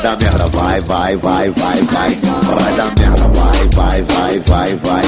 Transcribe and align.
vai 0.00 0.02
dar 0.02 0.16
merda, 0.16 0.46
vai, 0.46 0.80
vai, 0.80 1.16
vai, 1.16 1.50
vai, 1.50 1.82
vai, 1.82 2.10
vai 2.14 2.74
dar 2.74 2.94
merda, 2.98 3.28
vai, 3.28 3.68
vai, 3.68 4.02
vai, 4.02 4.38
vai, 4.40 4.76
vai, 4.76 5.02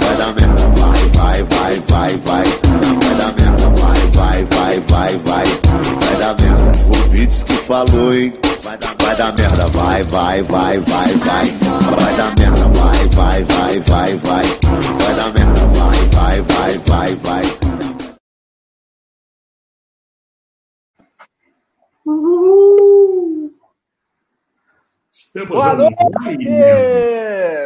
vai 0.00 0.16
dar 0.16 0.34
merda, 0.34 0.68
vai, 0.68 1.08
vai, 1.10 1.42
vai, 1.44 1.78
vai, 1.86 2.16
vai, 2.16 2.44
vai 2.44 3.14
dar 3.14 3.32
merda, 3.38 3.68
vai, 3.70 4.00
vai, 4.10 4.44
vai, 4.44 4.80
vai, 4.80 5.18
vai, 5.18 5.46
vai 6.00 6.16
dar 6.16 6.34
merda. 6.40 6.72
O 6.88 7.08
Beats 7.10 7.44
que 7.44 7.52
falou, 7.52 8.14
hein? 8.14 8.32
Vai 8.62 8.78
dar, 9.16 9.32
merda, 9.36 9.68
vai, 9.68 10.02
vai, 10.02 10.42
vai, 10.42 10.78
vai, 10.80 11.14
vai, 11.14 11.46
vai 11.96 12.16
dar 12.16 12.34
merda, 12.36 12.68
vai, 12.68 13.06
vai, 13.08 13.44
vai, 13.44 13.80
vai, 13.80 14.16
vai, 14.16 14.44
vai 14.98 15.14
dar 15.14 15.32
merda, 15.32 15.66
vai, 15.68 15.98
vai, 16.10 16.40
vai, 16.42 16.78
vai, 16.86 17.14
vai. 17.16 17.42
Boa 25.48 25.74
noite! 25.74 25.96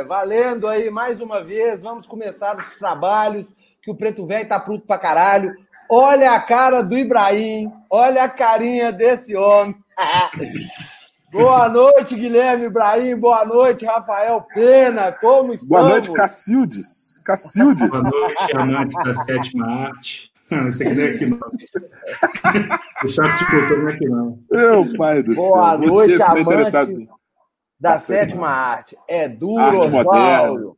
Valendo 0.07 0.69
aí 0.69 0.89
mais 0.89 1.21
uma 1.21 1.43
vez. 1.43 1.83
Vamos 1.83 2.07
começar 2.07 2.55
os 2.55 2.77
trabalhos. 2.77 3.47
Que 3.83 3.91
o 3.91 3.97
Preto 3.97 4.25
Velho 4.25 4.49
tá 4.49 4.61
pronto 4.61 4.87
pra 4.87 4.97
caralho. 4.99 5.53
Olha 5.91 6.33
a 6.33 6.41
cara 6.41 6.81
do 6.81 6.97
Ibrahim. 6.97 7.73
Olha 7.91 8.23
a 8.23 8.29
carinha 8.29 8.93
desse 8.93 9.37
homem. 9.37 9.75
Boa 11.33 11.69
noite, 11.69 12.15
Guilherme 12.15 12.67
Ibrahim. 12.67 13.17
Boa 13.17 13.45
noite, 13.45 13.85
Rafael 13.85 14.43
Pena. 14.55 15.11
Como 15.11 15.53
estão? 15.53 15.69
Boa 15.69 15.89
noite, 15.89 16.13
Cacildes. 16.13 17.21
Cacildes. 17.25 17.91
Boa 17.91 18.03
noite, 18.03 18.57
amante 18.57 18.95
da 19.05 19.13
sétima 19.13 19.89
arte. 19.89 20.31
Não, 20.49 20.69
isso 20.69 20.85
aqui 20.85 20.95
não 20.95 21.03
é 21.03 21.09
aqui 21.09 21.27
não. 21.27 21.39
o 23.05 23.09
chato 23.09 23.39
de 23.39 23.51
cultura 23.51 23.83
não 23.83 23.89
é 23.89 23.93
aqui 23.93 24.09
não. 24.09 24.39
Meu 24.49 24.97
pai 24.97 25.23
do 25.25 25.35
Boa 25.35 25.71
céu. 25.71 25.79
noite, 25.79 26.17
Vocês 26.17 26.21
estão 26.21 26.37
amante 26.37 27.09
da 27.79 27.99
sétima 27.99 28.49
arte. 28.49 28.97
É 29.09 29.29
duro, 29.29 29.61
arte? 29.61 29.87
Oswaldo. 29.97 30.77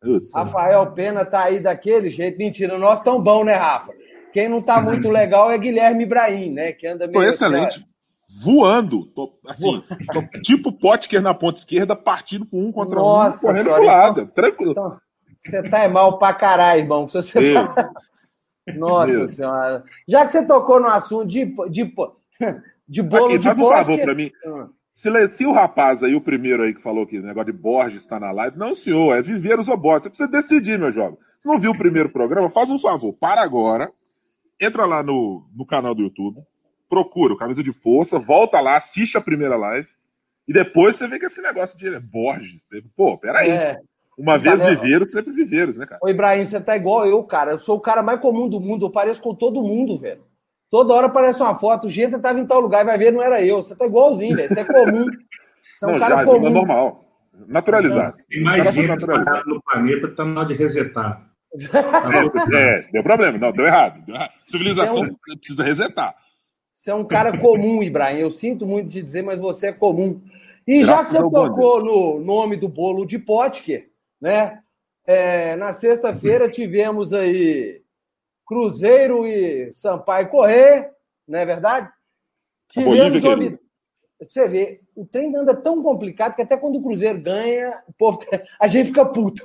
Putz, 0.00 0.32
Rafael 0.34 0.92
Pena 0.92 1.24
tá 1.24 1.44
aí 1.44 1.60
daquele 1.60 2.10
jeito. 2.10 2.36
Mentira, 2.38 2.78
nós 2.78 3.02
tão 3.02 3.20
bom, 3.20 3.42
né, 3.44 3.54
Rafa? 3.54 3.92
Quem 4.32 4.48
não 4.48 4.60
tá 4.60 4.80
muito 4.80 5.08
legal 5.08 5.50
é 5.50 5.56
Guilherme 5.56 6.02
Ibrahim, 6.02 6.50
né? 6.50 6.72
Que 6.72 6.86
anda 6.86 7.08
Tô 7.08 7.18
meio 7.20 7.30
excelente. 7.30 7.78
assim, 7.78 7.88
Voando. 8.42 9.06
Tô, 9.06 9.38
assim, 9.46 9.82
tô 10.12 10.22
tipo 10.42 10.72
Potker 10.72 11.22
na 11.22 11.32
ponta 11.32 11.58
esquerda, 11.60 11.94
partindo 11.94 12.44
com 12.44 12.64
um 12.66 12.72
contra 12.72 12.96
Nossa 12.96 13.38
um, 13.38 13.40
correndo 13.42 13.64
senhora, 13.64 13.80
pro 13.80 13.86
lado. 13.90 14.20
então- 14.20 14.26
Tranquilo. 14.34 14.72
Então, 14.72 14.98
você 15.38 15.62
tá 15.68 15.78
é 15.84 15.88
mal 15.88 16.18
pra 16.18 16.34
caralho, 16.34 16.80
irmão. 16.80 17.08
Se 17.08 17.14
você 17.22 17.40
Meu, 17.40 17.74
tá- 17.74 17.90
Nossa 18.74 19.12
Meu. 19.12 19.28
senhora. 19.28 19.84
Já 20.08 20.26
que 20.26 20.32
você 20.32 20.44
tocou 20.46 20.80
no 20.80 20.88
assunto 20.88 21.26
de, 21.26 21.44
de, 21.70 21.94
de 22.88 23.02
bolo 23.02 23.26
Aqui, 23.26 23.38
de 23.38 23.44
faz 23.44 23.58
um 23.58 23.68
favor 23.68 23.98
pra 24.00 24.14
mim. 24.14 24.30
Silencia 24.94 25.48
o 25.48 25.52
rapaz 25.52 26.04
aí, 26.04 26.14
o 26.14 26.20
primeiro 26.20 26.62
aí 26.62 26.72
que 26.72 26.80
falou 26.80 27.04
que 27.04 27.18
o 27.18 27.22
negócio 27.22 27.52
de 27.52 27.58
Borges 27.58 28.02
está 28.02 28.20
na 28.20 28.30
live. 28.30 28.56
Não, 28.56 28.76
senhor, 28.76 29.12
é 29.12 29.20
viver 29.20 29.58
os 29.58 29.68
obotes. 29.68 30.04
Você 30.04 30.08
precisa 30.08 30.30
decidir, 30.30 30.78
meu 30.78 30.92
jovem. 30.92 31.18
Se 31.36 31.48
não 31.48 31.58
viu 31.58 31.72
o 31.72 31.76
primeiro 31.76 32.08
programa, 32.10 32.48
faz 32.48 32.70
um 32.70 32.78
favor. 32.78 33.12
Para 33.12 33.42
agora, 33.42 33.90
entra 34.60 34.86
lá 34.86 35.02
no, 35.02 35.44
no 35.52 35.66
canal 35.66 35.96
do 35.96 36.02
YouTube, 36.02 36.40
procura 36.88 37.34
o 37.34 37.36
Camisa 37.36 37.60
de 37.60 37.72
Força, 37.72 38.20
volta 38.20 38.60
lá, 38.60 38.76
assiste 38.76 39.18
a 39.18 39.20
primeira 39.20 39.56
live, 39.56 39.88
e 40.46 40.52
depois 40.52 40.94
você 40.94 41.08
vê 41.08 41.18
que 41.18 41.26
esse 41.26 41.42
negócio 41.42 41.76
de 41.76 41.98
Borges. 41.98 42.62
Pô, 42.96 43.18
peraí. 43.18 43.50
É. 43.50 43.80
Uma 44.16 44.38
vez 44.38 44.60
Galera, 44.60 44.80
viveram, 44.80 45.08
sempre 45.08 45.32
viveram, 45.32 45.72
né, 45.72 45.86
cara? 45.86 46.00
Ô, 46.00 46.08
Ibrahim, 46.08 46.44
você 46.44 46.60
tá 46.60 46.76
igual 46.76 47.04
eu, 47.04 47.20
cara. 47.24 47.50
Eu 47.50 47.58
sou 47.58 47.76
o 47.76 47.80
cara 47.80 48.00
mais 48.00 48.20
comum 48.20 48.48
do 48.48 48.60
mundo. 48.60 48.86
Eu 48.86 48.90
pareço 48.90 49.20
com 49.20 49.34
todo 49.34 49.60
mundo, 49.60 49.98
velho. 49.98 50.24
Toda 50.74 50.92
hora 50.92 51.06
aparece 51.06 51.40
uma 51.40 51.56
foto. 51.56 51.86
O 51.86 51.88
Genta 51.88 52.18
tava 52.18 52.40
em 52.40 52.46
tal 52.46 52.58
lugar 52.58 52.82
e 52.82 52.84
vai 52.84 52.98
ver, 52.98 53.12
não 53.12 53.22
era 53.22 53.40
eu. 53.40 53.62
Você 53.62 53.76
tá 53.76 53.86
igualzinho, 53.86 54.34
velho. 54.34 54.48
Você 54.52 54.58
é 54.58 54.64
comum. 54.64 55.04
Você 55.06 55.84
é 55.84 55.88
um 55.88 55.92
não, 55.92 55.98
cara 56.00 56.16
já, 56.16 56.24
comum. 56.24 56.46
é 56.48 56.50
normal. 56.50 57.04
Naturalizado. 57.46 58.16
Tem 58.28 58.38
Os 58.38 58.44
mais 58.44 58.74
gente 58.74 58.90
espalhada 58.92 59.44
no 59.46 59.62
planeta 59.62 60.08
que 60.08 60.16
tá 60.16 60.24
na 60.24 60.40
hora 60.40 60.48
de 60.48 60.54
resetar. 60.54 61.30
É, 62.52 62.80
deu 62.90 63.04
problema. 63.04 63.38
Não, 63.38 63.52
deu 63.52 63.64
errado. 63.64 64.04
Deu 64.04 64.16
errado. 64.16 64.32
Civilização 64.34 65.04
Então- 65.04 65.16
precisa 65.38 65.62
resetar. 65.62 66.12
Você 66.72 66.90
é 66.90 66.94
um 66.96 67.04
cara 67.04 67.38
comum, 67.38 67.80
Ibrahim. 67.80 68.18
Eu 68.18 68.30
sinto 68.32 68.66
muito 68.66 68.88
de 68.88 69.00
dizer, 69.00 69.22
mas 69.22 69.38
você 69.38 69.68
é 69.68 69.72
comum. 69.72 70.20
E 70.66 70.82
já 70.82 70.96
Graças 70.96 71.06
que 71.06 71.22
você 71.22 71.30
tocou 71.30 71.84
no 71.84 72.18
nome 72.18 72.56
do 72.56 72.66
bolo 72.68 73.06
de 73.06 73.16
Potker, 73.20 73.90
né? 74.20 74.58
É, 75.06 75.54
na 75.54 75.72
sexta-feira 75.72 76.50
tivemos 76.50 77.12
aí 77.12 77.83
Cruzeiro 78.46 79.26
e 79.26 79.72
Sampaio 79.72 80.28
Correr, 80.28 80.90
não 81.26 81.38
é 81.38 81.46
verdade? 81.46 81.90
Bolívia, 82.76 83.10
Tivemos 83.20 83.22
novi- 83.22 83.58
Você 84.20 84.48
vê, 84.48 84.80
o 84.94 85.06
trem 85.06 85.34
anda 85.36 85.54
tão 85.54 85.82
complicado 85.82 86.34
que 86.34 86.42
até 86.42 86.56
quando 86.56 86.76
o 86.78 86.82
Cruzeiro 86.82 87.20
ganha, 87.20 87.82
o 87.88 87.92
povo, 87.92 88.20
a 88.60 88.66
gente 88.66 88.86
fica 88.88 89.04
puto. 89.06 89.42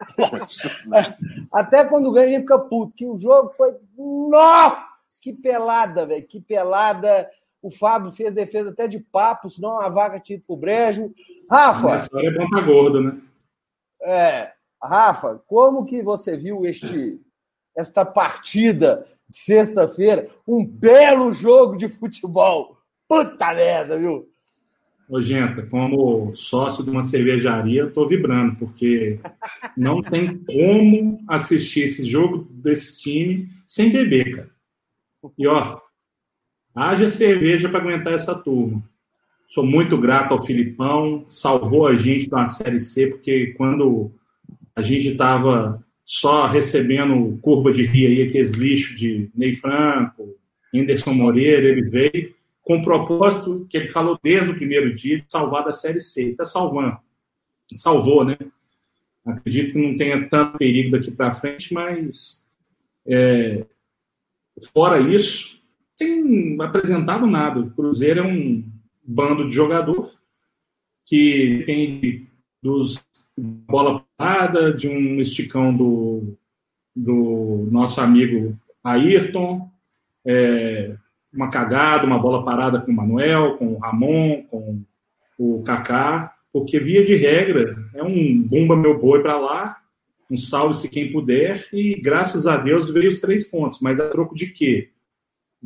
Até 1.52 1.84
quando 1.84 2.10
ganha, 2.12 2.26
a 2.26 2.30
gente 2.30 2.40
fica 2.42 2.58
puto. 2.58 2.94
Que 2.96 3.06
o 3.06 3.18
jogo 3.18 3.50
foi. 3.50 3.76
Nossa! 3.96 4.82
Que 5.22 5.34
pelada, 5.34 6.06
velho. 6.06 6.26
Que 6.26 6.40
pelada. 6.40 7.28
O 7.62 7.70
Fábio 7.70 8.10
fez 8.10 8.32
defesa 8.32 8.70
até 8.70 8.88
de 8.88 8.98
papo, 8.98 9.50
senão 9.50 9.78
a 9.78 9.90
vaga 9.90 10.18
tinha 10.18 10.40
pro 10.40 10.56
brejo. 10.56 11.12
Rafa, 11.50 11.88
Nessa 11.90 12.16
hora 12.16 12.26
é 12.26 12.30
bom 12.30 12.48
tá 12.48 12.60
gordo, 12.62 13.02
né? 13.02 13.20
é, 14.02 14.52
Rafa, 14.82 15.42
como 15.46 15.84
que 15.84 16.02
você 16.02 16.38
viu 16.38 16.64
este, 16.64 17.20
esta 17.80 18.04
partida 18.04 19.06
de 19.28 19.36
sexta-feira? 19.36 20.28
Um 20.46 20.64
belo 20.64 21.32
jogo 21.32 21.76
de 21.76 21.88
futebol. 21.88 22.78
Puta 23.08 23.54
merda, 23.54 23.98
viu? 23.98 24.28
Ô, 25.08 25.20
Genta, 25.20 25.66
como 25.66 26.32
sócio 26.36 26.84
de 26.84 26.90
uma 26.90 27.02
cervejaria, 27.02 27.80
eu 27.80 27.92
tô 27.92 28.06
vibrando, 28.06 28.54
porque 28.54 29.18
não 29.76 30.00
tem 30.00 30.38
como 30.38 31.20
assistir 31.26 31.80
esse 31.80 32.04
jogo 32.04 32.46
desse 32.48 33.00
time 33.00 33.48
sem 33.66 33.90
beber, 33.90 34.36
cara. 34.36 34.50
E, 35.36 35.48
ó, 35.48 35.80
haja 36.72 37.08
cerveja 37.08 37.68
para 37.68 37.80
aguentar 37.80 38.12
essa 38.12 38.36
turma. 38.36 38.80
Sou 39.48 39.66
muito 39.66 39.98
grato 39.98 40.32
ao 40.32 40.44
Filipão, 40.44 41.26
salvou 41.28 41.88
a 41.88 41.96
gente 41.96 42.30
da 42.30 42.46
Série 42.46 42.78
C, 42.78 43.08
porque 43.08 43.48
quando 43.56 44.12
a 44.76 44.80
gente 44.80 45.08
estava 45.08 45.84
só 46.10 46.44
recebendo 46.44 47.38
curva 47.40 47.70
de 47.70 47.86
rio 47.86 48.08
aí, 48.08 48.22
aqueles 48.22 48.50
lixos 48.50 48.98
de 48.98 49.30
Ney 49.32 49.52
Franco, 49.52 50.36
Anderson 50.74 51.14
Moreira, 51.14 51.68
ele 51.68 51.88
veio 51.88 52.34
com 52.62 52.78
o 52.78 52.82
propósito 52.82 53.64
que 53.70 53.76
ele 53.76 53.86
falou 53.86 54.18
desde 54.20 54.50
o 54.50 54.56
primeiro 54.56 54.92
dia 54.92 55.20
de 55.20 55.26
salvar 55.28 55.64
da 55.64 55.72
Série 55.72 56.00
C. 56.00 56.30
Está 56.30 56.44
salvando. 56.44 56.98
Salvou, 57.76 58.24
né? 58.24 58.36
Acredito 59.24 59.74
que 59.74 59.78
não 59.78 59.96
tenha 59.96 60.28
tanto 60.28 60.58
perigo 60.58 60.90
daqui 60.90 61.12
para 61.12 61.30
frente, 61.30 61.72
mas 61.72 62.44
é, 63.06 63.64
fora 64.72 64.98
isso, 64.98 65.62
tem 65.96 66.60
apresentado 66.60 67.24
nada. 67.24 67.60
O 67.60 67.70
Cruzeiro 67.70 68.18
é 68.18 68.26
um 68.26 68.64
bando 69.04 69.46
de 69.46 69.54
jogador 69.54 70.12
que 71.06 71.58
depende 71.58 72.26
dos 72.60 73.00
bola 73.38 74.04
parada, 74.20 74.70
de 74.70 74.86
um 74.86 75.18
esticão 75.18 75.74
do, 75.74 76.36
do 76.94 77.66
nosso 77.70 78.02
amigo 78.02 78.54
Ayrton, 78.84 79.66
é, 80.26 80.94
uma 81.32 81.48
cagada, 81.48 82.06
uma 82.06 82.18
bola 82.18 82.44
parada 82.44 82.80
com 82.80 82.92
o 82.92 82.94
Manuel, 82.94 83.56
com 83.56 83.68
o 83.68 83.78
Ramon, 83.78 84.42
com 84.50 84.82
o 85.38 85.62
Kaká, 85.62 86.34
porque 86.52 86.78
via 86.78 87.02
de 87.02 87.16
regra 87.16 87.74
é 87.94 88.02
um 88.02 88.42
bomba 88.42 88.76
meu 88.76 88.98
boi 88.98 89.22
para 89.22 89.38
lá, 89.38 89.78
um 90.30 90.36
salve-se 90.36 90.90
quem 90.90 91.10
puder, 91.10 91.66
e 91.72 91.98
graças 91.98 92.46
a 92.46 92.58
Deus 92.58 92.90
veio 92.90 93.08
os 93.08 93.20
três 93.20 93.48
pontos, 93.48 93.80
mas 93.80 93.98
a 93.98 94.08
troco 94.10 94.34
de 94.34 94.48
quê? 94.48 94.90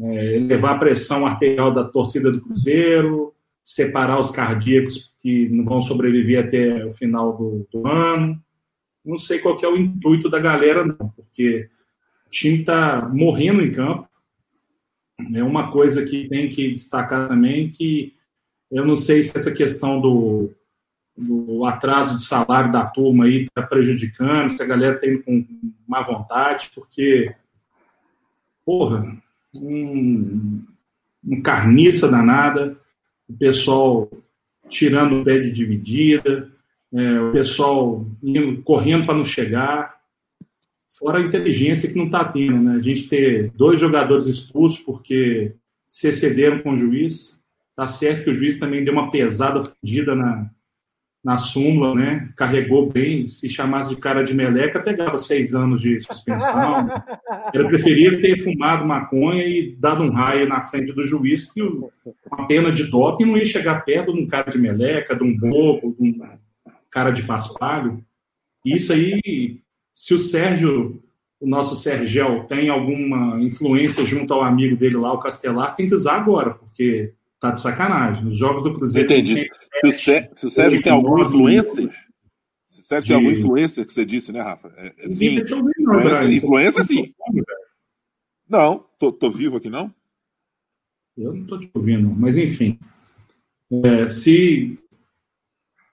É, 0.00 0.54
a 0.54 0.78
pressão 0.78 1.26
arterial 1.26 1.72
da 1.72 1.82
torcida 1.82 2.30
do 2.30 2.40
Cruzeiro, 2.40 3.34
separar 3.64 4.20
os 4.20 4.30
cardíacos 4.30 5.12
que 5.24 5.48
não 5.48 5.64
vão 5.64 5.80
sobreviver 5.80 6.44
até 6.44 6.84
o 6.84 6.90
final 6.90 7.34
do, 7.34 7.66
do 7.72 7.88
ano. 7.88 8.38
Não 9.02 9.18
sei 9.18 9.38
qual 9.38 9.58
é 9.62 9.66
o 9.66 9.76
intuito 9.76 10.28
da 10.28 10.38
galera, 10.38 10.84
não, 10.84 11.08
porque 11.08 11.70
o 12.26 12.30
time 12.30 12.58
está 12.58 13.08
morrendo 13.08 13.62
em 13.62 13.72
campo. 13.72 14.06
É 15.34 15.42
uma 15.42 15.72
coisa 15.72 16.04
que 16.04 16.28
tem 16.28 16.50
que 16.50 16.72
destacar 16.74 17.26
também 17.26 17.70
que 17.70 18.12
eu 18.70 18.84
não 18.84 18.96
sei 18.96 19.22
se 19.22 19.38
essa 19.38 19.50
questão 19.50 19.98
do, 19.98 20.52
do 21.16 21.64
atraso 21.64 22.18
de 22.18 22.24
salário 22.24 22.70
da 22.70 22.84
turma 22.84 23.24
aí 23.24 23.44
está 23.44 23.62
prejudicando, 23.62 24.50
se 24.50 24.62
a 24.62 24.66
galera 24.66 24.98
tem 24.98 25.22
com 25.22 25.46
má 25.86 26.02
vontade, 26.02 26.70
porque, 26.74 27.34
porra, 28.62 29.16
um, 29.56 30.66
um 31.24 31.40
carniça 31.40 32.10
danada, 32.10 32.76
o 33.26 33.32
pessoal 33.32 34.10
tirando 34.68 35.20
o 35.20 35.24
pé 35.24 35.38
de 35.38 35.50
dividida, 35.50 36.50
é, 36.92 37.20
o 37.20 37.32
pessoal 37.32 38.06
indo, 38.22 38.62
correndo 38.62 39.06
para 39.06 39.16
não 39.16 39.24
chegar, 39.24 39.94
fora 40.98 41.18
a 41.18 41.22
inteligência 41.22 41.88
que 41.88 41.98
não 41.98 42.06
está 42.06 42.24
tendo, 42.24 42.62
né? 42.62 42.76
A 42.76 42.80
gente 42.80 43.08
ter 43.08 43.50
dois 43.54 43.80
jogadores 43.80 44.26
expulsos 44.26 44.78
porque 44.78 45.52
se 45.88 46.08
excederam 46.08 46.60
com 46.60 46.72
o 46.72 46.76
juiz, 46.76 47.34
Tá 47.76 47.88
certo 47.88 48.24
que 48.24 48.30
o 48.30 48.34
juiz 48.34 48.58
também 48.58 48.84
deu 48.84 48.92
uma 48.92 49.10
pesada 49.10 49.60
fodida 49.60 50.14
na, 50.14 50.48
na 51.24 51.38
súmula, 51.38 51.94
né? 51.94 52.28
Carregou 52.36 52.90
bem. 52.90 53.26
Se 53.26 53.48
chamasse 53.48 53.88
de 53.88 53.96
cara 53.96 54.22
de 54.22 54.34
meleca, 54.34 54.82
pegava 54.82 55.16
seis 55.16 55.54
anos 55.54 55.80
de 55.80 55.98
suspensão. 56.02 56.86
Ele 57.54 57.66
preferia 57.66 58.20
ter 58.20 58.36
fumado 58.36 58.86
maconha 58.86 59.42
e 59.42 59.74
dado 59.78 60.02
um 60.02 60.10
raio 60.10 60.46
na 60.46 60.60
frente 60.60 60.92
do 60.92 61.02
juiz, 61.02 61.50
que 61.50 61.62
uma 61.62 62.46
pena 62.46 62.70
de 62.70 62.84
doping 62.84 63.24
não 63.24 63.38
ia 63.38 63.44
chegar 63.46 63.84
perto 63.86 64.12
de 64.12 64.20
um 64.20 64.26
cara 64.26 64.50
de 64.50 64.58
meleca, 64.58 65.16
de 65.16 65.24
um 65.24 65.34
bobo, 65.34 65.96
de 65.98 66.08
um 66.08 66.20
cara 66.90 67.10
de 67.10 67.22
paspalho. 67.22 68.04
Isso 68.62 68.92
aí, 68.92 69.62
se 69.94 70.12
o 70.12 70.18
Sérgio, 70.18 71.02
o 71.40 71.46
nosso 71.46 71.74
Sergel, 71.74 72.44
tem 72.44 72.68
alguma 72.68 73.42
influência 73.42 74.04
junto 74.04 74.34
ao 74.34 74.42
amigo 74.42 74.76
dele 74.76 74.96
lá, 74.96 75.12
o 75.14 75.18
Castelar, 75.18 75.74
tem 75.74 75.88
que 75.88 75.94
usar 75.94 76.16
agora, 76.16 76.50
porque 76.50 77.14
Tá 77.44 77.50
de 77.50 77.60
sacanagem. 77.60 78.26
Os 78.26 78.38
jogos 78.38 78.62
do 78.62 78.72
Cruzeiro. 78.72 79.06
Entendi. 79.06 79.50
Se 79.52 79.86
o, 79.86 79.92
Sé, 79.92 80.30
se 80.34 80.46
o 80.46 80.50
Sérgio 80.50 80.82
tem 80.82 80.90
alguma 80.90 81.26
influência. 81.26 81.92
Se 82.70 82.80
o 82.80 82.82
Sérgio 82.82 83.02
de... 83.02 83.08
tem 83.08 83.16
alguma 83.16 83.32
influência 83.34 83.84
que 83.84 83.92
você 83.92 84.02
disse, 84.02 84.32
né, 84.32 84.40
Rafa? 84.40 84.72
É, 84.78 84.94
é, 84.96 85.08
sim. 85.10 85.44
Não, 85.50 85.68
influência, 85.78 86.24
influência 86.24 86.84
sim. 86.84 87.14
Não, 88.48 88.86
tô, 88.98 89.12
tô 89.12 89.30
vivo 89.30 89.58
aqui, 89.58 89.68
não? 89.68 89.94
Eu 91.18 91.34
não 91.34 91.44
tô 91.44 91.58
te 91.58 91.70
ouvindo, 91.74 92.08
mas 92.08 92.38
enfim. 92.38 92.78
É, 93.84 94.08
se 94.08 94.76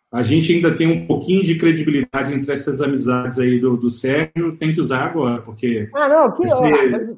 a 0.10 0.24
gente 0.24 0.54
ainda 0.54 0.74
tem 0.74 0.88
um 0.88 1.06
pouquinho 1.06 1.44
de 1.44 1.58
credibilidade 1.58 2.34
entre 2.34 2.54
essas 2.54 2.80
amizades 2.80 3.38
aí 3.38 3.60
do, 3.60 3.76
do 3.76 3.90
Sérgio, 3.90 4.56
tem 4.56 4.74
que 4.74 4.80
usar 4.80 5.04
agora, 5.04 5.42
porque. 5.42 5.90
Ah, 5.94 6.08
não, 6.08 6.34
que 6.34 6.46
esse, 6.46 7.18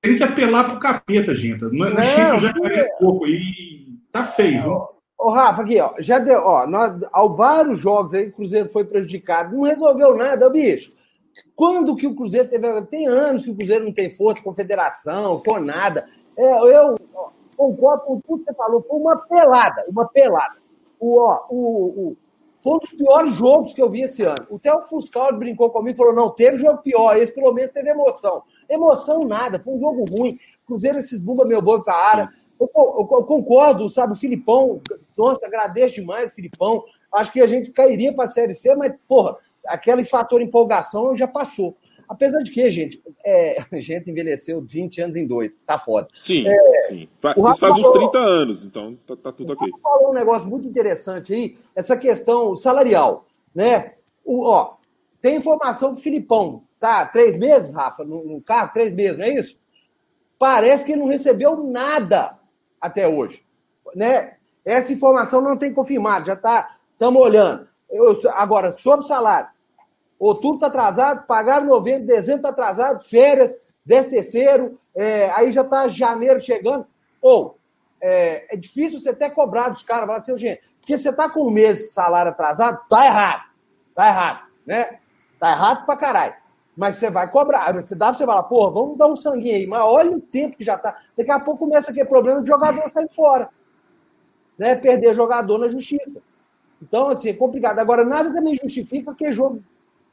tem 0.00 0.16
que 0.16 0.22
apelar 0.22 0.68
pro 0.68 0.78
capeta, 0.78 1.34
gente. 1.34 1.64
No, 1.64 1.90
no 1.90 2.02
Chico 2.02 2.38
já 2.38 2.52
caiu 2.52 2.86
um 2.86 2.98
pouco 2.98 3.26
e 3.26 3.98
tá 4.12 4.22
feio, 4.22 4.60
viu? 4.60 4.88
Ô, 5.18 5.30
Rafa, 5.30 5.62
aqui, 5.62 5.80
ó, 5.80 5.94
já 5.98 6.18
deu, 6.20 6.40
ó, 6.44 6.66
nós, 6.66 7.00
ao 7.12 7.34
vários 7.34 7.80
jogos 7.80 8.14
aí, 8.14 8.28
o 8.28 8.32
Cruzeiro 8.32 8.68
foi 8.68 8.84
prejudicado, 8.84 9.56
não 9.56 9.64
resolveu 9.64 10.16
nada, 10.16 10.48
bicho. 10.48 10.92
Quando 11.56 11.96
que 11.96 12.06
o 12.06 12.14
Cruzeiro 12.14 12.48
teve. 12.48 12.82
Tem 12.82 13.06
anos 13.06 13.42
que 13.42 13.50
o 13.50 13.54
Cruzeiro 13.54 13.84
não 13.84 13.92
tem 13.92 14.14
força, 14.14 14.42
confederação, 14.42 15.42
com 15.44 15.58
nada. 15.58 16.08
É, 16.36 16.52
eu 16.52 16.96
ó, 17.14 17.30
concordo 17.56 18.04
com 18.04 18.20
tudo 18.20 18.44
que 18.44 18.52
você 18.52 18.56
falou, 18.56 18.84
foi 18.88 18.98
uma 18.98 19.16
pelada, 19.16 19.84
uma 19.88 20.06
pelada. 20.06 20.56
O, 21.00 21.18
ó, 21.18 21.46
o, 21.50 21.56
o, 21.56 22.16
foi 22.60 22.74
um 22.74 22.78
dos 22.78 22.92
piores 22.92 23.34
jogos 23.34 23.74
que 23.74 23.82
eu 23.82 23.90
vi 23.90 24.02
esse 24.02 24.22
ano. 24.24 24.46
O 24.50 24.58
Theo 24.58 24.82
Fuscal 24.82 25.32
brincou 25.36 25.70
comigo 25.70 25.94
e 25.94 25.98
falou: 25.98 26.14
não, 26.14 26.30
teve 26.30 26.58
jogo 26.58 26.82
pior, 26.82 27.16
esse 27.16 27.32
pelo 27.32 27.52
menos 27.52 27.70
teve 27.70 27.90
emoção. 27.90 28.42
Emoção 28.68 29.24
nada, 29.24 29.58
foi 29.58 29.74
um 29.74 29.80
jogo 29.80 30.04
ruim. 30.04 30.38
Cruzeiro 30.66 30.98
esses 30.98 31.20
bumba 31.20 31.44
meu 31.44 31.62
boi 31.62 31.82
pra 31.82 31.94
área. 31.94 32.28
Eu, 32.60 32.70
eu, 32.76 33.08
eu, 33.12 33.24
concordo, 33.24 33.88
sabe, 33.88 34.14
o 34.14 34.16
Filipão, 34.16 34.80
nossa, 35.16 35.46
agradeço 35.46 35.94
demais 35.94 36.32
o 36.32 36.34
Filipão. 36.34 36.84
Acho 37.12 37.32
que 37.32 37.40
a 37.40 37.46
gente 37.46 37.70
cairia 37.70 38.12
para 38.12 38.24
a 38.24 38.28
Série 38.28 38.52
C, 38.52 38.74
mas, 38.74 38.92
porra, 39.06 39.36
aquele 39.66 40.02
fator 40.02 40.42
empolgação 40.42 41.16
já 41.16 41.28
passou. 41.28 41.76
Apesar 42.08 42.38
de 42.38 42.50
que, 42.50 42.68
gente, 42.70 43.02
é, 43.24 43.58
a 43.70 43.80
gente 43.80 44.10
envelheceu 44.10 44.60
20 44.60 45.00
anos 45.02 45.16
em 45.16 45.26
dois, 45.26 45.60
tá 45.60 45.78
foda. 45.78 46.08
Sim, 46.18 46.48
é, 46.48 46.82
sim. 46.88 47.08
Isso 47.50 47.60
faz 47.60 47.76
uns 47.76 47.90
30 47.90 48.18
anos, 48.18 48.64
então 48.64 48.98
tá, 49.06 49.14
tá 49.14 49.32
tudo 49.32 49.52
ok. 49.52 49.70
falou 49.82 50.10
um 50.10 50.14
negócio 50.14 50.48
muito 50.48 50.66
interessante 50.66 51.34
aí, 51.34 51.56
essa 51.76 51.96
questão 51.96 52.56
salarial, 52.56 53.26
né? 53.54 53.92
O, 54.24 54.46
ó, 54.46 54.76
tem 55.20 55.36
informação 55.36 55.94
que 55.94 56.00
o 56.00 56.02
Filipão 56.02 56.62
tá 56.78 57.06
três 57.06 57.36
meses, 57.36 57.74
Rafa, 57.74 58.04
no, 58.04 58.24
no 58.24 58.40
carro, 58.40 58.72
três 58.72 58.94
meses, 58.94 59.18
não 59.18 59.24
é 59.24 59.30
isso? 59.30 59.58
Parece 60.38 60.84
que 60.84 60.92
ele 60.92 61.00
não 61.00 61.08
recebeu 61.08 61.56
nada 61.64 62.38
até 62.80 63.08
hoje, 63.08 63.42
né? 63.94 64.34
Essa 64.64 64.92
informação 64.92 65.40
não 65.40 65.56
tem 65.56 65.72
confirmado, 65.72 66.26
já 66.26 66.36
tá, 66.36 66.76
estamos 66.92 67.20
olhando. 67.20 67.66
Eu, 67.90 68.14
agora, 68.34 68.72
sobre 68.72 69.06
salário, 69.06 69.48
outubro 70.18 70.56
está 70.56 70.66
atrasado, 70.66 71.26
pagaram 71.26 71.66
novembro, 71.66 72.06
dezembro 72.06 72.40
está 72.40 72.50
atrasado, 72.50 73.02
férias, 73.02 73.54
décimo 73.84 74.14
terceiro, 74.14 74.80
é, 74.94 75.30
aí 75.30 75.50
já 75.50 75.62
está 75.62 75.88
janeiro 75.88 76.38
chegando. 76.40 76.86
Ou, 77.20 77.58
é, 78.00 78.54
é, 78.54 78.56
difícil 78.56 79.00
você 79.00 79.10
até 79.10 79.30
cobrar 79.30 79.70
dos 79.70 79.82
caras, 79.82 80.06
falar 80.06 80.18
assim, 80.18 80.36
gente, 80.36 80.60
porque 80.80 80.98
você 80.98 81.08
está 81.08 81.28
com 81.28 81.46
um 81.46 81.50
mês 81.50 81.78
de 81.78 81.92
salário 81.92 82.30
atrasado, 82.30 82.80
tá 82.88 83.06
errado, 83.06 83.42
tá 83.94 84.06
errado, 84.06 84.46
né? 84.66 84.98
Tá 85.38 85.50
errado 85.50 85.86
pra 85.86 85.96
caralho. 85.96 86.34
Mas 86.78 86.94
você 86.94 87.10
vai 87.10 87.28
cobrar. 87.28 87.74
Você 87.74 87.96
dá 87.96 88.06
pra 88.06 88.16
você 88.16 88.24
falar, 88.24 88.44
porra, 88.44 88.70
vamos 88.70 88.96
dar 88.96 89.08
um 89.08 89.16
sanguinho 89.16 89.56
aí. 89.56 89.66
Mas 89.66 89.82
olha 89.82 90.12
o 90.12 90.20
tempo 90.20 90.56
que 90.56 90.62
já 90.62 90.78
tá. 90.78 90.96
Daqui 91.16 91.32
a 91.32 91.40
pouco 91.40 91.66
começa 91.66 91.90
aquele 91.90 92.06
problema 92.06 92.40
de 92.40 92.46
jogador 92.46 92.88
sair 92.88 93.08
fora. 93.08 93.48
Né? 94.56 94.76
Perder 94.76 95.12
jogador 95.12 95.58
na 95.58 95.66
justiça. 95.66 96.22
Então, 96.80 97.08
assim, 97.08 97.30
é 97.30 97.32
complicado. 97.32 97.80
Agora, 97.80 98.04
nada 98.04 98.32
também 98.32 98.56
justifica 98.56 99.12
que 99.12 99.26
é 99.26 99.32
jogo 99.32 99.60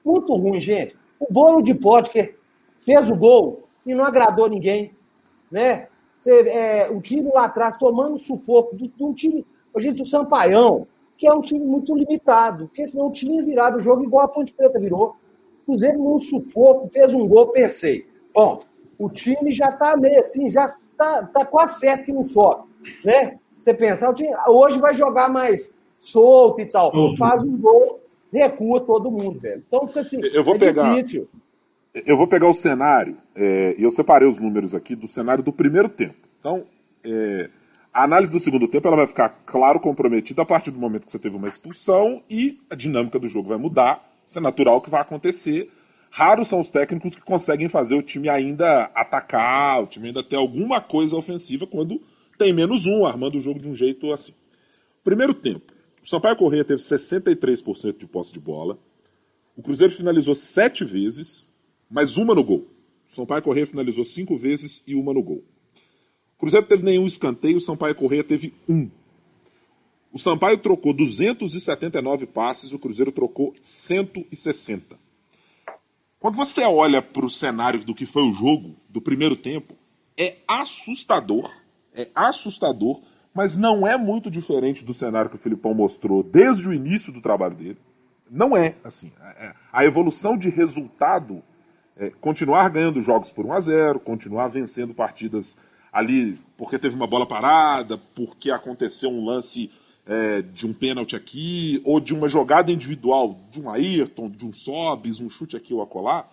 muito 0.03 0.33
ruim, 0.33 0.59
gente. 0.59 0.97
O 1.19 1.31
bolo 1.31 1.61
de 1.61 1.75
Potker 1.75 2.35
fez 2.79 3.11
o 3.11 3.15
gol 3.15 3.67
e 3.85 3.93
não 3.93 4.03
agradou 4.03 4.49
ninguém. 4.49 4.95
Né? 5.51 5.87
Você, 6.15 6.49
é, 6.49 6.89
o 6.89 6.99
time 6.99 7.29
lá 7.31 7.45
atrás 7.45 7.77
tomando 7.77 8.17
sufoco 8.17 8.75
de 8.75 8.91
um 8.99 9.13
time. 9.13 9.45
Gente, 9.77 10.01
o 10.01 10.05
Sampaião, 10.05 10.87
que 11.15 11.27
é 11.27 11.31
um 11.31 11.41
time 11.41 11.63
muito 11.63 11.95
limitado, 11.95 12.65
porque 12.65 12.87
senão 12.87 13.11
tinha 13.11 13.43
virado 13.43 13.77
o 13.77 13.79
jogo 13.79 14.03
igual 14.03 14.25
a 14.25 14.27
Ponte 14.27 14.51
Preta 14.51 14.79
virou. 14.79 15.15
Cruzeiro 15.65 15.97
num 15.97 16.19
sufoco, 16.19 16.87
fez 16.89 17.13
um 17.13 17.27
gol, 17.27 17.47
pensei. 17.47 18.05
Bom, 18.33 18.61
o 18.97 19.09
time 19.09 19.53
já 19.53 19.69
está 19.69 19.97
meio 19.97 20.19
assim, 20.19 20.49
já 20.49 20.65
está 20.65 21.25
tá 21.25 21.45
quase 21.45 21.79
certo 21.79 22.05
que 22.05 22.13
não 22.13 22.27
sobe. 22.27 22.67
Né? 23.03 23.39
Você 23.59 23.73
pensa, 23.73 24.09
o 24.09 24.13
time, 24.13 24.29
hoje 24.47 24.79
vai 24.79 24.93
jogar 24.93 25.29
mais 25.29 25.73
solto 25.99 26.61
e 26.61 26.65
tal. 26.65 26.95
Uhum. 26.95 27.17
Faz 27.17 27.43
um 27.43 27.57
gol, 27.57 27.99
recua 28.31 28.81
todo 28.81 29.11
mundo, 29.11 29.39
velho. 29.39 29.63
Então 29.67 29.87
fica 29.87 30.01
assim. 30.01 30.19
Eu 30.21 30.43
vou 30.43 30.55
é 30.55 30.59
pegar. 30.59 30.93
Difícil. 30.95 31.27
Eu 32.05 32.17
vou 32.17 32.27
pegar 32.27 32.49
o 32.49 32.53
cenário, 32.53 33.17
é, 33.33 33.73
e 33.77 33.83
eu 33.83 33.89
separei 33.89 34.27
os 34.27 34.37
números 34.37 34.75
aqui 34.75 34.95
do 34.95 35.07
cenário 35.07 35.41
do 35.41 35.53
primeiro 35.53 35.87
tempo. 35.87 36.27
Então, 36.41 36.65
é, 37.05 37.49
a 37.93 38.03
análise 38.03 38.29
do 38.29 38.39
segundo 38.39 38.67
tempo 38.67 38.85
ela 38.85 38.97
vai 38.97 39.07
ficar 39.07 39.29
claro 39.45 39.79
comprometida 39.79 40.41
a 40.41 40.45
partir 40.45 40.71
do 40.71 40.79
momento 40.79 41.05
que 41.05 41.11
você 41.11 41.17
teve 41.17 41.37
uma 41.37 41.47
expulsão 41.47 42.21
e 42.29 42.59
a 42.69 42.75
dinâmica 42.75 43.17
do 43.17 43.29
jogo 43.29 43.47
vai 43.47 43.57
mudar 43.57 44.05
isso 44.25 44.37
é 44.37 44.41
natural 44.41 44.81
que 44.81 44.89
vai 44.89 45.01
acontecer. 45.01 45.69
Raros 46.09 46.47
são 46.47 46.59
os 46.59 46.69
técnicos 46.69 47.15
que 47.15 47.21
conseguem 47.21 47.67
fazer 47.67 47.95
o 47.95 48.01
time 48.01 48.29
ainda 48.29 48.85
atacar, 48.95 49.83
o 49.83 49.87
time 49.87 50.07
ainda 50.07 50.23
ter 50.23 50.37
alguma 50.37 50.79
coisa 50.79 51.15
ofensiva 51.15 51.67
quando 51.67 52.01
tem 52.37 52.53
menos 52.53 52.85
um, 52.85 53.05
armando 53.05 53.37
o 53.37 53.41
jogo 53.41 53.59
de 53.59 53.67
um 53.67 53.75
jeito 53.75 54.11
assim. 54.11 54.33
Primeiro 55.03 55.33
tempo. 55.33 55.73
O 56.03 56.07
Sampaio 56.07 56.35
Correia 56.35 56.63
teve 56.63 56.81
63% 56.81 57.97
de 57.97 58.07
posse 58.07 58.31
de 58.31 58.39
bola. 58.39 58.77
O 59.57 59.61
Cruzeiro 59.61 59.93
finalizou 59.93 60.35
sete 60.35 60.85
vezes, 60.85 61.49
mas 61.89 62.17
uma 62.17 62.35
no 62.35 62.43
gol. 62.43 62.67
O 63.09 63.15
Sampaio 63.15 63.41
Correia 63.41 63.65
finalizou 63.65 64.03
cinco 64.03 64.37
vezes 64.37 64.83
e 64.85 64.95
uma 64.95 65.13
no 65.13 65.23
gol. 65.23 65.43
O 66.35 66.39
Cruzeiro 66.39 66.65
teve 66.65 66.83
nenhum 66.83 67.07
escanteio, 67.07 67.57
o 67.57 67.61
Sampaio 67.61 67.95
Correia 67.95 68.23
teve 68.23 68.53
um. 68.67 68.89
O 70.15 70.17
Sampaio 70.17 70.57
trocou 70.57 70.93
279 70.93 72.25
passes, 72.27 72.71
o 72.71 72.79
Cruzeiro 72.79 73.11
trocou 73.11 73.53
160. 73.59 74.95
Quando 76.17 76.37
você 76.37 76.61
olha 76.61 77.01
para 77.01 77.25
o 77.25 77.29
cenário 77.29 77.83
do 77.83 77.93
que 77.93 78.05
foi 78.05 78.23
o 78.23 78.33
jogo 78.33 78.77
do 78.87 79.01
primeiro 79.01 79.35
tempo, 79.35 79.75
é 80.17 80.37
assustador, 80.47 81.51
é 81.93 82.07
assustador, 82.15 83.01
mas 83.33 83.57
não 83.57 83.85
é 83.85 83.97
muito 83.97 84.31
diferente 84.31 84.85
do 84.85 84.93
cenário 84.93 85.29
que 85.29 85.35
o 85.35 85.39
Filipão 85.39 85.73
mostrou 85.73 86.23
desde 86.23 86.69
o 86.69 86.73
início 86.73 87.11
do 87.11 87.19
trabalho 87.19 87.55
dele. 87.55 87.77
Não 88.31 88.55
é 88.55 88.77
assim. 88.85 89.11
É, 89.19 89.47
é, 89.47 89.53
a 89.69 89.83
evolução 89.83 90.37
de 90.37 90.47
resultado 90.47 91.43
é 91.97 92.09
continuar 92.09 92.69
ganhando 92.69 93.01
jogos 93.01 93.31
por 93.31 93.45
1 93.45 93.51
a 93.51 93.59
0, 93.59 93.99
continuar 93.99 94.47
vencendo 94.47 94.93
partidas 94.93 95.57
ali 95.91 96.39
porque 96.55 96.79
teve 96.79 96.95
uma 96.95 97.05
bola 97.05 97.27
parada, 97.27 97.97
porque 97.97 98.49
aconteceu 98.49 99.09
um 99.09 99.25
lance 99.25 99.69
é, 100.07 100.41
de 100.41 100.67
um 100.67 100.73
pênalti 100.73 101.15
aqui, 101.15 101.81
ou 101.83 101.99
de 101.99 102.13
uma 102.13 102.29
jogada 102.29 102.71
individual 102.71 103.39
de 103.51 103.59
um 103.59 103.69
Ayrton, 103.69 104.29
de 104.29 104.45
um 104.45 104.51
Sobis, 104.51 105.19
um 105.19 105.29
chute 105.29 105.55
aqui 105.55 105.73
ou 105.73 105.81
acolá, 105.81 106.27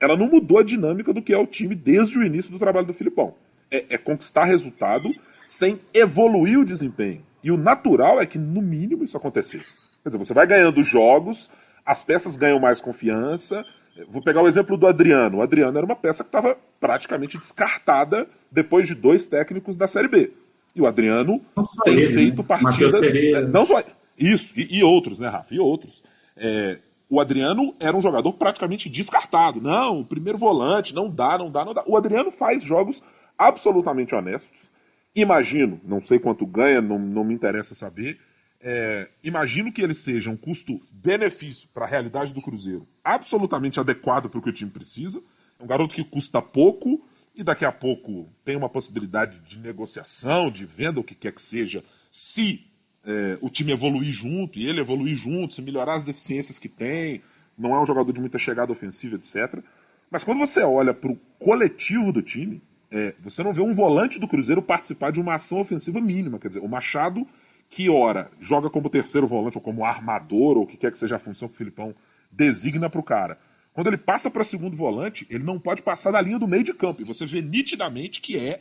ela 0.00 0.16
não 0.16 0.26
mudou 0.26 0.58
a 0.58 0.64
dinâmica 0.64 1.12
do 1.12 1.22
que 1.22 1.32
é 1.32 1.38
o 1.38 1.46
time 1.46 1.74
desde 1.74 2.18
o 2.18 2.24
início 2.24 2.50
do 2.50 2.58
trabalho 2.58 2.86
do 2.86 2.92
Filipão. 2.92 3.34
É, 3.70 3.94
é 3.94 3.98
conquistar 3.98 4.44
resultado 4.44 5.10
sem 5.46 5.80
evoluir 5.94 6.58
o 6.58 6.64
desempenho. 6.64 7.24
E 7.42 7.50
o 7.50 7.56
natural 7.56 8.20
é 8.20 8.26
que, 8.26 8.38
no 8.38 8.60
mínimo, 8.60 9.04
isso 9.04 9.16
acontecesse. 9.16 9.78
Quer 10.02 10.08
dizer, 10.08 10.18
você 10.18 10.34
vai 10.34 10.46
ganhando 10.46 10.82
jogos, 10.82 11.50
as 11.84 12.02
peças 12.02 12.36
ganham 12.36 12.58
mais 12.58 12.80
confiança. 12.80 13.64
Vou 14.08 14.22
pegar 14.22 14.42
o 14.42 14.48
exemplo 14.48 14.76
do 14.76 14.86
Adriano. 14.86 15.38
O 15.38 15.42
Adriano 15.42 15.76
era 15.76 15.84
uma 15.84 15.96
peça 15.96 16.24
que 16.24 16.28
estava 16.28 16.56
praticamente 16.80 17.38
descartada 17.38 18.26
depois 18.50 18.88
de 18.88 18.94
dois 18.94 19.26
técnicos 19.26 19.76
da 19.76 19.86
Série 19.86 20.08
B. 20.08 20.32
E 20.74 20.80
o 20.80 20.86
Adriano 20.86 21.40
tem 21.84 21.94
ele, 21.94 22.14
feito 22.14 22.42
né? 22.42 22.48
partidas. 22.48 23.14
É, 23.14 23.46
não 23.46 23.66
só. 23.66 23.82
Isso, 24.18 24.58
e, 24.58 24.78
e, 24.78 24.84
outros, 24.84 25.18
né, 25.18 25.28
Rafa? 25.28 25.54
E 25.54 25.58
outros. 25.58 26.02
É, 26.36 26.78
o 27.08 27.20
Adriano 27.20 27.74
era 27.78 27.96
um 27.96 28.02
jogador 28.02 28.32
praticamente 28.34 28.88
descartado. 28.88 29.60
Não, 29.60 30.00
o 30.00 30.04
primeiro 30.04 30.38
volante, 30.38 30.94
não 30.94 31.10
dá, 31.10 31.36
não 31.36 31.50
dá, 31.50 31.64
não 31.64 31.74
dá. 31.74 31.84
O 31.86 31.96
Adriano 31.96 32.30
faz 32.30 32.62
jogos 32.62 33.02
absolutamente 33.36 34.14
honestos 34.14 34.70
Imagino, 35.14 35.78
não 35.84 36.00
sei 36.00 36.18
quanto 36.18 36.46
ganha, 36.46 36.80
não, 36.80 36.98
não 36.98 37.22
me 37.22 37.34
interessa 37.34 37.74
saber. 37.74 38.18
É, 38.60 39.10
imagino 39.22 39.70
que 39.70 39.82
ele 39.82 39.92
seja 39.92 40.30
um 40.30 40.36
custo-benefício 40.36 41.68
para 41.74 41.84
a 41.84 41.88
realidade 41.88 42.32
do 42.32 42.40
Cruzeiro 42.40 42.86
absolutamente 43.04 43.78
adequado 43.78 44.30
para 44.30 44.38
o 44.38 44.42
que 44.42 44.48
o 44.48 44.52
time 44.52 44.70
precisa. 44.70 45.22
É 45.58 45.62
um 45.62 45.66
garoto 45.66 45.94
que 45.94 46.04
custa 46.04 46.40
pouco 46.40 47.04
e 47.34 47.42
daqui 47.42 47.64
a 47.64 47.72
pouco 47.72 48.28
tem 48.44 48.56
uma 48.56 48.68
possibilidade 48.68 49.40
de 49.40 49.58
negociação, 49.58 50.50
de 50.50 50.66
venda, 50.66 51.00
o 51.00 51.04
que 51.04 51.14
quer 51.14 51.32
que 51.32 51.40
seja, 51.40 51.82
se 52.10 52.66
é, 53.04 53.38
o 53.40 53.48
time 53.48 53.72
evoluir 53.72 54.12
junto 54.12 54.58
e 54.58 54.68
ele 54.68 54.80
evoluir 54.80 55.16
junto, 55.16 55.54
se 55.54 55.62
melhorar 55.62 55.94
as 55.94 56.04
deficiências 56.04 56.58
que 56.58 56.68
tem. 56.68 57.22
Não 57.56 57.74
é 57.74 57.80
um 57.80 57.86
jogador 57.86 58.12
de 58.12 58.20
muita 58.20 58.38
chegada 58.38 58.72
ofensiva, 58.72 59.16
etc. 59.16 59.62
Mas 60.10 60.24
quando 60.24 60.38
você 60.38 60.62
olha 60.62 60.92
para 60.92 61.10
o 61.10 61.16
coletivo 61.38 62.12
do 62.12 62.22
time, 62.22 62.62
é, 62.90 63.14
você 63.20 63.42
não 63.42 63.54
vê 63.54 63.62
um 63.62 63.74
volante 63.74 64.18
do 64.18 64.28
Cruzeiro 64.28 64.62
participar 64.62 65.10
de 65.10 65.20
uma 65.20 65.34
ação 65.34 65.58
ofensiva 65.60 66.00
mínima. 66.00 66.38
Quer 66.38 66.48
dizer, 66.48 66.60
o 66.60 66.68
Machado, 66.68 67.26
que 67.70 67.88
ora 67.88 68.30
joga 68.40 68.68
como 68.68 68.90
terceiro 68.90 69.26
volante 69.26 69.56
ou 69.56 69.62
como 69.62 69.84
armador, 69.84 70.58
ou 70.58 70.64
o 70.64 70.66
que 70.66 70.76
quer 70.76 70.92
que 70.92 70.98
seja 70.98 71.16
a 71.16 71.18
função 71.18 71.48
que 71.48 71.54
o 71.54 71.58
Filipão 71.58 71.94
designa 72.30 72.90
para 72.90 73.00
o 73.00 73.02
cara. 73.02 73.38
Quando 73.72 73.86
ele 73.86 73.96
passa 73.96 74.30
para 74.30 74.44
segundo 74.44 74.76
volante, 74.76 75.26
ele 75.30 75.44
não 75.44 75.58
pode 75.58 75.82
passar 75.82 76.10
da 76.10 76.20
linha 76.20 76.38
do 76.38 76.48
meio 76.48 76.62
de 76.62 76.74
campo. 76.74 77.00
E 77.00 77.04
você 77.04 77.24
vê 77.24 77.40
nitidamente 77.40 78.20
que 78.20 78.38
é 78.38 78.60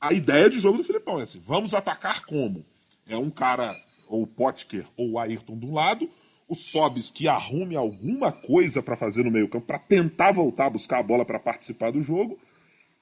a 0.00 0.12
ideia 0.12 0.48
de 0.48 0.60
jogo 0.60 0.78
do 0.78 0.84
Filipão. 0.84 1.20
É 1.20 1.24
assim, 1.24 1.42
vamos 1.44 1.74
atacar 1.74 2.24
como? 2.24 2.64
É 3.06 3.16
um 3.16 3.30
cara, 3.30 3.74
ou 4.08 4.22
o 4.22 4.26
Potker 4.26 4.86
ou 4.96 5.12
o 5.12 5.18
Ayrton 5.18 5.58
de 5.58 5.66
um 5.66 5.74
lado, 5.74 6.10
o 6.48 6.54
Sobis 6.54 7.10
que 7.10 7.28
arrume 7.28 7.76
alguma 7.76 8.32
coisa 8.32 8.82
para 8.82 8.96
fazer 8.96 9.24
no 9.24 9.30
meio 9.30 9.48
campo, 9.48 9.66
para 9.66 9.78
tentar 9.78 10.32
voltar 10.32 10.66
a 10.66 10.70
buscar 10.70 11.00
a 11.00 11.02
bola 11.02 11.24
para 11.24 11.38
participar 11.38 11.90
do 11.90 12.02
jogo, 12.02 12.38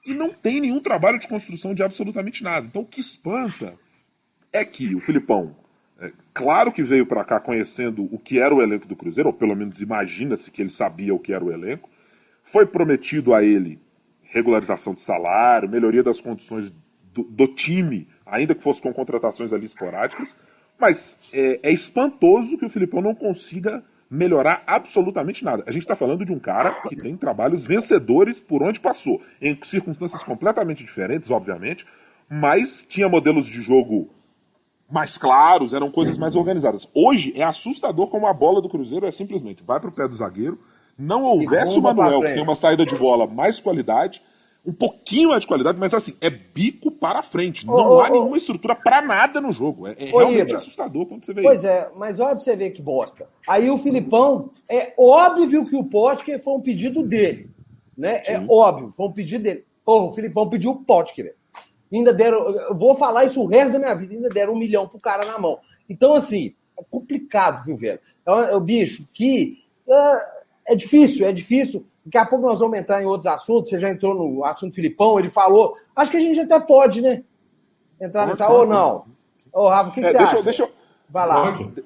e 0.05 0.13
não 0.13 0.31
tem 0.31 0.61
nenhum 0.61 0.79
trabalho 0.79 1.19
de 1.19 1.27
construção 1.27 1.73
de 1.73 1.83
absolutamente 1.83 2.43
nada. 2.43 2.67
Então 2.67 2.81
o 2.83 2.87
que 2.87 2.99
espanta 2.99 3.77
é 4.51 4.63
que 4.63 4.93
o 4.95 4.99
Filipão, 4.99 5.55
claro 6.35 6.69
que 6.69 6.83
veio 6.83 7.05
para 7.05 7.23
cá 7.23 7.39
conhecendo 7.39 8.07
o 8.11 8.19
que 8.19 8.39
era 8.39 8.53
o 8.53 8.61
elenco 8.61 8.85
do 8.85 8.95
Cruzeiro, 8.95 9.29
ou 9.29 9.33
pelo 9.33 9.55
menos 9.55 9.81
imagina-se 9.81 10.51
que 10.51 10.61
ele 10.61 10.69
sabia 10.69 11.15
o 11.15 11.19
que 11.19 11.33
era 11.33 11.43
o 11.43 11.51
elenco, 11.51 11.89
foi 12.43 12.65
prometido 12.65 13.33
a 13.33 13.41
ele 13.41 13.79
regularização 14.21 14.93
de 14.93 15.01
salário, 15.01 15.69
melhoria 15.69 16.03
das 16.03 16.19
condições 16.19 16.73
do, 17.13 17.23
do 17.23 17.47
time, 17.47 18.09
ainda 18.25 18.53
que 18.53 18.61
fosse 18.61 18.81
com 18.81 18.91
contratações 18.91 19.53
ali 19.53 19.65
esporádicas, 19.65 20.37
mas 20.77 21.17
é, 21.33 21.61
é 21.63 21.71
espantoso 21.71 22.57
que 22.57 22.65
o 22.65 22.69
Filipão 22.69 23.01
não 23.01 23.15
consiga 23.15 23.81
melhorar 24.09 24.61
absolutamente 24.67 25.43
nada. 25.43 25.63
A 25.65 25.71
gente 25.71 25.83
está 25.83 25.95
falando 25.95 26.25
de 26.25 26.33
um 26.33 26.39
cara 26.39 26.73
que 26.89 26.97
tem 26.97 27.15
trabalhos 27.15 27.65
vencedores 27.65 28.41
por 28.41 28.61
onde 28.61 28.79
passou, 28.79 29.21
em 29.41 29.57
circunstâncias 29.63 30.21
completamente 30.21 30.83
diferentes, 30.83 31.31
obviamente, 31.31 31.85
mas 32.29 32.85
tinha 32.87 33.07
modelos 33.07 33.47
de 33.47 33.61
jogo 33.61 34.09
mais 34.89 35.17
claros, 35.17 35.73
eram 35.73 35.89
coisas 35.89 36.17
mais 36.17 36.35
organizadas. 36.35 36.87
Hoje 36.93 37.33
é 37.35 37.43
assustador 37.43 38.07
como 38.07 38.27
a 38.27 38.33
bola 38.33 38.61
do 38.61 38.69
Cruzeiro 38.69 39.05
é 39.05 39.11
simplesmente 39.11 39.63
vai 39.63 39.79
para 39.79 39.89
o 39.89 39.95
pé 39.95 40.07
do 40.07 40.15
zagueiro, 40.15 40.59
não 40.97 41.23
houvesse 41.23 41.77
o 41.77 41.81
Manuel, 41.81 42.21
que 42.21 42.33
tem 42.33 42.43
uma 42.43 42.55
saída 42.55 42.85
de 42.85 42.95
bola 42.95 43.27
mais 43.27 43.59
qualidade, 43.59 44.21
um 44.65 44.73
pouquinho 44.73 45.29
mais 45.29 45.41
de 45.41 45.47
qualidade, 45.47 45.77
mas 45.77 45.93
assim, 45.93 46.15
é 46.19 46.29
bico 46.29 46.89
para 46.89 47.21
frente. 47.21 47.67
Não 47.67 47.73
ô, 47.73 48.01
há 48.01 48.09
ô, 48.09 48.11
nenhuma 48.11 48.37
estrutura 48.37 48.75
para 48.75 49.01
nada 49.01 49.39
no 49.39 49.51
jogo. 49.51 49.87
É, 49.87 49.95
é 49.97 50.05
realmente 50.05 50.41
Ibra. 50.41 50.57
assustador 50.57 51.05
quando 51.05 51.23
você 51.23 51.33
vê 51.33 51.43
pois 51.43 51.59
isso. 51.59 51.67
Pois 51.67 51.77
é, 51.77 51.91
mas 51.95 52.19
olha 52.19 52.31
pra 52.31 52.39
você 52.39 52.55
ver 52.55 52.71
que 52.71 52.81
bosta. 52.81 53.27
Aí 53.47 53.69
o 53.69 53.77
Filipão, 53.77 54.49
é 54.69 54.93
óbvio 54.97 55.65
que 55.65 55.75
o 55.75 55.83
Potker 55.83 56.41
foi 56.41 56.53
um 56.53 56.61
pedido 56.61 57.03
dele. 57.03 57.49
Né? 57.95 58.21
É 58.25 58.43
óbvio, 58.49 58.91
foi 58.95 59.07
um 59.07 59.11
pedido 59.11 59.43
dele. 59.43 59.65
Pô, 59.85 60.05
o 60.05 60.13
Filipão 60.13 60.49
pediu 60.49 60.71
o 60.71 60.83
Potker. 60.83 61.35
Ainda 61.95 62.13
deram, 62.13 62.47
eu 62.49 62.75
vou 62.75 62.95
falar 62.95 63.25
isso 63.25 63.41
o 63.41 63.47
resto 63.47 63.73
da 63.73 63.79
minha 63.79 63.95
vida, 63.95 64.13
ainda 64.13 64.29
deram 64.29 64.53
um 64.53 64.57
milhão 64.57 64.87
pro 64.87 64.99
cara 64.99 65.25
na 65.25 65.39
mão. 65.39 65.59
Então, 65.89 66.13
assim, 66.13 66.53
é 66.77 66.83
complicado, 66.89 67.63
viu, 67.65 67.77
velho? 67.77 67.99
É, 68.25 68.55
o 68.55 68.59
bicho 68.59 69.07
que 69.13 69.63
é, 69.87 70.73
é 70.73 70.75
difícil, 70.75 71.25
é 71.25 71.31
difícil 71.31 71.85
Daqui 72.05 72.17
a 72.19 72.25
pouco 72.25 72.45
nós 72.45 72.59
vamos 72.59 72.77
entrar 72.77 73.01
em 73.01 73.05
outros 73.05 73.25
assuntos. 73.25 73.69
Você 73.69 73.79
já 73.79 73.89
entrou 73.89 74.13
no 74.13 74.45
assunto 74.45 74.75
Filipão, 74.75 75.19
ele 75.19 75.29
falou. 75.29 75.75
Acho 75.95 76.11
que 76.11 76.17
a 76.17 76.19
gente 76.19 76.39
até 76.39 76.59
pode, 76.59 77.01
né? 77.01 77.23
Entrar 77.99 78.27
nessa. 78.27 78.47
Ou 78.47 78.67
não? 78.67 79.05
Ô, 79.51 79.67
Rafa, 79.67 79.89
o 79.89 79.91
que, 79.91 80.01
que 80.01 80.07
é, 80.07 80.11
você 80.11 80.17
deixa, 80.17 80.33
acha? 80.33 80.43
Deixa 80.43 80.63
eu... 80.63 80.71
Vai 81.09 81.27
lá. 81.27 81.51
Pode. 81.51 81.83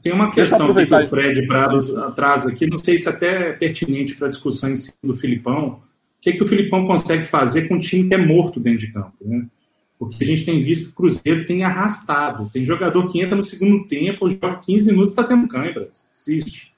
Tem 0.00 0.12
uma 0.12 0.30
questão 0.30 0.72
que 0.72 0.94
o 0.94 1.06
Fred 1.06 1.46
Prado 1.46 2.12
traz 2.12 2.44
aqui, 2.44 2.66
não 2.66 2.78
sei 2.78 2.98
se 2.98 3.08
até 3.08 3.50
é 3.50 3.52
pertinente 3.52 4.16
para 4.16 4.26
a 4.26 4.30
discussão 4.30 4.70
em 4.70 4.76
cima 4.76 4.96
do 5.02 5.14
Filipão. 5.14 5.80
O 6.22 6.24
que, 6.24 6.30
é 6.30 6.32
que 6.34 6.42
o 6.44 6.46
Filipão 6.46 6.86
consegue 6.86 7.24
fazer 7.24 7.66
com 7.66 7.74
um 7.74 7.78
time 7.80 8.08
que 8.08 8.14
é 8.14 8.18
morto 8.18 8.60
dentro 8.60 8.86
de 8.86 8.92
campo? 8.92 9.12
Né? 9.20 9.44
Porque 9.98 10.22
a 10.22 10.26
gente 10.26 10.44
tem 10.44 10.62
visto 10.62 10.84
que 10.84 10.90
o 10.92 10.94
Cruzeiro 10.94 11.44
tem 11.46 11.64
arrastado. 11.64 12.48
Tem 12.52 12.64
jogador 12.64 13.10
que 13.10 13.20
entra 13.20 13.34
no 13.34 13.42
segundo 13.42 13.88
tempo, 13.88 14.30
joga 14.30 14.58
15 14.58 14.86
minutos 14.86 15.08
e 15.08 15.12
está 15.14 15.24
tendo 15.24 15.48
cãibra. 15.48 15.90
Existe. 16.16 16.72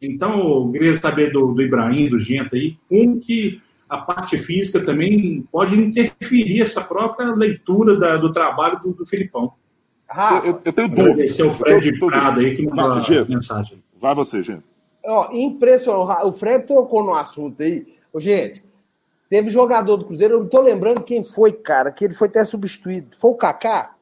Então, 0.00 0.38
eu 0.38 0.70
queria 0.70 0.94
saber 0.94 1.32
do, 1.32 1.48
do 1.48 1.60
Ibrahim, 1.60 2.08
do 2.08 2.16
Genta 2.16 2.54
aí, 2.54 2.76
como 2.88 3.18
que 3.18 3.60
a 3.88 3.98
parte 3.98 4.38
física 4.38 4.78
também 4.78 5.44
pode 5.50 5.74
interferir 5.76 6.62
essa 6.62 6.80
própria 6.80 7.32
leitura 7.34 7.96
da, 7.96 8.16
do 8.18 8.30
trabalho 8.30 8.78
do, 8.78 8.92
do 8.92 9.04
Filipão. 9.04 9.52
Rafa, 10.08 10.46
eu, 10.46 10.60
eu 10.64 10.72
tenho 10.72 10.88
dúvida. 10.88 11.24
Esse 11.24 11.42
é 11.42 11.44
o 11.44 11.50
Fred 11.50 11.88
eu, 11.88 12.06
Prado 12.06 12.38
aí 12.38 12.54
que 12.54 12.62
me 12.62 12.70
dá 12.70 12.84
a 12.84 13.24
mensagem. 13.24 13.82
Vai 13.98 14.14
você, 14.14 14.44
gente. 14.44 14.62
Ó, 15.04 15.32
impressionante. 15.32 16.24
O 16.24 16.30
Fred 16.30 16.66
trocou 16.66 17.02
no 17.02 17.14
assunto 17.14 17.60
aí. 17.60 17.98
Ô, 18.12 18.20
gente, 18.20 18.64
teve 19.28 19.50
jogador 19.50 19.96
do 19.96 20.04
Cruzeiro, 20.04 20.34
eu 20.34 20.40
não 20.40 20.48
tô 20.48 20.60
lembrando 20.60 21.02
quem 21.02 21.22
foi, 21.22 21.52
cara, 21.52 21.90
que 21.90 22.04
ele 22.04 22.14
foi 22.14 22.28
até 22.28 22.44
substituído. 22.44 23.16
Foi 23.16 23.30
o 23.30 23.36
Kaká? 23.36 23.94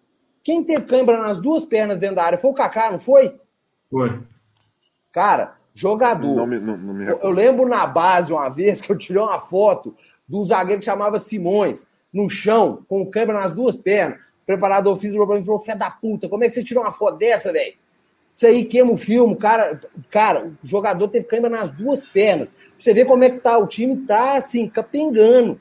Quem 0.42 0.64
teve 0.64 0.86
câimbra 0.86 1.18
nas 1.18 1.38
duas 1.38 1.64
pernas 1.64 1.98
dentro 1.98 2.16
da 2.16 2.24
área? 2.24 2.38
Foi 2.38 2.50
o 2.50 2.54
Kaká, 2.54 2.90
não 2.90 2.98
foi? 2.98 3.38
Foi. 3.90 4.20
Cara, 5.12 5.58
Jogador. 5.78 6.34
Não 6.34 6.46
me, 6.46 6.58
não, 6.58 6.76
não 6.76 6.92
me 6.92 7.06
eu, 7.06 7.20
eu, 7.22 7.30
lembro 7.30 7.68
na 7.68 7.86
base 7.86 8.32
uma 8.32 8.48
vez 8.48 8.80
que 8.80 8.90
eu 8.90 8.98
tirei 8.98 9.22
uma 9.22 9.38
foto 9.38 9.94
do 10.26 10.44
zagueiro 10.44 10.80
que 10.80 10.84
chamava 10.84 11.20
Simões, 11.20 11.88
no 12.12 12.28
chão, 12.28 12.84
com 12.88 13.00
o 13.00 13.08
câmera 13.08 13.38
nas 13.38 13.54
duas 13.54 13.76
pernas. 13.76 14.18
O 14.18 14.46
preparador 14.46 14.96
físico 14.96 15.24
para 15.24 15.36
mim 15.36 15.44
falou: 15.44 15.60
Fé 15.60 15.76
da 15.76 15.88
puta, 15.88 16.28
como 16.28 16.42
é 16.42 16.48
que 16.48 16.54
você 16.54 16.64
tirou 16.64 16.82
uma 16.82 16.90
foto 16.90 17.18
dessa, 17.18 17.52
velho? 17.52 17.76
Isso 18.32 18.46
aí 18.46 18.64
queima 18.64 18.92
o 18.92 18.96
filme, 18.96 19.36
cara. 19.36 19.80
Cara, 20.10 20.46
o 20.46 20.66
jogador 20.66 21.08
teve 21.08 21.24
câmera 21.24 21.56
nas 21.56 21.70
duas 21.70 22.04
pernas. 22.04 22.54
Você 22.78 22.94
ver 22.94 23.04
como 23.04 23.24
é 23.24 23.30
que 23.30 23.40
tá. 23.40 23.58
O 23.58 23.66
time 23.66 23.96
tá 23.96 24.36
assim, 24.36 24.68
capengando. 24.68 25.60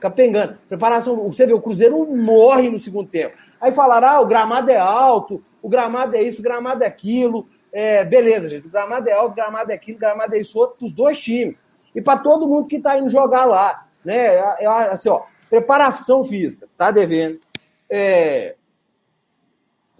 Capengando. 0.00 0.58
Preparação. 0.68 1.16
Você 1.30 1.46
vê, 1.46 1.52
o 1.52 1.60
Cruzeiro 1.60 2.04
morre 2.06 2.68
no 2.68 2.78
segundo 2.78 3.08
tempo. 3.08 3.36
Aí 3.60 3.72
falaram: 3.72 4.08
ah, 4.08 4.20
o 4.20 4.26
gramado 4.26 4.70
é 4.70 4.76
alto, 4.76 5.44
o 5.62 5.68
gramado 5.68 6.16
é 6.16 6.22
isso, 6.22 6.40
o 6.40 6.42
gramado 6.42 6.82
é 6.82 6.86
aquilo. 6.86 7.46
É, 7.72 8.04
beleza, 8.04 8.48
gente. 8.48 8.66
O 8.66 8.70
gramado 8.70 9.08
é 9.08 9.12
alto, 9.12 9.32
o 9.32 9.36
gramado 9.36 9.70
é 9.70 9.74
aquilo, 9.74 9.96
o 9.98 10.00
gramado 10.00 10.34
é 10.34 10.40
isso 10.40 10.58
outro, 10.58 10.78
para 10.78 10.86
os 10.86 10.92
dois 10.92 11.20
times. 11.20 11.64
E 11.94 12.00
para 12.00 12.18
todo 12.18 12.48
mundo 12.48 12.68
que 12.68 12.76
está 12.76 12.98
indo 12.98 13.08
jogar 13.08 13.44
lá. 13.44 13.86
Né? 14.04 14.16
É, 14.16 14.56
é, 14.60 14.66
assim, 14.66 15.08
ó, 15.08 15.22
preparação 15.48 16.24
física, 16.24 16.66
tá 16.76 16.90
devendo. 16.90 17.38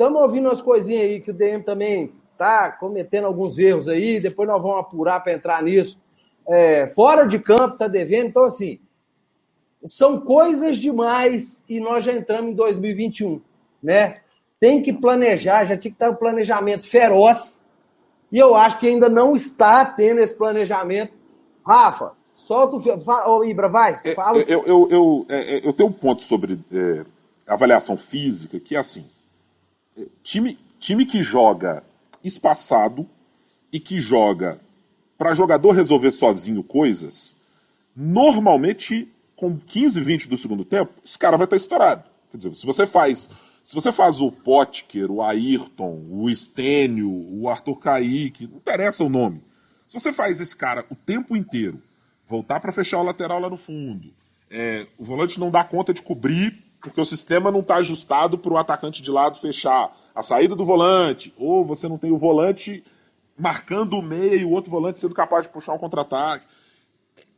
Estamos 0.01 0.19
é, 0.19 0.23
ouvindo 0.23 0.49
umas 0.49 0.63
coisinhas 0.63 1.03
aí 1.03 1.21
que 1.21 1.31
o 1.31 1.35
DM 1.35 1.63
também 1.63 2.11
tá 2.39 2.73
cometendo 2.73 3.27
alguns 3.27 3.59
erros 3.59 3.87
aí, 3.87 4.19
depois 4.19 4.49
nós 4.49 4.63
vamos 4.63 4.81
apurar 4.81 5.23
para 5.23 5.35
entrar 5.35 5.63
nisso. 5.63 6.01
É, 6.49 6.87
fora 6.87 7.27
de 7.27 7.39
campo, 7.39 7.77
tá 7.77 7.87
devendo. 7.87 8.29
Então, 8.29 8.45
assim, 8.45 8.81
são 9.85 10.19
coisas 10.19 10.79
demais 10.79 11.63
e 11.69 11.79
nós 11.79 12.03
já 12.03 12.15
entramos 12.15 12.53
em 12.53 12.55
2021, 12.55 13.43
né? 13.83 14.21
Tem 14.59 14.81
que 14.81 14.91
planejar, 14.91 15.67
já 15.67 15.77
tinha 15.77 15.91
que 15.93 15.97
estar 15.97 16.09
um 16.09 16.17
planejamento 16.17 16.89
feroz 16.89 17.67
e 18.33 18.39
eu 18.39 18.55
acho 18.55 18.79
que 18.79 18.87
ainda 18.87 19.09
não 19.11 19.37
está 19.37 19.85
tendo 19.85 20.21
esse 20.21 20.35
planejamento. 20.35 21.13
Rafa, 21.67 22.13
solta 22.35 22.77
o. 22.77 23.01
Fala, 23.03 23.29
ô, 23.29 23.45
Ibra, 23.45 23.69
vai. 23.69 24.01
É, 24.03 24.15
fala. 24.15 24.39
Eu, 24.39 24.65
eu, 24.65 24.89
eu, 24.91 25.27
é, 25.29 25.61
eu, 25.63 25.75
tenho 25.75 25.91
um 25.91 25.93
ponto 25.93 26.23
sobre 26.23 26.59
é, 26.73 27.05
avaliação 27.47 27.99
física 27.99 28.59
que 28.59 28.75
é 28.75 28.79
assim: 28.79 29.05
time, 30.23 30.59
time 30.79 31.05
que 31.05 31.23
joga 31.23 31.83
espaçado 32.23 33.09
e 33.73 33.79
que 33.81 34.01
joga 34.01 34.61
para 35.17 35.35
jogador 35.35 35.73
resolver 35.73 36.11
sozinho 36.11 36.63
coisas, 36.63 37.37
normalmente 37.95 39.09
com 39.37 39.59
15, 39.59 40.01
20 40.01 40.29
do 40.29 40.37
segundo 40.37 40.65
tempo, 40.65 40.93
esse 41.05 41.19
cara 41.19 41.37
vai 41.37 41.45
estar 41.45 41.57
estourado. 41.57 42.05
Quer 42.31 42.37
dizer, 42.37 42.55
se 42.55 42.67
você 42.67 42.87
faz 42.87 43.31
se 43.63 43.75
você 43.75 43.93
faz 43.93 44.21
o 44.21 44.33
Potker, 44.33 45.11
o 45.11 45.23
Ayrton, 45.23 46.07
o 46.11 46.35
Stênio, 46.35 47.11
o 47.11 47.49
Arthur 47.49 47.79
Kaique, 47.79 48.47
não 48.47 48.57
interessa 48.57 49.05
o 49.05 49.09
nome. 49.09 49.45
Se 49.87 49.99
você 49.99 50.13
faz 50.13 50.41
esse 50.41 50.57
cara 50.57 50.85
o 50.91 50.95
tempo 50.95 51.37
inteiro 51.37 51.83
voltar 52.27 52.59
para 52.61 52.73
fechar 52.73 52.99
o 52.99 53.03
lateral 53.03 53.39
lá 53.39 53.51
no 53.51 53.57
fundo, 53.57 54.13
é, 54.51 54.87
o 54.99 55.05
volante 55.05 55.39
não 55.39 55.51
dá 55.51 55.63
conta 55.63 55.93
de 55.93 56.03
cobrir 56.03 56.65
porque 56.81 57.01
o 57.01 57.05
sistema 57.05 57.51
não 57.51 57.61
está 57.61 57.77
ajustado 57.77 58.39
para 58.39 58.53
o 58.53 58.57
atacante 58.57 59.03
de 59.03 59.11
lado 59.11 59.39
fechar 59.39 59.95
a 60.15 60.23
saída 60.23 60.57
do 60.57 60.65
volante, 60.65 61.33
ou 61.37 61.65
você 61.65 61.89
não 61.89 61.99
tem 61.99 62.11
o 62.11 62.19
volante 62.19 62.83
marcando 63.37 63.95
o 63.95 64.03
meio 64.03 64.41
e 64.41 64.45
o 64.45 64.51
outro 64.51 64.71
volante 64.71 65.01
sendo 65.01 65.15
capaz 65.15 65.47
de 65.47 65.53
puxar 65.53 65.73
um 65.73 65.79
contra-ataque. 65.79 66.45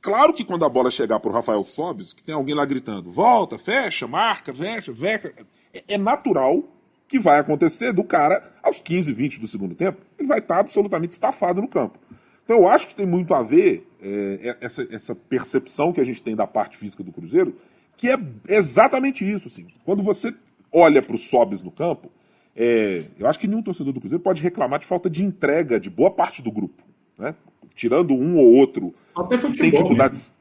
Claro 0.01 0.33
que 0.35 0.45
quando 0.45 0.65
a 0.65 0.69
bola 0.69 0.91
chegar 0.91 1.21
para 1.21 1.31
o 1.31 1.35
Rafael 1.35 1.63
Sobis, 1.63 2.13
que 2.13 2.25
tem 2.25 2.35
alguém 2.35 2.55
lá 2.55 2.65
gritando, 2.65 3.11
volta, 3.11 3.59
fecha, 3.59 4.07
marca, 4.07 4.53
fecha, 4.53 4.93
veca, 4.93 5.33
é, 5.73 5.85
é 5.95 5.99
natural 5.99 6.65
que 7.07 7.19
vai 7.19 7.39
acontecer 7.39 7.93
do 7.93 8.03
cara, 8.03 8.53
aos 8.63 8.81
15, 8.81 9.13
20 9.13 9.41
do 9.41 9.47
segundo 9.47 9.75
tempo, 9.75 10.01
ele 10.19 10.27
vai 10.27 10.39
estar 10.39 10.59
absolutamente 10.59 11.13
estafado 11.13 11.61
no 11.61 11.69
campo. 11.69 11.99
Então 12.45 12.57
eu 12.57 12.69
acho 12.69 12.89
que 12.89 12.95
tem 12.95 13.07
muito 13.07 13.35
a 13.35 13.43
ver 13.43 13.87
é, 14.01 14.49
é, 14.49 14.57
essa, 14.61 14.87
essa 14.91 15.15
percepção 15.15 15.93
que 15.93 16.01
a 16.01 16.05
gente 16.05 16.23
tem 16.23 16.35
da 16.35 16.47
parte 16.47 16.77
física 16.77 17.05
do 17.05 17.13
Cruzeiro, 17.13 17.57
que 18.03 18.11
é 18.11 18.19
exatamente 18.49 19.25
isso. 19.25 19.47
Assim. 19.47 19.69
Quando 19.85 20.03
você 20.03 20.35
olha 20.73 21.01
para 21.01 21.15
os 21.15 21.29
Sobis 21.29 21.63
no 21.63 21.71
campo, 21.71 22.11
é, 22.57 23.05
eu 23.17 23.29
acho 23.29 23.39
que 23.39 23.47
nenhum 23.47 23.63
torcedor 23.63 23.93
do 23.93 24.01
Cruzeiro 24.01 24.21
pode 24.21 24.43
reclamar 24.43 24.81
de 24.81 24.87
falta 24.87 25.09
de 25.09 25.23
entrega 25.23 25.79
de 25.79 25.89
boa 25.89 26.11
parte 26.11 26.43
do 26.43 26.51
grupo. 26.51 26.83
Né? 27.17 27.33
Tirando 27.77 28.13
um 28.13 28.39
ou 28.39 28.55
outro. 28.55 28.93
Até 29.17 29.37
futebol, 29.37 29.57
tem 29.57 29.71
dificuldades. 29.71 30.35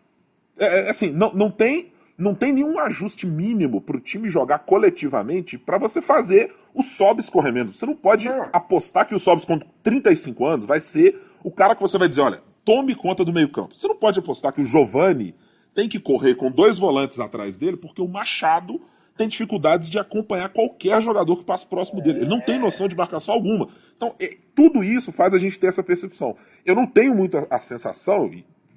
É, 0.58 0.88
é, 0.88 0.89
assim, 0.89 1.12
não, 1.12 1.32
não 1.34 1.51
tem 1.51 1.91
não 2.18 2.34
tem 2.34 2.51
nenhum 2.51 2.80
ajuste 2.80 3.27
mínimo 3.27 3.80
para 3.80 3.98
o 3.98 4.00
time 4.00 4.27
jogar 4.27 4.60
coletivamente 4.60 5.56
para 5.58 5.77
você 5.77 6.01
fazer 6.01 6.53
o 6.74 6.82
Sobs 6.82 7.30
correndo. 7.30 7.74
Você 7.74 7.86
não 7.86 7.96
pode 7.96 8.27
é. 8.27 8.50
apostar 8.51 9.08
que 9.08 9.13
o 9.13 9.20
Sobs 9.20 9.46
com 9.46 9.60
35 9.84 10.46
anos 10.48 10.65
vai 10.65 10.80
ser 10.80 11.20
o 11.44 11.51
cara 11.51 11.75
que 11.75 11.82
você 11.82 11.98
vai 11.98 12.10
dizer, 12.10 12.22
olha, 12.22 12.41
tome 12.65 12.96
conta 12.96 13.24
do 13.24 13.32
meio-campo. 13.32 13.75
Você 13.75 13.88
não 13.88 13.96
pode 13.96 14.20
apostar 14.20 14.51
que 14.51 14.62
o 14.62 14.65
Giovani 14.65 15.36
tem 15.74 15.88
que 15.88 16.00
correr 16.00 16.36
com 16.36 16.51
dois 16.51 16.78
volantes 16.78 17.20
atrás 17.20 17.58
dele, 17.58 17.78
porque 17.78 18.01
o 18.01 18.08
Machado 18.08 18.82
tem 19.18 19.28
dificuldades 19.28 19.90
de 19.90 20.00
acompanhar 20.00 20.50
qualquer 20.50 21.01
jogador 21.01 21.38
que 21.38 21.44
passe 21.44 21.66
próximo 21.66 22.01
dele. 22.01 22.20
Ele 22.20 22.30
não 22.30 22.42
tem 22.42 22.58
noção 22.58 22.88
de 22.88 22.96
marcação 22.96 23.34
alguma. 23.34 23.70
Então, 23.96 24.16
é, 24.20 24.38
tudo 24.56 24.84
isso 24.84 25.12
faz 25.12 25.34
a 25.34 25.38
gente 25.38 25.60
ter 25.60 25.68
essa 25.68 25.84
percepção. 25.84 26.36
Eu 26.66 26.75
não 26.75 26.88
tenho 26.88 27.13
muito 27.13 27.38
a, 27.38 27.48
a 27.51 27.60
sensação 27.60 28.30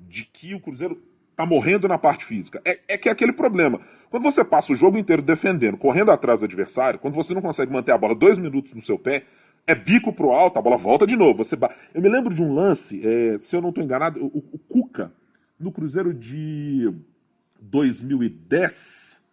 de 0.08 0.24
que 0.24 0.54
o 0.54 0.60
Cruzeiro 0.60 1.00
tá 1.36 1.44
morrendo 1.44 1.88
na 1.88 1.98
parte 1.98 2.24
física. 2.24 2.60
É, 2.64 2.78
é 2.88 2.98
que 2.98 3.08
é 3.08 3.12
aquele 3.12 3.32
problema. 3.32 3.80
Quando 4.10 4.22
você 4.22 4.44
passa 4.44 4.72
o 4.72 4.76
jogo 4.76 4.96
inteiro 4.98 5.22
defendendo, 5.22 5.76
correndo 5.76 6.10
atrás 6.10 6.38
do 6.38 6.44
adversário, 6.44 6.98
quando 6.98 7.14
você 7.14 7.34
não 7.34 7.42
consegue 7.42 7.72
manter 7.72 7.92
a 7.92 7.98
bola 7.98 8.14
dois 8.14 8.38
minutos 8.38 8.72
no 8.74 8.80
seu 8.80 8.98
pé, 8.98 9.24
é 9.66 9.74
bico 9.74 10.12
pro 10.12 10.30
alto, 10.30 10.58
a 10.58 10.62
bola 10.62 10.76
volta 10.76 11.06
de 11.06 11.16
novo. 11.16 11.42
Você. 11.42 11.56
Eu 11.92 12.02
me 12.02 12.08
lembro 12.08 12.34
de 12.34 12.42
um 12.42 12.54
lance, 12.54 13.00
é, 13.04 13.38
se 13.38 13.56
eu 13.56 13.62
não 13.62 13.70
estou 13.70 13.82
enganado, 13.82 14.22
o, 14.22 14.38
o, 14.52 14.58
Cuca, 14.58 15.12
no 15.64 15.73
Cruzeiro 15.73 16.12
de 16.12 16.92
2010, 17.59 19.25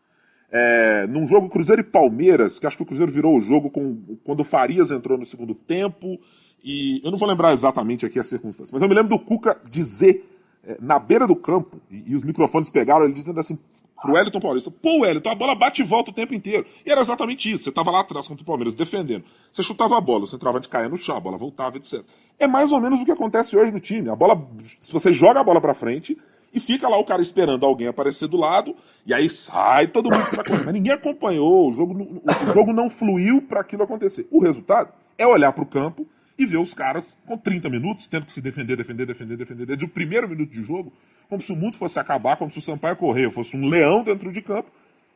é, 0.50 1.06
num 1.08 1.28
jogo 1.28 1.50
Cruzeiro 1.50 1.82
e 1.82 1.84
Palmeiras, 1.84 2.58
que 2.58 2.66
acho 2.66 2.78
que 2.78 2.84
o 2.84 2.86
Cruzeiro 2.86 3.12
virou 3.12 3.38
o 3.38 3.42
jogo 3.42 3.70
com, 3.70 4.18
quando 4.24 4.40
o 4.40 4.46
Farias 4.46 4.92
entrou 4.92 5.18
no 5.18 5.26
segundo 5.26 5.54
tempo, 5.54 6.18
e 6.64 7.02
eu 7.04 7.12
não 7.12 7.18
vou 7.18 7.28
lembrar 7.28 7.52
exatamente 7.52 8.06
aqui 8.06 8.18
as 8.18 8.28
circunstâncias, 8.28 8.72
mas 8.72 8.82
eu 8.82 8.88
me 8.88 8.96
lembro 8.96 9.10
do 9.10 9.20
Cuca 9.20 9.60
dizer 9.70 10.26
é, 10.64 10.78
na 10.80 10.98
beira 10.98 11.28
do 11.28 11.36
campo, 11.36 11.82
e, 11.92 12.12
e, 12.12 12.16
os 12.16 12.24
microfones 12.24 12.70
pegaram 12.70 13.04
ele 13.04 13.14
dizendo 13.14 13.40
assim 13.40 13.60
pro 14.02 14.14
Wellington 14.14 14.40
Paulista, 14.40 14.72
pô, 14.72 15.02
Wellington, 15.02 15.30
a 15.30 15.36
bola 15.36 15.56
bate 15.56 15.82
e 15.82 15.86
volta 15.86 16.12
o 16.12 16.14
tempo 16.14 16.34
inteiro. 16.34 16.66
E 16.86 16.92
era 16.92 17.02
exatamente 17.02 17.50
isso. 17.50 17.66
Você 17.66 17.72
tava 17.72 17.92
lá 17.92 18.02
atrás 18.02 18.28
contra 18.28 18.44
o 18.44 18.46
Palmeiras 18.46 18.74
defendendo. 18.74 19.24
Você 19.52 19.62
chutava 19.62 19.98
a 19.98 20.02
bola, 20.02 20.26
você 20.26 20.36
entrava 20.36 20.60
de 20.60 20.68
cair 20.68 20.90
no 20.90 20.98
chão, 20.98 21.16
a 21.16 21.20
bola 21.20 21.38
voltava, 21.38 21.78
etc. 21.78 22.04
É 22.40 22.48
mais 22.48 22.72
ou 22.72 22.82
menos 22.82 23.02
o 23.02 23.06
que 23.06 23.12
acontece 23.12 23.56
hoje 23.56 23.72
no 23.72 23.80
time. 23.80 24.10
A 24.10 24.16
bola, 24.16 24.42
se 24.80 24.92
você 24.92 25.14
joga 25.14 25.40
a 25.40 25.44
bola 25.44 25.62
para 25.62 25.74
frente 25.74 26.18
e 26.54 26.60
fica 26.60 26.90
lá 26.90 26.98
o 26.98 27.06
cara 27.06 27.22
esperando 27.22 27.66
alguém 27.66 27.88
aparecer 27.88 28.28
do 28.28 28.38
lado, 28.38 28.76
e 29.06 29.14
aí 29.14 29.30
sai 29.30 29.88
todo 29.88 30.12
mundo 30.12 30.30
pra 30.30 30.44
correr. 30.44 30.66
Mas 30.66 30.74
ninguém 30.74 30.92
acompanhou, 30.92 31.70
o 31.70 31.74
jogo, 31.74 31.94
o 31.94 32.54
jogo 32.54 32.74
não 32.74 32.90
fluiu 32.90 33.42
para 33.42 33.62
aquilo 33.62 33.84
acontecer. 33.84 34.28
O 34.32 34.40
resultado 34.40 34.92
é 35.18 35.26
olhar 35.26 35.52
para 35.54 35.64
o 35.64 35.68
campo 35.68 36.06
e 36.38 36.46
ver 36.46 36.58
os 36.58 36.74
caras 36.74 37.18
com 37.26 37.38
30 37.38 37.70
minutos 37.70 38.08
tendo 38.08 38.26
que 38.26 38.34
se 38.34 38.42
defender, 38.42 38.76
defender, 38.76 39.06
defender, 39.06 39.38
defender, 39.38 39.66
desde 39.66 39.86
o 39.86 39.88
primeiro 39.88 40.28
minuto 40.28 40.50
de 40.50 40.64
jogo, 40.64 40.92
como 41.32 41.42
se 41.42 41.54
o 41.54 41.56
mundo 41.56 41.78
fosse 41.78 41.98
acabar, 41.98 42.36
como 42.36 42.52
se 42.52 42.60
o 42.60 42.62
Sampaio 42.62 42.98
Correia 42.98 43.32
fosse 43.32 43.56
um 43.56 43.70
leão 43.70 44.04
dentro 44.04 44.34
de 44.34 44.42
campo. 44.42 44.70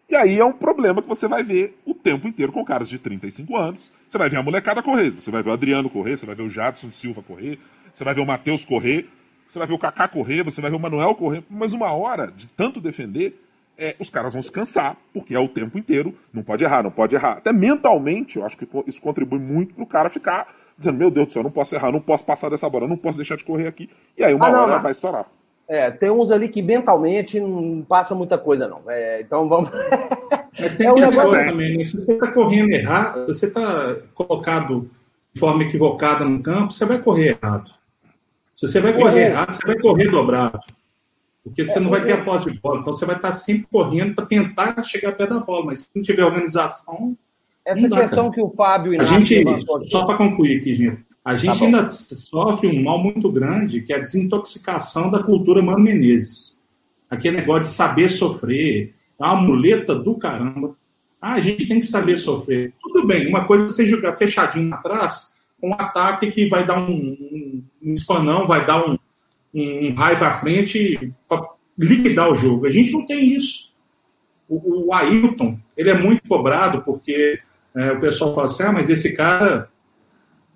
E 0.09 0.15
aí 0.15 0.39
é 0.39 0.45
um 0.45 0.53
problema 0.53 1.01
que 1.01 1.09
você 1.09 1.27
vai 1.27 1.43
ver 1.43 1.77
o 1.85 1.93
tempo 1.93 2.25
inteiro 2.25 2.53
com 2.53 2.63
caras 2.63 2.87
de 2.87 2.97
35 2.97 3.57
anos. 3.57 3.91
Você 4.07 4.17
vai 4.17 4.29
ver 4.29 4.37
a 4.37 4.43
molecada 4.43 4.81
correr, 4.81 5.09
você 5.09 5.29
vai 5.29 5.43
ver 5.43 5.49
o 5.49 5.53
Adriano 5.53 5.89
correr, 5.89 6.15
você 6.15 6.25
vai 6.25 6.33
ver 6.33 6.43
o 6.43 6.47
Jadson 6.47 6.89
Silva 6.89 7.21
correr, 7.21 7.59
você 7.91 8.05
vai 8.05 8.13
ver 8.13 8.21
o 8.21 8.25
Matheus 8.25 8.63
correr, 8.63 9.09
você 9.45 9.59
vai 9.59 9.67
ver 9.67 9.73
o 9.73 9.77
Kaká 9.77 10.07
correr, 10.07 10.41
você 10.41 10.61
vai 10.61 10.71
ver 10.71 10.77
o 10.77 10.79
Manuel 10.79 11.15
correr. 11.15 11.43
Mas 11.49 11.73
uma 11.73 11.91
hora 11.91 12.31
de 12.31 12.47
tanto 12.47 12.79
defender, 12.79 13.37
é, 13.77 13.93
os 13.99 14.09
caras 14.09 14.31
vão 14.31 14.41
se 14.41 14.49
cansar, 14.49 14.95
porque 15.13 15.35
é 15.35 15.39
o 15.39 15.49
tempo 15.49 15.77
inteiro, 15.77 16.17
não 16.31 16.43
pode 16.43 16.63
errar, 16.63 16.81
não 16.81 16.91
pode 16.91 17.13
errar. 17.13 17.39
Até 17.39 17.51
mentalmente, 17.51 18.37
eu 18.37 18.45
acho 18.45 18.57
que 18.57 18.65
isso 18.87 19.01
contribui 19.01 19.39
muito 19.39 19.75
pro 19.75 19.85
cara 19.85 20.09
ficar 20.09 20.47
dizendo, 20.77 20.97
meu 20.97 21.11
Deus 21.11 21.27
do 21.27 21.33
céu, 21.33 21.41
eu 21.41 21.43
não 21.43 21.51
posso 21.51 21.75
errar, 21.75 21.91
não 21.91 21.99
posso 21.99 22.23
passar 22.23 22.49
dessa 22.49 22.69
bola, 22.69 22.87
não 22.87 22.95
posso 22.95 23.17
deixar 23.17 23.35
de 23.35 23.43
correr 23.43 23.67
aqui. 23.67 23.89
E 24.17 24.23
aí 24.23 24.33
uma 24.33 24.47
ah, 24.47 24.51
não, 24.53 24.61
hora 24.61 24.75
não. 24.75 24.81
vai 24.81 24.93
estourar. 24.93 25.25
É, 25.67 25.89
tem 25.89 26.11
uns 26.11 26.29
ali 26.29 26.47
que 26.47 26.61
mentalmente 26.61 27.39
não 27.39 27.81
passa 27.81 28.13
muita 28.13 28.37
coisa, 28.37 28.67
não. 28.67 28.81
É, 28.87 29.21
então 29.21 29.49
vamos. 29.49 29.69
Mas 30.59 30.77
tem 30.77 30.85
é 30.87 30.91
um 30.93 30.95
negócio 30.95 31.45
também, 31.49 31.77
né? 31.77 31.83
Se 31.83 31.99
você 31.99 32.13
está 32.13 32.31
correndo 32.31 32.71
errado, 32.71 33.33
se 33.33 33.39
você 33.39 33.47
está 33.47 33.95
colocado 34.13 34.89
de 35.33 35.39
forma 35.39 35.63
equivocada 35.63 36.23
no 36.23 36.41
campo, 36.41 36.71
você 36.71 36.85
vai 36.85 36.99
correr 36.99 37.37
errado. 37.41 37.71
Se 38.55 38.67
você 38.67 38.79
vai 38.79 38.93
correr 38.93 39.21
é. 39.21 39.27
errado, 39.29 39.53
você 39.53 39.67
vai 39.67 39.79
correr 39.79 40.09
dobrado. 40.09 40.59
Porque 41.43 41.65
você 41.65 41.77
é, 41.77 41.81
não 41.81 41.89
vai 41.89 42.03
ter 42.03 42.13
a 42.13 42.23
posse 42.23 42.49
de 42.49 42.59
bola. 42.59 42.81
Então 42.81 42.93
você 42.93 43.05
vai 43.05 43.15
estar 43.15 43.31
sempre 43.31 43.67
correndo 43.71 44.15
para 44.15 44.25
tentar 44.25 44.81
chegar 44.83 45.11
perto 45.11 45.33
da 45.33 45.39
bola. 45.39 45.65
Mas 45.65 45.81
se 45.81 45.89
não 45.95 46.03
tiver 46.03 46.23
organização, 46.23 47.17
essa 47.65 47.89
dá, 47.89 48.01
questão 48.01 48.25
cara. 48.25 48.35
que 48.35 48.41
o 48.41 48.49
Fábio 48.49 48.93
Inácio 48.93 49.15
a 49.15 49.19
gente, 49.19 49.89
Só 49.89 50.05
para 50.05 50.17
concluir 50.17 50.59
aqui, 50.59 50.73
gente. 50.73 51.03
A 51.25 51.31
tá 51.31 51.35
gente 51.35 51.59
tá 51.59 51.65
ainda 51.65 51.89
sofre 51.89 52.67
um 52.67 52.83
mal 52.83 53.01
muito 53.01 53.31
grande, 53.31 53.81
que 53.81 53.91
é 53.91 53.95
a 53.95 53.99
desintoxicação 53.99 55.09
da 55.09 55.23
cultura 55.23 55.59
Mano 55.59 55.79
Menezes. 55.79 56.63
Aquele 57.09 57.37
negócio 57.37 57.63
de 57.63 57.67
saber 57.69 58.09
sofrer, 58.09 58.93
é 59.19 59.23
uma 59.23 59.41
muleta 59.41 59.95
do 59.95 60.15
caramba. 60.15 60.75
Ah, 61.19 61.33
a 61.33 61.39
gente 61.39 61.67
tem 61.67 61.79
que 61.79 61.85
saber 61.87 62.17
sofrer. 62.17 62.73
Tudo 62.79 63.07
bem, 63.07 63.27
uma 63.27 63.45
coisa 63.45 63.65
é 63.65 63.67
você 63.67 63.87
jogar 63.87 64.11
fechadinho 64.11 64.71
atrás, 64.71 65.41
um 65.63 65.73
ataque 65.73 66.29
que 66.29 66.47
vai 66.47 66.63
dar 66.63 66.77
um, 66.77 66.91
um, 66.91 67.63
um 67.81 67.93
espanão, 67.93 68.45
vai 68.45 68.63
dar 68.63 68.87
um, 68.87 68.95
um, 69.51 69.87
um 69.87 69.95
raio 69.95 70.19
para 70.19 70.33
frente 70.33 71.11
para 71.27 71.43
liquidar 71.75 72.29
o 72.29 72.35
jogo. 72.35 72.67
A 72.67 72.69
gente 72.69 72.91
não 72.91 73.03
tem 73.03 73.35
isso. 73.35 73.71
O, 74.47 74.89
o 74.89 74.93
Ailton, 74.93 75.57
ele 75.75 75.89
é 75.89 75.97
muito 75.97 76.27
cobrado 76.27 76.83
porque 76.83 77.39
é, 77.75 77.93
o 77.93 77.99
pessoal 77.99 78.35
fala 78.35 78.45
assim, 78.45 78.61
ah, 78.61 78.71
mas 78.71 78.91
esse 78.91 79.15
cara, 79.15 79.69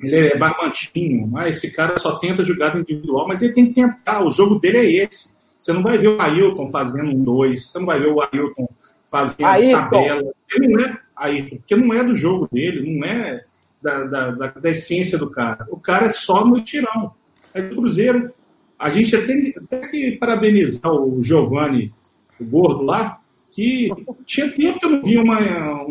ele 0.02 0.28
é 0.30 0.38
barbantinho, 0.38 1.32
ah, 1.36 1.50
esse 1.50 1.72
cara 1.72 1.98
só 1.98 2.16
tenta 2.18 2.44
jogada 2.44 2.80
individual, 2.80 3.28
mas 3.28 3.42
ele 3.42 3.54
tem 3.54 3.68
que 3.68 3.74
tentar, 3.74 4.24
o 4.24 4.32
jogo 4.32 4.60
dele 4.60 4.78
é 4.78 5.04
esse. 5.04 5.38
Você 5.60 5.74
não 5.74 5.84
vai 5.84 5.98
ver 5.98 6.08
o 6.08 6.22
Ailton 6.22 6.70
fazendo 6.70 7.10
um 7.10 7.24
dois, 7.24 7.68
você 7.68 7.80
não 7.80 7.86
vai 7.86 8.00
ver 8.00 8.08
o 8.08 8.22
Ailton 8.22 8.70
fazendo 9.10 9.46
Ayrton. 9.46 9.90
tabela. 9.90 10.32
Ele 10.54 10.68
não 10.70 10.80
é 10.86 11.00
Ailton, 11.16 11.58
porque 11.58 11.76
não 11.76 11.94
é 11.94 12.04
do 12.04 12.16
jogo 12.16 12.48
dele, 12.50 12.98
não 12.98 13.06
é 13.06 13.44
da, 13.82 14.04
da, 14.06 14.32
da, 14.32 14.48
da 14.48 14.70
essência 14.70 15.18
do 15.18 15.30
cara. 15.30 15.66
O 15.70 15.78
cara 15.78 16.08
é 16.08 16.12
só 16.12 16.46
no 16.46 16.64
tirão. 16.64 17.14
É 17.54 17.62
do 17.62 17.76
Cruzeiro. 17.76 18.32
A 18.78 18.90
gente 18.90 19.18
tem 19.26 19.54
até 19.58 19.88
que 19.88 20.14
parabenizar 20.14 20.94
o 20.94 21.22
Giovanni, 21.22 21.94
o 22.40 22.46
gordo 22.46 22.84
lá, 22.84 23.20
que 23.52 23.90
tinha 24.26 24.50
tempo 24.50 24.80
que 24.80 24.86
eu 24.86 24.90
não 24.92 25.04
vi 25.04 25.18
uma, 25.18 25.86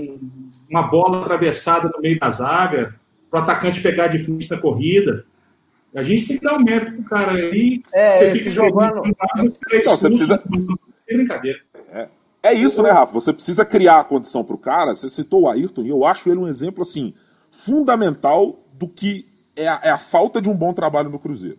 uma 0.71 0.83
bola 0.83 1.21
atravessada 1.21 1.91
no 1.95 2.01
meio 2.01 2.19
da 2.19 2.31
zaga, 2.31 2.95
para 3.31 3.41
o 3.41 3.43
atacante 3.43 3.81
pegar 3.81 4.09
de 4.09 4.19
frente 4.19 4.51
na 4.51 4.59
corrida. 4.59 5.25
A 5.95 6.03
gente 6.03 6.27
tem 6.27 6.39
que 6.39 6.45
dar 6.45 6.57
o 6.57 6.61
um 6.61 6.65
mérito 6.65 6.93
pro 6.93 7.05
cara 7.05 7.33
aí. 7.33 7.83
É, 7.93 8.19
você 8.19 8.31
fica 8.39 8.51
jogando. 8.51 8.97
Não, 8.97 9.97
você 9.97 10.09
precisa. 10.09 10.43
É 11.09 11.15
brincadeira. 11.15 11.59
É, 11.91 12.09
é 12.43 12.55
isso, 12.55 12.83
né, 12.83 12.91
Rafa? 12.91 13.13
Você 13.13 13.33
precisa 13.33 13.65
criar 13.65 14.01
a 14.01 14.05
condição 14.05 14.45
pro 14.45 14.59
cara. 14.59 14.95
Você 14.95 15.09
citou 15.09 15.43
o 15.43 15.49
Ayrton 15.49 15.83
e 15.83 15.89
eu 15.89 16.05
acho 16.05 16.29
ele 16.29 16.41
um 16.41 16.49
exemplo 16.49 16.83
assim 16.83 17.15
fundamental 17.51 18.61
do 18.75 18.87
que 18.87 19.27
é 19.57 19.67
a, 19.67 19.81
é 19.83 19.91
a 19.91 19.99
falta 19.99 20.41
de 20.41 20.49
um 20.49 20.55
bom 20.55 20.73
trabalho 20.73 21.11
no 21.11 21.19
Cruzeiro. 21.19 21.59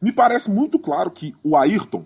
Me 0.00 0.12
parece 0.12 0.50
muito 0.50 0.78
claro 0.78 1.10
que 1.10 1.34
o 1.42 1.56
Ayrton, 1.56 2.04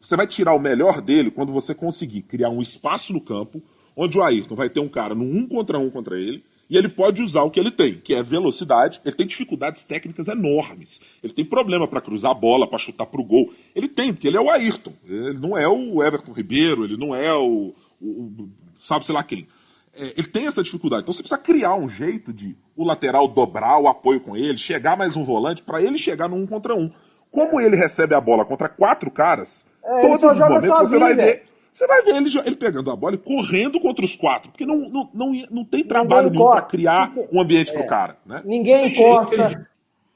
você 0.00 0.16
vai 0.16 0.26
tirar 0.26 0.54
o 0.54 0.60
melhor 0.60 1.00
dele 1.00 1.30
quando 1.30 1.52
você 1.52 1.74
conseguir 1.74 2.22
criar 2.22 2.50
um 2.50 2.62
espaço 2.62 3.12
no 3.12 3.20
campo 3.20 3.62
onde 3.96 4.18
o 4.18 4.22
Ayrton 4.22 4.54
vai 4.54 4.68
ter 4.68 4.80
um 4.80 4.88
cara 4.88 5.14
no 5.14 5.24
um 5.24 5.48
contra 5.48 5.78
um 5.78 5.90
contra 5.90 6.18
ele, 6.18 6.44
e 6.68 6.76
ele 6.76 6.88
pode 6.88 7.22
usar 7.22 7.42
o 7.42 7.50
que 7.50 7.60
ele 7.60 7.70
tem, 7.70 7.94
que 7.94 8.14
é 8.14 8.22
velocidade. 8.22 9.00
Ele 9.04 9.14
tem 9.14 9.26
dificuldades 9.26 9.84
técnicas 9.84 10.26
enormes. 10.26 11.00
Ele 11.22 11.32
tem 11.32 11.44
problema 11.44 11.86
para 11.86 12.00
cruzar 12.00 12.32
a 12.32 12.34
bola, 12.34 12.68
para 12.68 12.78
chutar 12.78 13.06
para 13.06 13.20
o 13.20 13.24
gol. 13.24 13.52
Ele 13.74 13.88
tem, 13.88 14.12
porque 14.12 14.26
ele 14.26 14.36
é 14.36 14.40
o 14.40 14.50
Ayrton. 14.50 14.92
Ele 15.08 15.38
não 15.38 15.56
é 15.56 15.68
o 15.68 16.02
Everton 16.02 16.32
Ribeiro, 16.32 16.84
ele 16.84 16.96
não 16.96 17.14
é 17.14 17.32
o, 17.32 17.72
o, 18.00 18.48
sabe 18.76 19.06
sei 19.06 19.14
lá 19.14 19.22
quem. 19.22 19.46
É, 19.94 20.12
ele 20.16 20.26
tem 20.26 20.46
essa 20.46 20.62
dificuldade. 20.62 21.02
Então 21.02 21.12
você 21.12 21.22
precisa 21.22 21.40
criar 21.40 21.76
um 21.76 21.88
jeito 21.88 22.32
de 22.32 22.56
o 22.76 22.84
lateral 22.84 23.28
dobrar 23.28 23.78
o 23.78 23.88
apoio 23.88 24.20
com 24.20 24.36
ele, 24.36 24.58
chegar 24.58 24.96
mais 24.96 25.16
um 25.16 25.24
volante 25.24 25.62
para 25.62 25.80
ele 25.80 25.96
chegar 25.96 26.28
no 26.28 26.36
um 26.36 26.46
contra 26.46 26.74
um. 26.74 26.90
Como 27.30 27.60
ele 27.60 27.76
recebe 27.76 28.14
a 28.14 28.20
bola 28.20 28.44
contra 28.44 28.68
quatro 28.68 29.10
caras, 29.10 29.66
é, 29.84 30.00
todos 30.02 30.22
os 30.22 30.38
momentos 30.38 30.68
sozinho, 30.68 30.86
você 30.86 30.98
vai 30.98 31.14
ver 31.14 31.55
você 31.76 31.86
vai 31.86 32.02
ver 32.02 32.16
ele, 32.16 32.30
ele 32.46 32.56
pegando 32.56 32.90
a 32.90 32.96
bola 32.96 33.16
e 33.16 33.18
correndo 33.18 33.78
contra 33.78 34.02
os 34.02 34.16
quatro, 34.16 34.50
porque 34.50 34.64
não, 34.64 34.88
não, 34.88 35.10
não, 35.12 35.32
não 35.50 35.64
tem 35.64 35.84
trabalho 35.84 36.30
nenhum 36.30 36.46
para 36.46 36.62
criar 36.62 37.12
um 37.30 37.38
ambiente 37.38 37.70
é. 37.70 37.74
para 37.74 37.82
o 37.82 37.86
cara. 37.86 38.16
Né? 38.24 38.40
Ninguém 38.46 38.88
encosta, 38.88 39.68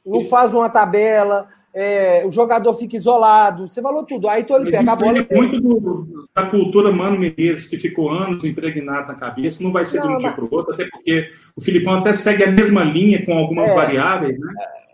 não 0.07 0.25
faz 0.25 0.55
uma 0.55 0.70
tabela, 0.70 1.49
é, 1.75 2.25
o 2.27 2.33
jogador 2.33 2.73
fica 2.75 2.96
isolado, 2.96 3.68
você 3.68 3.83
falou 3.83 4.05
tudo. 4.05 4.27
Aí 4.27 4.40
então 4.40 4.57
ele 4.57 4.70
Mas 4.70 4.79
pega 4.79 4.92
a 4.92 4.96
bola. 4.96 5.27
é 5.29 5.37
muito 5.37 5.61
do- 5.61 6.27
da 6.35 6.46
cultura 6.46 6.90
Mano 6.90 7.18
Menezes, 7.18 7.68
que 7.68 7.77
ficou 7.77 8.11
anos 8.11 8.42
impregnado 8.42 9.09
na 9.09 9.14
cabeça, 9.14 9.62
não 9.62 9.70
vai 9.70 9.85
ser 9.85 10.01
de 10.01 10.07
Não, 10.07 10.14
um 10.14 10.16
dia 10.16 10.33
para 10.33 10.44
o 10.44 10.49
outro, 10.51 10.73
até 10.73 10.87
porque 10.88 11.29
o 11.55 11.61
Filipão 11.61 11.94
até 11.94 12.14
segue 12.14 12.42
a 12.42 12.51
mesma 12.51 12.83
linha 12.83 13.23
com 13.27 13.35
algumas 13.37 13.70
É. 13.70 13.75
variáveis, 13.75 14.38
né? 14.38 14.53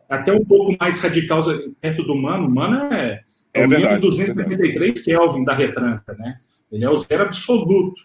Até 0.09 0.33
um 0.33 0.45
pouco 0.45 0.75
mais 0.81 1.01
radical 1.01 1.43
perto 1.81 2.03
do 2.03 2.17
Mano. 2.17 2.49
O 2.49 2.51
Mano 2.51 2.93
é, 2.93 3.21
É 3.55 3.63
é 3.63 3.95
o 3.97 4.01
273 4.01 5.03
Kelvin 5.03 5.45
da 5.45 5.55
retranca, 5.55 6.13
né? 6.19 6.39
Ele 6.71 6.85
é 6.85 6.91
o 6.91 6.99
zero 6.99 7.23
absoluto. 7.25 8.01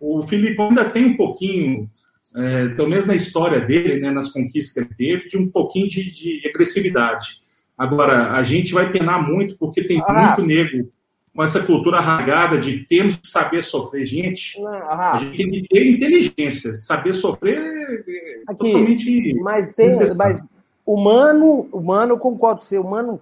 O 0.00 0.22
Filipão 0.22 0.68
ainda 0.68 0.84
tem 0.84 1.04
um 1.06 1.16
pouquinho, 1.16 1.90
é, 2.34 2.68
pelo 2.68 2.88
menos 2.88 3.06
na 3.06 3.14
história 3.14 3.60
dele, 3.60 4.00
né, 4.00 4.10
nas 4.10 4.28
conquistas 4.30 4.72
que 4.72 4.80
ele 4.80 4.94
teve, 4.96 5.28
de 5.28 5.36
um 5.36 5.48
pouquinho 5.48 5.88
de, 5.88 6.10
de 6.10 6.48
agressividade. 6.48 7.40
Agora, 7.76 8.32
a 8.32 8.42
gente 8.42 8.72
vai 8.72 8.90
penar 8.90 9.26
muito 9.28 9.56
porque 9.58 9.82
tem 9.84 10.02
Ah. 10.06 10.34
muito 10.36 10.42
nego 10.46 10.90
com 11.34 11.44
essa 11.44 11.60
cultura 11.62 12.00
rasgada 12.00 12.58
de 12.58 12.80
temos 12.84 13.16
que 13.16 13.28
saber 13.28 13.62
sofrer. 13.62 14.04
Gente, 14.04 14.60
Não, 14.60 14.68
a 14.68 14.94
Rafa, 14.96 15.24
gente 15.24 15.36
tem 15.36 15.50
que 15.50 15.68
ter 15.68 15.86
inteligência. 15.92 16.78
Saber 16.80 17.12
sofrer 17.12 17.56
é 17.58 18.42
Aqui, 18.48 18.58
totalmente. 18.72 19.34
mas 19.34 19.72
tem. 19.72 19.90
Mas 20.16 20.42
o 20.84 20.96
Mano, 20.96 21.68
o 21.70 21.80
Mano, 21.80 22.14
eu 22.14 22.18
concordo 22.18 22.58
com 22.60 22.64
você, 22.66 22.78
o 22.78 22.82
Mano 22.84 23.20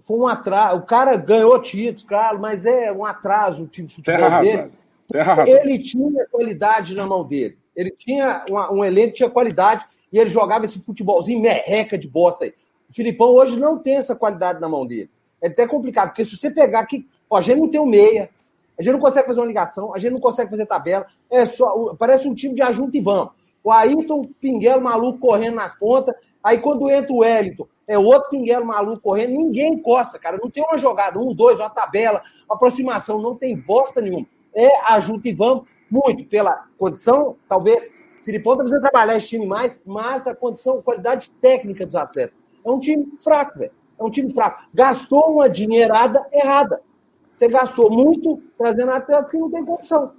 foi 0.00 0.16
um 0.18 0.26
atraso. 0.26 0.78
O 0.78 0.82
cara 0.82 1.16
ganhou 1.16 1.60
títulos, 1.60 2.02
claro, 2.02 2.38
mas 2.38 2.64
é 2.66 2.90
um 2.92 3.04
atraso 3.04 3.64
o 3.64 3.66
time 3.66 3.86
de 3.88 3.94
futebol 3.94 4.18
Terra 4.18 4.40
dele. 4.40 4.50
arrasada. 4.52 4.72
Terra 5.10 5.32
arrasada. 5.32 5.60
Ele 5.64 5.78
tinha 5.78 6.26
qualidade 6.30 6.94
na 6.94 7.06
mão 7.06 7.24
dele. 7.24 7.58
Ele 7.76 7.90
tinha 7.90 8.44
uma- 8.48 8.72
um 8.72 8.84
elenco 8.84 9.14
tinha 9.14 9.28
qualidade 9.30 9.84
e 10.12 10.18
ele 10.18 10.30
jogava 10.30 10.64
esse 10.64 10.78
futebolzinho 10.78 11.40
merreca 11.40 11.96
de 11.98 12.08
bosta 12.08 12.44
aí. 12.44 12.54
O 12.88 12.94
Filipão 12.94 13.28
hoje 13.28 13.58
não 13.58 13.78
tem 13.78 13.96
essa 13.96 14.14
qualidade 14.14 14.60
na 14.60 14.68
mão 14.68 14.86
dele. 14.86 15.10
É 15.40 15.48
até 15.48 15.66
complicado, 15.66 16.08
porque 16.08 16.24
se 16.24 16.36
você 16.36 16.50
pegar 16.50 16.80
aqui, 16.80 17.06
ó, 17.28 17.36
a 17.38 17.40
gente 17.40 17.58
não 17.58 17.68
tem 17.68 17.80
um 17.80 17.86
meia, 17.86 18.28
a 18.78 18.82
gente 18.82 18.92
não 18.92 19.00
consegue 19.00 19.26
fazer 19.26 19.40
uma 19.40 19.46
ligação, 19.46 19.94
a 19.94 19.98
gente 19.98 20.12
não 20.12 20.20
consegue 20.20 20.50
fazer 20.50 20.66
tabela, 20.66 21.06
é 21.30 21.44
só, 21.46 21.94
parece 21.98 22.28
um 22.28 22.34
time 22.34 22.54
de 22.54 22.62
ajunta 22.62 22.96
e 22.96 23.00
vamos. 23.00 23.30
O 23.64 23.70
Ayrton, 23.72 24.22
pinguelo 24.40 24.82
maluco 24.82 25.18
correndo 25.18 25.54
nas 25.56 25.76
pontas, 25.78 26.14
aí 26.42 26.58
quando 26.58 26.90
entra 26.90 27.12
o 27.12 27.18
Wellington, 27.18 27.66
é 27.92 27.98
outro 27.98 28.30
pinguelo 28.30 28.64
maluco 28.64 29.00
correndo, 29.00 29.32
ninguém 29.32 29.74
encosta, 29.74 30.18
cara, 30.18 30.38
não 30.42 30.50
tem 30.50 30.64
uma 30.64 30.78
jogada, 30.78 31.18
um, 31.18 31.34
dois, 31.34 31.58
uma 31.58 31.68
tabela, 31.68 32.22
uma 32.46 32.56
aproximação, 32.56 33.20
não 33.20 33.34
tem 33.34 33.56
bosta 33.56 34.00
nenhuma. 34.00 34.26
É 34.54 34.92
ajunta 34.92 35.28
e 35.28 35.32
vamos, 35.32 35.64
muito 35.90 36.24
pela 36.24 36.66
condição, 36.78 37.36
talvez, 37.48 37.92
Filipão 38.22 38.56
tá 38.56 38.62
precisando 38.62 38.82
trabalhar 38.82 39.16
esse 39.16 39.28
time 39.28 39.44
mais, 39.44 39.82
mas 39.84 40.26
a 40.26 40.34
condição, 40.34 40.80
qualidade 40.80 41.30
técnica 41.40 41.84
dos 41.84 41.96
atletas. 41.96 42.38
É 42.64 42.70
um 42.70 42.78
time 42.78 43.12
fraco, 43.20 43.58
velho. 43.58 43.72
É 43.98 44.02
um 44.02 44.10
time 44.10 44.32
fraco. 44.32 44.64
Gastou 44.72 45.32
uma 45.32 45.48
dinheirada 45.48 46.24
errada. 46.32 46.80
Você 47.30 47.48
gastou 47.48 47.90
muito 47.90 48.40
trazendo 48.56 48.92
atletas 48.92 49.30
que 49.30 49.36
não 49.36 49.50
têm 49.50 49.64
condição. 49.64 50.12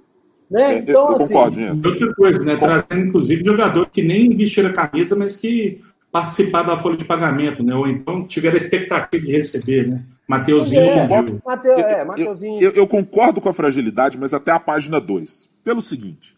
Né? 0.50 0.78
Então, 0.78 1.08
eu 1.08 1.16
assim, 1.16 1.34
concordo. 1.34 1.60
E 1.60 1.86
outra 1.86 2.14
coisa, 2.14 2.38
né? 2.40 2.56
Trazendo, 2.56 3.08
inclusive, 3.08 3.44
jogador 3.44 3.88
que 3.88 4.02
nem 4.02 4.36
vestiram 4.36 4.68
a 4.68 4.72
camisa, 4.72 5.16
mas 5.16 5.36
que 5.36 5.80
participaram 6.14 6.68
da 6.68 6.76
folha 6.76 6.96
de 6.96 7.04
pagamento, 7.04 7.60
né? 7.60 7.74
Ou 7.74 7.88
então 7.88 8.24
tiveram 8.24 8.54
a 8.54 8.60
expectativa 8.60 9.26
de 9.26 9.32
receber, 9.32 9.88
né? 9.88 10.04
Mateuzinho, 10.28 10.80
É. 10.80 11.08
Mateu, 11.08 11.72
Eu- 11.72 11.78
é, 11.78 12.02
eu- 12.02 12.06
Mateuzinho. 12.06 12.62
Eu, 12.62 12.70
eu 12.70 12.86
concordo 12.86 13.40
com 13.40 13.48
a 13.48 13.52
fragilidade, 13.52 14.16
mas 14.16 14.32
até 14.32 14.52
a 14.52 14.60
página 14.60 15.00
2. 15.00 15.50
Pelo 15.64 15.82
seguinte: 15.82 16.36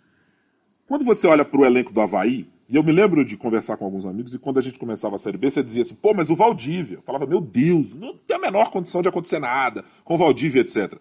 quando 0.89 1.05
você 1.05 1.27
olha 1.27 1.45
para 1.45 1.61
o 1.61 1.67
elenco 1.67 1.93
do 1.93 2.01
Havaí, 2.01 2.49
e 2.71 2.75
eu 2.75 2.83
me 2.83 2.91
lembro 2.91 3.23
de 3.23 3.37
conversar 3.37 3.77
com 3.77 3.85
alguns 3.85 4.07
amigos, 4.07 4.33
e 4.33 4.39
quando 4.39 4.59
a 4.59 4.63
gente 4.63 4.79
começava 4.79 5.15
a 5.17 5.19
Série 5.19 5.37
B, 5.37 5.51
você 5.51 5.63
dizia 5.63 5.83
assim, 5.83 5.95
pô, 5.95 6.15
mas 6.15 6.31
o 6.31 6.35
Valdívia. 6.35 6.97
Eu 6.97 7.03
falava, 7.03 7.27
meu 7.27 7.41
Deus, 7.43 7.93
não 7.95 8.15
tem 8.17 8.35
a 8.39 8.41
menor 8.41 8.71
condição 8.71 9.03
de 9.03 9.11
acontecer 9.11 9.39
nada 9.39 9.85
com 10.05 10.15
o 10.15 10.17
Valdívia, 10.17 10.63
etc. 10.63 10.95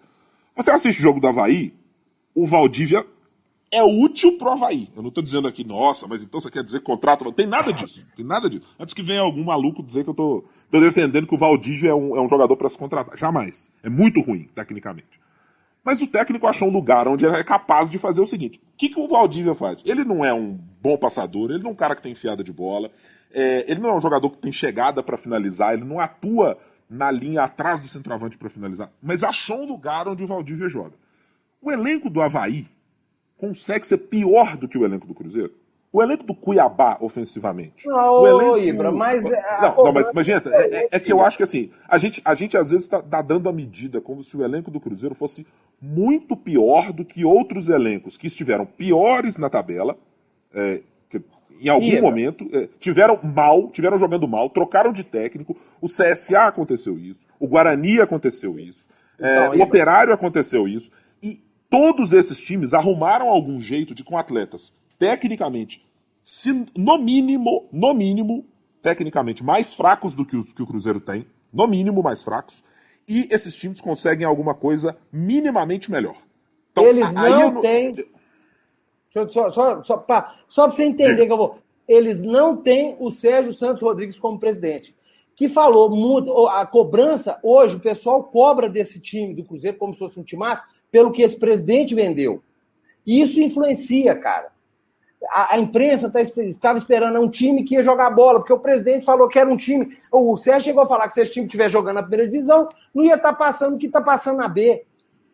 Você 0.53 0.69
assiste 0.69 0.99
o 0.99 1.01
jogo 1.01 1.21
do 1.21 1.27
Havaí, 1.29 1.73
o 2.35 2.45
Valdívia 2.45 3.05
é 3.75 3.83
útil 3.83 4.37
pro 4.37 4.51
Havaí. 4.51 4.89
Eu 4.95 5.03
não 5.03 5.11
tô 5.11 5.21
dizendo 5.21 5.47
aqui, 5.47 5.65
nossa, 5.65 6.07
mas 6.07 6.23
então 6.23 6.39
você 6.39 6.49
quer 6.49 6.63
dizer 6.63 6.79
que 6.79 6.85
contrato. 6.85 7.25
Não 7.25 7.33
tem 7.33 7.45
nada 7.45 7.73
disso. 7.73 8.05
Tem 8.15 8.25
nada 8.25 8.49
disso. 8.49 8.63
Antes 8.79 8.93
que 8.93 9.03
venha 9.03 9.19
algum 9.19 9.43
maluco 9.43 9.83
dizer 9.83 10.05
que 10.05 10.09
eu 10.09 10.13
tô, 10.13 10.45
tô 10.71 10.79
defendendo 10.79 11.27
que 11.27 11.35
o 11.35 11.37
Valdívia 11.37 11.89
é 11.89 11.93
um, 11.93 12.15
é 12.15 12.21
um 12.21 12.29
jogador 12.29 12.55
para 12.55 12.69
se 12.69 12.77
contratar. 12.77 13.17
Jamais. 13.17 13.71
É 13.83 13.89
muito 13.89 14.21
ruim, 14.21 14.47
tecnicamente. 14.55 15.19
Mas 15.83 16.01
o 16.01 16.07
técnico 16.07 16.47
achou 16.47 16.69
um 16.69 16.71
lugar 16.71 17.05
onde 17.07 17.25
ele 17.25 17.35
é 17.35 17.43
capaz 17.43 17.89
de 17.89 17.99
fazer 17.99 18.21
o 18.21 18.25
seguinte: 18.25 18.59
o 18.73 18.77
que, 18.77 18.89
que 18.89 18.99
o 18.99 19.07
Valdívia 19.09 19.53
faz? 19.53 19.83
Ele 19.85 20.05
não 20.05 20.23
é 20.23 20.33
um 20.33 20.57
bom 20.81 20.97
passador, 20.97 21.51
ele 21.51 21.61
não 21.61 21.71
é 21.71 21.73
um 21.73 21.75
cara 21.75 21.95
que 21.95 22.01
tem 22.01 22.13
enfiada 22.13 22.43
de 22.43 22.53
bola, 22.53 22.89
é, 23.31 23.69
ele 23.69 23.81
não 23.81 23.89
é 23.89 23.97
um 23.97 24.01
jogador 24.01 24.29
que 24.29 24.37
tem 24.37 24.51
chegada 24.51 25.03
para 25.03 25.17
finalizar, 25.17 25.73
ele 25.73 25.83
não 25.83 25.99
atua 25.99 26.57
na 26.89 27.11
linha 27.11 27.43
atrás 27.43 27.81
do 27.81 27.87
centroavante 27.87 28.37
para 28.37 28.49
finalizar, 28.49 28.91
mas 29.01 29.23
achou 29.23 29.63
um 29.63 29.67
lugar 29.67 30.07
onde 30.07 30.23
o 30.23 30.27
Valdívia 30.27 30.69
joga. 30.69 30.93
O 31.61 31.71
elenco 31.71 32.09
do 32.09 32.21
Havaí 32.21 32.67
consegue 33.47 33.85
ser 33.85 33.97
pior 33.97 34.55
do 34.57 34.67
que 34.67 34.77
o 34.77 34.85
elenco 34.85 35.07
do 35.07 35.13
Cruzeiro? 35.13 35.51
O 35.91 36.03
elenco 36.03 36.23
do 36.25 36.35
Cuiabá, 36.35 36.97
ofensivamente. 36.99 37.87
Não, 37.87 38.21
o 38.21 38.27
elenco... 38.27 38.57
Ibra, 38.57 38.91
mas 38.91 39.23
Não, 39.23 39.31
não, 39.61 39.71
cobrança- 39.71 39.93
mas, 39.93 40.11
mas 40.13 40.25
gente, 40.25 40.49
é, 40.49 40.75
é- 40.83 40.87
é 40.91 40.99
que 40.99 41.11
eu 41.11 41.21
acho 41.21 41.37
que 41.37 41.43
assim, 41.43 41.69
a 41.87 41.97
gente, 41.97 42.21
a 42.25 42.33
gente 42.33 42.57
às 42.57 42.69
vezes 42.71 42.83
está 42.91 43.21
dando 43.21 43.47
a 43.47 43.53
medida 43.53 44.01
como 44.01 44.21
se 44.21 44.35
o 44.35 44.43
elenco 44.43 44.69
do 44.69 44.79
Cruzeiro 44.79 45.15
fosse 45.15 45.47
muito 45.81 46.35
pior 46.35 46.91
do 46.91 47.05
que 47.05 47.23
outros 47.23 47.69
elencos 47.69 48.17
que 48.17 48.27
estiveram 48.27 48.65
piores 48.65 49.37
na 49.37 49.49
tabela, 49.49 49.97
é, 50.53 50.81
que 51.09 51.21
em 51.61 51.69
algum 51.69 51.85
Ibra. 51.85 52.01
momento, 52.01 52.49
é, 52.51 52.67
tiveram 52.77 53.17
mal, 53.23 53.69
tiveram 53.69 53.97
jogando 53.97 54.27
mal, 54.27 54.49
trocaram 54.49 54.91
de 54.91 55.03
técnico, 55.03 55.55
o 55.79 55.87
CSA 55.87 56.47
aconteceu 56.47 56.99
isso, 56.99 57.25
o 57.39 57.47
Guarani 57.47 58.01
aconteceu 58.01 58.59
isso, 58.59 58.89
é, 59.17 59.45
Então, 59.47 59.59
o. 59.59 59.63
Operário 59.63 60.13
aconteceu 60.13 60.67
isso, 60.67 60.91
todos 61.69 62.13
esses 62.13 62.39
times 62.41 62.73
arrumaram 62.73 63.29
algum 63.29 63.59
jeito 63.61 63.93
de, 63.93 64.03
com 64.03 64.17
atletas, 64.17 64.73
tecnicamente, 64.97 65.83
se, 66.23 66.65
no 66.75 66.97
mínimo, 66.97 67.67
no 67.71 67.93
mínimo, 67.93 68.45
tecnicamente 68.81 69.43
mais 69.43 69.73
fracos 69.73 70.15
do 70.15 70.25
que, 70.25 70.35
os, 70.35 70.53
que 70.53 70.61
o 70.61 70.67
Cruzeiro 70.67 70.99
tem, 70.99 71.27
no 71.53 71.67
mínimo 71.67 72.01
mais 72.01 72.23
fracos, 72.23 72.63
e 73.07 73.27
esses 73.31 73.55
times 73.55 73.79
conseguem 73.79 74.25
alguma 74.25 74.53
coisa 74.55 74.97
minimamente 75.11 75.91
melhor. 75.91 76.15
Então, 76.71 76.85
Eles 76.85 77.11
não 77.13 77.53
não- 77.53 77.61
têm. 77.61 77.95
Só, 79.29 79.49
só, 79.51 79.83
só, 79.83 79.97
pra, 79.97 80.35
só 80.49 80.67
pra 80.67 80.75
você 80.75 80.83
entender 80.83 81.25
que 81.25 81.31
eu 81.31 81.37
vou. 81.37 81.59
Eles 81.87 82.21
não 82.21 82.57
têm 82.57 82.97
o 82.99 83.09
Sérgio 83.11 83.53
Santos 83.53 83.81
Rodrigues 83.81 84.19
como 84.19 84.39
presidente. 84.39 84.93
Que 85.35 85.47
falou 85.47 85.89
muito. 85.89 86.47
A 86.47 86.65
cobrança, 86.65 87.39
hoje, 87.43 87.75
o 87.75 87.79
pessoal 87.79 88.23
cobra 88.23 88.67
desse 88.67 88.99
time 88.99 89.33
do 89.33 89.43
Cruzeiro 89.45 89.77
como 89.77 89.93
se 89.93 89.99
fosse 89.99 90.19
um 90.19 90.23
timaço, 90.23 90.63
pelo 90.95 91.11
que 91.11 91.21
esse 91.21 91.37
presidente 91.37 91.93
vendeu. 91.93 92.41
E 93.05 93.21
isso 93.21 93.41
influencia, 93.41 94.15
cara. 94.15 94.47
A, 95.29 95.55
a 95.55 95.59
imprensa 95.59 96.09
tá, 96.09 96.23
ficava 96.23 96.77
esperando 96.77 97.19
um 97.19 97.29
time 97.29 97.65
que 97.65 97.75
ia 97.75 97.83
jogar 97.83 98.09
bola, 98.11 98.39
porque 98.39 98.53
o 98.53 98.59
presidente 98.59 99.03
falou 99.03 99.27
que 99.27 99.37
era 99.37 99.49
um 99.51 99.57
time. 99.57 99.97
O 100.09 100.37
Sérgio 100.37 100.67
chegou 100.67 100.83
a 100.83 100.87
falar 100.87 101.09
que 101.09 101.13
se 101.15 101.21
esse 101.21 101.33
time 101.33 101.47
estiver 101.47 101.69
jogando 101.69 101.95
na 101.95 102.01
primeira 102.01 102.31
divisão, 102.31 102.69
não 102.93 103.03
ia 103.03 103.15
estar 103.15 103.33
passando 103.33 103.75
o 103.75 103.77
que 103.77 103.87
está 103.87 103.99
passando 103.99 104.37
na 104.37 104.47
B. 104.47 104.85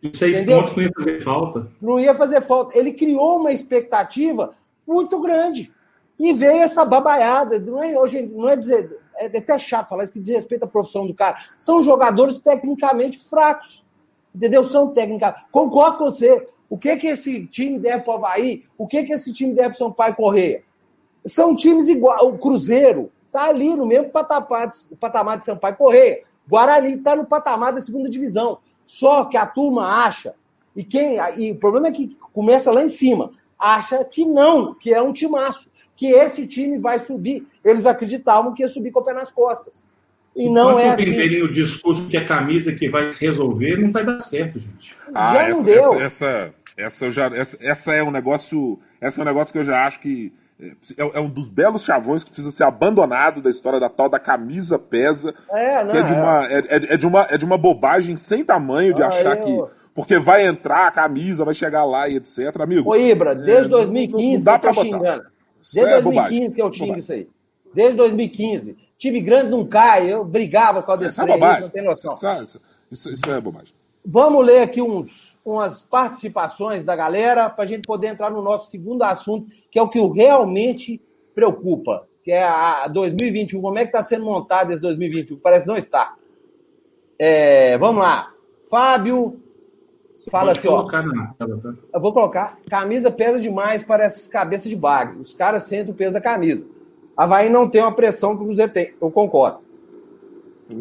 E 0.02 0.18
seis 0.18 0.38
Entendeu? 0.38 0.64
pontos 0.64 0.76
não 0.76 0.82
ia 0.82 0.92
fazer 0.96 1.22
falta. 1.22 1.72
não 1.80 2.00
ia 2.00 2.16
fazer 2.16 2.42
falta. 2.42 2.76
Ele 2.80 2.94
criou 2.94 3.38
uma 3.38 3.54
expectativa 3.54 4.56
muito 4.88 5.22
grande. 5.22 5.72
E 6.18 6.34
veio 6.34 6.64
essa 6.64 6.84
babaiada. 6.84 7.60
Não 7.60 7.84
é, 7.84 8.00
hoje, 8.00 8.24
não 8.24 8.50
é 8.50 8.56
dizer. 8.56 9.00
É 9.16 9.28
até 9.28 9.60
chato 9.60 9.90
falar 9.90 10.06
isso 10.06 10.14
que 10.14 10.20
diz 10.20 10.34
respeito 10.34 10.64
à 10.64 10.68
profissão 10.68 11.06
do 11.06 11.14
cara. 11.14 11.38
São 11.60 11.84
jogadores 11.84 12.40
tecnicamente 12.40 13.20
fracos. 13.20 13.81
Entendeu? 14.34 14.64
São 14.64 14.90
técnicamente. 14.90 15.46
Concordo 15.52 15.98
com 15.98 16.06
você. 16.06 16.48
O 16.70 16.78
que, 16.78 16.96
que 16.98 17.08
esse 17.08 17.46
time 17.48 17.78
deve 17.78 18.04
para 18.04 18.14
o 18.14 18.16
Havaí? 18.16 18.64
O 18.78 18.88
que, 18.88 19.04
que 19.04 19.14
esse 19.14 19.34
time 19.34 19.54
deve 19.54 19.70
para 19.70 19.76
o 19.76 19.90
Sampaio 19.90 20.16
Correia? 20.16 20.64
São 21.26 21.56
times 21.56 21.90
iguais. 21.90 22.22
O 22.24 22.38
Cruzeiro 22.38 23.12
está 23.28 23.50
ali 23.50 23.76
no 23.76 23.86
mesmo 23.86 24.10
patamar 24.10 24.70
de, 24.70 24.96
patamar 24.96 25.38
de 25.38 25.46
Sampaio 25.46 25.76
Correia. 25.76 26.24
Guarani 26.48 26.94
está 26.94 27.16
no 27.16 27.26
patamar 27.26 27.74
da 27.74 27.82
segunda 27.82 28.10
divisão. 28.10 28.60
Só 28.86 29.26
que 29.26 29.38
a 29.38 29.46
turma 29.46 30.06
acha, 30.06 30.34
e 30.76 30.84
quem 30.84 31.18
e 31.38 31.52
o 31.52 31.56
problema 31.56 31.88
é 31.88 31.92
que 31.92 32.18
começa 32.34 32.72
lá 32.72 32.84
em 32.84 32.90
cima, 32.90 33.32
acha 33.58 34.04
que 34.04 34.26
não, 34.26 34.74
que 34.74 34.94
é 34.94 35.02
um 35.02 35.14
timaço, 35.14 35.70
que 35.96 36.08
esse 36.08 36.48
time 36.48 36.78
vai 36.78 37.00
subir. 37.00 37.48
Eles 37.64 37.86
acreditavam 37.86 38.54
que 38.54 38.64
ia 38.64 38.70
subir 38.70 38.92
com 38.92 39.00
o 39.00 39.04
pé 39.04 39.14
nas 39.14 39.32
costas. 39.32 39.84
E 40.36 40.50
não 40.50 40.72
Enquanto 40.72 40.84
é 40.86 40.90
assim. 40.90 41.04
venderem 41.06 41.44
o 41.44 41.52
discurso 41.52 42.08
que 42.08 42.16
é 42.18 42.22
a 42.22 42.26
camisa 42.26 42.74
que 42.74 42.88
vai 42.90 43.10
resolver, 43.20 43.78
não 43.78 43.92
vai 43.92 44.06
dar 44.06 44.20
certo, 44.20 44.60
gente. 44.60 44.96
Ah, 45.14 45.34
já 45.36 45.42
essa, 45.44 45.52
não 45.58 45.64
deu. 45.66 45.94
Essa, 46.02 46.04
essa, 46.04 46.54
essa, 46.78 47.06
eu 47.06 47.12
já, 47.12 47.26
essa, 47.36 47.58
essa 47.60 47.94
é 47.94 48.02
um 48.04 48.12
negócio. 48.12 48.80
Essa 49.02 49.22
é 49.22 49.24
um 49.24 49.26
negócio 49.26 49.52
que 49.52 49.60
eu 49.60 49.64
já 49.64 49.86
acho 49.86 50.00
que 50.00 50.32
é, 50.98 51.02
é 51.16 51.20
um 51.20 51.30
dos 51.30 51.50
belos 51.50 51.84
chavões 51.84 52.24
que 52.24 52.30
precisa 52.32 52.50
ser 52.52 52.64
abandonado 52.64 53.42
da 53.42 53.50
história 53.50 53.80
da 53.80 53.90
tal 53.90 54.08
da 54.08 54.20
camisa 54.20 54.80
pesa. 54.80 55.34
É, 55.52 55.84
não, 55.84 55.92
que 55.92 55.98
é 55.98 56.02
de, 56.04 56.14
é. 56.14 56.16
uma, 56.16 56.46
é, 56.48 56.58
é- 56.60 56.94
é 56.94 56.98
de 56.98 57.06
uma, 57.08 57.22
é 57.30 57.38
de 57.38 57.44
uma 57.46 57.58
bobagem 57.58 58.16
sem 58.16 58.46
tamanho 58.46 58.94
de 58.94 59.04
Ah, 59.04 59.08
achar 59.08 59.38
eu- 59.38 59.44
que. 59.66 59.82
Porque 59.94 60.18
vai 60.18 60.48
entrar 60.48 60.88
a 60.88 60.92
camisa, 60.92 61.44
vai 61.44 61.54
chegar 61.54 61.84
lá 61.84 62.08
e 62.08 62.16
etc. 62.16 62.56
Amigo. 62.62 62.90
Ô, 62.90 62.96
Ibra, 62.96 63.36
desde 63.36 63.66
É, 63.66 63.68
2015 63.68 64.24
não- 64.28 64.34
não 64.38 64.44
dá 64.46 64.58
que 64.60 64.68
eu 64.68 64.74
tô 64.74 64.82
xingando. 64.86 65.24
Desde 65.74 65.80
é 65.94 66.02
2015 66.02 66.02
bobagem. 66.04 66.52
que 66.52 66.62
eu 66.62 66.66
xingo 66.74 66.80
Bobagem. 66.86 67.00
isso 67.00 67.12
aí. 67.12 67.28
Desde 67.76 67.98
2015. 67.98 68.78
Time 69.02 69.20
grande 69.20 69.50
não 69.50 69.66
cai. 69.66 70.14
Eu 70.14 70.24
brigava 70.24 70.84
com 70.84 70.92
a 70.92 70.96
Isso 70.96 71.04
é 71.04 71.08
Despre, 71.08 71.34
bobagem. 71.34 71.62
não 71.64 71.70
tem 71.70 71.82
noção. 71.84 72.12
Isso, 72.12 72.28
isso- 72.44 72.62
isso- 72.92 73.12
isso 73.14 73.32
é 73.32 73.42
bobagem. 73.42 73.74
Vamos 74.06 74.46
ler 74.46 74.62
aqui 74.62 74.80
uns, 74.80 75.36
umas 75.44 75.82
participações 75.82 76.84
da 76.84 76.96
galera 76.96 77.50
para 77.50 77.64
a 77.64 77.68
gente 77.68 77.86
poder 77.88 78.08
entrar 78.08 78.30
no 78.30 78.44
nosso 78.44 78.70
segundo 78.70 79.02
assunto, 79.04 79.48
que 79.72 79.80
é 79.80 79.82
o 79.82 79.90
que 79.90 80.00
o 80.00 80.12
realmente 80.12 81.02
preocupa, 81.34 82.08
que 82.24 82.32
é 82.32 82.44
a 82.44 82.88
2021. 82.88 83.60
Como 83.60 83.78
é 83.80 83.82
que 83.82 83.88
está 83.90 84.04
sendo 84.04 84.24
montado 84.26 84.72
esse 84.72 84.82
2021? 84.82 85.38
Parece 85.40 85.66
não 85.66 85.76
estar. 85.76 86.16
É, 87.18 87.78
vamos 87.80 88.04
lá. 88.04 88.32
Fábio 88.70 89.40
fala 90.30 90.48
Pode 90.54 90.60
assim, 90.60 90.68
ó. 90.68 90.84
tela, 91.38 91.58
tá? 91.60 91.74
Eu 91.94 92.00
vou 92.02 92.14
colocar. 92.14 92.60
Camisa 92.70 93.10
pesa 93.10 93.40
demais 93.40 93.82
para 93.82 94.04
essas 94.06 94.28
cabeças 94.28 94.70
de 94.70 94.76
bagre. 94.76 95.18
Os 95.20 95.34
caras 95.34 95.64
sentem 95.64 95.92
o 95.92 95.98
peso 95.98 96.14
da 96.14 96.22
camisa. 96.22 96.66
Havaí 97.16 97.50
não 97.50 97.70
tem 97.70 97.82
uma 97.82 97.92
pressão 97.94 98.36
que 98.36 98.44
o 98.44 98.46
Cruzeiro 98.46 98.72
tem. 98.72 98.94
Eu 99.02 99.12
concordo. 99.12 99.60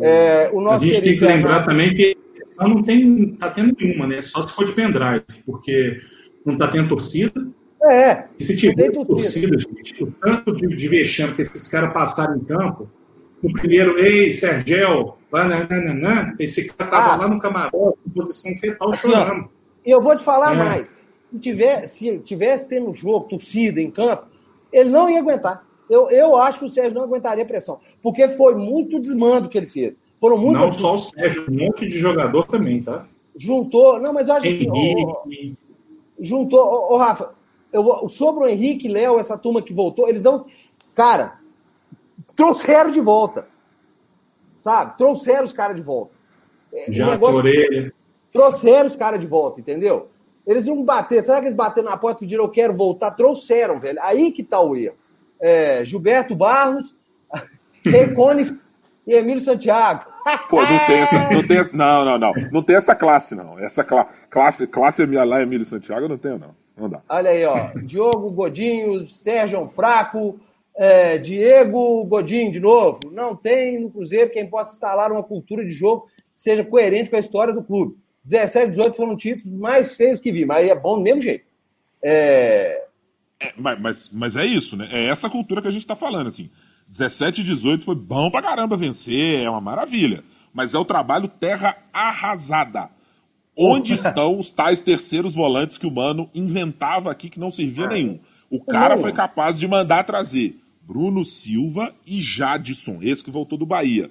É, 0.00 0.50
o 0.52 0.68
A 0.70 0.78
gente 0.78 1.02
tem 1.02 1.16
que 1.16 1.24
lembrar 1.24 1.52
Renato- 1.52 1.70
também 1.70 1.94
que 1.94 2.16
só 2.54 2.68
não 2.68 2.82
tem, 2.82 3.34
tá 3.38 3.50
tendo 3.50 3.74
nenhuma, 3.78 4.06
né? 4.06 4.22
Só 4.22 4.42
se 4.42 4.54
for 4.54 4.64
de 4.64 4.72
pendrive, 4.72 5.24
porque 5.44 5.98
não 6.44 6.56
tá 6.56 6.68
tendo 6.68 6.88
torcida. 6.88 7.46
É, 7.82 8.24
E 8.38 8.44
se 8.44 8.52
Não 8.52 8.58
tiver 8.60 8.90
tem 8.92 9.04
torcida, 9.04 9.58
gente, 9.58 10.04
o 10.04 10.12
tanto 10.12 10.54
de, 10.54 10.68
de 10.68 10.88
vexame 10.88 11.34
que 11.34 11.42
esses 11.42 11.66
caras 11.66 11.92
passaram 11.92 12.36
em 12.36 12.44
campo, 12.44 12.88
no 13.42 13.52
primeiro, 13.54 13.98
ei, 13.98 14.30
Sergel, 14.32 15.16
bananana, 15.32 16.34
esse 16.38 16.66
cara 16.66 16.90
tava 16.90 17.12
Ah. 17.14 17.16
lá 17.16 17.28
no 17.28 17.38
camarote, 17.38 17.98
em 18.06 18.10
posição 18.10 18.54
fetal, 18.56 18.90
Assim, 18.92 19.08
chorando. 19.10 19.48
E 19.84 19.90
eu 19.90 20.00
vou 20.02 20.16
te 20.16 20.22
falar 20.22 20.52
É. 20.54 20.56
mais. 20.58 20.94
Se 21.32 21.38
tivesse, 21.38 21.98
se 21.98 22.18
tivesse 22.18 22.68
tendo 22.68 22.92
jogo, 22.92 23.28
torcida 23.28 23.80
em 23.80 23.90
campo, 23.90 24.24
ele 24.70 24.90
não 24.90 25.08
ia 25.08 25.20
aguentar. 25.20 25.64
Eu, 25.90 26.08
eu 26.08 26.36
acho 26.36 26.60
que 26.60 26.64
o 26.66 26.70
Sérgio 26.70 26.94
não 26.94 27.02
aguentaria 27.02 27.42
a 27.44 27.46
pressão. 27.46 27.80
Porque 28.00 28.28
foi 28.28 28.54
muito 28.54 28.98
desmando 29.00 29.48
que 29.48 29.58
ele 29.58 29.66
fez. 29.66 30.00
Foram 30.20 30.38
muito. 30.38 30.60
Não 30.60 30.70
só 30.72 30.94
o 30.94 30.98
Sérgio, 30.98 31.46
um 31.50 31.54
monte 31.66 31.86
de 31.86 31.98
jogador 31.98 32.46
também, 32.46 32.80
tá? 32.82 33.06
Juntou. 33.36 33.98
Não, 34.00 34.12
mas 34.12 34.28
eu 34.28 34.34
acho 34.34 34.46
assim. 34.46 34.68
ó, 34.70 34.72
ó, 34.72 34.76
Henrique, 35.26 35.56
juntou. 36.18 36.60
Ô, 36.60 36.94
ô, 36.94 36.96
Rafa, 36.96 37.32
eu 37.72 37.82
vou- 37.82 38.08
sobre 38.08 38.44
o 38.44 38.46
Henrique, 38.48 38.88
Léo, 38.88 39.18
essa 39.18 39.36
turma 39.36 39.60
que 39.60 39.72
voltou, 39.74 40.08
eles 40.08 40.22
dão. 40.22 40.46
Cara, 40.94 41.38
trouxeram 42.36 42.90
de 42.90 43.00
volta. 43.00 43.46
Sabe? 44.58 44.96
Trouxeram 44.96 45.44
os 45.44 45.52
caras 45.52 45.76
de 45.76 45.82
volta. 45.82 46.12
É, 46.72 46.90
o 46.90 46.92
já 46.92 47.10
negócio- 47.10 47.36
orelha. 47.36 47.92
Trouxeram 48.32 48.86
os 48.86 48.94
caras 48.96 49.18
de 49.20 49.26
volta, 49.26 49.60
entendeu? 49.60 50.08
Eles 50.46 50.66
iam 50.66 50.82
bater. 50.84 51.22
Será 51.22 51.40
que 51.40 51.46
eles 51.46 51.56
bateram 51.56 51.88
na 51.90 51.96
porta 51.96 52.18
e 52.18 52.20
pediram 52.26 52.44
eu 52.44 52.50
quero 52.50 52.76
voltar? 52.76 53.10
Trouxeram, 53.12 53.80
velho. 53.80 53.98
Aí 54.02 54.30
que 54.32 54.42
tá 54.44 54.60
o 54.60 54.76
erro. 54.76 54.94
É, 55.40 55.84
Gilberto 55.84 56.34
Barros, 56.34 56.94
Recone 57.84 58.58
e 59.06 59.14
Emílio 59.14 59.40
Santiago. 59.40 60.06
Pô, 60.48 60.62
não 60.62 60.86
tem 60.86 60.98
essa. 60.98 61.30
Não, 61.30 61.46
tem 61.46 61.58
essa, 61.58 61.76
não, 61.76 62.04
não, 62.04 62.18
não. 62.18 62.32
Não 62.52 62.62
tem 62.62 62.76
essa 62.76 62.94
classe, 62.94 63.34
não. 63.34 63.58
Essa 63.58 63.82
cla, 63.82 64.06
classe, 64.28 64.66
classe 64.66 65.06
minha 65.06 65.24
lá, 65.24 65.42
Emílio 65.42 65.64
Santiago, 65.64 66.04
eu 66.04 66.08
não 66.08 66.18
tenho, 66.18 66.38
não. 66.38 66.54
Não 66.76 66.88
dá. 66.88 67.02
Olha 67.08 67.30
aí, 67.30 67.44
ó. 67.44 67.70
Diogo 67.82 68.30
Godinho, 68.30 69.06
Sérgio 69.06 69.68
Fraco, 69.68 70.40
é, 70.74 71.18
Diego 71.18 72.04
Godinho 72.04 72.50
de 72.50 72.60
novo. 72.60 73.00
Não 73.12 73.36
tem 73.36 73.78
no 73.78 73.90
Cruzeiro 73.90 74.30
quem 74.30 74.46
possa 74.46 74.72
instalar 74.72 75.12
uma 75.12 75.22
cultura 75.22 75.64
de 75.64 75.70
jogo 75.70 76.06
que 76.36 76.42
seja 76.42 76.64
coerente 76.64 77.10
com 77.10 77.16
a 77.16 77.20
história 77.20 77.52
do 77.52 77.62
clube. 77.62 77.96
17 78.24 78.70
18 78.70 78.96
foram 78.96 79.16
títulos 79.16 79.58
mais 79.58 79.94
feios 79.94 80.20
que 80.20 80.32
vi, 80.32 80.44
mas 80.44 80.68
é 80.68 80.74
bom 80.74 80.96
do 80.96 81.02
mesmo 81.02 81.20
jeito. 81.20 81.44
É, 82.02 82.86
É, 83.40 83.54
mas, 83.56 84.10
mas, 84.12 84.36
é 84.36 84.44
isso, 84.44 84.76
né? 84.76 84.86
É 84.90 85.08
essa 85.08 85.30
cultura 85.30 85.62
que 85.62 85.68
a 85.68 85.70
gente 85.70 85.86
tá 85.86 85.96
falando, 85.96 86.26
assim. 86.26 86.50
17 86.88 87.40
e 87.40 87.44
18 87.44 87.84
foi 87.84 87.94
bom 87.94 88.30
pra 88.30 88.42
caramba 88.42 88.76
vencer, 88.76 89.40
é 89.42 89.48
uma 89.48 89.60
maravilha. 89.60 90.22
Mas 90.52 90.74
é 90.74 90.78
o 90.78 90.84
trabalho 90.84 91.26
terra 91.28 91.76
arrasada. 91.92 92.90
Onde 93.56 93.94
estão 93.94 94.38
os 94.38 94.52
tais 94.52 94.82
terceiros 94.82 95.34
volantes 95.34 95.78
que 95.78 95.86
o 95.86 95.90
Mano 95.90 96.28
inventava 96.34 97.10
aqui 97.10 97.28
que 97.30 97.40
não 97.40 97.50
servia 97.50 97.86
nenhum? 97.86 98.18
O 98.50 98.60
cara 98.64 98.96
foi 98.96 99.12
capaz 99.12 99.58
de 99.58 99.66
mandar 99.68 100.04
trazer 100.04 100.58
Bruno 100.82 101.24
Silva 101.24 101.94
e 102.04 102.20
Jadson, 102.20 102.98
esse 103.00 103.22
que 103.24 103.30
voltou 103.30 103.56
do 103.56 103.64
Bahia. 103.64 104.10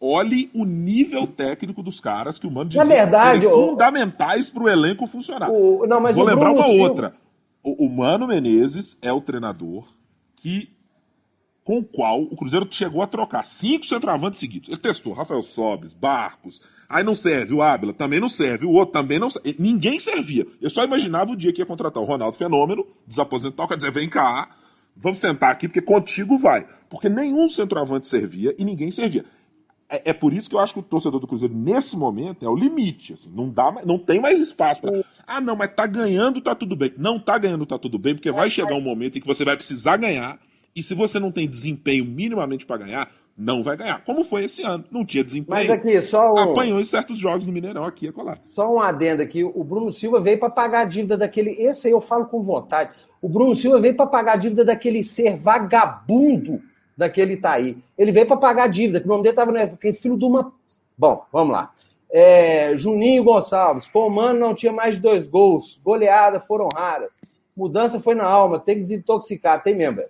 Olhe 0.00 0.48
o 0.54 0.64
nível 0.64 1.26
técnico 1.26 1.82
dos 1.82 2.00
caras 2.00 2.38
que 2.38 2.46
o 2.46 2.50
Mano 2.50 2.70
dizia 2.70 2.84
verdade, 2.84 3.40
serem 3.42 3.48
o- 3.48 3.70
fundamentais 3.70 4.48
para 4.48 4.62
o 4.62 4.68
elenco 4.68 5.06
funcionar. 5.06 5.50
o- 5.50 5.84
não, 5.86 6.00
Vou 6.00 6.24
o 6.24 6.26
lembrar 6.26 6.50
Bruno 6.52 6.60
uma 6.60 6.68
Silva- 6.68 6.82
outra. 6.88 7.14
O, 7.62 7.88
Mano 7.88 8.26
Menezes 8.26 8.98
é 9.02 9.12
o 9.12 9.20
treinador 9.20 9.86
que 10.36 10.70
com 11.62 11.78
o 11.78 11.84
qual 11.84 12.22
o 12.22 12.34
Cruzeiro 12.36 12.66
chegou 12.70 13.02
a 13.02 13.06
trocar 13.06 13.44
cinco 13.44 13.84
centroavantes 13.84 14.40
seguidos. 14.40 14.68
Ele 14.68 14.78
testou 14.78 15.12
Rafael 15.12 15.42
Sobes, 15.42 15.92
Barcos, 15.92 16.60
aí 16.88 17.04
não 17.04 17.14
serve, 17.14 17.52
o 17.52 17.62
Ábila 17.62 17.92
também 17.92 18.18
não 18.18 18.28
serve, 18.28 18.64
o 18.64 18.72
outro 18.72 18.92
também 18.92 19.18
não 19.18 19.28
serve. 19.28 19.54
Ninguém 19.58 20.00
servia. 20.00 20.46
Eu 20.60 20.70
só 20.70 20.82
imaginava 20.82 21.30
o 21.32 21.36
dia 21.36 21.52
que 21.52 21.60
ia 21.60 21.66
contratar 21.66 22.02
o 22.02 22.06
Ronaldo 22.06 22.36
Fenômeno, 22.36 22.86
desaposentar, 23.06 23.68
quer 23.68 23.76
dizer, 23.76 23.92
vem 23.92 24.08
cá, 24.08 24.50
vamos 24.96 25.20
sentar 25.20 25.50
aqui, 25.50 25.68
porque 25.68 25.82
contigo 25.82 26.38
vai. 26.38 26.66
Porque 26.88 27.08
nenhum 27.08 27.48
centroavante 27.48 28.08
servia 28.08 28.54
e 28.58 28.64
ninguém 28.64 28.90
servia. 28.90 29.24
É, 29.90 30.10
é 30.10 30.12
por 30.12 30.32
isso 30.32 30.48
que 30.48 30.54
eu 30.54 30.60
acho 30.60 30.72
que 30.72 30.80
o 30.80 30.84
torcedor 30.84 31.20
do 31.20 31.26
Cruzeiro, 31.26 31.54
nesse 31.54 31.96
momento, 31.96 32.44
é 32.44 32.48
o 32.48 32.54
limite. 32.54 33.12
Assim, 33.12 33.30
não, 33.30 33.50
dá, 33.50 33.72
não 33.84 33.98
tem 33.98 34.20
mais 34.20 34.40
espaço 34.40 34.80
para. 34.80 35.04
Ah, 35.30 35.40
não, 35.40 35.54
mas 35.54 35.72
tá 35.72 35.86
ganhando, 35.86 36.40
tá 36.40 36.56
tudo 36.56 36.74
bem. 36.74 36.92
Não 36.98 37.16
tá 37.16 37.38
ganhando, 37.38 37.64
tá 37.64 37.78
tudo 37.78 38.00
bem, 38.00 38.14
porque 38.14 38.32
vai 38.32 38.50
chegar 38.50 38.74
um 38.74 38.80
momento 38.80 39.16
em 39.16 39.20
que 39.20 39.26
você 39.26 39.44
vai 39.44 39.56
precisar 39.56 39.96
ganhar. 39.96 40.40
E 40.74 40.82
se 40.82 40.92
você 40.92 41.20
não 41.20 41.30
tem 41.30 41.48
desempenho 41.48 42.04
minimamente 42.04 42.66
para 42.66 42.78
ganhar, 42.78 43.08
não 43.38 43.62
vai 43.62 43.76
ganhar. 43.76 44.04
Como 44.04 44.24
foi 44.24 44.44
esse 44.44 44.64
ano? 44.64 44.84
Não 44.90 45.06
tinha 45.06 45.22
desempenho. 45.22 45.68
Mas 45.68 45.70
aqui, 45.70 46.00
só 46.02 46.32
um, 46.34 46.50
Apanhou 46.50 46.80
em 46.80 46.84
certos 46.84 47.16
jogos 47.16 47.46
no 47.46 47.52
Mineirão 47.52 47.84
aqui 47.84 48.06
e 48.06 48.12
colar. 48.12 48.40
só 48.54 48.74
um 48.74 48.80
adendo 48.80 49.22
aqui. 49.22 49.44
O 49.44 49.62
Bruno 49.62 49.92
Silva 49.92 50.20
veio 50.20 50.36
para 50.36 50.50
pagar 50.50 50.80
a 50.80 50.84
dívida 50.84 51.16
daquele. 51.16 51.50
Esse 51.52 51.86
aí 51.86 51.92
eu 51.92 52.00
falo 52.00 52.26
com 52.26 52.42
vontade. 52.42 52.90
O 53.22 53.28
Bruno 53.28 53.54
Silva 53.54 53.80
veio 53.80 53.94
para 53.94 54.08
pagar 54.08 54.32
a 54.32 54.36
dívida 54.36 54.64
daquele 54.64 55.04
ser 55.04 55.36
vagabundo 55.36 56.60
daquele 56.96 57.34
Itaí. 57.34 57.78
Ele 57.96 58.10
veio 58.10 58.26
para 58.26 58.36
pagar 58.36 58.64
a 58.64 58.68
dívida, 58.68 58.98
que 58.98 59.06
o 59.06 59.08
nome 59.08 59.22
dele 59.22 59.32
estava. 59.32 59.52
Porque 59.68 59.92
filho 59.92 60.18
de 60.18 60.24
uma. 60.24 60.52
Bom, 60.98 61.24
vamos 61.32 61.52
lá. 61.52 61.72
É, 62.12 62.76
Juninho 62.76 63.22
Gonçalves. 63.24 63.86
Pô, 63.88 64.08
mano, 64.10 64.38
não 64.40 64.54
tinha 64.54 64.72
mais 64.72 64.96
de 64.96 65.02
dois 65.02 65.26
gols. 65.26 65.80
Goleada 65.84 66.40
foram 66.40 66.68
raras. 66.74 67.20
Mudança 67.56 68.00
foi 68.00 68.14
na 68.14 68.24
alma. 68.24 68.58
Tem 68.58 68.76
que 68.76 68.82
desintoxicar. 68.82 69.62
Tem 69.62 69.74
mesmo, 69.74 69.96
velho. 69.96 70.08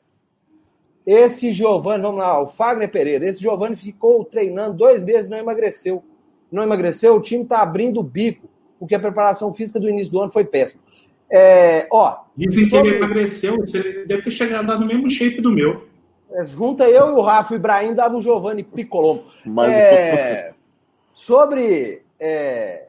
Esse 1.06 1.50
Giovanni, 1.50 2.02
vamos 2.02 2.20
lá, 2.20 2.40
o 2.40 2.46
Fagner 2.46 2.90
Pereira. 2.90 3.26
Esse 3.26 3.40
Giovanni 3.40 3.74
ficou 3.74 4.24
treinando 4.24 4.76
dois 4.76 5.02
meses 5.02 5.26
e 5.26 5.30
não 5.30 5.38
emagreceu. 5.38 6.04
Não 6.52 6.62
emagreceu, 6.62 7.14
o 7.16 7.20
time 7.20 7.42
está 7.42 7.62
abrindo 7.62 8.00
o 8.00 8.02
bico, 8.02 8.48
porque 8.78 8.94
a 8.94 9.00
preparação 9.00 9.52
física 9.52 9.78
do 9.80 9.88
início 9.88 10.12
do 10.12 10.20
ano 10.20 10.30
foi 10.30 10.44
péssima. 10.44 10.82
É, 11.30 11.86
ó, 11.92 12.18
Dizem 12.36 12.64
que 12.64 12.70
sobre- 12.70 12.88
ele 12.90 12.96
emagreceu, 12.98 13.56
você 13.58 14.04
deve 14.04 14.22
ter 14.22 14.30
chegado 14.32 14.78
no 14.78 14.86
mesmo 14.86 15.08
shape 15.08 15.40
do 15.40 15.52
meu. 15.52 15.86
é, 16.32 16.44
junta 16.44 16.88
eu 16.88 17.08
e 17.08 17.12
o 17.12 17.20
Rafa 17.22 17.54
e 17.54 17.56
o 17.56 17.58
Ibrahim, 17.58 17.94
dava 17.94 18.16
o 18.16 18.20
Giovanni 18.20 18.62
Picolombo. 18.64 19.24
Mas 19.44 19.72
É, 19.72 20.52
sobre. 21.12 22.03
é, 22.18 22.87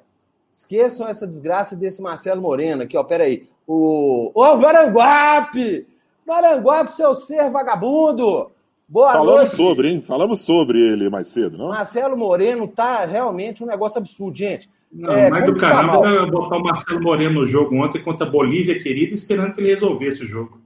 esqueçam 0.52 1.08
essa 1.08 1.26
desgraça 1.26 1.76
desse 1.76 2.02
Marcelo 2.02 2.42
Moreno 2.42 2.84
aqui, 2.84 2.98
ó. 2.98 3.04
Peraí. 3.04 3.48
O. 3.68 4.32
Ô, 4.34 4.56
Maranguape! 4.58 5.88
Maranguape, 6.28 6.96
seu 6.96 7.16
ser 7.16 7.50
vagabundo! 7.50 8.52
Boa 8.88 9.14
Falamos 9.14 9.34
noite. 9.36 9.56
sobre, 9.56 9.90
hein? 9.90 10.02
Falamos 10.02 10.42
sobre 10.42 10.78
ele 10.78 11.10
mais 11.10 11.30
cedo, 11.30 11.58
não? 11.58 11.70
Marcelo 11.70 12.18
Moreno 12.18 12.68
tá 12.68 13.06
realmente 13.06 13.64
um 13.64 13.68
negócio 13.68 13.98
absurdo, 14.00 14.38
gente. 14.38 14.70
Não, 14.92 15.10
É, 15.14 15.30
mais 15.30 15.46
do 15.46 15.54
tá 15.56 15.70
caramba 15.70 16.06
era 16.10 16.26
botar 16.26 16.58
o 16.58 16.64
Marcelo 16.64 17.02
Moreno 17.02 17.40
no 17.40 17.46
jogo 17.46 17.74
ontem 17.76 18.04
contra 18.04 18.28
a 18.28 18.30
Bolívia 18.30 18.78
querida, 18.82 19.16
esperando 19.16 19.54
que 19.54 19.62
ele 19.62 19.70
resolvesse 19.70 20.24
o 20.24 20.28
jogo. 20.28 20.60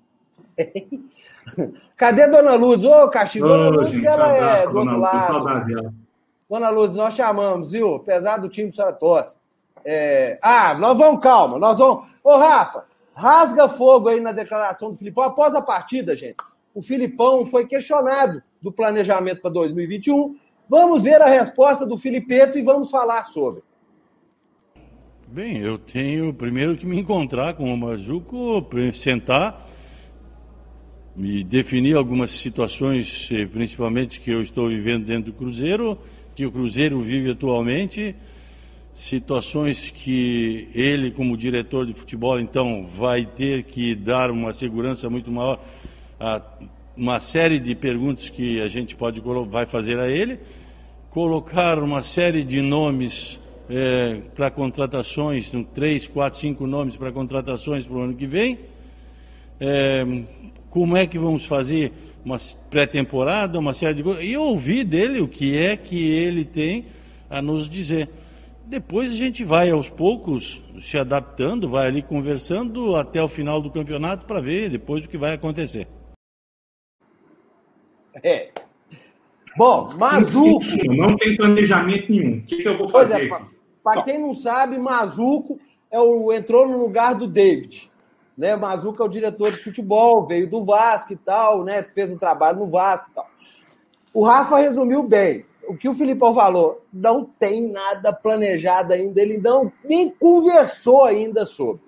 Cadê 1.95 2.23
a 2.23 2.27
Dona 2.27 2.55
Lourdes? 2.55 2.85
Ô, 2.85 3.07
Caxias, 3.09 3.47
Dona 3.47 3.69
Lourdes, 3.69 4.03
ela 4.03 4.35
é 4.35 4.65
do 4.67 4.73
dona 4.73 4.97
outro 4.97 4.99
lado. 5.43 5.65
dela. 5.67 5.93
Dona 6.49 6.69
Lourdes, 6.69 6.97
nós 6.97 7.15
chamamos, 7.15 7.71
viu? 7.71 7.95
Apesar 7.95 8.37
do 8.37 8.49
time 8.49 8.69
do 8.69 8.75
Saratossa. 8.75 9.37
É... 9.83 10.37
Ah, 10.41 10.73
nós 10.75 10.97
vamos, 10.97 11.21
calma, 11.21 11.57
nós 11.57 11.77
vamos. 11.77 12.05
Ô, 12.23 12.37
Rafa, 12.37 12.85
rasga 13.13 13.67
fogo 13.67 14.09
aí 14.09 14.19
na 14.19 14.31
declaração 14.31 14.91
do 14.91 14.97
Filipão. 14.97 15.23
Após 15.23 15.55
a 15.55 15.61
partida, 15.61 16.15
gente, 16.15 16.37
o 16.73 16.81
Filipão 16.81 17.45
foi 17.45 17.65
questionado 17.65 18.43
do 18.61 18.71
planejamento 18.71 19.41
para 19.41 19.51
2021. 19.51 20.37
Vamos 20.69 21.03
ver 21.03 21.21
a 21.21 21.27
resposta 21.27 21.85
do 21.85 21.97
Filipeto 21.97 22.57
e 22.57 22.61
vamos 22.61 22.91
falar 22.91 23.25
sobre. 23.25 23.63
Bem, 25.27 25.57
eu 25.57 25.77
tenho 25.77 26.33
primeiro 26.33 26.77
que 26.77 26.85
me 26.85 26.99
encontrar 26.99 27.55
com 27.55 27.73
o 27.73 27.77
Mazuco, 27.77 28.61
pra 28.63 28.93
sentar 28.93 29.67
e 31.17 31.43
definir 31.43 31.95
algumas 31.95 32.31
situações, 32.31 33.29
eh, 33.31 33.45
principalmente 33.45 34.19
que 34.19 34.31
eu 34.31 34.41
estou 34.41 34.67
vivendo 34.67 35.05
dentro 35.05 35.31
do 35.31 35.37
Cruzeiro, 35.37 35.97
que 36.35 36.45
o 36.45 36.51
Cruzeiro 36.51 36.99
vive 36.99 37.31
atualmente, 37.31 38.15
situações 38.93 39.89
que 39.89 40.67
ele, 40.75 41.11
como 41.11 41.37
diretor 41.37 41.85
de 41.85 41.93
futebol, 41.93 42.39
então 42.39 42.85
vai 42.85 43.25
ter 43.25 43.63
que 43.63 43.95
dar 43.95 44.29
uma 44.31 44.53
segurança 44.53 45.09
muito 45.09 45.31
maior 45.31 45.59
a 46.19 46.41
uma 46.95 47.19
série 47.19 47.59
de 47.59 47.75
perguntas 47.75 48.29
que 48.29 48.61
a 48.61 48.69
gente 48.69 48.95
pode 48.95 49.21
vai 49.49 49.65
fazer 49.65 49.99
a 49.99 50.07
ele, 50.07 50.39
colocar 51.09 51.77
uma 51.79 52.03
série 52.03 52.43
de 52.43 52.61
nomes 52.61 53.37
é, 53.69 54.21
para 54.33 54.49
contratações, 54.49 55.51
três, 55.73 56.07
quatro, 56.07 56.39
cinco 56.39 56.65
nomes 56.65 56.95
para 56.95 57.11
contratações 57.11 57.85
para 57.85 57.97
o 57.97 58.01
ano 58.01 58.13
que 58.13 58.25
vem. 58.25 58.59
É, 59.59 60.05
como 60.69 60.95
é 60.95 61.05
que 61.05 61.17
vamos 61.17 61.45
fazer 61.45 61.91
uma 62.25 62.37
pré-temporada, 62.71 63.59
uma 63.59 63.75
série 63.75 63.93
de 63.93 64.03
coisas. 64.03 64.25
E 64.25 64.35
ouvir 64.35 64.83
dele 64.83 65.21
o 65.21 65.27
que 65.27 65.55
é 65.55 65.77
que 65.77 66.09
ele 66.09 66.43
tem 66.43 66.87
a 67.29 67.39
nos 67.39 67.69
dizer. 67.69 68.09
Depois 68.65 69.11
a 69.11 69.15
gente 69.15 69.43
vai 69.43 69.69
aos 69.69 69.87
poucos 69.87 70.63
se 70.81 70.97
adaptando, 70.97 71.69
vai 71.69 71.85
ali 71.85 72.01
conversando 72.01 72.95
até 72.95 73.21
o 73.21 73.29
final 73.29 73.61
do 73.61 73.69
campeonato 73.69 74.25
para 74.25 74.41
ver 74.41 74.71
depois 74.71 75.05
o 75.05 75.09
que 75.09 75.19
vai 75.19 75.35
acontecer. 75.35 75.87
É. 78.23 78.49
Bom, 79.55 79.85
Mazuco. 79.97 80.59
Não 80.87 81.15
tem 81.15 81.37
planejamento 81.37 82.11
nenhum. 82.11 82.39
O 82.39 82.41
que, 82.41 82.57
que 82.57 82.67
eu 82.67 82.77
vou 82.77 82.87
fazer? 82.87 83.31
É, 83.31 83.41
para 83.83 84.01
quem 84.01 84.19
não 84.19 84.33
sabe, 84.33 84.79
Mazuco 84.79 85.59
é 85.91 85.99
o, 85.99 86.33
entrou 86.33 86.67
no 86.67 86.79
lugar 86.79 87.13
do 87.13 87.27
David. 87.27 87.89
Né? 88.37 88.55
Mazuco 88.55 89.01
é 89.01 89.05
o 89.05 89.09
diretor 89.09 89.51
de 89.51 89.57
futebol, 89.57 90.25
veio 90.25 90.49
do 90.49 90.63
Vasco 90.63 91.13
e 91.13 91.15
tal, 91.15 91.63
né? 91.63 91.83
fez 91.83 92.09
um 92.09 92.17
trabalho 92.17 92.59
no 92.59 92.67
Vasco 92.67 93.09
e 93.11 93.13
tal. 93.15 93.27
O 94.13 94.23
Rafa 94.23 94.57
resumiu 94.57 95.03
bem 95.03 95.45
o 95.67 95.75
que 95.75 95.89
o 95.89 95.93
Filipão 95.93 96.33
falou, 96.33 96.85
não 96.91 97.25
tem 97.25 97.71
nada 97.71 98.13
planejado 98.13 98.93
ainda, 98.93 99.21
ele 99.21 99.37
não 99.37 99.71
nem 99.83 100.09
conversou 100.09 101.03
ainda 101.03 101.45
sobre. 101.45 101.81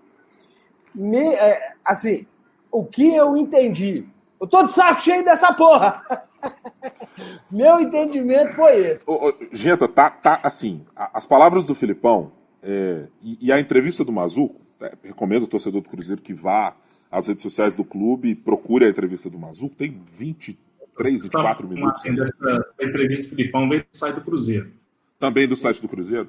Me, 0.94 1.36
é, 1.36 1.74
assim, 1.86 2.26
o 2.72 2.84
que 2.84 3.14
eu 3.14 3.38
entendi, 3.38 4.06
eu 4.40 4.48
tô 4.48 4.66
de 4.66 4.74
saco 4.74 5.02
cheio 5.02 5.24
dessa 5.24 5.54
porra. 5.54 6.04
Meu 7.52 7.80
entendimento 7.80 8.54
foi 8.54 8.78
esse. 8.78 9.04
Ô, 9.08 9.30
ô, 9.30 9.34
Genta, 9.52 9.88
tá, 9.88 10.10
tá 10.10 10.40
assim, 10.44 10.84
as 10.96 11.26
palavras 11.26 11.66
do 11.66 11.76
Filipão 11.76 12.32
é, 12.62 13.08
e, 13.22 13.48
e, 13.48 13.52
a 13.52 13.60
entrevista 13.60 14.04
do 14.04 14.12
Mazuco, 14.12 14.62
recomendo 15.04 15.44
ao 15.44 15.48
torcedor 15.48 15.82
do 15.82 15.90
Cruzeiro 15.90 16.22
que 16.22 16.34
vá 16.34 16.76
às 17.12 17.28
redes 17.28 17.44
sociais 17.44 17.74
do 17.74 17.86
clube 17.86 18.30
e 18.30 18.36
procure 18.36 18.86
a 18.86 18.90
entrevista 18.90 19.30
do 19.30 19.40
Mazuco, 19.40 19.76
tem 19.76 20.02
20 20.14 20.58
3, 20.98 21.22
24 21.22 21.68
minutos. 21.68 22.04
Uma, 22.04 22.24
essa, 22.24 22.74
entrevista 22.82 23.24
do 23.24 23.30
Filipão 23.30 23.70
veio 23.70 23.86
do 23.90 23.98
site 23.98 24.16
do 24.16 24.22
Cruzeiro. 24.22 24.72
Também 25.20 25.48
do 25.48 25.56
site 25.56 25.82
do 25.82 25.88
Cruzeiro. 25.88 26.28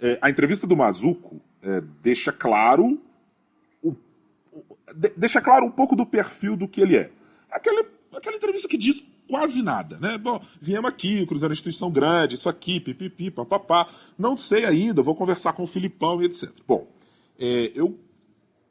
É, 0.00 0.18
a 0.20 0.30
entrevista 0.30 0.66
do 0.66 0.76
Mazuco 0.76 1.40
é, 1.62 1.82
deixa 2.02 2.32
claro 2.32 2.98
o, 3.82 3.94
de, 4.94 5.10
deixa 5.16 5.40
claro 5.40 5.66
um 5.66 5.70
pouco 5.70 5.94
do 5.94 6.06
perfil 6.06 6.56
do 6.56 6.66
que 6.66 6.80
ele 6.80 6.96
é. 6.96 7.10
Aquela, 7.50 7.84
aquela 8.14 8.36
entrevista 8.36 8.68
que 8.68 8.76
diz 8.76 9.06
quase 9.28 9.62
nada, 9.62 9.98
né? 9.98 10.18
Bom, 10.18 10.42
viemos 10.60 10.88
aqui, 10.88 11.22
o 11.22 11.26
Cruzeiro 11.26 11.50
é 11.50 11.52
uma 11.52 11.54
instituição 11.54 11.90
grande, 11.90 12.34
isso 12.34 12.48
aqui, 12.48 12.80
pipipi, 12.80 13.30
papapá. 13.30 13.88
Não 14.18 14.36
sei 14.36 14.64
ainda, 14.64 15.02
vou 15.02 15.14
conversar 15.14 15.52
com 15.52 15.64
o 15.64 15.66
Filipão 15.66 16.22
e 16.22 16.26
etc. 16.26 16.50
Bom, 16.66 16.86
é, 17.38 17.72
eu 17.74 17.98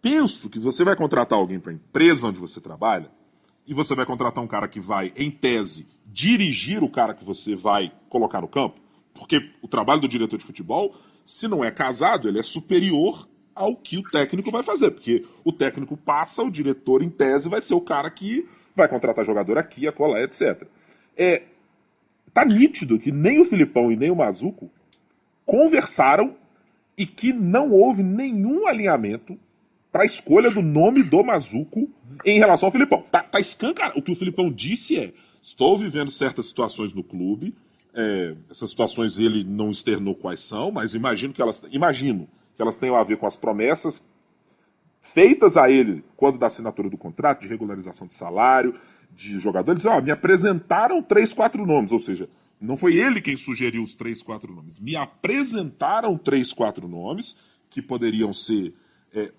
penso 0.02 0.50
que 0.50 0.60
você 0.60 0.84
vai 0.84 0.96
contratar 0.96 1.38
alguém 1.38 1.60
para 1.60 1.72
a 1.72 1.76
empresa 1.76 2.28
onde 2.28 2.40
você 2.40 2.62
trabalha, 2.62 3.10
e 3.68 3.74
você 3.74 3.96
vai 3.96 4.06
contratar 4.06 4.44
um 4.44 4.48
cara 4.48 4.68
que 4.68 4.80
vai, 4.80 5.12
em 5.16 5.32
tese, 5.32 5.88
dirigir 6.06 6.84
o 6.84 6.90
cara 6.90 7.14
que 7.14 7.26
você 7.26 7.56
vai 7.56 7.92
colocar 8.10 8.42
no 8.42 8.48
campo, 8.48 8.80
porque 9.14 9.50
o 9.62 9.68
trabalho 9.68 10.02
do 10.02 10.08
diretor 10.08 10.38
de 10.38 10.46
futebol, 10.46 10.96
se 11.24 11.48
não 11.48 11.64
é 11.64 11.72
casado, 11.72 12.28
ele 12.28 12.40
é 12.40 12.44
superior 12.44 13.28
ao 13.56 13.76
que 13.76 13.98
o 13.98 14.04
técnico 14.04 14.52
vai 14.52 14.62
fazer, 14.62 14.92
porque 14.92 15.26
o 15.44 15.52
técnico 15.52 15.98
passa, 15.98 16.44
o 16.44 16.52
diretor, 16.52 17.02
em 17.02 17.10
tese, 17.10 17.50
vai 17.50 17.62
ser 17.62 17.74
o 17.74 17.82
cara 17.82 18.12
que 18.12 18.48
vai 18.76 18.88
contratar 18.88 19.26
jogador 19.26 19.58
aqui, 19.58 19.88
acolá, 19.88 20.22
etc. 20.22 20.68
É, 21.18 21.44
tá 22.34 22.44
nítido 22.46 23.00
que 23.00 23.12
nem 23.12 23.42
o 23.42 23.46
Filipão 23.46 23.92
e 23.92 23.96
nem 23.96 24.12
o 24.12 24.16
Mazuco 24.16 24.70
conversaram 25.46 26.36
e 26.98 27.06
que 27.06 27.34
não 27.34 27.72
houve 27.72 28.04
nenhum 28.04 28.68
alinhamento 28.68 29.38
para 29.92 30.04
a 30.04 30.06
escolha 30.06 30.52
do 30.52 30.62
nome 30.62 31.04
do 31.04 31.24
Mazuco 31.24 31.90
em 32.26 32.38
relação 32.38 32.68
ao 32.68 32.72
Filipão. 32.72 33.04
Tá, 33.12 33.24
tá. 33.24 33.40
O 33.96 34.02
que 34.02 34.12
o 34.12 34.16
Filipão 34.16 34.52
disse 34.52 34.98
é: 34.98 35.14
estou 35.42 35.78
vivendo 35.78 36.12
certas 36.12 36.48
situações 36.48 36.94
no 36.94 37.04
clube. 37.04 37.56
É, 37.94 38.36
essas 38.52 38.70
situações 38.70 39.18
ele 39.18 39.44
não 39.44 39.72
externou 39.72 40.14
quais 40.14 40.42
são, 40.42 40.70
mas 40.70 40.96
imagino 40.96 41.34
que 41.34 41.42
elas 41.42 41.64
imagino 41.72 42.28
que 42.56 42.62
elas 42.62 42.78
tenham 42.78 42.96
a 42.96 43.04
ver 43.04 43.18
com 43.18 43.26
as 43.26 43.38
promessas 43.38 44.04
feitas 45.02 45.56
a 45.56 45.70
ele 45.70 46.04
quando 46.18 46.38
da 46.38 46.48
assinatura 46.48 46.90
do 46.90 46.98
contrato 46.98 47.42
de 47.42 47.48
regularização 47.48 48.06
de 48.06 48.14
salário 48.14 48.76
de 49.12 49.40
jogadores. 49.40 49.86
Ó, 49.86 50.02
me 50.02 50.12
apresentaram 50.12 51.02
três, 51.02 51.32
quatro 51.32 51.66
nomes, 51.66 51.92
ou 51.92 52.00
seja, 52.00 52.28
não 52.60 52.78
foi 52.78 52.96
ele 52.96 53.22
quem 53.22 53.36
sugeriu 53.36 53.84
os 53.84 53.96
três, 53.96 54.22
quatro 54.22 54.54
nomes. 54.54 54.80
Me 54.80 54.96
apresentaram 54.96 56.18
três, 56.18 56.54
quatro 56.54 56.88
nomes 56.88 57.38
que 57.70 57.82
poderiam 57.82 58.34
ser 58.34 58.74
é, 59.14 59.32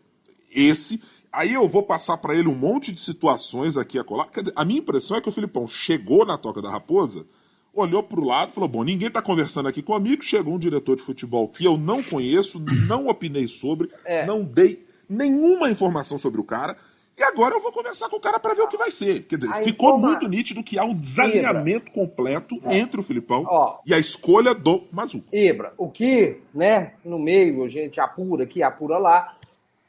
esse. 0.51 1.03
Aí 1.33 1.53
eu 1.53 1.69
vou 1.69 1.83
passar 1.83 2.17
para 2.19 2.35
ele 2.35 2.49
um 2.49 2.55
monte 2.55 2.93
de 2.93 3.01
situações 3.01 3.77
aqui 3.77 3.99
a 3.99 4.05
colar. 4.05 4.31
Quer 4.31 4.41
dizer, 4.41 4.55
a 4.57 4.65
minha 4.65 4.81
impressão 4.81 5.17
é 5.17 5.21
que 5.21 5.29
o 5.29 5.33
Filipão 5.33 5.67
chegou 5.67 6.25
na 6.25 6.39
Toca 6.39 6.63
da 6.63 6.71
Raposa, 6.71 7.27
olhou 7.75 8.03
para 8.03 8.21
o 8.21 8.25
lado 8.25 8.51
e 8.51 8.55
falou: 8.55 8.69
Bom, 8.69 8.85
ninguém 8.85 9.09
está 9.09 9.21
conversando 9.21 9.69
aqui 9.69 9.83
comigo. 9.83 10.23
Chegou 10.23 10.55
um 10.55 10.59
diretor 10.59 10.97
de 10.97 11.03
futebol 11.03 11.49
que 11.49 11.65
eu 11.65 11.77
não 11.77 12.03
conheço, 12.03 12.59
não 12.61 13.09
opinei 13.09 13.49
sobre, 13.49 13.91
é. 14.05 14.25
não 14.27 14.43
dei 14.43 14.87
nenhuma 15.09 15.71
informação 15.71 16.19
sobre 16.19 16.41
o 16.41 16.45
cara. 16.45 16.77
E 17.19 17.23
agora 17.23 17.55
eu 17.55 17.63
vou 17.63 17.73
conversar 17.73 18.11
com 18.11 18.17
o 18.17 18.21
cara 18.21 18.39
para 18.39 18.53
ver 18.53 18.61
o 18.61 18.69
que 18.69 18.77
vai 18.77 18.91
ser. 18.91 19.23
Quer 19.23 19.37
dizer, 19.37 19.51
a 19.51 19.63
ficou 19.63 19.97
informa... 19.97 20.09
muito 20.09 20.29
nítido 20.29 20.63
que 20.63 20.79
há 20.79 20.85
um 20.85 20.95
desalinhamento 20.95 21.91
Ibra. 21.91 21.93
completo 21.93 22.61
é. 22.65 22.77
entre 22.77 23.01
o 23.01 23.03
Filipão 23.03 23.47
Ó, 23.49 23.79
e 23.87 23.95
a 23.95 23.99
escolha 23.99 24.55
do 24.55 24.85
Mazuco. 24.93 25.27
Ibra, 25.35 25.73
o 25.79 25.91
que, 25.91 26.43
né, 26.53 26.93
no 27.03 27.19
meio 27.19 27.65
a 27.65 27.69
gente 27.71 27.99
apura 27.99 28.45
aqui, 28.45 28.63
apura 28.63 28.99
lá, 28.99 29.35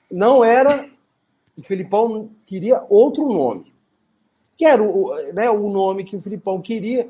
não 0.09 0.43
era. 0.43 0.89
O 1.57 1.61
Filipão 1.61 2.29
queria 2.45 2.85
outro 2.87 3.27
nome. 3.27 3.73
Que 4.55 4.65
era 4.65 4.81
o, 4.81 5.13
né, 5.33 5.49
o 5.49 5.69
nome 5.69 6.05
que 6.05 6.15
o 6.15 6.21
Filipão 6.21 6.61
queria. 6.61 7.09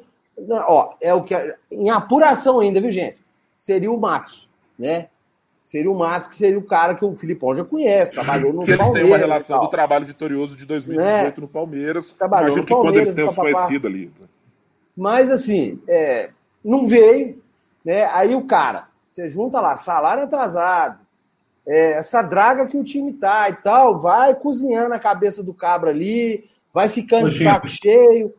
Ó, 0.67 0.95
é 0.99 1.13
o 1.13 1.23
que. 1.23 1.35
Em 1.71 1.91
apuração 1.91 2.59
ainda, 2.59 2.81
viu, 2.81 2.91
gente? 2.91 3.19
Seria 3.57 3.91
o 3.91 3.99
Matos, 3.99 4.49
né? 4.79 5.09
Seria 5.67 5.91
o 5.91 5.99
Matos, 5.99 6.29
que 6.29 6.37
seria 6.37 6.57
o 6.57 6.63
cara 6.63 6.95
que 6.95 7.03
o 7.03 7.13
Filipão 7.13 7.53
já 7.53 7.61
conhece, 7.61 8.13
trabalhou 8.13 8.53
no 8.53 8.63
que 8.63 8.77
Palmeiras. 8.77 8.95
Eles 8.95 9.01
têm 9.01 9.11
uma 9.11 9.17
relação 9.17 9.59
do 9.59 9.67
trabalho 9.67 10.05
vitorioso 10.05 10.55
de 10.55 10.65
2018 10.65 11.37
é, 11.37 11.41
no 11.41 11.47
Palmeiras. 11.47 12.11
Trabalhou 12.13 12.47
Imagino 12.47 12.61
no 12.61 12.65
que 12.65 12.73
Palmeiras, 12.73 12.93
quando 12.93 13.03
eles 13.03 13.13
tenham 13.13 13.29
se 13.29 13.35
conhecido 13.35 13.87
ali. 13.87 14.11
Mas, 14.95 15.29
assim, 15.29 15.77
é, 15.85 16.29
não 16.63 16.87
veio, 16.87 17.43
né? 17.83 18.05
Aí 18.13 18.33
o 18.33 18.43
cara, 18.43 18.87
você 19.09 19.29
junta 19.29 19.59
lá, 19.59 19.75
salário 19.75 20.23
atrasado, 20.23 20.99
é, 21.67 21.91
essa 21.95 22.21
draga 22.21 22.65
que 22.65 22.77
o 22.77 22.83
time 22.83 23.11
tá 23.11 23.49
e 23.49 23.53
tal, 23.55 23.99
vai 23.99 24.33
cozinhando 24.35 24.93
a 24.93 24.99
cabeça 24.99 25.43
do 25.43 25.53
cabra 25.53 25.89
ali, 25.89 26.49
vai 26.73 26.87
ficando 26.87 27.27
de 27.27 27.43
saco 27.43 27.67
cheio. 27.67 28.33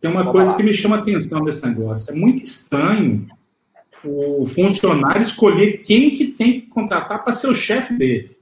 Tem 0.00 0.10
uma 0.10 0.24
Vamos 0.24 0.32
coisa 0.32 0.50
lá. 0.50 0.56
que 0.56 0.64
me 0.64 0.74
chama 0.74 0.96
a 0.96 0.98
atenção 0.98 1.44
desse 1.44 1.64
negócio. 1.64 2.12
É 2.12 2.16
muito 2.16 2.42
estranho 2.42 3.28
o 4.04 4.46
funcionário 4.46 5.22
escolher 5.22 5.78
quem 5.78 6.10
que 6.10 6.26
tem 6.26 6.60
que 6.60 6.66
contratar 6.66 7.22
para 7.22 7.32
ser 7.32 7.48
o 7.48 7.54
chefe 7.54 7.94
dele. 7.94 8.36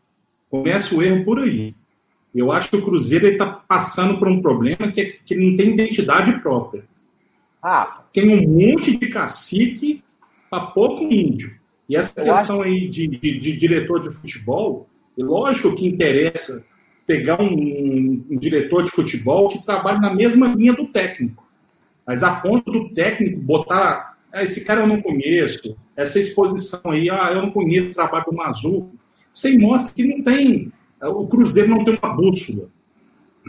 Começa 0.50 0.94
o 0.94 1.02
erro 1.02 1.24
por 1.24 1.40
aí. 1.40 1.74
Eu 2.34 2.52
acho 2.52 2.68
que 2.68 2.76
o 2.76 2.82
Cruzeiro 2.82 3.26
está 3.26 3.46
passando 3.46 4.18
por 4.18 4.28
um 4.28 4.42
problema 4.42 4.90
que, 4.92 5.00
é, 5.00 5.04
que 5.24 5.34
não 5.34 5.56
tem 5.56 5.70
identidade 5.70 6.38
própria. 6.40 6.84
Rafa. 7.62 8.04
Tem 8.12 8.28
um 8.28 8.46
monte 8.46 8.96
de 8.96 9.08
cacique 9.08 10.02
para 10.50 10.66
pouco 10.66 11.04
índio. 11.04 11.56
E 11.88 11.96
essa 11.96 12.14
questão 12.14 12.60
acho... 12.60 12.62
aí 12.62 12.88
de, 12.88 13.06
de, 13.06 13.38
de, 13.38 13.56
diretor 13.56 14.00
de 14.00 14.10
futebol, 14.10 14.86
é 15.18 15.22
lógico 15.22 15.74
que 15.74 15.86
interessa 15.86 16.66
pegar 17.06 17.40
um, 17.40 18.24
um, 18.30 18.36
diretor 18.36 18.82
de 18.82 18.90
futebol 18.90 19.48
que 19.48 19.64
trabalhe 19.64 20.00
na 20.00 20.12
mesma 20.12 20.48
linha 20.48 20.74
do 20.74 20.86
técnico. 20.88 21.46
Mas 22.06 22.22
a 22.22 22.34
ponto 22.34 22.70
do 22.70 22.88
técnico 22.90 23.40
botar, 23.40 24.15
ah, 24.38 24.42
esse 24.42 24.64
cara 24.64 24.82
eu 24.82 24.86
não 24.86 25.00
conheço, 25.00 25.76
essa 25.96 26.18
exposição 26.18 26.80
aí, 26.84 27.08
ah, 27.10 27.30
eu 27.32 27.42
não 27.42 27.50
conheço 27.50 27.90
o 27.90 27.94
trabalho 27.94 28.24
do 28.26 28.34
Mazu, 28.34 28.90
você 29.32 29.56
mostra 29.58 29.92
que 29.92 30.04
não 30.04 30.22
tem, 30.22 30.72
o 31.02 31.26
Cruzeiro 31.26 31.70
não 31.70 31.84
tem 31.84 31.96
uma 32.02 32.14
bússola. 32.14 32.68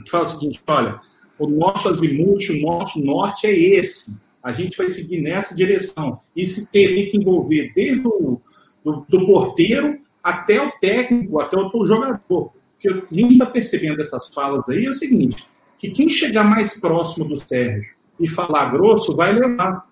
Fala 0.10 0.26
o 0.26 0.28
seguinte, 0.28 0.62
olha, 0.68 1.00
o 1.40 1.48
nosso 1.48 1.90
azimuth, 1.90 2.50
o 2.50 2.62
nosso 2.62 3.00
norte 3.00 3.48
é 3.48 3.58
esse 3.58 4.16
a 4.48 4.54
gente 4.54 4.78
vai 4.78 4.88
seguir 4.88 5.22
nessa 5.22 5.54
direção. 5.54 6.20
Isso 6.34 6.72
teria 6.72 7.10
que 7.10 7.18
envolver 7.18 7.74
desde 7.76 8.08
o 8.08 8.40
do, 8.82 9.06
do 9.10 9.26
porteiro 9.26 10.00
até 10.24 10.62
o 10.62 10.72
técnico, 10.80 11.42
até 11.42 11.58
o, 11.58 11.70
o 11.74 11.86
jogador. 11.86 12.54
Que 12.80 12.88
a 12.88 12.94
gente 13.12 13.34
está 13.34 13.46
percebendo 13.46 13.98
dessas 13.98 14.30
falas 14.30 14.70
aí 14.70 14.86
é 14.86 14.90
o 14.90 14.94
seguinte, 14.94 15.46
que 15.78 15.90
quem 15.90 16.08
chegar 16.08 16.46
mais 16.46 16.80
próximo 16.80 17.26
do 17.26 17.36
Sérgio 17.36 17.94
e 18.18 18.26
falar 18.26 18.72
grosso 18.72 19.14
vai 19.14 19.34
levar. 19.34 19.86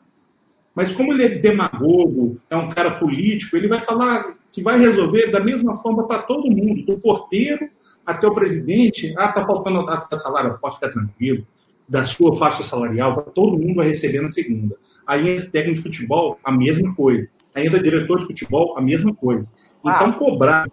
Mas 0.76 0.92
como 0.92 1.14
ele 1.14 1.24
é 1.24 1.30
demagogo, 1.30 2.38
é 2.50 2.56
um 2.56 2.68
cara 2.68 2.92
político, 2.92 3.56
ele 3.56 3.70
vai 3.70 3.80
falar 3.80 4.36
que 4.52 4.62
vai 4.62 4.78
resolver 4.78 5.32
da 5.32 5.40
mesma 5.40 5.74
forma 5.74 6.06
para 6.06 6.24
todo 6.24 6.52
mundo, 6.52 6.86
do 6.86 7.00
porteiro 7.00 7.70
até 8.06 8.28
o 8.28 8.34
presidente. 8.34 9.14
Ah, 9.18 9.30
tá 9.30 9.42
faltando 9.42 9.80
a 9.90 10.16
salário, 10.16 10.60
pode 10.60 10.76
ficar 10.76 10.90
tranquilo 10.90 11.48
da 11.88 12.04
sua 12.04 12.36
faixa 12.36 12.64
salarial, 12.64 13.14
todo 13.34 13.58
mundo 13.58 13.76
vai 13.76 13.88
receber 13.88 14.22
na 14.22 14.28
segunda. 14.28 14.76
Aí 15.06 15.30
entra 15.30 15.50
técnico 15.52 15.78
de 15.78 15.84
futebol, 15.84 16.40
a 16.44 16.52
mesma 16.52 16.94
coisa. 16.96 17.30
Aí 17.54 17.68
entra 17.68 17.82
diretor 17.82 18.20
de 18.20 18.26
futebol, 18.26 18.78
a 18.78 18.82
mesma 18.82 19.14
coisa. 19.14 19.52
Então, 19.80 20.10
ah. 20.10 20.14
cobrar 20.14 20.68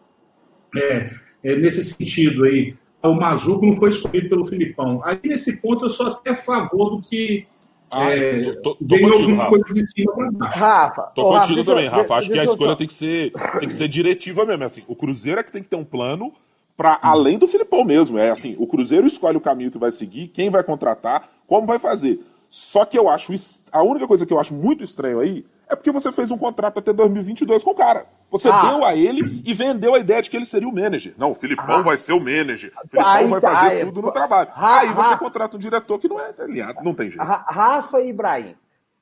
é, 0.74 1.10
é, 1.44 1.56
nesse 1.56 1.84
sentido 1.84 2.44
aí, 2.44 2.74
o 3.02 3.14
Mazuco 3.14 3.66
não 3.66 3.76
foi 3.76 3.90
escolhido 3.90 4.28
pelo 4.28 4.44
Filipão. 4.44 5.02
Aí, 5.04 5.18
nesse 5.24 5.60
ponto, 5.60 5.84
eu 5.84 5.90
sou 5.90 6.06
até 6.06 6.30
a 6.30 6.34
favor 6.34 6.96
do 6.96 7.02
que 7.02 7.46
ah, 7.92 8.10
é, 8.10 8.54
tô, 8.54 8.74
tô, 8.74 8.86
tô 8.86 8.98
contigo, 8.98 9.36
Rafa. 9.36 10.58
Rafa. 10.58 11.02
Tô 11.14 11.28
contigo 11.28 11.58
Rafa, 11.58 11.70
também, 11.70 11.88
Rafa. 11.88 12.14
Acho 12.14 12.30
que 12.30 12.38
a 12.38 12.44
escolha 12.44 12.74
tem 12.74 12.86
que, 12.86 12.94
ser, 12.94 13.32
tem 13.58 13.68
que 13.68 13.74
ser 13.74 13.86
diretiva 13.86 14.46
mesmo. 14.46 14.64
Assim, 14.64 14.82
o 14.88 14.96
Cruzeiro 14.96 15.38
é 15.38 15.44
que 15.44 15.52
tem 15.52 15.62
que 15.62 15.68
ter 15.68 15.76
um 15.76 15.84
plano 15.84 16.32
para 16.74 16.98
além 17.02 17.38
do 17.38 17.46
Filipão 17.46 17.84
mesmo. 17.84 18.16
É 18.16 18.30
assim, 18.30 18.56
o 18.58 18.66
Cruzeiro 18.66 19.06
escolhe 19.06 19.36
o 19.36 19.42
caminho 19.42 19.70
que 19.70 19.76
vai 19.76 19.92
seguir, 19.92 20.28
quem 20.28 20.48
vai 20.48 20.64
contratar, 20.64 21.28
como 21.46 21.66
vai 21.66 21.78
fazer. 21.78 22.18
Só 22.48 22.86
que 22.86 22.98
eu 22.98 23.10
acho 23.10 23.30
a 23.70 23.82
única 23.82 24.08
coisa 24.08 24.24
que 24.24 24.32
eu 24.32 24.40
acho 24.40 24.54
muito 24.54 24.82
estranho 24.82 25.20
aí 25.20 25.44
é 25.72 25.76
porque 25.76 25.90
você 25.90 26.12
fez 26.12 26.30
um 26.30 26.38
contrato 26.38 26.78
até 26.78 26.92
2022 26.92 27.64
com 27.64 27.70
o 27.70 27.74
cara. 27.74 28.06
Você 28.30 28.48
ah. 28.48 28.66
deu 28.66 28.84
a 28.84 28.94
ele 28.94 29.42
e 29.44 29.54
vendeu 29.54 29.94
a 29.94 29.98
ideia 29.98 30.22
de 30.22 30.30
que 30.30 30.36
ele 30.36 30.44
seria 30.44 30.68
o 30.68 30.74
manager. 30.74 31.14
Não, 31.16 31.32
o 31.32 31.34
Filipão 31.34 31.76
ah. 31.76 31.82
vai 31.82 31.96
ser 31.96 32.12
o 32.12 32.20
manager. 32.20 32.72
O 32.84 32.88
Filipão 32.88 33.10
aí, 33.10 33.26
vai 33.26 33.40
fazer 33.40 33.68
aí, 33.68 33.84
tudo 33.84 34.02
no 34.02 34.12
trabalho. 34.12 34.50
aí 34.54 34.92
você 34.92 35.16
contrata 35.16 35.56
um 35.56 35.60
diretor 35.60 35.98
que 35.98 36.08
não 36.08 36.20
é 36.20 36.32
aliado, 36.38 36.84
não 36.84 36.94
tem 36.94 37.08
jeito. 37.08 37.24
Rafa 37.24 38.00
e 38.00 38.10
Ibrahim, 38.10 38.54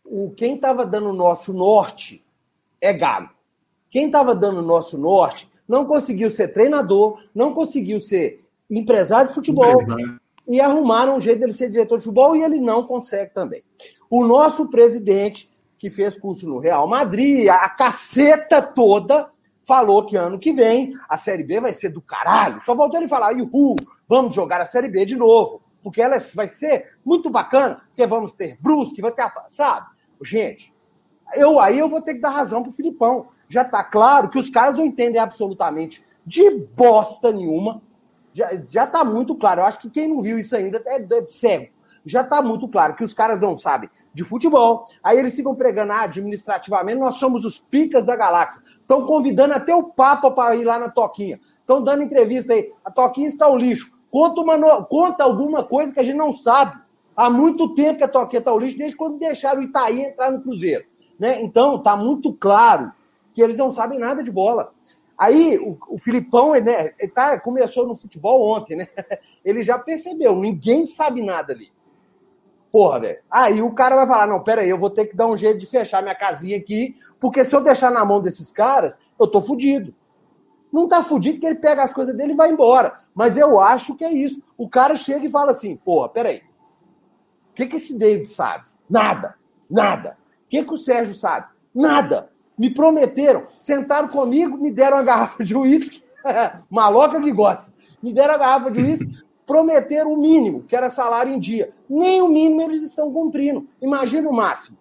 o, 0.05 0.31
quem 0.31 0.55
estava 0.55 0.87
dando 0.87 1.11
o 1.11 1.13
nosso 1.13 1.53
norte 1.53 2.25
é 2.81 2.93
Gago. 2.93 3.31
Quem 3.91 4.07
estava 4.07 4.35
dando 4.35 4.61
o 4.61 4.65
nosso 4.65 4.97
norte 4.97 5.51
não 5.67 5.85
conseguiu 5.85 6.31
ser 6.31 6.49
treinador, 6.49 7.21
não 7.35 7.53
conseguiu 7.53 8.01
ser 8.01 8.45
empresário 8.71 9.29
de 9.29 9.35
futebol 9.35 9.85
e 10.47 10.61
arrumaram 10.61 11.17
um 11.17 11.21
jeito 11.21 11.41
dele 11.41 11.53
ser 11.53 11.71
diretor 11.71 11.99
de 11.99 12.05
futebol 12.05 12.37
e 12.37 12.43
ele 12.43 12.61
não 12.61 12.85
consegue 12.85 13.35
também. 13.35 13.65
O 14.09 14.25
nosso 14.25 14.69
presidente 14.69 15.50
que 15.81 15.89
fez 15.89 16.15
curso 16.15 16.47
no 16.47 16.59
Real 16.59 16.87
Madrid, 16.87 17.49
a 17.49 17.67
caceta 17.71 18.61
toda, 18.61 19.31
falou 19.67 20.05
que 20.05 20.15
ano 20.15 20.39
que 20.39 20.53
vem 20.53 20.93
a 21.09 21.17
Série 21.17 21.43
B 21.43 21.59
vai 21.59 21.73
ser 21.73 21.89
do 21.89 22.03
caralho. 22.03 22.63
Só 22.63 22.75
voltou 22.75 23.01
ele 23.01 23.09
falar, 23.09 23.35
uhul, 23.35 23.77
vamos 24.07 24.35
jogar 24.35 24.61
a 24.61 24.67
Série 24.67 24.91
B 24.91 25.07
de 25.07 25.17
novo. 25.17 25.63
Porque 25.83 26.03
ela 26.03 26.19
vai 26.35 26.47
ser 26.47 26.99
muito 27.03 27.31
bacana, 27.31 27.81
porque 27.87 28.07
vamos 28.07 28.35
ter 28.35 28.59
Brusque, 28.61 29.01
vai 29.01 29.11
ter 29.11 29.23
a... 29.23 29.33
Sabe? 29.49 29.87
Gente, 30.23 30.71
eu 31.35 31.59
aí 31.59 31.79
eu 31.79 31.89
vou 31.89 32.03
ter 32.03 32.13
que 32.13 32.21
dar 32.21 32.29
razão 32.29 32.63
pro 32.63 32.73
Filipão. 32.73 33.29
Já 33.49 33.65
tá 33.65 33.83
claro 33.83 34.29
que 34.29 34.39
os 34.39 34.51
caras 34.51 34.77
não 34.77 34.85
entendem 34.85 35.19
absolutamente 35.19 36.05
de 36.27 36.51
bosta 36.77 37.33
nenhuma. 37.33 37.81
Já, 38.35 38.51
já 38.69 38.87
tá 38.87 39.03
muito 39.03 39.35
claro. 39.35 39.63
Eu 39.63 39.65
acho 39.65 39.81
que 39.81 39.89
quem 39.89 40.07
não 40.07 40.21
viu 40.21 40.39
isso 40.39 40.55
ainda 40.55 40.83
é, 40.85 40.97
é 41.01 41.27
cego. 41.27 41.71
Já 42.05 42.23
tá 42.23 42.43
muito 42.43 42.69
claro 42.69 42.95
que 42.95 43.05
os 43.05 43.15
caras 43.15 43.41
não 43.41 43.57
sabem 43.57 43.89
de 44.13 44.25
futebol. 44.25 44.87
Aí 45.03 45.19
eles 45.19 45.35
ficam 45.35 45.55
pregando, 45.55 45.93
ah, 45.93 46.03
administrativamente, 46.03 46.99
nós 46.99 47.17
somos 47.17 47.45
os 47.45 47.59
picas 47.59 48.05
da 48.05 48.17
galáxia. 48.17 48.63
Estão 48.81 49.07
convidando 49.07 49.55
até 49.55 49.75
o 49.75 49.85
Papa 49.85 50.31
para 50.31 50.57
ir 50.57 50.65
lá 50.65 50.79
na 50.79 50.91
Toquinha. 50.91 51.41
Estão 51.61 51.83
dando 51.83 52.03
entrevista 52.03 52.53
aí. 52.53 52.73
A 52.85 52.91
Toquinha 52.91 53.29
está 53.29 53.49
o 53.49 53.57
lixo. 53.57 53.93
Conta, 54.11 54.41
uma, 54.41 54.85
conta 54.85 55.23
alguma 55.23 55.63
coisa 55.63 55.93
que 55.93 56.01
a 56.01 56.03
gente 56.03 56.17
não 56.17 56.33
sabe. 56.33 56.77
Há 57.15 57.31
muito 57.31 57.75
tempo 57.75 57.99
que 57.99 58.05
a 58.05 58.09
Toquinha 58.09 58.41
está 58.41 58.53
o 58.53 58.59
lixo, 58.59 58.79
desde 58.79 58.97
quando 58.97 59.19
deixaram 59.19 59.61
o 59.61 59.65
Itaí 59.65 60.03
entrar 60.03 60.33
no 60.33 60.43
Cruzeiro. 60.43 60.85
Né? 61.19 61.41
Então, 61.43 61.77
está 61.77 61.97
muito 61.97 62.33
claro 62.33 62.93
que 63.33 63.43
eles 63.43 63.57
não 63.57 63.71
sabem 63.71 63.99
nada 63.99 64.23
de 64.23 64.31
bola. 64.33 64.73
Aí 65.17 65.59
o, 65.59 65.77
o 65.87 65.99
Filipão, 65.99 66.53
né, 66.55 66.95
ele 66.99 67.13
tá, 67.13 67.39
começou 67.39 67.87
no 67.87 67.95
futebol 67.95 68.57
ontem, 68.57 68.75
né? 68.75 68.89
Ele 69.45 69.63
já 69.63 69.79
percebeu, 69.79 70.35
ninguém 70.35 70.87
sabe 70.87 71.23
nada 71.23 71.53
ali. 71.53 71.71
Porra, 72.73 73.01
velho. 73.01 73.19
Aí 73.31 73.63
o 73.63 73.73
cara 73.73 73.97
vai 73.97 74.07
falar: 74.07 74.27
não, 74.27 74.43
pera 74.43 74.63
aí, 74.63 74.71
eu 74.71 74.79
vou 74.79 74.91
ter 74.91 75.07
que 75.07 75.17
dar 75.17 75.27
um 75.27 75.37
jeito 75.37 75.59
de 75.59 75.67
fechar 75.67 76.03
minha 76.03 76.15
casinha 76.15 76.57
aqui, 76.57 76.97
porque 77.19 77.45
se 77.45 77.55
eu 77.55 77.63
deixar 77.63 77.91
na 77.91 78.05
mão 78.05 78.21
desses 78.21 78.53
caras, 78.53 78.99
eu 79.19 79.27
tô 79.27 79.41
fudido. 79.41 79.95
Não 80.73 80.87
tá 80.87 81.03
fudido 81.03 81.41
que 81.41 81.47
ele 81.47 81.57
pega 81.57 81.83
as 81.83 81.93
coisas 81.93 82.17
dele 82.17 82.33
e 82.33 82.37
vai 82.37 82.51
embora. 82.51 83.01
Mas 83.13 83.37
eu 83.37 83.59
acho 83.59 83.97
que 83.97 84.05
é 84.05 84.13
isso. 84.13 84.41
O 84.57 84.69
cara 84.69 84.95
chega 84.95 85.27
e 85.27 85.31
fala 85.31 85.51
assim: 85.51 85.77
porra, 85.77 86.09
peraí. 86.09 86.43
O 87.51 87.55
que, 87.55 87.67
que 87.67 87.77
esse 87.77 87.99
David 87.99 88.29
sabe? 88.29 88.65
Nada. 88.89 89.35
Nada. 89.69 90.17
O 90.45 90.49
que, 90.49 90.63
que 90.63 90.73
o 90.73 90.79
Sérgio 90.79 91.15
sabe? 91.15 91.49
Nada. 91.75 92.31
Me 92.57 92.71
prometeram, 92.71 93.47
sentaram 93.57 94.09
comigo, 94.09 94.57
me 94.57 94.71
deram 94.71 94.99
uma 94.99 95.03
garrafa 95.03 95.43
de 95.43 95.57
uísque. 95.57 96.03
Maloca 96.71 97.21
que 97.21 97.33
gosta. 97.33 97.73
Me 98.03 98.13
deram 98.13 98.35
a 98.35 98.39
garrafa 98.39 98.71
de 98.71 98.81
uísque, 98.81 99.11
prometeram 99.51 100.13
o 100.13 100.17
mínimo, 100.17 100.63
que 100.63 100.77
era 100.77 100.89
salário 100.89 101.35
em 101.35 101.41
dia. 101.41 101.73
Nem 101.89 102.23
o 102.23 102.29
mínimo 102.29 102.63
eles 102.63 102.85
estão 102.85 103.13
cumprindo. 103.13 103.67
Imagina 103.83 104.29
o 104.29 104.33
máximo. 104.33 104.79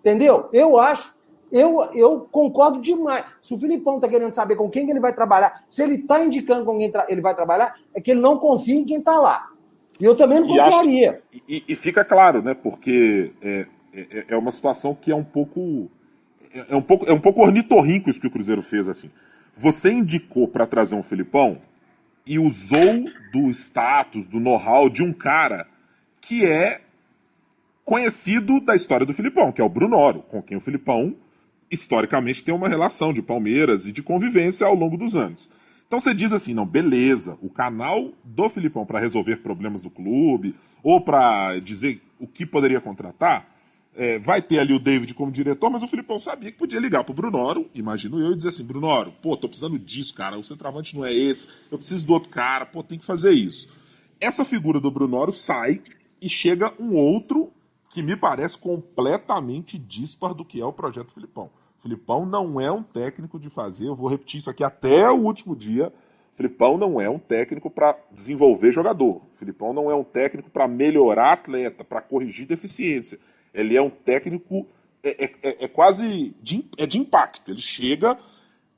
Entendeu? 0.00 0.48
Eu 0.54 0.80
acho, 0.80 1.14
eu, 1.52 1.90
eu 1.92 2.26
concordo 2.32 2.80
demais. 2.80 3.26
Se 3.42 3.52
o 3.52 3.58
Filipão 3.58 3.96
está 3.96 4.08
querendo 4.08 4.32
saber 4.32 4.56
com 4.56 4.70
quem 4.70 4.86
que 4.86 4.90
ele 4.90 5.00
vai 5.00 5.12
trabalhar, 5.12 5.66
se 5.68 5.82
ele 5.82 5.96
está 5.96 6.24
indicando 6.24 6.64
com 6.64 6.78
quem 6.78 6.90
ele 7.10 7.20
vai 7.20 7.34
trabalhar, 7.34 7.78
é 7.92 8.00
que 8.00 8.12
ele 8.12 8.20
não 8.22 8.38
confia 8.38 8.74
em 8.74 8.86
quem 8.86 9.00
está 9.00 9.20
lá. 9.20 9.50
E 10.00 10.04
eu 10.06 10.16
também 10.16 10.40
não 10.40 10.48
confiaria. 10.48 11.20
E, 11.30 11.36
acho, 11.36 11.44
e, 11.46 11.64
e, 11.68 11.74
fica 11.74 12.02
claro, 12.06 12.40
né? 12.40 12.54
Porque 12.54 13.32
é, 13.42 13.66
é, 13.92 14.24
é, 14.28 14.36
uma 14.36 14.50
situação 14.50 14.94
que 14.94 15.12
é 15.12 15.14
um 15.14 15.22
pouco. 15.22 15.90
É, 16.54 16.72
é 16.72 16.76
um 16.76 16.82
pouco, 16.82 17.04
é 17.04 17.12
um 17.12 17.20
pouco 17.20 17.42
ornitorrinco 17.42 18.08
isso 18.08 18.18
que 18.20 18.28
o 18.28 18.30
Cruzeiro 18.30 18.62
fez, 18.62 18.88
assim. 18.88 19.10
Você 19.52 19.92
indicou 19.92 20.48
para 20.48 20.66
trazer 20.66 20.96
um 20.96 21.02
Filipão, 21.02 21.60
e 22.26 22.38
usou 22.38 23.04
do 23.32 23.50
status, 23.50 24.26
do 24.26 24.40
know-how 24.40 24.88
de 24.88 25.02
um 25.02 25.12
cara 25.12 25.66
que 26.20 26.44
é 26.44 26.80
conhecido 27.84 28.60
da 28.60 28.74
história 28.74 29.04
do 29.04 29.12
Filipão, 29.12 29.52
que 29.52 29.60
é 29.60 29.64
o 29.64 29.68
Brunoro, 29.68 30.20
com 30.22 30.42
quem 30.42 30.56
o 30.56 30.60
Filipão 30.60 31.14
historicamente 31.70 32.42
tem 32.42 32.54
uma 32.54 32.68
relação 32.68 33.12
de 33.12 33.20
Palmeiras 33.20 33.86
e 33.86 33.92
de 33.92 34.02
convivência 34.02 34.66
ao 34.66 34.74
longo 34.74 34.96
dos 34.96 35.14
anos. 35.14 35.50
Então 35.86 36.00
você 36.00 36.14
diz 36.14 36.32
assim, 36.32 36.54
não, 36.54 36.64
beleza, 36.64 37.38
o 37.42 37.50
canal 37.50 38.12
do 38.24 38.48
Filipão 38.48 38.86
para 38.86 39.00
resolver 39.00 39.36
problemas 39.36 39.82
do 39.82 39.90
clube 39.90 40.54
ou 40.82 41.00
para 41.00 41.58
dizer 41.60 42.00
o 42.18 42.26
que 42.26 42.46
poderia 42.46 42.80
contratar 42.80 43.53
é, 43.96 44.18
vai 44.18 44.42
ter 44.42 44.58
ali 44.58 44.72
o 44.72 44.78
David 44.78 45.14
como 45.14 45.30
diretor, 45.30 45.70
mas 45.70 45.82
o 45.82 45.88
Filipão 45.88 46.18
sabia 46.18 46.50
que 46.50 46.58
podia 46.58 46.80
ligar 46.80 47.04
pro 47.04 47.14
Brunoro, 47.14 47.70
imagino 47.74 48.20
eu, 48.20 48.32
e 48.32 48.36
dizer 48.36 48.48
assim, 48.48 48.64
Brunoro, 48.64 49.12
pô, 49.22 49.36
tô 49.36 49.48
precisando 49.48 49.78
disso, 49.78 50.14
cara, 50.14 50.38
o 50.38 50.44
centroavante 50.44 50.96
não 50.96 51.04
é 51.04 51.12
esse, 51.12 51.48
eu 51.70 51.78
preciso 51.78 52.06
do 52.06 52.12
outro 52.12 52.28
cara, 52.28 52.66
pô, 52.66 52.82
tem 52.82 52.98
que 52.98 53.04
fazer 53.04 53.32
isso. 53.32 53.68
Essa 54.20 54.44
figura 54.44 54.80
do 54.80 54.90
Brunoro 54.90 55.32
sai 55.32 55.80
e 56.20 56.28
chega 56.28 56.72
um 56.78 56.94
outro 56.94 57.52
que 57.90 58.02
me 58.02 58.16
parece 58.16 58.58
completamente 58.58 59.78
dispar 59.78 60.34
do 60.34 60.44
que 60.44 60.60
é 60.60 60.64
o 60.64 60.72
projeto 60.72 61.14
Filipão. 61.14 61.50
Filipão 61.78 62.26
não 62.26 62.60
é 62.60 62.72
um 62.72 62.82
técnico 62.82 63.38
de 63.38 63.50
fazer, 63.50 63.86
eu 63.86 63.94
vou 63.94 64.08
repetir 64.08 64.40
isso 64.40 64.50
aqui 64.50 64.64
até 64.64 65.08
o 65.10 65.22
último 65.22 65.54
dia, 65.54 65.92
Filipão 66.34 66.76
não 66.76 67.00
é 67.00 67.08
um 67.08 67.18
técnico 67.18 67.70
para 67.70 67.96
desenvolver 68.10 68.72
jogador. 68.72 69.22
Filipão 69.36 69.72
não 69.72 69.88
é 69.88 69.94
um 69.94 70.02
técnico 70.02 70.50
para 70.50 70.66
melhorar 70.66 71.34
atleta, 71.34 71.84
para 71.84 72.00
corrigir 72.00 72.46
deficiência. 72.46 73.20
Ele 73.54 73.76
é 73.76 73.80
um 73.80 73.88
técnico, 73.88 74.66
é, 75.02 75.24
é, 75.24 75.34
é, 75.42 75.64
é 75.64 75.68
quase 75.68 76.36
de, 76.42 76.68
é 76.76 76.86
de 76.86 76.98
impacto. 76.98 77.50
Ele 77.50 77.60
chega, 77.60 78.18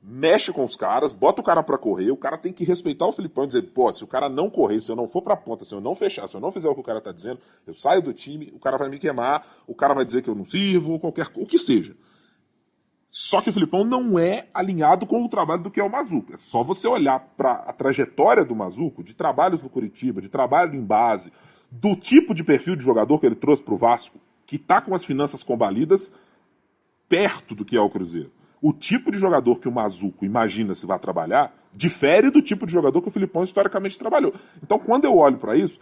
mexe 0.01 0.53
com 0.53 0.63
os 0.63 0.75
caras, 0.75 1.11
bota 1.11 1.41
o 1.41 1.43
cara 1.43 1.63
para 1.63 1.77
correr, 1.77 2.11
o 2.11 2.17
cara 2.17 2.37
tem 2.37 2.53
que 2.53 2.63
respeitar 2.63 3.07
o 3.07 3.11
Filipão 3.11 3.43
e 3.43 3.47
dizer, 3.47 3.63
pô, 3.63 3.91
se 3.93 4.03
o 4.03 4.07
cara 4.07 4.29
não 4.29 4.49
correr, 4.49 4.79
se 4.79 4.91
eu 4.91 4.95
não 4.95 5.07
for 5.07 5.21
pra 5.21 5.35
ponta, 5.35 5.65
se 5.65 5.73
eu 5.73 5.81
não 5.81 5.95
fechar, 5.95 6.27
se 6.27 6.35
eu 6.35 6.41
não 6.41 6.51
fizer 6.51 6.69
o 6.69 6.75
que 6.75 6.81
o 6.81 6.83
cara 6.83 7.01
tá 7.01 7.11
dizendo, 7.11 7.39
eu 7.65 7.73
saio 7.73 8.01
do 8.01 8.13
time, 8.13 8.51
o 8.53 8.59
cara 8.59 8.77
vai 8.77 8.87
me 8.87 8.99
queimar, 8.99 9.45
o 9.65 9.75
cara 9.75 9.93
vai 9.93 10.05
dizer 10.05 10.21
que 10.21 10.29
eu 10.29 10.35
não 10.35 10.45
sirvo, 10.45 10.99
qualquer 10.99 11.27
o 11.35 11.45
que 11.45 11.57
seja. 11.57 11.95
Só 13.09 13.41
que 13.41 13.49
o 13.49 13.53
Filipão 13.53 13.83
não 13.83 14.19
é 14.19 14.47
alinhado 14.53 15.05
com 15.05 15.23
o 15.23 15.29
trabalho 15.29 15.63
do 15.63 15.71
que 15.71 15.79
é 15.79 15.83
o 15.83 15.89
Mazuco. 15.89 16.33
É 16.33 16.37
só 16.37 16.61
você 16.63 16.87
olhar 16.87 17.19
para 17.37 17.53
a 17.53 17.73
trajetória 17.73 18.43
do 18.43 18.55
Mazuco, 18.55 19.03
de 19.03 19.15
trabalhos 19.15 19.61
no 19.61 19.69
Curitiba, 19.69 20.21
de 20.21 20.29
trabalho 20.29 20.75
em 20.75 20.83
base, 20.83 21.31
do 21.71 21.95
tipo 21.95 22.33
de 22.33 22.43
perfil 22.43 22.75
de 22.75 22.83
jogador 22.83 23.17
que 23.19 23.25
ele 23.25 23.35
trouxe 23.35 23.63
para 23.63 23.73
o 23.73 23.77
Vasco, 23.77 24.19
que 24.47 24.55
está 24.55 24.81
com 24.81 24.95
as 24.95 25.05
finanças 25.05 25.43
combalidas 25.43 26.11
perto 27.07 27.53
do 27.53 27.63
que 27.63 27.77
é 27.77 27.81
o 27.81 27.89
Cruzeiro. 27.89 28.31
O 28.61 28.73
tipo 28.73 29.11
de 29.11 29.17
jogador 29.19 29.59
que 29.59 29.67
o 29.67 29.71
Mazuco 29.71 30.25
imagina 30.25 30.73
se 30.73 30.87
vai 30.87 30.97
trabalhar 30.97 31.53
difere 31.71 32.31
do 32.31 32.41
tipo 32.41 32.65
de 32.65 32.73
jogador 32.73 33.01
que 33.01 33.09
o 33.09 33.11
Filipão 33.11 33.43
historicamente 33.43 33.99
trabalhou. 33.99 34.33
Então, 34.63 34.79
quando 34.79 35.05
eu 35.05 35.15
olho 35.15 35.37
para 35.37 35.55
isso, 35.55 35.79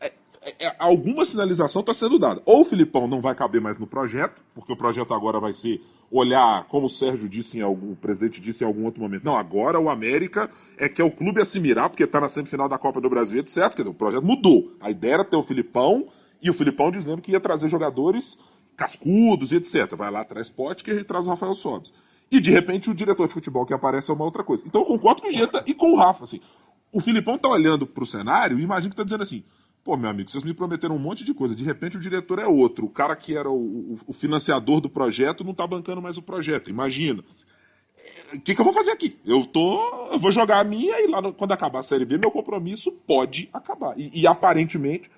é, 0.00 0.12
é, 0.44 0.66
é, 0.66 0.76
alguma 0.78 1.24
sinalização 1.24 1.80
está 1.80 1.92
sendo 1.92 2.18
dada. 2.18 2.40
Ou 2.44 2.60
o 2.60 2.64
Filipão 2.64 3.08
não 3.08 3.20
vai 3.20 3.34
caber 3.34 3.60
mais 3.60 3.78
no 3.78 3.88
projeto, 3.88 4.40
porque 4.54 4.72
o 4.72 4.76
projeto 4.76 5.12
agora 5.12 5.40
vai 5.40 5.52
ser 5.52 5.82
olhar, 6.10 6.64
como 6.68 6.86
o 6.86 6.90
Sérgio 6.90 7.28
disse 7.28 7.58
em 7.58 7.62
algum, 7.62 7.92
o 7.92 7.96
presidente 7.96 8.40
disse 8.40 8.62
em 8.62 8.66
algum 8.66 8.84
outro 8.84 9.00
momento, 9.00 9.24
não, 9.24 9.34
agora 9.34 9.80
o 9.80 9.88
América 9.88 10.50
é 10.76 10.88
que 10.88 11.00
é 11.00 11.04
o 11.04 11.10
clube 11.10 11.40
a 11.40 11.44
se 11.44 11.58
mirar, 11.58 11.88
porque 11.88 12.04
está 12.04 12.20
na 12.20 12.28
semifinal 12.28 12.68
da 12.68 12.78
Copa 12.78 13.00
do 13.00 13.08
Brasil, 13.08 13.40
etc. 13.40 13.70
Quer 13.70 13.78
dizer, 13.78 13.88
o 13.88 13.94
projeto 13.94 14.24
mudou. 14.24 14.72
A 14.80 14.90
ideia 14.90 15.14
era 15.14 15.24
ter 15.24 15.36
o 15.36 15.42
Filipão 15.42 16.06
e 16.42 16.50
o 16.50 16.54
Filipão 16.54 16.90
dizendo 16.90 17.22
que 17.22 17.32
ia 17.32 17.40
trazer 17.40 17.68
jogadores 17.68 18.36
cascudos 18.76 19.52
e 19.52 19.56
etc. 19.56 19.94
Vai 19.96 20.10
lá, 20.10 20.24
traz 20.24 20.52
a 20.58 20.90
gente 20.92 21.04
traz 21.04 21.26
o 21.26 21.30
Rafael 21.30 21.54
Sobes. 21.54 21.92
E 22.30 22.40
de 22.40 22.50
repente 22.50 22.90
o 22.90 22.94
diretor 22.94 23.28
de 23.28 23.34
futebol 23.34 23.64
que 23.64 23.74
aparece 23.74 24.10
é 24.10 24.14
uma 24.14 24.24
outra 24.24 24.42
coisa. 24.42 24.64
Então 24.66 24.80
eu 24.80 24.86
concordo 24.86 25.22
com 25.22 25.28
o 25.28 25.30
Geta 25.30 25.62
e 25.66 25.74
com 25.74 25.92
o 25.92 25.96
Rafa. 25.96 26.24
Assim. 26.24 26.40
O 26.90 27.00
Filipão 27.00 27.38
tá 27.38 27.48
olhando 27.48 27.86
pro 27.86 28.06
cenário 28.06 28.58
e 28.58 28.62
imagina 28.62 28.90
que 28.90 28.96
tá 28.96 29.04
dizendo 29.04 29.22
assim: 29.22 29.44
Pô, 29.84 29.96
meu 29.96 30.08
amigo, 30.08 30.30
vocês 30.30 30.44
me 30.44 30.54
prometeram 30.54 30.94
um 30.94 30.98
monte 30.98 31.24
de 31.24 31.34
coisa. 31.34 31.56
De 31.56 31.64
repente 31.64 31.96
o 31.96 32.00
diretor 32.00 32.38
é 32.38 32.46
outro. 32.46 32.86
O 32.86 32.90
cara 32.90 33.16
que 33.16 33.36
era 33.36 33.50
o, 33.50 33.98
o, 34.06 34.12
financiador 34.12 34.80
do 34.80 34.88
projeto 34.88 35.42
não 35.42 35.52
tá 35.52 35.66
bancando 35.66 36.00
mais 36.00 36.16
o 36.16 36.22
projeto. 36.22 36.70
Imagina. 36.70 37.24
O 38.32 38.40
que, 38.40 38.54
que, 38.54 38.60
eu 38.60 38.64
vou 38.64 38.72
fazer 38.72 38.92
aqui? 38.92 39.18
Eu 39.26 39.44
tô. 39.44 40.08
Eu 40.12 40.18
vou 40.20 40.30
jogar 40.30 40.60
a 40.60 40.64
minha 40.64 41.00
e 41.00 41.08
lá 41.08 41.20
no, 41.20 41.32
quando 41.32 41.52
acabar 41.52 41.80
a 41.80 41.82
Série 41.82 42.04
B, 42.04 42.16
meu 42.16 42.30
compromisso 42.30 42.92
pode 42.92 43.50
acabar. 43.52 43.98
E, 43.98 44.20
e 44.20 44.26
aparentemente, 44.26 45.10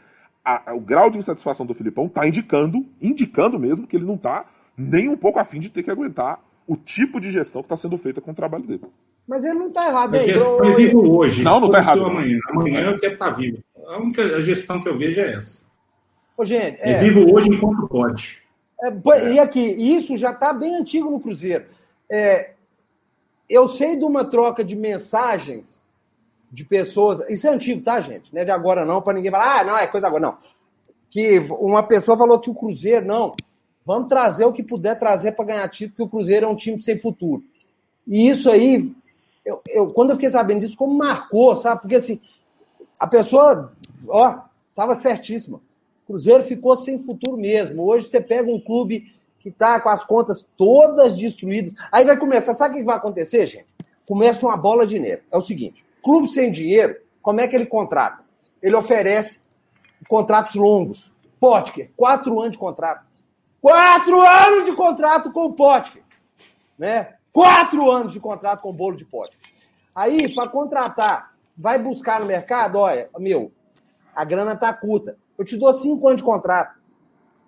a, 0.44 0.70
a, 0.70 0.74
o 0.74 0.80
grau 0.80 1.10
de 1.10 1.18
insatisfação 1.18 1.64
do 1.64 1.74
Filipão 1.74 2.08
tá 2.08 2.26
indicando, 2.26 2.84
indicando 3.00 3.58
mesmo, 3.58 3.86
que 3.86 3.96
ele 3.96 4.04
não 4.04 4.16
tá 4.16 4.44
nem 4.76 5.08
um 5.08 5.16
pouco 5.16 5.38
afim 5.38 5.58
de 5.58 5.70
ter 5.70 5.82
que 5.82 5.90
aguentar 5.90 6.40
o 6.66 6.76
tipo 6.76 7.20
de 7.20 7.30
gestão 7.30 7.62
que 7.62 7.66
está 7.66 7.76
sendo 7.76 7.96
feita 7.96 8.20
com 8.20 8.32
o 8.32 8.34
trabalho 8.34 8.64
dele. 8.64 8.82
Mas 9.26 9.44
ele 9.44 9.58
não 9.58 9.68
está 9.68 9.88
errado, 9.88 10.14
hein? 10.16 10.26
Gestão 10.26 10.64
é 10.64 10.74
vivo 10.74 11.16
hoje. 11.16 11.42
Não, 11.42 11.60
não 11.60 11.66
está 11.66 11.78
errado. 11.78 12.04
Amanhã, 12.04 12.38
amanhã 12.50 12.90
eu 12.90 12.98
quero 12.98 13.14
estar 13.14 13.30
tá 13.30 13.32
vivo. 13.32 13.58
A 13.86 13.98
única 13.98 14.42
gestão 14.42 14.82
que 14.82 14.88
eu 14.88 14.98
vejo 14.98 15.20
é 15.20 15.34
essa. 15.34 15.64
Ô, 16.36 16.44
gente, 16.44 16.78
é... 16.80 16.92
é 16.92 16.98
vivo 16.98 17.32
hoje 17.34 17.48
enquanto 17.48 17.88
pode. 17.88 18.42
É, 18.82 19.32
e 19.32 19.38
aqui, 19.38 19.60
isso 19.60 20.16
já 20.16 20.30
está 20.30 20.52
bem 20.52 20.74
antigo 20.74 21.10
no 21.10 21.20
Cruzeiro. 21.20 21.64
É, 22.10 22.50
eu 23.48 23.66
sei 23.66 23.96
de 23.96 24.04
uma 24.04 24.24
troca 24.24 24.62
de 24.64 24.74
mensagens 24.74 25.83
de 26.54 26.64
pessoas. 26.64 27.20
Isso 27.28 27.48
é 27.48 27.50
antigo, 27.50 27.82
tá, 27.82 28.00
gente? 28.00 28.32
Não 28.32 28.40
é 28.40 28.44
de 28.44 28.50
agora, 28.52 28.84
não, 28.84 29.02
para 29.02 29.14
ninguém 29.14 29.30
falar, 29.30 29.60
ah, 29.60 29.64
não, 29.64 29.76
é 29.76 29.86
coisa 29.88 30.06
agora, 30.06 30.22
não. 30.22 30.38
Que 31.10 31.38
uma 31.38 31.82
pessoa 31.82 32.16
falou 32.16 32.38
que 32.38 32.48
o 32.48 32.54
Cruzeiro, 32.54 33.04
não, 33.04 33.34
vamos 33.84 34.08
trazer 34.08 34.44
o 34.44 34.52
que 34.52 34.62
puder 34.62 34.96
trazer 34.98 35.32
para 35.32 35.46
ganhar 35.46 35.68
título, 35.68 35.90
porque 35.90 36.02
o 36.02 36.08
Cruzeiro 36.08 36.46
é 36.46 36.48
um 36.48 36.54
time 36.54 36.80
sem 36.80 36.98
futuro. 36.98 37.42
E 38.06 38.28
isso 38.28 38.48
aí, 38.50 38.92
eu, 39.44 39.60
eu, 39.68 39.88
quando 39.88 40.10
eu 40.10 40.16
fiquei 40.16 40.30
sabendo 40.30 40.60
disso, 40.60 40.76
como 40.76 40.94
marcou, 40.94 41.56
sabe? 41.56 41.80
Porque 41.80 41.96
assim, 41.96 42.20
a 43.00 43.06
pessoa, 43.06 43.72
ó, 44.08 44.38
estava 44.70 44.94
certíssima. 44.94 45.60
O 46.04 46.12
Cruzeiro 46.12 46.44
ficou 46.44 46.76
sem 46.76 46.98
futuro 46.98 47.36
mesmo. 47.36 47.82
Hoje 47.82 48.06
você 48.06 48.20
pega 48.20 48.50
um 48.50 48.60
clube 48.60 49.12
que 49.40 49.48
está 49.48 49.80
com 49.80 49.88
as 49.88 50.04
contas 50.04 50.46
todas 50.56 51.16
destruídas. 51.16 51.74
Aí 51.90 52.04
vai 52.04 52.16
começar, 52.16 52.54
sabe 52.54 52.74
o 52.74 52.78
que 52.78 52.84
vai 52.84 52.96
acontecer, 52.96 53.46
gente? 53.46 53.66
Começa 54.06 54.46
uma 54.46 54.56
bola 54.56 54.86
de 54.86 54.98
neve. 54.98 55.22
É 55.30 55.36
o 55.36 55.42
seguinte: 55.42 55.84
clube 56.04 56.28
sem 56.28 56.52
dinheiro, 56.52 56.96
como 57.22 57.40
é 57.40 57.48
que 57.48 57.56
ele 57.56 57.66
contrata? 57.66 58.22
Ele 58.62 58.76
oferece 58.76 59.40
contratos 60.06 60.54
longos. 60.54 61.12
Potker, 61.40 61.90
quatro 61.96 62.38
anos 62.40 62.52
de 62.52 62.58
contrato. 62.58 63.04
Quatro 63.60 64.20
anos 64.20 64.64
de 64.64 64.72
contrato 64.72 65.32
com 65.32 65.46
o 65.46 65.52
Potker. 65.52 66.02
Né? 66.78 67.14
Quatro 67.32 67.90
anos 67.90 68.12
de 68.12 68.20
contrato 68.20 68.60
com 68.60 68.70
o 68.70 68.72
bolo 68.72 68.96
de 68.96 69.04
Potker. 69.04 69.38
Aí, 69.94 70.32
para 70.34 70.48
contratar 70.48 71.34
vai 71.56 71.78
buscar 71.78 72.20
no 72.20 72.26
mercado, 72.26 72.78
olha, 72.78 73.08
meu, 73.18 73.52
a 74.14 74.24
grana 74.24 74.56
tá 74.56 74.72
curta. 74.72 75.16
Eu 75.38 75.44
te 75.44 75.56
dou 75.56 75.72
cinco 75.72 76.06
anos 76.08 76.20
de 76.20 76.24
contrato. 76.24 76.78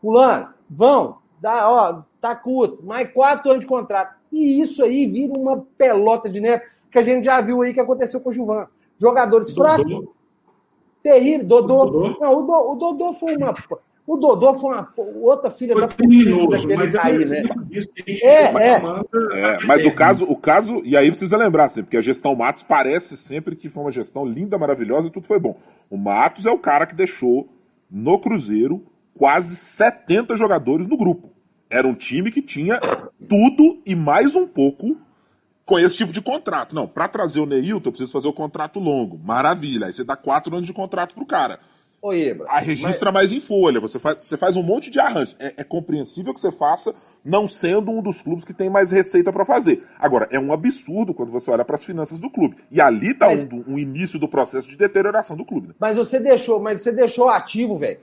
Fulano, 0.00 0.54
vão, 0.68 1.18
dá, 1.40 1.70
ó, 1.70 2.02
tá 2.20 2.34
curto, 2.34 2.84
mais 2.84 3.10
quatro 3.12 3.50
anos 3.50 3.62
de 3.62 3.66
contrato. 3.66 4.16
E 4.30 4.60
isso 4.60 4.84
aí 4.84 5.06
vira 5.06 5.32
uma 5.32 5.64
pelota 5.76 6.28
de 6.28 6.40
neve 6.40 6.64
que 6.96 7.00
a 7.00 7.02
gente 7.02 7.24
já 7.24 7.42
viu 7.42 7.60
aí 7.60 7.74
que 7.74 7.80
aconteceu 7.80 8.20
com 8.20 8.30
o 8.30 8.32
Gilvan. 8.32 8.66
Jogadores 8.98 9.52
Dodô. 9.52 9.62
fracos, 9.62 10.04
terrível. 11.02 11.46
Dodô. 11.46 11.84
Dodô. 11.84 12.18
Não, 12.18 12.38
o, 12.38 12.42
Dodô, 12.42 12.72
o 12.72 12.74
Dodô 12.76 13.12
foi 13.12 13.36
uma. 13.36 13.54
O 14.06 14.16
Dodô 14.16 14.54
foi 14.54 14.72
uma 14.72 14.88
outra 15.20 15.50
filha 15.50 15.74
foi 15.74 15.82
da 15.82 15.88
criminoso, 15.88 16.66
mas 16.68 16.94
aí, 16.94 17.18
né? 17.26 17.42
É, 18.22 18.44
é. 18.44 18.72
é, 18.74 19.66
mas 19.66 19.84
o 19.84 19.92
caso, 19.92 20.24
o 20.24 20.36
caso, 20.36 20.80
e 20.84 20.96
aí 20.96 21.10
precisa 21.10 21.36
lembrar, 21.36 21.64
assim, 21.64 21.82
porque 21.82 21.96
a 21.96 22.00
gestão 22.00 22.34
Matos 22.34 22.62
parece 22.62 23.16
sempre 23.16 23.56
que 23.56 23.68
foi 23.68 23.82
uma 23.82 23.90
gestão 23.90 24.24
linda, 24.24 24.56
maravilhosa 24.56 25.08
e 25.08 25.10
tudo 25.10 25.26
foi 25.26 25.40
bom. 25.40 25.58
O 25.90 25.98
Matos 25.98 26.46
é 26.46 26.50
o 26.50 26.58
cara 26.58 26.86
que 26.86 26.94
deixou 26.94 27.48
no 27.90 28.18
Cruzeiro 28.20 28.86
quase 29.18 29.56
70 29.56 30.36
jogadores 30.36 30.86
no 30.86 30.96
grupo. 30.96 31.30
Era 31.68 31.86
um 31.86 31.94
time 31.94 32.30
que 32.30 32.40
tinha 32.40 32.78
tudo 33.28 33.82
e 33.84 33.96
mais 33.96 34.36
um 34.36 34.46
pouco 34.46 34.96
com 35.66 35.78
esse 35.78 35.96
tipo 35.96 36.12
de 36.12 36.22
contrato. 36.22 36.74
Não, 36.74 36.86
para 36.86 37.08
trazer 37.08 37.40
o 37.40 37.46
Neilton, 37.46 37.88
eu 37.88 37.92
preciso 37.92 38.12
fazer 38.12 38.28
o 38.28 38.32
contrato 38.32 38.78
longo. 38.78 39.18
Maravilha. 39.18 39.86
Aí 39.86 39.92
você 39.92 40.04
dá 40.04 40.16
quatro 40.16 40.54
anos 40.54 40.66
de 40.66 40.72
contrato 40.72 41.14
pro 41.14 41.26
cara. 41.26 41.58
Ô, 42.00 42.12
Ibra, 42.12 42.46
a 42.48 42.60
registra 42.60 43.10
mas... 43.10 43.30
mais 43.30 43.32
em 43.32 43.40
folha, 43.40 43.80
você 43.80 43.98
faz, 43.98 44.22
você 44.22 44.36
faz 44.36 44.56
um 44.56 44.62
monte 44.62 44.90
de 44.90 45.00
arranjo. 45.00 45.34
É, 45.40 45.54
é, 45.56 45.64
compreensível 45.64 46.32
que 46.32 46.40
você 46.40 46.52
faça, 46.52 46.94
não 47.24 47.48
sendo 47.48 47.90
um 47.90 48.00
dos 48.00 48.22
clubes 48.22 48.44
que 48.44 48.54
tem 48.54 48.70
mais 48.70 48.92
receita 48.92 49.32
para 49.32 49.44
fazer. 49.44 49.82
Agora, 49.98 50.28
é 50.30 50.38
um 50.38 50.52
absurdo 50.52 51.12
quando 51.12 51.32
você 51.32 51.50
olha 51.50 51.64
para 51.64 51.74
as 51.74 51.84
finanças 51.84 52.20
do 52.20 52.30
clube. 52.30 52.58
E 52.70 52.80
ali 52.80 53.10
está 53.10 53.26
mas... 53.26 53.42
um, 53.44 53.64
um, 53.66 53.78
início 53.78 54.20
do 54.20 54.28
processo 54.28 54.68
de 54.68 54.76
deterioração 54.76 55.36
do 55.36 55.44
clube. 55.44 55.68
Né? 55.68 55.74
Mas 55.80 55.96
você 55.96 56.20
deixou, 56.20 56.60
mas 56.60 56.80
você 56.80 56.92
deixou 56.92 57.28
ativo, 57.28 57.76
velho. 57.76 57.98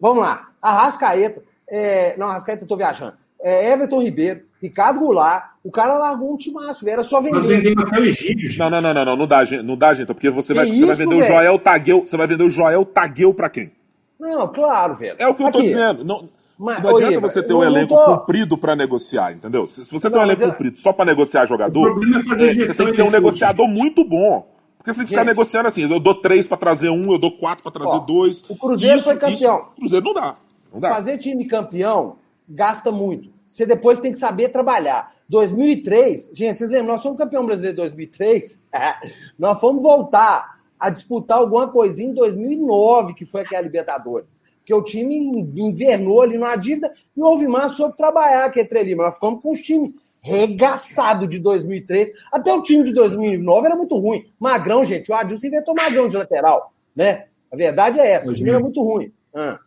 Vamos 0.00 0.24
lá. 0.24 0.50
Arrascaeta. 0.60 1.40
É... 1.68 2.16
Não, 2.16 2.26
Arrascaeta, 2.26 2.64
eu 2.64 2.68
tô 2.68 2.76
viajando. 2.76 3.14
É 3.46 3.70
Everton 3.72 4.02
Ribeiro, 4.02 4.40
Ricardo 4.60 5.00
Goulart, 5.00 5.50
o 5.62 5.70
cara 5.70 5.98
largou 5.98 6.32
um 6.32 6.36
timaço, 6.38 6.88
era 6.88 7.02
só 7.02 7.20
vender. 7.20 7.34
Nós 7.36 7.46
vendemos 7.46 7.84
até 7.84 8.00
o 8.00 8.04
Egídio, 8.04 8.48
gente. 8.48 8.58
Não, 8.58 8.70
não, 8.70 8.80
não, 8.80 8.94
não, 8.94 9.04
não, 9.04 9.16
não 9.16 9.26
dá, 9.26 9.44
não 9.62 9.76
dá, 9.76 9.92
gente, 9.92 10.06
porque 10.06 10.30
você, 10.30 10.54
vai, 10.54 10.66
isso, 10.66 10.78
você 10.78 10.86
vai 10.86 10.96
vender 10.96 11.16
véio? 11.16 11.24
o 11.24 11.26
Joel 11.26 11.58
Tagueu, 11.58 12.00
você 12.06 12.16
vai 12.16 12.26
vender 12.26 12.44
o 12.44 12.48
Joel 12.48 12.86
Tagueu 12.86 13.34
pra 13.34 13.50
quem? 13.50 13.70
Não, 14.18 14.48
claro, 14.48 14.94
velho. 14.94 15.16
É 15.18 15.28
o 15.28 15.34
que 15.34 15.42
eu 15.42 15.52
tô 15.52 15.60
dizendo. 15.60 16.02
Não, 16.02 16.26
mas, 16.58 16.82
não 16.82 16.96
adianta 16.96 17.20
você 17.20 17.42
ter 17.42 17.52
um 17.52 17.62
elenco 17.62 17.94
tô... 17.94 18.02
comprido 18.02 18.56
para 18.56 18.74
negociar, 18.74 19.32
entendeu? 19.32 19.66
Se, 19.66 19.84
se 19.84 19.92
você 19.92 20.08
não, 20.08 20.12
tem 20.12 20.20
um 20.22 20.24
elenco 20.24 20.42
eu... 20.42 20.50
comprido 20.50 20.78
só 20.78 20.94
para 20.94 21.04
negociar 21.04 21.44
jogador, 21.44 22.00
é 22.38 22.50
é, 22.50 22.54
você 22.54 22.74
tem 22.74 22.86
que 22.86 22.96
ter 22.96 23.02
um 23.02 23.10
negociador 23.10 23.68
muito 23.68 24.02
bom. 24.04 24.48
Porque 24.78 24.92
você 24.92 25.00
tem 25.00 25.06
que 25.06 25.10
ficar 25.10 25.24
negociando 25.24 25.68
assim, 25.68 25.90
eu 25.90 26.00
dou 26.00 26.14
três 26.14 26.46
para 26.46 26.56
trazer 26.56 26.90
um, 26.90 27.12
eu 27.12 27.18
dou 27.18 27.32
quatro 27.36 27.62
para 27.62 27.72
trazer 27.72 27.96
Ó, 27.96 27.98
dois. 27.98 28.42
O 28.48 28.56
Cruzeiro 28.56 28.96
isso, 28.96 29.04
foi 29.04 29.16
campeão. 29.16 29.56
Isso, 29.56 29.68
o 29.72 29.80
Cruzeiro 29.80 30.04
não 30.04 30.14
dá, 30.14 30.36
não 30.72 30.80
dá. 30.80 30.88
Fazer 30.90 31.18
time 31.18 31.46
campeão 31.46 32.16
gasta 32.48 32.92
muito. 32.92 33.33
Você 33.54 33.64
depois 33.64 34.00
tem 34.00 34.10
que 34.10 34.18
saber 34.18 34.48
trabalhar. 34.48 35.14
2003, 35.28 36.32
gente, 36.34 36.58
vocês 36.58 36.70
lembram? 36.70 36.94
Nós 36.94 37.02
fomos 37.04 37.16
campeão 37.16 37.46
brasileiro 37.46 37.76
em 37.76 37.82
2003. 37.82 38.60
nós 39.38 39.60
fomos 39.60 39.80
voltar 39.80 40.58
a 40.76 40.90
disputar 40.90 41.38
alguma 41.38 41.68
coisinha 41.68 42.10
em 42.10 42.14
2009, 42.14 43.14
que 43.14 43.24
foi 43.24 43.42
aquela 43.42 43.62
Libertadores. 43.62 44.36
Porque 44.58 44.74
o 44.74 44.82
time 44.82 45.16
invernou 45.54 46.20
ali 46.20 46.36
numa 46.36 46.56
dívida 46.56 46.92
e 47.16 47.20
o 47.20 47.26
Alvimar 47.26 47.68
soube 47.68 47.96
trabalhar 47.96 48.46
aqui 48.46 48.58
entre 48.58 48.82
Lima. 48.82 49.04
Nós 49.04 49.14
ficamos 49.14 49.40
com 49.40 49.52
os 49.52 49.62
times 49.62 49.94
regaçado 50.20 51.28
de 51.28 51.38
2003. 51.38 52.10
Até 52.32 52.52
o 52.52 52.60
time 52.60 52.82
de 52.82 52.92
2009 52.92 53.66
era 53.66 53.76
muito 53.76 53.96
ruim. 53.96 54.26
Magrão, 54.36 54.82
gente, 54.82 55.12
o 55.12 55.14
Adilson 55.14 55.46
inventou 55.46 55.76
Magrão 55.76 56.08
de 56.08 56.16
lateral, 56.16 56.72
né? 56.96 57.26
A 57.52 57.54
verdade 57.54 58.00
é 58.00 58.10
essa, 58.10 58.32
o 58.32 58.34
time 58.34 58.50
era 58.50 58.58
muito 58.58 58.82
ruim. 58.82 59.12
Ah. 59.32 59.60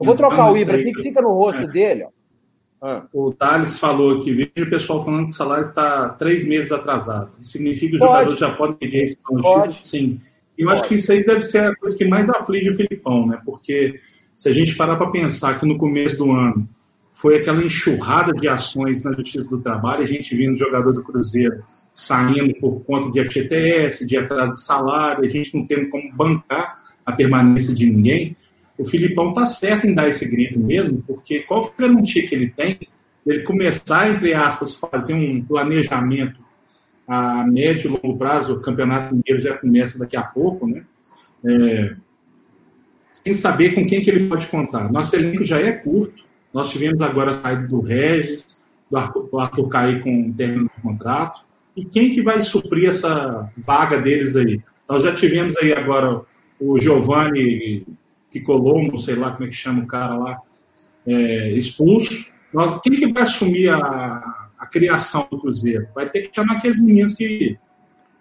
Eu 0.00 0.04
vou 0.04 0.16
trocar 0.16 0.50
o 0.50 0.56
Ibra 0.56 0.80
aqui, 0.80 0.92
que 0.92 1.02
fica 1.02 1.22
no 1.22 1.32
rosto 1.32 1.62
é. 1.62 1.66
dele, 1.68 2.02
ó. 2.02 2.17
Ah. 2.80 3.04
O 3.12 3.32
Thales 3.32 3.78
falou 3.78 4.16
aqui, 4.16 4.32
veja 4.32 4.66
o 4.66 4.70
pessoal 4.70 5.04
falando 5.04 5.24
que 5.24 5.32
o 5.32 5.36
salário 5.36 5.62
está 5.62 6.10
três 6.10 6.46
meses 6.46 6.70
atrasado. 6.70 7.32
Significa 7.42 7.90
que 7.90 7.96
os 7.96 8.00
jogadores 8.00 8.38
já 8.38 8.50
podem 8.52 8.76
pedir 8.76 9.02
a 9.02 9.06
justiça? 9.06 9.80
Sim. 9.84 10.20
Eu 10.56 10.66
Pode. 10.66 10.80
acho 10.80 10.88
que 10.88 10.94
isso 10.94 11.12
aí 11.12 11.24
deve 11.24 11.42
ser 11.42 11.58
a 11.58 11.74
coisa 11.76 11.96
que 11.96 12.04
mais 12.04 12.28
aflige 12.28 12.70
o 12.70 12.76
Filipão, 12.76 13.26
né? 13.26 13.40
Porque 13.44 13.98
se 14.36 14.48
a 14.48 14.52
gente 14.52 14.76
parar 14.76 14.96
para 14.96 15.10
pensar 15.10 15.58
que 15.58 15.66
no 15.66 15.76
começo 15.76 16.16
do 16.16 16.30
ano 16.32 16.68
foi 17.12 17.38
aquela 17.38 17.62
enxurrada 17.62 18.32
de 18.32 18.48
ações 18.48 19.02
na 19.02 19.12
Justiça 19.12 19.48
do 19.50 19.60
Trabalho, 19.60 20.02
a 20.02 20.06
gente 20.06 20.34
vindo 20.36 20.56
jogador 20.56 20.92
do 20.92 21.02
Cruzeiro 21.02 21.64
saindo 21.92 22.54
por 22.60 22.84
conta 22.84 23.10
de 23.10 23.24
FGTS, 23.24 24.06
de 24.06 24.16
atraso 24.16 24.52
de 24.52 24.62
salário, 24.62 25.24
a 25.24 25.28
gente 25.28 25.56
não 25.56 25.66
tendo 25.66 25.88
como 25.90 26.12
bancar 26.12 26.76
a 27.04 27.10
permanência 27.10 27.74
de 27.74 27.90
ninguém 27.90 28.36
o 28.78 28.86
Filipão 28.86 29.34
tá 29.34 29.44
certo 29.44 29.86
em 29.86 29.94
dar 29.94 30.08
esse 30.08 30.28
grito 30.28 30.58
mesmo, 30.58 31.02
porque 31.06 31.40
qual 31.40 31.64
é 31.64 31.84
a 31.84 31.88
garantia 31.88 32.26
que 32.26 32.34
ele 32.34 32.48
tem 32.50 32.78
ele 33.26 33.42
começar, 33.42 34.10
entre 34.10 34.32
aspas, 34.32 34.74
fazer 34.74 35.12
um 35.12 35.44
planejamento 35.44 36.40
a 37.06 37.44
médio 37.46 37.88
e 37.88 37.90
longo 37.90 38.18
prazo, 38.18 38.54
o 38.54 38.60
Campeonato 38.60 39.14
Mineiro 39.14 39.40
já 39.40 39.56
começa 39.56 39.98
daqui 39.98 40.16
a 40.16 40.22
pouco, 40.22 40.66
né? 40.66 40.82
É, 41.44 41.94
sem 43.12 43.34
saber 43.34 43.74
com 43.74 43.86
quem 43.86 44.00
que 44.00 44.10
ele 44.10 44.28
pode 44.28 44.46
contar. 44.46 44.90
Nosso 44.90 45.16
elenco 45.16 45.44
já 45.44 45.60
é 45.60 45.72
curto, 45.72 46.24
nós 46.52 46.70
tivemos 46.70 47.00
agora 47.02 47.30
a 47.30 47.34
saída 47.34 47.66
do 47.66 47.80
Regis, 47.80 48.62
do 48.90 48.96
Arthur, 48.96 49.28
do 49.30 49.38
Arthur 49.38 49.68
com 50.02 50.28
o 50.28 50.34
término 50.34 50.64
do 50.64 50.82
contrato, 50.82 51.42
e 51.76 51.84
quem 51.84 52.10
que 52.10 52.22
vai 52.22 52.40
suprir 52.40 52.88
essa 52.88 53.50
vaga 53.56 53.98
deles 54.00 54.36
aí? 54.36 54.60
Nós 54.88 55.02
já 55.02 55.14
tivemos 55.14 55.56
aí 55.58 55.72
agora 55.72 56.22
o 56.58 56.78
Giovanni 56.78 57.86
Picolomo, 58.30 58.98
sei 58.98 59.14
lá 59.14 59.32
como 59.32 59.44
é 59.44 59.48
que 59.48 59.54
chama 59.56 59.82
o 59.82 59.86
cara 59.86 60.14
lá, 60.16 60.40
é, 61.06 61.50
expulso. 61.52 62.32
Nós, 62.52 62.80
quem 62.82 62.94
que 62.94 63.12
vai 63.12 63.22
assumir 63.22 63.70
a, 63.70 64.50
a 64.58 64.66
criação 64.66 65.26
do 65.30 65.38
Cruzeiro? 65.38 65.88
Vai 65.94 66.08
ter 66.08 66.28
que 66.28 66.34
chamar 66.34 66.56
aqueles 66.56 66.80
meninos 66.80 67.14
que. 67.14 67.58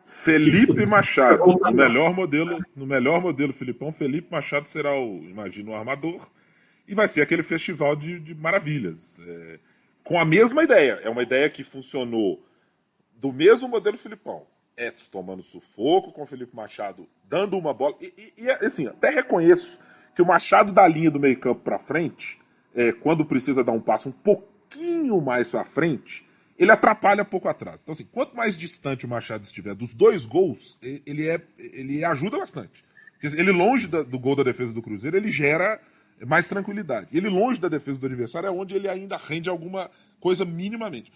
Felipe 0.05 0.73
que... 0.73 0.85
Machado, 0.85 1.45
no 1.45 1.71
melhor 1.71 2.13
modelo, 2.13 2.59
no 2.75 2.85
melhor 2.85 3.21
modelo 3.21 3.53
Filipão, 3.53 3.93
Felipe 3.93 4.31
Machado 4.31 4.67
será 4.67 4.93
o, 4.99 5.23
imagino, 5.23 5.71
o 5.71 5.75
armador, 5.75 6.27
e 6.87 6.93
vai 6.93 7.07
ser 7.07 7.21
aquele 7.21 7.43
festival 7.43 7.95
de, 7.95 8.19
de 8.19 8.35
maravilhas. 8.35 9.19
É, 9.25 9.59
com 10.07 10.17
a 10.17 10.25
mesma 10.25 10.63
ideia. 10.63 10.99
É 11.03 11.09
uma 11.09 11.21
ideia 11.21 11.49
que 11.49 11.63
funcionou 11.63 12.41
do 13.15 13.33
mesmo 13.33 13.67
modelo 13.67 13.97
Filipão. 13.97 14.43
Etos 14.75 15.07
tomando 15.07 15.43
sufoco, 15.43 16.11
com 16.11 16.23
o 16.23 16.25
Felipe 16.25 16.55
Machado 16.55 17.07
dando 17.25 17.57
uma 17.57 17.73
bola. 17.73 17.95
E, 17.99 18.13
e, 18.37 18.43
e 18.43 18.49
assim, 18.49 18.87
até 18.87 19.09
reconheço 19.09 19.77
que 20.17 20.21
o 20.23 20.25
Machado 20.25 20.73
da 20.73 20.87
linha 20.87 21.11
do 21.11 21.19
meio-campo 21.19 21.61
para 21.61 21.77
frente, 21.77 22.39
é, 22.73 22.91
quando 22.91 23.23
precisa 23.23 23.63
dar 23.63 23.71
um 23.71 23.79
passo 23.79 24.09
um 24.09 24.11
pouquinho 24.11 25.21
mais 25.21 25.51
para 25.51 25.63
frente, 25.63 26.25
ele 26.57 26.71
atrapalha 26.71 27.23
pouco 27.23 27.47
atrás. 27.47 27.83
Então, 27.83 27.93
assim, 27.93 28.07
quanto 28.11 28.35
mais 28.35 28.57
distante 28.57 29.05
o 29.05 29.07
Machado 29.07 29.43
estiver 29.43 29.75
dos 29.75 29.93
dois 29.93 30.25
gols, 30.25 30.79
ele, 30.81 31.29
é, 31.29 31.39
ele 31.59 32.03
ajuda 32.03 32.39
bastante. 32.39 32.83
Ele 33.21 33.51
longe 33.51 33.87
da, 33.87 34.01
do 34.01 34.17
gol 34.17 34.35
da 34.35 34.41
defesa 34.41 34.73
do 34.73 34.81
Cruzeiro, 34.81 35.15
ele 35.15 35.29
gera 35.29 35.79
mais 36.25 36.47
tranquilidade. 36.47 37.09
Ele 37.13 37.29
longe 37.29 37.61
da 37.61 37.69
defesa 37.69 37.99
do 37.99 38.07
adversário 38.07 38.47
é 38.47 38.51
onde 38.51 38.73
ele 38.73 38.89
ainda 38.89 39.17
rende 39.17 39.49
alguma 39.49 39.91
coisa 40.19 40.43
minimamente. 40.43 41.13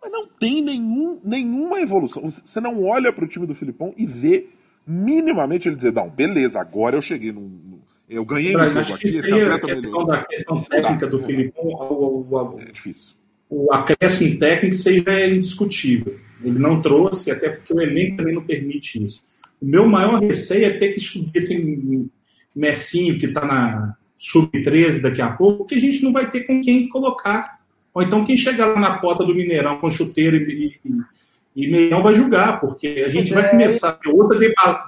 Mas 0.00 0.12
não 0.12 0.28
tem 0.28 0.62
nenhum, 0.62 1.20
nenhuma 1.24 1.80
evolução. 1.80 2.22
Você 2.22 2.60
não 2.60 2.84
olha 2.84 3.12
para 3.12 3.24
o 3.24 3.28
time 3.28 3.48
do 3.48 3.54
Filipão 3.54 3.92
e 3.96 4.06
vê 4.06 4.46
minimamente 4.86 5.68
ele 5.68 5.74
dizer, 5.74 5.92
não, 5.92 6.08
beleza, 6.08 6.60
agora 6.60 6.94
eu 6.94 7.02
cheguei 7.02 7.32
num. 7.32 7.80
Eu 8.08 8.24
ganhei 8.24 8.56
um 8.56 8.60
jogo 8.60 8.94
aqui, 8.94 9.06
esse 9.06 9.32
atleta 9.32 9.66
a 9.66 9.76
questão 9.76 10.06
da 10.06 10.24
questão 10.24 10.62
técnica 10.62 11.06
do 11.06 11.18
Filipão, 11.18 11.64
o, 11.64 12.26
o, 12.30 12.54
o, 12.54 12.60
é 12.60 12.72
difícil. 12.72 13.16
O 13.50 13.72
acréscimo 13.72 14.38
técnico 14.38 14.76
seja 14.76 15.10
é 15.10 15.28
indiscutível. 15.28 16.18
Ele 16.42 16.58
não 16.58 16.80
trouxe, 16.80 17.30
até 17.30 17.48
porque 17.50 17.72
o 17.72 17.80
elenco 17.80 18.18
também 18.18 18.34
não 18.34 18.44
permite 18.44 19.04
isso. 19.04 19.22
O 19.60 19.66
meu 19.66 19.86
maior 19.86 20.20
receio 20.20 20.66
é 20.66 20.70
ter 20.70 20.94
que 20.94 21.00
subir 21.00 21.30
esse 21.34 22.10
Messinho 22.54 23.18
que 23.18 23.26
está 23.26 23.44
na 23.44 23.94
sub-13 24.16 25.00
daqui 25.00 25.22
a 25.22 25.30
pouco, 25.30 25.64
que 25.64 25.74
a 25.74 25.80
gente 25.80 26.02
não 26.02 26.12
vai 26.12 26.28
ter 26.30 26.42
com 26.42 26.60
quem 26.60 26.88
colocar. 26.88 27.58
Ou 27.94 28.02
então 28.02 28.24
quem 28.24 28.36
chegar 28.36 28.66
lá 28.66 28.80
na 28.80 28.98
porta 28.98 29.24
do 29.24 29.34
Mineirão 29.34 29.78
com 29.78 29.90
chuteiro 29.90 30.36
e, 30.36 30.78
e, 30.84 31.64
e 31.64 31.70
Meião 31.70 32.02
vai 32.02 32.14
julgar, 32.14 32.60
porque 32.60 33.02
a 33.04 33.08
gente 33.08 33.32
vai 33.32 33.46
é. 33.46 33.48
começar 33.48 33.90
a 33.90 33.92
ter 33.92 34.08
outra 34.08 34.38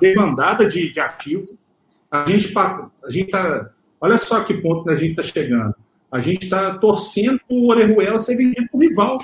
demandada 0.00 0.66
de, 0.66 0.90
de 0.90 1.00
ativo. 1.00 1.58
A 2.10 2.24
gente 2.24 2.52
a 2.56 2.90
gente 3.10 3.30
tá, 3.30 3.70
olha 4.00 4.18
só 4.18 4.42
que 4.42 4.54
ponto 4.54 4.84
que 4.84 4.90
a 4.90 4.96
gente 4.96 5.10
está 5.10 5.22
chegando. 5.22 5.74
A 6.10 6.18
gente 6.18 6.44
está 6.44 6.76
torcendo 6.78 7.40
o 7.48 7.68
Orejuela 7.68 8.18
ser 8.18 8.36
vendido 8.36 8.68
para 8.68 8.76
o 8.76 8.80
rival, 8.80 9.18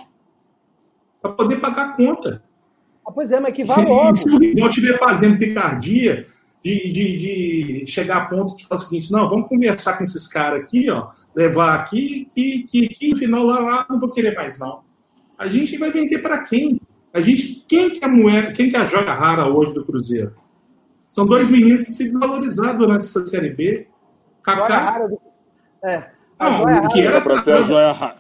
para 1.21 1.33
poder 1.33 1.61
pagar 1.61 1.87
a 1.87 1.93
conta. 1.95 2.43
Ah, 3.05 3.11
pois 3.11 3.33
é, 3.33 3.41
mas 3.41 3.53
que 3.53 3.65
vai 3.65 3.85
logo. 3.85 4.15
Se 4.15 4.29
o 4.29 4.39
rival 4.39 4.69
estiver 4.69 4.97
fazendo 4.97 5.39
picardia 5.39 6.27
de, 6.63 6.93
de, 6.93 7.83
de, 7.83 7.87
chegar 7.87 8.17
a 8.19 8.27
ponto 8.27 8.57
de 8.57 8.67
falar 8.67 8.81
o 8.81 8.85
seguinte, 8.85 9.13
não, 9.13 9.29
vamos 9.29 9.49
conversar 9.49 9.99
com 9.99 10.05
esses 10.05 10.29
caras 10.29 10.63
aqui, 10.63 10.89
ó, 10.91 11.09
levar 11.35 11.75
aqui, 11.75 12.29
que, 12.35 12.65
que, 12.65 12.89
que 12.89 13.11
no 13.11 13.17
final 13.17 13.45
lá, 13.45 13.59
lá 13.61 13.87
não 13.91 13.99
vou 13.99 14.11
querer 14.11 14.35
mais, 14.35 14.59
não. 14.59 14.81
A 15.37 15.49
gente 15.49 15.77
vai 15.77 15.91
vender 15.91 16.19
para 16.19 16.45
quem? 16.45 16.81
A 17.13 17.21
gente, 17.21 17.65
quem 17.69 17.91
que 17.91 18.05
é 18.05 18.07
a 18.07 18.11
moeda, 18.11 18.53
quem 18.53 18.69
que 18.69 18.77
é 18.77 18.81
a 18.81 18.87
joga 18.87 19.13
rara 19.13 19.49
hoje 19.49 19.75
do 19.75 19.85
Cruzeiro? 19.85 20.35
São 21.17 21.25
dois 21.25 21.49
meninos 21.49 21.83
que 21.83 21.93
se 21.93 22.05
desvalorizaram 22.05 22.77
durante 22.77 23.07
essa 23.07 23.25
Série 23.25 23.49
B. 23.49 23.87
Kaká. 24.43 24.99
Do... 24.99 25.19
É. 25.83 26.11
Não, 26.39 26.89
que 26.89 27.01
era 27.01 27.23
para 27.23 27.39
ser 27.41 27.55
a 27.55 27.63
joia 27.63 27.91
rara. 27.91 28.19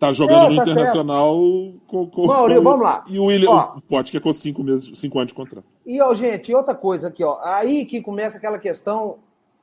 Tá 0.00 0.12
jogando 0.12 0.46
é, 0.46 0.48
no 0.48 0.56
tá 0.56 0.62
Internacional 0.62 1.38
com, 1.86 2.04
com, 2.08 2.26
Maurício, 2.26 2.64
com, 2.64 2.68
vamos 2.68 2.84
lá. 2.84 3.04
E 3.06 3.16
o 3.16 3.26
William 3.26 3.48
ó, 3.48 3.76
pode 3.88 4.10
que 4.10 4.16
é 4.16 4.20
com 4.20 4.32
cinco 4.32 4.64
meses, 4.64 4.98
cinco 4.98 5.20
anos 5.20 5.28
de 5.28 5.34
contrato. 5.34 5.64
E, 5.86 6.00
ó, 6.00 6.12
gente, 6.14 6.52
outra 6.52 6.74
coisa 6.74 7.06
aqui, 7.06 7.22
ó. 7.22 7.38
Aí 7.44 7.84
que 7.84 8.02
começa 8.02 8.38
aquela 8.38 8.58
questão. 8.58 9.18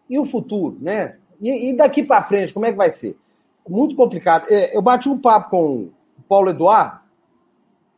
E 0.09 0.17
o 0.17 0.23
futuro, 0.23 0.77
né? 0.79 1.17
E, 1.41 1.71
e 1.71 1.75
daqui 1.75 2.01
para 2.01 2.23
frente, 2.23 2.53
como 2.53 2.65
é 2.65 2.71
que 2.71 2.77
vai 2.77 2.91
ser? 2.91 3.17
Muito 3.67 3.93
complicado. 3.93 4.45
É, 4.47 4.75
eu 4.75 4.82
bati 4.82 5.09
um 5.09 5.17
papo 5.17 5.49
com 5.49 5.73
o 6.17 6.21
Paulo 6.29 6.49
Eduardo, 6.49 7.01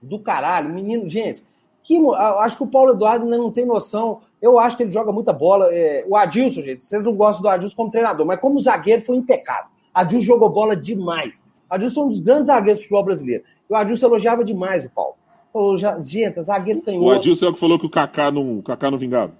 do 0.01 0.17
caralho, 0.17 0.73
menino, 0.73 1.07
gente. 1.07 1.43
Que, 1.83 1.99
acho 2.39 2.57
que 2.57 2.63
o 2.63 2.67
Paulo 2.67 2.93
Eduardo 2.93 3.25
ainda 3.25 3.37
não 3.37 3.51
tem 3.51 3.65
noção. 3.65 4.21
Eu 4.41 4.57
acho 4.57 4.77
que 4.77 4.83
ele 4.83 4.91
joga 4.91 5.11
muita 5.11 5.33
bola. 5.33 5.67
É, 5.71 6.05
o 6.07 6.15
Adilson, 6.15 6.61
gente, 6.61 6.85
vocês 6.85 7.03
não 7.03 7.13
gostam 7.13 7.41
do 7.41 7.49
Adilson 7.49 7.75
como 7.75 7.89
treinador, 7.89 8.25
mas 8.25 8.39
como 8.39 8.59
zagueiro 8.59 9.01
foi 9.01 9.17
impecável. 9.17 9.71
Adilson 9.93 10.25
jogou 10.25 10.49
bola 10.49 10.75
demais. 10.75 11.45
Adilson 11.69 12.01
é 12.01 12.05
um 12.05 12.09
dos 12.09 12.21
grandes 12.21 12.47
zagueiros 12.47 12.79
do 12.79 12.83
futebol 12.83 13.03
brasileiro. 13.03 13.43
E 13.69 13.73
o 13.73 13.75
Adilson 13.75 14.07
elogiava 14.07 14.43
demais 14.43 14.85
o 14.85 14.89
Paulo. 14.89 15.15
Falou, 15.51 15.77
gente, 15.77 16.41
zagueiro 16.41 16.81
canhoto. 16.81 17.05
O 17.05 17.11
Adilson 17.11 17.45
é 17.45 17.49
o 17.49 17.53
que 17.53 17.59
falou 17.59 17.77
que 17.77 17.85
o 17.85 17.89
Kaká 17.89 18.31
não, 18.31 18.59
o 18.59 18.63
Kaká 18.63 18.89
não 18.89 18.97
vingava. 18.97 19.33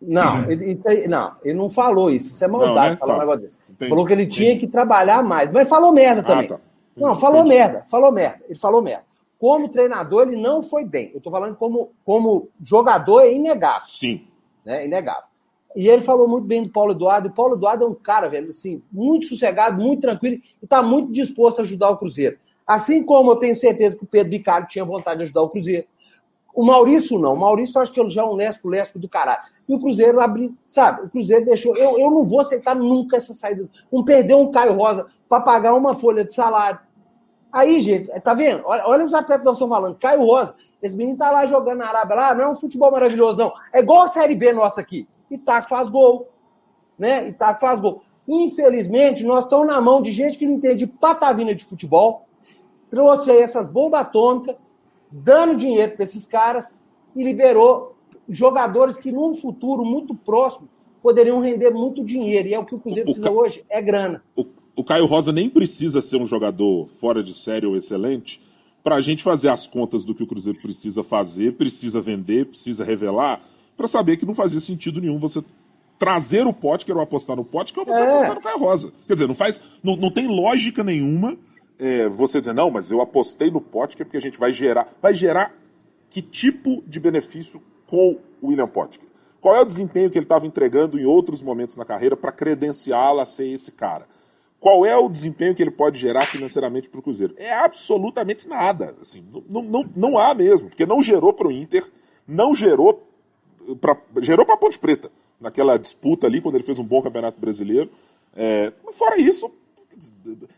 Não, 0.00 0.42
uhum. 0.42 0.50
ele, 0.50 1.08
não, 1.08 1.32
ele 1.42 1.54
não 1.54 1.70
falou 1.70 2.10
isso. 2.10 2.28
Isso 2.28 2.44
é 2.44 2.48
maldade 2.48 2.76
não, 2.76 2.90
né? 2.90 2.96
falar 2.96 3.12
tá. 3.12 3.16
um 3.16 3.20
negócio 3.20 3.40
desse. 3.40 3.58
Entendi. 3.70 3.88
Falou 3.88 4.04
que 4.04 4.12
ele 4.12 4.26
tinha 4.26 4.50
Entendi. 4.50 4.66
que 4.66 4.72
trabalhar 4.72 5.22
mais. 5.22 5.50
Mas 5.50 5.68
falou 5.68 5.92
merda 5.92 6.20
ah, 6.20 6.24
também. 6.24 6.46
Ah, 6.46 6.48
tá. 6.48 6.60
Não, 6.96 7.18
falou 7.18 7.40
Entendi. 7.40 7.56
merda, 7.56 7.84
falou 7.90 8.12
merda. 8.12 8.40
Ele 8.48 8.58
falou 8.58 8.82
merda. 8.82 9.04
Como 9.38 9.68
treinador, 9.68 10.28
ele 10.28 10.40
não 10.40 10.62
foi 10.62 10.84
bem. 10.84 11.10
Eu 11.14 11.20
tô 11.20 11.30
falando 11.30 11.56
como, 11.56 11.92
como 12.04 12.48
jogador, 12.62 13.20
é 13.20 13.32
inegável. 13.32 13.88
Sim. 13.88 14.26
Né? 14.64 14.86
Inegável. 14.86 15.24
E 15.76 15.88
ele 15.88 16.00
falou 16.00 16.26
muito 16.26 16.46
bem 16.46 16.62
do 16.62 16.70
Paulo 16.70 16.92
Eduardo. 16.92 17.28
E 17.28 17.30
o 17.30 17.34
Paulo 17.34 17.54
Eduardo 17.54 17.84
é 17.84 17.88
um 17.88 17.94
cara, 17.94 18.28
velho, 18.28 18.48
assim, 18.48 18.82
muito 18.90 19.26
sossegado, 19.26 19.80
muito 19.80 20.00
tranquilo 20.00 20.36
e 20.36 20.64
está 20.64 20.82
muito 20.82 21.12
disposto 21.12 21.58
a 21.58 21.62
ajudar 21.62 21.90
o 21.90 21.98
Cruzeiro. 21.98 22.38
Assim 22.66 23.04
como 23.04 23.30
eu 23.30 23.36
tenho 23.36 23.54
certeza 23.54 23.96
que 23.96 24.02
o 24.02 24.06
Pedro 24.06 24.32
Vicário 24.32 24.66
tinha 24.66 24.84
vontade 24.84 25.18
de 25.18 25.24
ajudar 25.24 25.42
o 25.42 25.50
Cruzeiro. 25.50 25.86
O 26.54 26.64
Maurício 26.64 27.18
não. 27.18 27.34
O 27.34 27.38
Maurício 27.38 27.78
acho 27.78 27.92
que 27.92 28.00
ele 28.00 28.08
já 28.08 28.22
é 28.22 28.24
um 28.24 28.32
lesco-lesco 28.32 28.98
do 28.98 29.06
caralho. 29.06 29.42
E 29.68 29.74
o 29.74 29.78
Cruzeiro 29.78 30.18
abriu, 30.18 30.54
sabe? 30.66 31.04
O 31.04 31.10
Cruzeiro 31.10 31.44
deixou. 31.44 31.76
Eu, 31.76 31.98
eu 31.98 32.10
não 32.10 32.24
vou 32.24 32.40
aceitar 32.40 32.74
nunca 32.74 33.18
essa 33.18 33.34
saída. 33.34 33.68
Não 33.92 34.02
perder 34.02 34.34
um 34.34 34.50
Caio 34.50 34.72
Rosa 34.72 35.06
para 35.28 35.42
pagar 35.42 35.74
uma 35.74 35.92
folha 35.92 36.24
de 36.24 36.32
salário. 36.32 36.80
Aí, 37.56 37.80
gente, 37.80 38.08
tá 38.20 38.34
vendo? 38.34 38.60
Olha, 38.66 38.86
olha 38.86 39.02
os 39.02 39.14
atletas 39.14 39.38
que 39.38 39.46
nós 39.46 39.54
estamos 39.54 39.74
falando. 39.74 39.96
Caio 39.96 40.26
Rosa. 40.26 40.54
Esse 40.82 40.94
menino 40.94 41.16
tá 41.16 41.30
lá 41.30 41.46
jogando 41.46 41.78
na 41.78 41.88
Arábia 41.88 42.14
lá, 42.14 42.34
não 42.34 42.44
é 42.44 42.48
um 42.50 42.56
futebol 42.56 42.90
maravilhoso, 42.92 43.38
não. 43.38 43.50
É 43.72 43.80
igual 43.80 44.02
a 44.02 44.08
Série 44.08 44.34
B 44.34 44.52
nossa 44.52 44.82
aqui. 44.82 45.08
Itaco 45.30 45.66
faz 45.66 45.88
gol. 45.88 46.28
Né? 46.98 47.28
Itaco 47.28 47.62
faz 47.62 47.80
gol. 47.80 48.02
Infelizmente, 48.28 49.24
nós 49.24 49.44
estamos 49.44 49.66
na 49.66 49.80
mão 49.80 50.02
de 50.02 50.12
gente 50.12 50.36
que 50.36 50.44
não 50.44 50.52
entende 50.52 50.86
patavina 50.86 51.54
de 51.54 51.64
futebol, 51.64 52.26
trouxe 52.90 53.30
aí 53.30 53.38
essas 53.38 53.66
bombas 53.66 54.02
atômicas, 54.02 54.56
dando 55.10 55.56
dinheiro 55.56 55.92
para 55.92 56.04
esses 56.04 56.26
caras 56.26 56.78
e 57.14 57.24
liberou 57.24 57.96
jogadores 58.28 58.98
que 58.98 59.10
num 59.10 59.34
futuro 59.34 59.82
muito 59.82 60.14
próximo 60.14 60.68
poderiam 61.02 61.40
render 61.40 61.70
muito 61.70 62.04
dinheiro. 62.04 62.48
E 62.48 62.54
é 62.54 62.58
o 62.58 62.66
que 62.66 62.74
o 62.74 62.78
Cruzeiro 62.78 63.08
o 63.08 63.12
precisa 63.14 63.30
hoje, 63.30 63.64
é 63.70 63.80
grana. 63.80 64.22
O, 64.36 64.44
o 64.76 64.84
Caio 64.84 65.06
Rosa 65.06 65.32
nem 65.32 65.48
precisa 65.48 66.02
ser 66.02 66.18
um 66.18 66.26
jogador 66.26 66.88
fora 67.00 67.22
de 67.22 67.34
série 67.34 67.66
ou 67.66 67.76
excelente 67.76 68.40
para 68.84 68.96
a 68.96 69.00
gente 69.00 69.22
fazer 69.22 69.48
as 69.48 69.66
contas 69.66 70.04
do 70.04 70.14
que 70.14 70.22
o 70.22 70.26
Cruzeiro 70.26 70.60
precisa 70.60 71.02
fazer, 71.02 71.54
precisa 71.54 72.00
vender, 72.00 72.46
precisa 72.46 72.84
revelar 72.84 73.40
para 73.76 73.88
saber 73.88 74.16
que 74.16 74.26
não 74.26 74.34
fazia 74.34 74.60
sentido 74.60 75.00
nenhum 75.00 75.18
você 75.18 75.42
trazer 75.98 76.46
o 76.46 76.52
Potker 76.52 76.94
ou 76.94 77.02
apostar 77.02 77.34
no 77.34 77.44
Potker 77.44 77.80
ou 77.80 77.86
você 77.86 78.00
é. 78.00 78.08
apostar 78.08 78.34
no 78.34 78.40
Caio 78.42 78.58
Rosa. 78.58 78.92
Quer 79.06 79.14
dizer, 79.14 79.26
não 79.26 79.34
faz, 79.34 79.60
não, 79.82 79.96
não 79.96 80.10
tem 80.10 80.28
lógica 80.28 80.84
nenhuma 80.84 81.36
é, 81.78 82.08
você 82.08 82.40
dizer, 82.40 82.52
não, 82.52 82.70
mas 82.70 82.90
eu 82.90 83.00
apostei 83.00 83.50
no 83.50 83.60
Potker 83.60 84.06
porque 84.06 84.16
a 84.16 84.20
gente 84.20 84.38
vai 84.38 84.52
gerar. 84.52 84.88
Vai 85.00 85.14
gerar 85.14 85.54
que 86.08 86.22
tipo 86.22 86.82
de 86.86 87.00
benefício 87.00 87.60
com 87.86 88.18
o 88.40 88.48
William 88.48 88.68
Potker? 88.68 89.06
Qual 89.40 89.54
é 89.54 89.60
o 89.60 89.64
desempenho 89.64 90.10
que 90.10 90.18
ele 90.18 90.24
estava 90.24 90.46
entregando 90.46 90.98
em 90.98 91.04
outros 91.04 91.42
momentos 91.42 91.76
na 91.76 91.84
carreira 91.84 92.16
para 92.16 92.32
credenciá-lo 92.32 93.20
a 93.20 93.26
ser 93.26 93.48
esse 93.48 93.72
cara? 93.72 94.06
Qual 94.66 94.84
é 94.84 94.96
o 94.96 95.08
desempenho 95.08 95.54
que 95.54 95.62
ele 95.62 95.70
pode 95.70 95.96
gerar 95.96 96.26
financeiramente 96.26 96.88
para 96.88 96.98
o 96.98 97.02
Cruzeiro? 97.02 97.36
É 97.36 97.54
absolutamente 97.54 98.48
nada. 98.48 98.96
Assim, 99.00 99.24
não, 99.48 99.62
não, 99.62 99.88
não 99.94 100.18
há 100.18 100.34
mesmo, 100.34 100.68
porque 100.68 100.84
não 100.84 101.00
gerou 101.00 101.32
para 101.32 101.46
o 101.46 101.52
Inter, 101.52 101.88
não 102.26 102.52
gerou 102.52 103.08
pra, 103.80 103.96
gerou 104.20 104.44
para 104.44 104.56
a 104.56 104.58
Ponte 104.58 104.76
Preta 104.76 105.08
naquela 105.40 105.78
disputa 105.78 106.26
ali, 106.26 106.40
quando 106.40 106.56
ele 106.56 106.64
fez 106.64 106.80
um 106.80 106.84
bom 106.84 107.00
campeonato 107.00 107.40
brasileiro. 107.40 107.92
É, 108.34 108.72
fora 108.92 109.20
isso, 109.20 109.52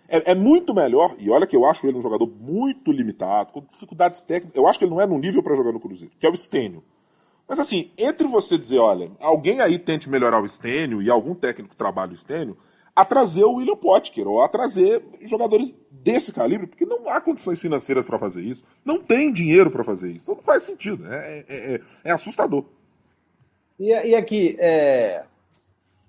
é, 0.09 0.31
é, 0.31 0.35
muito 0.35 0.73
melhor, 0.73 1.15
e 1.19 1.29
olha 1.29 1.47
que 1.47 1.55
eu 1.55 1.67
acho 1.67 1.87
ele 1.87 1.99
um 1.99 2.03
jogador 2.03 2.33
muito 2.41 2.91
limitado, 2.91 3.53
com 3.53 3.61
dificuldades 3.61 4.23
técnicas. 4.23 4.57
Eu 4.57 4.67
acho 4.67 4.79
que 4.79 4.87
ele 4.87 4.93
não 4.93 5.03
é 5.03 5.07
no 5.07 5.19
nível 5.19 5.43
para 5.43 5.55
jogar 5.55 5.73
no 5.73 5.81
Cruzeiro, 5.81 6.15
que 6.19 6.27
é 6.27 6.31
o 6.31 6.35
Stênio. 6.35 6.83
Mas 7.47 7.59
assim, 7.59 7.91
entre 7.99 8.27
você 8.27 8.57
dizer, 8.57 8.79
olha, 8.79 9.11
alguém 9.21 9.61
aí 9.61 9.79
tente 9.79 10.09
melhorar 10.09 10.43
o 10.43 10.49
Stênio 10.49 11.03
e 11.03 11.11
algum 11.11 11.35
técnico 11.35 11.77
trabalhe 11.77 12.15
o 12.15 12.17
Stênio, 12.17 12.57
a 12.99 13.05
trazer 13.05 13.45
o 13.45 13.53
William 13.53 13.77
Potker 13.77 14.27
ou 14.27 14.43
a 14.43 14.49
trazer 14.49 15.01
jogadores 15.23 15.73
desse 15.89 16.33
calibre, 16.33 16.67
porque 16.67 16.85
não 16.85 17.09
há 17.09 17.21
condições 17.21 17.61
financeiras 17.61 18.05
para 18.05 18.19
fazer 18.19 18.43
isso, 18.43 18.65
não 18.85 19.01
tem 19.01 19.33
dinheiro 19.33 19.71
para 19.71 19.85
fazer 19.85 20.11
isso, 20.11 20.35
não 20.35 20.43
faz 20.43 20.65
sentido, 20.65 21.07
é, 21.07 21.45
é, 21.49 21.75
é, 21.75 21.81
é 22.03 22.11
assustador. 22.11 22.65
E, 23.79 23.91
e 23.93 24.17
aqui, 24.17 24.57
é... 24.59 25.23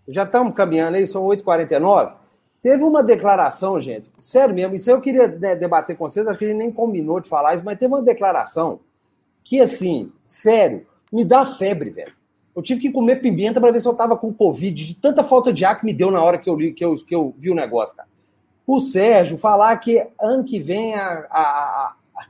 já 0.07 0.23
estamos 0.23 0.55
caminhando 0.55 0.97
aí, 0.97 1.05
são 1.05 1.21
8h49. 1.27 2.13
Teve 2.59 2.83
uma 2.83 3.03
declaração, 3.03 3.79
gente, 3.79 4.09
sério 4.17 4.55
mesmo, 4.55 4.73
isso 4.73 4.89
eu 4.89 4.99
queria 4.99 5.27
né, 5.27 5.55
debater 5.55 5.95
com 5.95 6.07
vocês, 6.07 6.27
acho 6.27 6.39
que 6.39 6.45
a 6.45 6.47
gente 6.47 6.57
nem 6.57 6.71
combinou 6.71 7.19
de 7.19 7.29
falar 7.29 7.53
isso, 7.53 7.63
mas 7.63 7.77
teve 7.77 7.93
uma 7.93 8.01
declaração 8.01 8.79
que, 9.43 9.61
assim, 9.61 10.11
sério, 10.25 10.87
me 11.13 11.23
dá 11.23 11.45
febre, 11.45 11.91
velho. 11.91 12.13
Eu 12.59 12.63
tive 12.63 12.81
que 12.81 12.91
comer 12.91 13.21
pimenta 13.21 13.61
para 13.61 13.71
ver 13.71 13.79
se 13.79 13.87
eu 13.87 13.93
tava 13.93 14.17
com 14.17 14.33
Covid, 14.33 14.85
de 14.85 14.93
tanta 14.93 15.23
falta 15.23 15.53
de 15.53 15.63
ar 15.63 15.79
que 15.79 15.85
me 15.85 15.93
deu 15.93 16.11
na 16.11 16.21
hora 16.21 16.37
que 16.37 16.49
eu, 16.49 16.55
li, 16.55 16.73
que 16.73 16.83
eu, 16.83 16.93
que 16.95 17.15
eu 17.15 17.33
vi 17.37 17.49
o 17.49 17.55
negócio, 17.55 17.95
cara. 17.95 18.09
O 18.67 18.81
Sérgio 18.81 19.37
falar 19.37 19.77
que 19.77 20.05
ano 20.21 20.43
que 20.43 20.59
vem 20.59 20.93
a, 20.93 21.25
a, 21.31 21.93
a 22.17 22.25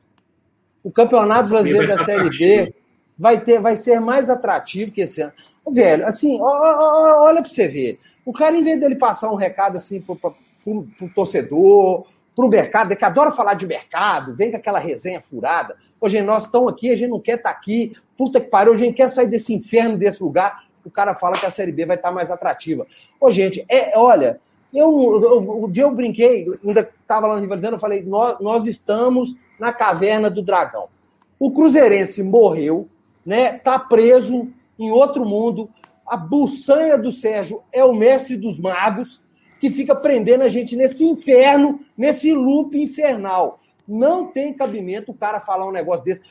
O 0.84 0.92
Campeonato 0.92 1.50
Brasileiro 1.50 1.88
da 1.88 2.06
Série 2.06 2.30
B 2.30 2.76
vai, 3.18 3.42
ter, 3.42 3.60
vai 3.60 3.76
ser 3.76 4.00
mais 4.00 4.30
atrativo 4.30 4.92
que 4.92 5.02
esse 5.02 5.20
ano. 5.20 5.34
Velho, 5.68 6.06
assim, 6.06 6.40
ó, 6.40 6.46
ó, 6.46 7.24
olha 7.26 7.42
para 7.42 7.50
você 7.50 7.68
ver. 7.68 8.00
O 8.24 8.32
cara, 8.32 8.56
em 8.56 8.62
vez 8.64 8.80
dele 8.80 8.96
passar 8.96 9.32
um 9.32 9.36
recado 9.36 9.78
assim 9.78 10.00
pro, 10.00 10.16
pro, 10.16 10.32
pro, 10.64 10.88
pro 10.96 11.10
torcedor, 11.10 12.06
pro 12.40 12.48
mercado, 12.48 12.96
que 12.96 13.04
adora 13.04 13.34
falar 13.34 13.56
de 13.56 13.68
mercado, 13.68 14.34
vem 14.34 14.50
com 14.50 14.56
aquela 14.56 14.80
resenha 14.80 15.20
furada. 15.20 15.76
Hoje 16.00 16.22
nós 16.22 16.46
estamos 16.46 16.72
aqui, 16.72 16.90
a 16.90 16.96
gente 16.96 17.10
não 17.10 17.20
quer 17.20 17.36
estar 17.36 17.52
tá 17.52 17.58
aqui, 17.58 17.92
puta 18.18 18.40
que 18.40 18.48
pariu, 18.48 18.72
a 18.72 18.78
gente 18.78 18.94
quer 18.94 19.10
sair 19.10 19.28
desse 19.28 19.54
inferno, 19.54 19.98
desse 19.98 20.24
lugar. 20.24 20.64
O 20.86 20.90
cara 20.90 21.14
fala 21.14 21.38
que 21.38 21.46
a 21.46 21.52
Série 21.52 21.74
B 21.74 21.86
vai 21.86 21.98
estar 21.98 22.08
tá 22.08 22.16
mais 22.16 22.32
atrativa. 22.32 22.88
Ô, 23.20 23.30
gente, 23.30 23.66
é, 23.68 23.92
olha, 24.00 24.40
eu, 24.74 24.90
eu, 25.22 25.64
o 25.64 25.70
dia 25.70 25.84
eu 25.84 25.92
brinquei, 25.92 26.50
ainda 26.66 26.90
estava 27.02 27.28
lá 27.28 27.36
no 27.36 27.42
rivalizando, 27.42 27.76
eu 27.76 27.80
falei, 27.80 28.04
nós, 28.04 28.40
nós 28.40 28.66
estamos 28.66 29.36
na 29.60 29.74
caverna 29.74 30.30
do 30.30 30.42
dragão. 30.42 30.88
O 31.38 31.52
Cruzeirense 31.52 32.24
morreu, 32.24 32.88
né? 33.26 33.58
Tá 33.58 33.78
preso 33.78 34.48
em 34.80 34.90
outro 34.92 35.26
mundo. 35.26 35.70
A 36.08 36.16
buçanha 36.16 36.98
do 36.98 37.12
Sérgio 37.12 37.64
é 37.70 37.84
o 37.84 37.94
mestre 37.94 38.38
dos 38.38 38.58
magos 38.58 39.22
que 39.60 39.70
fica 39.70 39.95
prendendo 39.95 40.43
a 40.43 40.49
gente 40.49 40.76
nesse 40.76 41.03
inferno, 41.03 41.80
nesse 41.97 42.32
loop 42.34 42.80
infernal. 42.82 43.60
Não 43.88 44.28
tem 44.28 44.53
cabimento 44.53 45.12
o 45.12 45.16
cara 45.16 45.39
falar 45.39 45.68
um 45.68 45.72
negócio 45.72 46.03
desse. 46.03 46.22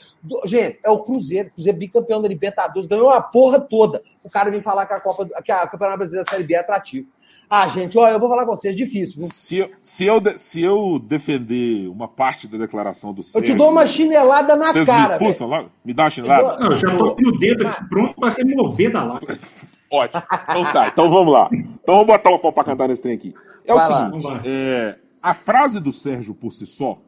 Gente, 0.44 0.78
é 0.82 0.90
o 0.90 1.02
Cruzeiro, 1.02 1.50
Cruzeiro 1.50 1.76
bicampeão 1.76 2.22
da 2.22 2.28
Libertadores, 2.28 2.86
ganhou 2.86 3.10
a 3.10 3.20
porra 3.20 3.58
toda. 3.58 4.00
O 4.22 4.30
cara 4.30 4.48
vem 4.48 4.62
falar 4.62 4.86
que 4.86 4.94
a 4.94 5.00
Copa, 5.00 5.28
que 5.42 5.50
a 5.50 5.66
Campeonato 5.66 5.98
Brasileira 5.98 6.24
da 6.24 6.30
Série 6.30 6.44
B 6.44 6.54
é 6.54 6.58
atrativo. 6.58 7.08
Ah, 7.50 7.66
gente, 7.66 7.96
olha, 7.96 8.12
eu 8.12 8.20
vou 8.20 8.28
falar 8.28 8.44
com 8.44 8.54
vocês, 8.54 8.74
é 8.74 8.76
difícil. 8.76 9.18
Se 9.20 9.56
eu, 9.56 9.70
se, 9.82 10.04
eu, 10.04 10.22
se 10.36 10.62
eu 10.62 10.98
defender 10.98 11.88
uma 11.88 12.06
parte 12.06 12.46
da 12.46 12.58
declaração 12.58 13.12
do 13.12 13.22
Sérgio... 13.22 13.48
Eu 13.48 13.54
te 13.54 13.56
dou 13.56 13.70
uma 13.70 13.86
chinelada 13.86 14.54
na 14.54 14.70
vocês 14.70 14.86
cara. 14.86 14.98
Vocês 14.98 15.08
me 15.08 15.16
expulsam 15.16 15.48
logo? 15.48 15.70
Me 15.82 15.94
dá 15.94 16.04
uma 16.04 16.10
chinelada? 16.10 16.58
Não, 16.58 16.70
eu 16.72 16.76
já 16.76 16.96
tô 16.96 17.16
com 17.16 17.22
o 17.22 17.38
dedo 17.38 17.66
aqui 17.66 17.88
pronto 17.88 18.14
para 18.20 18.34
remover 18.34 18.92
da 18.92 19.02
lá. 19.02 19.20
Ótimo. 19.90 20.22
Então 20.42 20.72
tá, 20.72 20.88
então 20.88 21.10
vamos 21.10 21.32
lá. 21.32 21.48
Então 21.52 21.94
vamos 21.94 22.06
botar 22.06 22.30
o 22.30 22.38
pau 22.38 22.52
pra 22.52 22.64
cantar 22.64 22.88
nesse 22.88 23.02
trem 23.02 23.14
aqui. 23.14 23.34
É 23.64 23.74
Vai 23.74 24.10
o 24.10 24.20
seguinte, 24.20 24.42
é, 24.44 24.98
a 25.22 25.34
frase 25.34 25.80
do 25.80 25.92
Sérgio 25.92 26.34
por 26.34 26.52
si 26.52 26.66
só, 26.66 26.98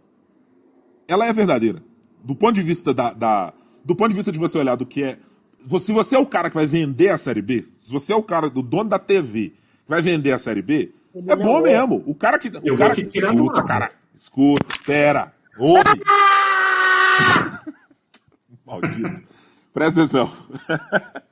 ela 1.07 1.26
é 1.26 1.33
verdadeira. 1.33 1.83
Do 2.22 2.35
ponto 2.35 2.55
de 2.55 2.62
vista 2.62 2.93
da, 2.93 3.12
da 3.12 3.53
do 3.85 3.97
ponto 3.97 4.11
de 4.11 4.16
vista 4.16 4.31
de 4.31 4.39
você 4.39 4.59
olhar 4.59 4.76
do 4.76 4.85
que 4.85 5.03
é 5.03 5.18
se 5.78 5.93
você 5.93 6.16
é 6.16 6.18
o 6.18 6.26
cara 6.26 6.49
que 6.49 6.57
vai 6.57 6.66
vender 6.66 7.11
a 7.11 7.18
Série 7.18 7.43
B, 7.43 7.66
se 7.76 7.93
você 7.93 8.12
é 8.12 8.16
o 8.16 8.22
cara 8.22 8.49
do 8.49 8.62
dono 8.62 8.89
da 8.89 8.99
TV 8.99 9.53
vai 9.87 10.01
vender 10.01 10.33
a 10.33 10.39
Série 10.39 10.62
B, 10.62 10.93
Ele 11.14 11.31
é 11.31 11.37
bom 11.37 11.59
é. 11.59 11.62
mesmo. 11.62 12.03
O 12.07 12.14
cara 12.14 12.39
que. 12.39 12.49
O 12.49 12.76
cara 12.76 12.95
que 12.95 13.18
escuta, 13.18 13.62
cara. 13.62 13.93
Escuta, 14.14 14.66
pera, 14.87 15.33
ouve. 15.59 15.85
Maldito. 18.64 19.22
Presta 19.72 20.01
atenção. 20.01 20.31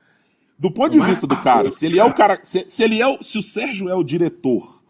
do 0.59 0.69
ponto 0.69 0.91
de 0.91 0.99
vista 0.99 1.25
do 1.25 1.39
cara, 1.39 1.71
se 1.71 1.85
ele 1.85 1.97
é 1.97 2.03
o 2.03 2.13
cara. 2.13 2.37
Se, 2.43 2.65
se, 2.67 2.83
ele 2.83 3.01
é 3.01 3.07
o, 3.07 3.23
se 3.23 3.37
o 3.37 3.41
Sérgio 3.41 3.87
é 3.87 3.95
o 3.95 4.03
diretor 4.03 4.83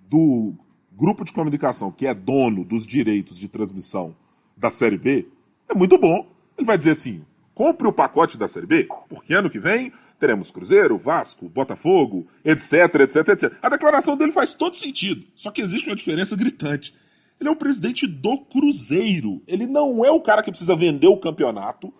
do 0.00 0.52
grupo 0.90 1.24
de 1.24 1.32
comunicação 1.32 1.92
que 1.92 2.06
é 2.08 2.12
dono 2.12 2.64
dos 2.64 2.84
direitos 2.84 3.38
de 3.38 3.48
transmissão 3.48 4.16
da 4.56 4.68
Série 4.68 4.98
B, 4.98 5.28
é 5.68 5.74
muito 5.74 5.96
bom. 5.96 6.26
Ele 6.58 6.66
vai 6.66 6.76
dizer 6.76 6.90
assim: 6.90 7.24
compre 7.54 7.86
o 7.86 7.92
pacote 7.92 8.36
da 8.36 8.48
Série 8.48 8.66
B, 8.66 8.88
porque 9.08 9.32
ano 9.32 9.48
que 9.48 9.60
vem 9.60 9.92
teremos 10.18 10.50
Cruzeiro, 10.50 10.98
Vasco, 10.98 11.48
Botafogo, 11.48 12.26
etc, 12.44 12.72
etc, 13.00 13.28
etc. 13.28 13.52
A 13.62 13.68
declaração 13.68 14.16
dele 14.16 14.32
faz 14.32 14.54
todo 14.54 14.76
sentido, 14.76 15.24
só 15.36 15.50
que 15.50 15.62
existe 15.62 15.88
uma 15.88 15.96
diferença 15.96 16.36
gritante. 16.36 16.92
Ele 17.40 17.48
é 17.48 17.52
o 17.52 17.56
presidente 17.56 18.06
do 18.06 18.38
Cruzeiro. 18.38 19.42
Ele 19.48 19.66
não 19.66 20.04
é 20.04 20.10
o 20.12 20.20
cara 20.20 20.42
que 20.42 20.50
precisa 20.50 20.76
vender 20.76 21.08
o 21.08 21.16
campeonato, 21.16 21.92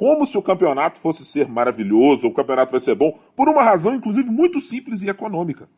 como 0.00 0.26
se 0.26 0.38
o 0.38 0.42
campeonato 0.42 0.98
fosse 0.98 1.26
ser 1.26 1.46
maravilhoso, 1.46 2.24
ou 2.24 2.32
o 2.32 2.34
campeonato 2.34 2.72
vai 2.72 2.80
ser 2.80 2.94
bom, 2.94 3.18
por 3.36 3.50
uma 3.50 3.62
razão, 3.62 3.94
inclusive, 3.94 4.30
muito 4.30 4.58
simples 4.58 5.02
e 5.02 5.10
econômica. 5.10 5.68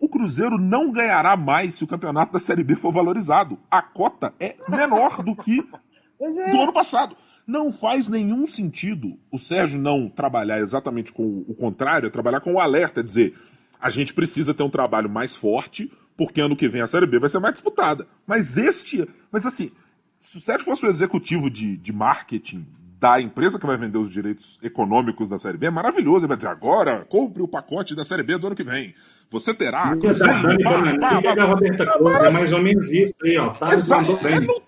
O 0.00 0.08
Cruzeiro 0.08 0.56
não 0.56 0.90
ganhará 0.90 1.36
mais 1.36 1.74
se 1.74 1.84
o 1.84 1.86
campeonato 1.86 2.32
da 2.32 2.38
Série 2.38 2.64
B 2.64 2.74
for 2.74 2.90
valorizado. 2.90 3.58
A 3.70 3.82
cota 3.82 4.32
é 4.40 4.56
menor 4.66 5.22
do 5.22 5.36
que 5.36 5.62
é. 6.18 6.50
do 6.52 6.58
ano 6.58 6.72
passado. 6.72 7.14
Não 7.46 7.70
faz 7.70 8.08
nenhum 8.08 8.46
sentido 8.46 9.18
o 9.30 9.38
Sérgio 9.38 9.78
não 9.78 10.08
trabalhar 10.08 10.58
exatamente 10.60 11.12
com 11.12 11.44
o 11.46 11.54
contrário, 11.54 12.06
é 12.06 12.10
trabalhar 12.10 12.40
com 12.40 12.54
o 12.54 12.60
alerta, 12.60 13.00
é 13.00 13.02
dizer 13.02 13.38
a 13.78 13.90
gente 13.90 14.14
precisa 14.14 14.54
ter 14.54 14.62
um 14.62 14.70
trabalho 14.70 15.10
mais 15.10 15.36
forte, 15.36 15.92
porque 16.16 16.40
ano 16.40 16.56
que 16.56 16.66
vem 16.66 16.80
a 16.80 16.86
Série 16.86 17.04
B 17.04 17.18
vai 17.18 17.28
ser 17.28 17.40
mais 17.40 17.52
disputada. 17.52 18.08
Mas 18.26 18.56
este. 18.56 19.06
Mas 19.30 19.44
assim, 19.44 19.70
se 20.18 20.38
o 20.38 20.40
Sérgio 20.40 20.64
fosse 20.64 20.86
o 20.86 20.88
executivo 20.88 21.50
de, 21.50 21.76
de 21.76 21.92
marketing 21.92 22.66
da 23.00 23.18
empresa 23.18 23.58
que 23.58 23.66
vai 23.66 23.78
vender 23.78 23.96
os 23.96 24.10
direitos 24.10 24.58
econômicos 24.62 25.26
da 25.26 25.38
Série 25.38 25.56
B, 25.56 25.66
é 25.66 25.70
maravilhoso. 25.70 26.18
Ele 26.18 26.28
vai 26.28 26.36
dizer, 26.36 26.50
agora 26.50 27.06
compre 27.08 27.42
o 27.42 27.48
pacote 27.48 27.96
da 27.96 28.04
Série 28.04 28.22
B 28.22 28.36
do 28.36 28.48
ano 28.48 28.56
que 28.56 28.62
vem. 28.62 28.94
Você 29.30 29.54
terá. 29.54 29.96
Cruzeiro, 29.96 30.34
pá, 30.62 31.22
pá, 31.22 31.22
pá, 31.22 32.26
é 32.26 32.30
mais 32.30 32.52
ou 32.52 32.60
menos 32.60 32.90
isso 32.92 33.14
aí, 33.24 33.38
ó. 33.38 33.48
Tá, 33.50 33.72
Exato, 33.72 34.26
é, 34.26 34.40
não 34.40 34.60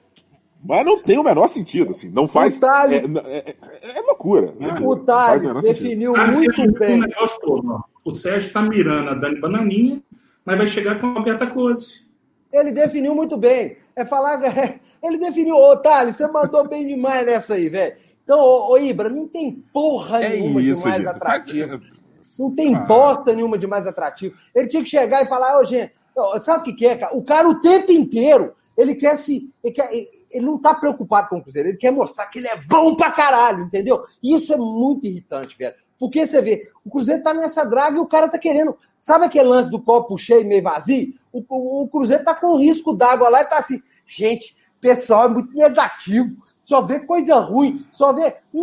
mas 0.64 0.86
não 0.86 0.96
tem 1.02 1.18
o 1.18 1.24
menor 1.24 1.48
sentido, 1.48 1.90
assim. 1.90 2.08
Não 2.10 2.28
faz. 2.28 2.56
O 2.56 2.60
Thales, 2.60 3.04
é, 3.24 3.56
é, 3.82 3.98
é 3.98 4.00
loucura. 4.00 4.54
o 4.80 4.96
Thales 4.96 5.64
definiu 5.64 6.12
muito 6.14 6.72
bem. 6.78 7.02
Um 7.02 7.80
o 8.04 8.12
Sérgio 8.12 8.46
está 8.46 8.62
mirando 8.62 9.10
a 9.10 9.14
Dani 9.14 9.40
Bananinha, 9.40 10.02
mas 10.44 10.56
vai 10.56 10.66
chegar 10.68 11.00
com 11.00 11.08
a 11.08 11.14
Roberta 11.14 11.48
Close. 11.48 12.06
Ele 12.52 12.70
definiu 12.70 13.14
muito 13.14 13.36
bem. 13.36 13.76
É 13.96 14.04
falar. 14.04 14.40
Ele 15.02 15.18
definiu, 15.18 15.56
ô 15.56 15.76
Thales, 15.76 16.14
você 16.14 16.28
mandou 16.28 16.68
bem 16.68 16.86
demais 16.86 17.26
nessa 17.26 17.54
aí, 17.54 17.68
velho. 17.68 17.96
Então, 18.24 18.38
ô, 18.38 18.72
ô, 18.72 18.78
Ibra, 18.78 19.08
não 19.08 19.26
tem 19.26 19.52
porra 19.72 20.22
é 20.22 20.30
nenhuma 20.30 20.62
isso, 20.62 20.82
de 20.82 20.88
mais 20.88 21.02
gente. 21.02 21.08
atrativo. 21.08 21.80
Não 22.38 22.54
tem 22.54 22.74
ah. 22.74 22.80
bosta 22.80 23.34
nenhuma 23.34 23.58
de 23.58 23.66
mais 23.66 23.86
atrativo. 23.86 24.36
Ele 24.54 24.68
tinha 24.68 24.82
que 24.82 24.88
chegar 24.88 25.22
e 25.22 25.26
falar, 25.26 25.58
ô, 25.58 25.64
gente, 25.64 25.92
sabe 26.40 26.60
o 26.60 26.64
que, 26.64 26.72
que 26.72 26.86
é, 26.86 26.96
cara? 26.96 27.16
O 27.16 27.22
cara 27.22 27.48
o 27.48 27.60
tempo 27.60 27.92
inteiro, 27.92 28.54
ele 28.76 28.94
quer 28.94 29.16
se. 29.16 29.50
Ele 29.62 29.74
quer, 29.74 29.90
ele 29.92 30.46
não 30.46 30.58
tá 30.58 30.74
preocupado 30.74 31.28
com 31.28 31.38
o 31.38 31.42
Cruzeiro, 31.42 31.68
ele 31.68 31.78
quer 31.78 31.90
mostrar 31.90 32.26
que 32.26 32.38
ele 32.38 32.48
é 32.48 32.58
bom 32.68 32.94
pra 32.94 33.10
caralho, 33.10 33.64
entendeu? 33.64 34.02
E 34.22 34.34
isso 34.34 34.52
é 34.52 34.56
muito 34.56 35.06
irritante, 35.06 35.56
velho. 35.58 35.74
Porque 35.98 36.26
você 36.26 36.40
vê, 36.40 36.70
o 36.84 36.90
Cruzeiro 36.90 37.22
tá 37.22 37.34
nessa 37.34 37.64
draga 37.64 37.96
e 37.96 38.00
o 38.00 38.06
cara 38.06 38.28
tá 38.28 38.38
querendo. 38.38 38.76
Sabe 38.98 39.26
aquele 39.26 39.48
lance 39.48 39.70
do 39.70 39.80
copo 39.80 40.16
cheio 40.16 40.40
e 40.40 40.44
meio 40.44 40.62
vazio? 40.62 41.14
O, 41.32 41.44
o, 41.48 41.82
o 41.82 41.88
Cruzeiro 41.88 42.24
tá 42.24 42.34
com 42.34 42.56
risco 42.56 42.94
d'água 42.94 43.28
lá 43.28 43.42
e 43.42 43.46
tá 43.46 43.58
assim, 43.58 43.82
gente, 44.06 44.56
pessoal 44.80 45.26
é 45.26 45.28
muito 45.28 45.54
negativo, 45.54 46.36
só 46.72 46.80
vê 46.80 47.00
coisa 47.00 47.38
ruim, 47.38 47.84
só 47.90 48.14
vê. 48.14 48.34
E, 48.54 48.62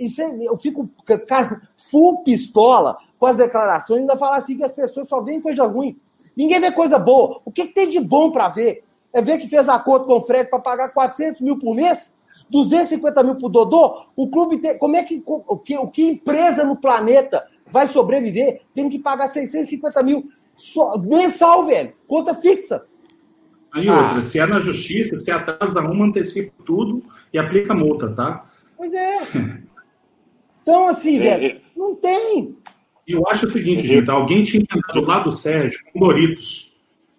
e, 0.00 0.44
eu 0.44 0.56
fico, 0.56 0.90
cara, 1.28 1.62
full 1.88 2.24
pistola 2.24 2.98
com 3.20 3.26
as 3.26 3.36
declarações, 3.36 4.00
ainda 4.00 4.16
falar 4.16 4.38
assim 4.38 4.56
que 4.56 4.64
as 4.64 4.72
pessoas 4.72 5.08
só 5.08 5.20
veem 5.20 5.40
coisa 5.40 5.64
ruim. 5.64 5.96
Ninguém 6.36 6.58
vê 6.58 6.72
coisa 6.72 6.98
boa. 6.98 7.40
O 7.44 7.52
que, 7.52 7.66
que 7.66 7.72
tem 7.72 7.88
de 7.88 8.00
bom 8.00 8.32
para 8.32 8.48
ver? 8.48 8.82
É 9.12 9.22
ver 9.22 9.38
que 9.38 9.46
fez 9.46 9.68
acordo 9.68 10.06
com 10.06 10.14
o 10.14 10.22
Fred 10.22 10.50
para 10.50 10.58
pagar 10.58 10.88
400 10.88 11.40
mil 11.40 11.56
por 11.56 11.76
mês? 11.76 12.12
250 12.50 13.22
mil 13.22 13.36
para 13.36 13.46
o 13.46 13.48
Dodô? 13.48 14.06
O 14.16 14.28
clube 14.28 14.58
tem. 14.58 14.76
Como 14.76 14.96
é 14.96 15.04
que. 15.04 15.22
O 15.24 15.56
que, 15.56 15.78
o 15.78 15.86
que 15.86 16.04
empresa 16.04 16.64
no 16.64 16.74
planeta 16.74 17.46
vai 17.70 17.86
sobreviver 17.86 18.62
tendo 18.74 18.90
que 18.90 18.98
pagar 18.98 19.28
650 19.28 20.02
mil 20.02 20.28
só, 20.56 20.98
mensal, 20.98 21.64
velho? 21.64 21.94
Conta 22.08 22.34
fixa. 22.34 22.84
Aí 23.74 23.88
ah. 23.88 24.02
outra, 24.02 24.22
se 24.22 24.38
é 24.38 24.46
na 24.46 24.60
justiça, 24.60 25.16
se 25.16 25.30
atrasa 25.32 25.80
uma, 25.80 26.06
antecipa 26.06 26.52
tudo 26.64 27.02
e 27.32 27.38
aplica 27.38 27.74
multa, 27.74 28.08
tá? 28.08 28.46
Pois 28.76 28.94
é. 28.94 29.18
Então, 30.62 30.88
assim, 30.88 31.18
é, 31.18 31.20
velho, 31.20 31.56
é. 31.56 31.60
não 31.76 31.94
tem. 31.94 32.56
Eu 33.06 33.22
acho 33.28 33.44
o 33.44 33.50
seguinte, 33.50 33.86
gente, 33.86 34.10
alguém 34.10 34.42
tinha 34.42 34.62
entrado 34.62 35.02
lá 35.02 35.18
do 35.18 35.30
Sérgio 35.30 35.78
com 35.92 36.00
Doritos. 36.00 36.72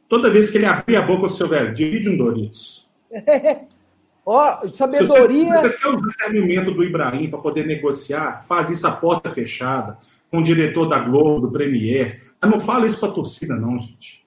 Toda 0.09 0.31
vez 0.31 0.49
que 0.49 0.57
ele 0.57 0.65
abria 0.65 0.97
a 0.97 1.05
boca, 1.05 1.27
o 1.27 1.29
seu 1.29 1.47
velho, 1.47 1.71
divide 1.71 2.09
um 2.09 2.17
Doritos. 2.17 2.89
Ó, 4.25 4.61
oh, 4.63 4.69
sabedoria. 4.69 5.57
Se 5.57 5.61
você, 5.61 5.69
você 5.69 5.77
quer 5.77 5.87
o 5.89 6.01
discernimento 6.01 6.71
do 6.71 6.83
Ibrahim 6.83 7.29
para 7.29 7.37
poder 7.37 7.67
negociar, 7.67 8.41
faz 8.41 8.71
isso 8.71 8.87
a 8.87 8.91
porta 8.91 9.29
fechada, 9.29 9.99
com 10.31 10.39
o 10.39 10.43
diretor 10.43 10.87
da 10.87 10.97
Globo, 10.97 11.41
do 11.45 11.51
Premier. 11.51 12.33
Mas 12.41 12.49
não 12.49 12.59
fala 12.59 12.87
isso 12.87 12.99
para 12.99 13.09
a 13.09 13.13
torcida, 13.13 13.55
não, 13.55 13.77
gente. 13.77 14.24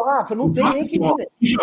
Ô, 0.00 0.02
Rafa, 0.02 0.34
não 0.34 0.46
o 0.46 0.52
tem 0.52 0.64
nem 0.72 0.86
que 0.86 0.98
dizer. 0.98 1.60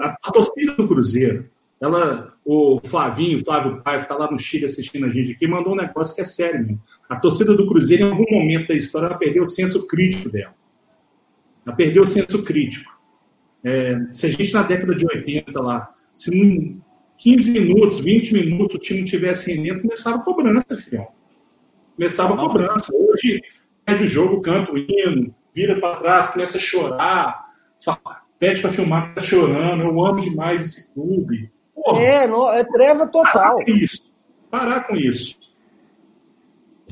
A, 0.00 0.18
a, 0.22 0.30
torcida 0.30 0.74
do 0.74 0.86
Cruzeiro, 0.86 1.48
ela, 1.80 2.34
o 2.44 2.80
Flavinho, 2.84 3.38
o 3.38 3.44
Flávio 3.44 3.82
Paiva, 3.82 4.02
está 4.02 4.14
lá 4.14 4.30
no 4.30 4.38
Chile 4.38 4.66
assistindo 4.66 5.06
a 5.06 5.08
gente 5.08 5.32
aqui, 5.32 5.46
mandou 5.46 5.72
um 5.72 5.76
negócio 5.76 6.14
que 6.14 6.20
é 6.20 6.24
sério, 6.24 6.60
mesmo. 6.60 6.80
A 7.08 7.18
torcida 7.18 7.56
do 7.56 7.66
Cruzeiro, 7.66 8.04
em 8.04 8.10
algum 8.10 8.30
momento 8.30 8.68
da 8.68 8.74
história, 8.74 9.06
ela 9.06 9.16
perdeu 9.16 9.42
o 9.42 9.48
senso 9.48 9.86
crítico 9.86 10.28
dela. 10.28 10.54
Ela 11.64 11.74
perdeu 11.74 12.02
o 12.02 12.06
senso 12.06 12.42
crítico. 12.42 12.92
É, 13.64 13.98
se 14.10 14.26
a 14.26 14.30
gente 14.30 14.52
na 14.52 14.62
década 14.62 14.94
de 14.94 15.06
80 15.06 15.60
lá, 15.62 15.90
se 16.14 16.30
em 16.36 16.82
15 17.16 17.50
minutos, 17.50 18.00
20 18.00 18.34
minutos 18.34 18.76
o 18.76 18.78
time 18.78 19.02
tivesse 19.02 19.50
rendendo, 19.50 19.80
começava 19.80 20.16
a 20.16 20.22
cobrança, 20.22 20.76
filhão. 20.76 21.08
Começava 21.96 22.34
a 22.34 22.36
cobrança. 22.36 22.92
Hoje, 22.94 23.40
pede 23.84 24.04
o 24.04 24.08
jogo, 24.08 24.42
canta 24.42 24.72
o 24.72 24.78
hino, 24.78 25.34
vira 25.54 25.80
para 25.80 25.96
trás, 25.96 26.26
começa 26.28 26.58
a 26.58 26.60
chorar, 26.60 27.47
pede 28.38 28.60
para 28.60 28.70
filmar, 28.70 29.14
tá 29.14 29.20
chorando. 29.20 29.82
Eu 29.82 30.04
amo 30.04 30.20
demais 30.20 30.62
esse 30.62 30.92
clube. 30.92 31.50
Porra. 31.74 32.00
É, 32.00 32.26
no, 32.26 32.48
é 32.48 32.64
treva 32.64 33.06
total. 33.06 33.32
Parar 33.32 33.64
com 33.64 33.70
isso. 33.70 34.02
Parar 34.50 34.86
com 34.86 34.96
isso. 34.96 35.36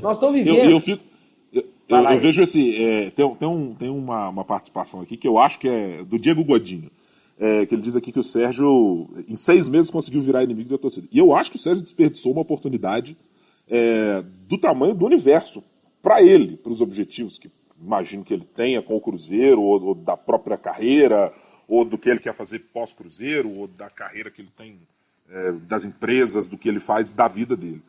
Nós 0.01 0.17
estamos 0.17 0.35
vivendo. 0.35 0.57
Eu, 0.57 0.71
eu 0.71 0.79
fico. 0.79 1.03
Eu, 1.51 1.63
eu, 1.89 1.97
eu 1.97 2.19
vejo 2.19 2.41
esse. 2.41 2.83
É, 2.83 3.09
tem 3.09 3.35
tem, 3.35 3.47
um, 3.47 3.73
tem 3.73 3.89
uma, 3.89 4.29
uma 4.29 4.45
participação 4.45 5.01
aqui 5.01 5.17
que 5.17 5.27
eu 5.27 5.37
acho 5.37 5.59
que 5.59 5.67
é 5.67 6.03
do 6.03 6.19
Diego 6.19 6.43
Godinho. 6.43 6.91
É, 7.39 7.67
que 7.67 7.75
ele 7.75 7.83
diz 7.83 7.95
aqui 7.95 8.11
que 8.11 8.19
o 8.19 8.23
Sérgio, 8.23 9.07
em 9.27 9.35
seis 9.35 9.69
meses, 9.69 9.91
conseguiu 9.91 10.21
virar 10.21 10.43
inimigo 10.43 10.71
da 10.71 10.77
torcida. 10.77 11.07
E 11.11 11.19
eu 11.19 11.35
acho 11.35 11.51
que 11.51 11.57
o 11.57 11.59
Sérgio 11.59 11.83
desperdiçou 11.83 12.31
uma 12.31 12.41
oportunidade 12.41 13.15
é, 13.69 14.23
do 14.47 14.57
tamanho 14.57 14.95
do 14.95 15.05
universo 15.05 15.63
para 16.01 16.19
ele, 16.19 16.57
para 16.57 16.71
os 16.71 16.81
objetivos 16.81 17.37
que 17.37 17.51
imagino 17.81 18.23
que 18.23 18.33
ele 18.33 18.45
tenha 18.45 18.81
com 18.81 18.95
o 18.95 19.01
Cruzeiro, 19.01 19.61
ou, 19.61 19.81
ou, 19.81 19.95
da 19.95 20.17
própria 20.17 20.57
carreira, 20.57 21.31
ou 21.67 21.83
do 21.83 21.97
que 21.97 22.09
ele 22.09 22.19
quer 22.19 22.33
fazer 22.33 22.59
pós-Cruzeiro, 22.73 23.49
ou 23.49 23.67
da 23.67 23.89
carreira 23.89 24.31
que 24.31 24.41
ele 24.41 24.51
tem 24.55 24.79
é, 25.29 25.51
das 25.51 25.85
empresas, 25.85 26.47
do 26.47 26.57
que 26.57 26.69
ele 26.69 26.79
faz 26.79 27.11
da 27.11 27.27
vida 27.27 27.55
dele. 27.55 27.81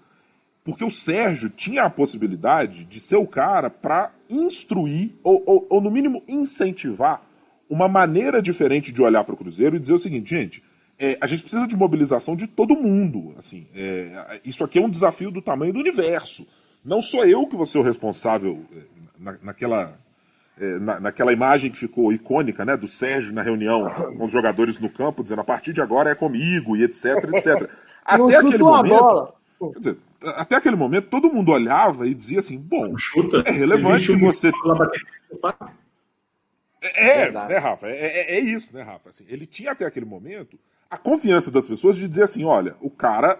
Porque 0.64 0.84
o 0.84 0.90
Sérgio 0.90 1.48
tinha 1.48 1.84
a 1.84 1.90
possibilidade 1.90 2.84
de 2.84 3.00
ser 3.00 3.16
o 3.16 3.26
cara 3.26 3.70
para 3.70 4.12
instruir, 4.28 5.12
ou, 5.22 5.42
ou, 5.46 5.66
ou, 5.70 5.80
no 5.80 5.90
mínimo 5.90 6.22
incentivar, 6.28 7.22
uma 7.70 7.88
maneira 7.88 8.42
diferente 8.42 8.92
de 8.92 9.00
olhar 9.02 9.24
para 9.24 9.34
o 9.34 9.36
Cruzeiro 9.36 9.76
e 9.76 9.80
dizer 9.80 9.92
o 9.92 9.98
seguinte, 9.98 10.30
gente, 10.30 10.62
é, 10.98 11.16
a 11.20 11.26
gente 11.26 11.42
precisa 11.42 11.66
de 11.66 11.76
mobilização 11.76 12.34
de 12.34 12.46
todo 12.46 12.74
mundo. 12.74 13.34
Assim, 13.38 13.66
é, 13.74 14.40
isso 14.44 14.64
aqui 14.64 14.78
é 14.78 14.82
um 14.82 14.90
desafio 14.90 15.30
do 15.30 15.40
tamanho 15.40 15.72
do 15.72 15.78
universo. 15.78 16.46
Não 16.84 17.00
sou 17.00 17.24
eu 17.24 17.46
que 17.46 17.56
vou 17.56 17.66
ser 17.66 17.78
o 17.78 17.82
responsável 17.82 18.64
é, 18.72 18.97
na, 19.18 19.36
naquela, 19.42 19.98
é, 20.58 20.78
na, 20.78 21.00
naquela 21.00 21.32
imagem 21.32 21.70
que 21.70 21.78
ficou 21.78 22.12
icônica, 22.12 22.64
né, 22.64 22.76
do 22.76 22.88
Sérgio 22.88 23.32
na 23.32 23.42
reunião 23.42 23.88
com 24.16 24.24
os 24.24 24.32
jogadores 24.32 24.78
no 24.78 24.90
campo, 24.90 25.22
dizendo 25.22 25.40
a 25.40 25.44
partir 25.44 25.72
de 25.72 25.80
agora 25.80 26.10
é 26.10 26.14
comigo 26.14 26.76
e 26.76 26.84
etc, 26.84 27.24
etc. 27.34 27.70
Até 28.04 28.36
aquele 28.36 28.58
momento, 28.58 29.34
quer 29.72 29.78
dizer, 29.78 29.96
até 30.22 30.56
aquele 30.56 30.76
momento 30.76 31.08
todo 31.08 31.32
mundo 31.32 31.52
olhava 31.52 32.06
e 32.06 32.14
dizia 32.14 32.38
assim, 32.38 32.58
bom, 32.58 32.96
Chuta. 32.96 33.42
é 33.44 33.50
relevante 33.50 34.06
que 34.06 34.16
você 34.16 34.50
é, 36.80 37.26
é, 37.26 37.32
né, 37.32 37.58
Rafa? 37.58 37.86
É, 37.86 37.92
é, 37.92 38.36
é, 38.36 38.40
isso, 38.40 38.74
né, 38.74 38.82
Rafa? 38.82 39.10
Assim, 39.10 39.24
ele 39.28 39.46
tinha 39.46 39.72
até 39.72 39.84
aquele 39.84 40.06
momento 40.06 40.58
a 40.90 40.96
confiança 40.96 41.50
das 41.50 41.66
pessoas 41.66 41.96
de 41.96 42.08
dizer 42.08 42.22
assim, 42.22 42.44
olha, 42.44 42.76
o 42.80 42.88
cara 42.88 43.38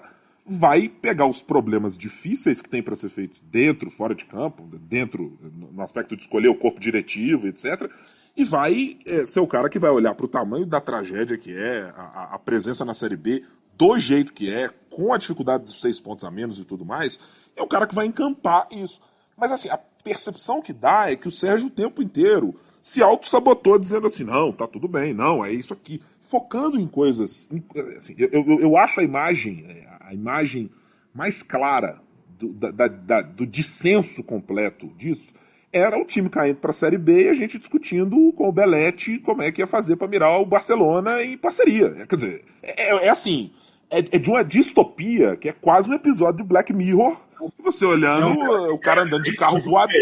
vai 0.49 0.89
pegar 0.89 1.27
os 1.27 1.43
problemas 1.43 1.97
difíceis 1.99 2.63
que 2.63 2.71
tem 2.71 2.83
para 2.83 2.97
ser 2.97 3.11
feitos 3.11 3.39
dentro, 3.41 3.91
fora 3.91 4.15
de 4.15 4.25
campo, 4.25 4.67
dentro, 4.81 5.39
no 5.73 5.83
aspecto 5.83 6.17
de 6.17 6.23
escolher 6.23 6.49
o 6.49 6.55
corpo 6.55 6.81
diretivo, 6.81 7.47
etc., 7.47 7.91
e 8.35 8.45
vai 8.45 8.99
é, 9.05 9.25
ser 9.25 9.41
o 9.41 9.47
cara 9.47 9.69
que 9.69 9.81
vai 9.81 9.91
olhar 9.91 10.15
para 10.15 10.25
o 10.25 10.29
tamanho 10.29 10.65
da 10.65 10.81
tragédia 10.81 11.37
que 11.37 11.53
é 11.53 11.93
a, 11.97 12.35
a, 12.35 12.39
presença 12.39 12.85
na 12.85 12.95
Série 12.95 13.17
B, 13.17 13.45
do 13.77 13.99
jeito 13.99 14.33
que 14.33 14.49
é, 14.49 14.71
com 14.89 15.13
a 15.13 15.19
dificuldade 15.19 15.65
dos 15.65 15.81
seis 15.81 15.99
pontos 15.99 16.25
a 16.25 16.31
menos 16.31 16.59
e 16.59 16.65
tudo 16.65 16.85
mais, 16.85 17.19
é 17.57 17.63
o 17.63 17.67
cara 17.67 17.87
que 17.87 17.95
vai 17.95 18.07
encampar 18.07 18.69
isso. 18.71 19.01
Mas 19.37 19.51
assim, 19.51 19.69
a 19.69 19.77
percepção 19.77 20.63
que 20.63 20.73
dá 20.73 21.11
é 21.11 21.17
que 21.17 21.29
o 21.29 21.33
Sérgio 21.33 21.67
o 21.67 21.71
tempo 21.71 22.01
inteiro 22.01 22.55
se 22.81 23.03
auto-sabotou 23.03 23.79
dizendo 23.79 24.07
assim, 24.07 24.25
não, 24.25 24.53
tá 24.53 24.67
tudo 24.67 24.87
bem, 24.87 25.13
não, 25.13 25.45
é 25.45 25.53
isso 25.53 25.73
aqui. 25.73 26.01
Focando 26.29 26.81
em 26.81 26.87
coisas. 26.87 27.49
Assim, 27.97 28.15
eu, 28.19 28.29
eu, 28.31 28.61
eu 28.61 28.77
acho 28.77 29.01
a 29.01 29.05
imagem, 29.05 29.65
é, 29.69 29.87
a 30.01 30.15
imagem 30.15 30.71
mais 31.15 31.43
clara 31.43 32.01
do, 32.39 32.53
da, 32.53 32.87
da, 32.87 33.23
do 33.23 33.47
dissenso 33.47 34.23
completo 34.23 34.87
disso 34.97 35.33
era 35.73 35.99
o 35.99 36.05
time 36.05 36.29
caindo 36.31 36.57
para 36.57 36.71
a 36.71 36.75
Série 36.75 36.97
B 36.97 37.25
e 37.25 37.29
a 37.29 37.35
gente 37.35 37.59
discutindo 37.59 38.33
com 38.33 38.49
o 38.49 38.53
Belete 38.53 39.19
como 39.19 39.43
é 39.43 39.53
que 39.53 39.61
ia 39.61 39.67
fazer 39.67 39.97
para 39.97 40.09
mirar 40.09 40.41
o 40.41 40.47
Barcelona 40.47 41.23
em 41.23 41.37
parceria. 41.37 42.07
Quer 42.07 42.17
dizer, 42.17 42.45
é, 42.63 42.89
é, 42.89 43.07
é 43.07 43.09
assim, 43.09 43.53
é, 43.91 43.99
é, 43.99 44.19
de 44.19 44.31
uma 44.31 44.43
distopia 44.43 45.37
que 45.37 45.49
é 45.49 45.53
quase 45.53 45.91
um 45.91 45.95
episódio 45.95 46.39
de 46.39 46.45
Black 46.45 46.73
Mirror. 46.73 47.17
Você 47.63 47.85
olhando 47.85 48.35
Não, 48.35 48.75
o 48.75 48.79
cara 48.79 49.05
andando 49.05 49.23
de 49.23 49.37
carro 49.37 49.61
voado. 49.61 49.93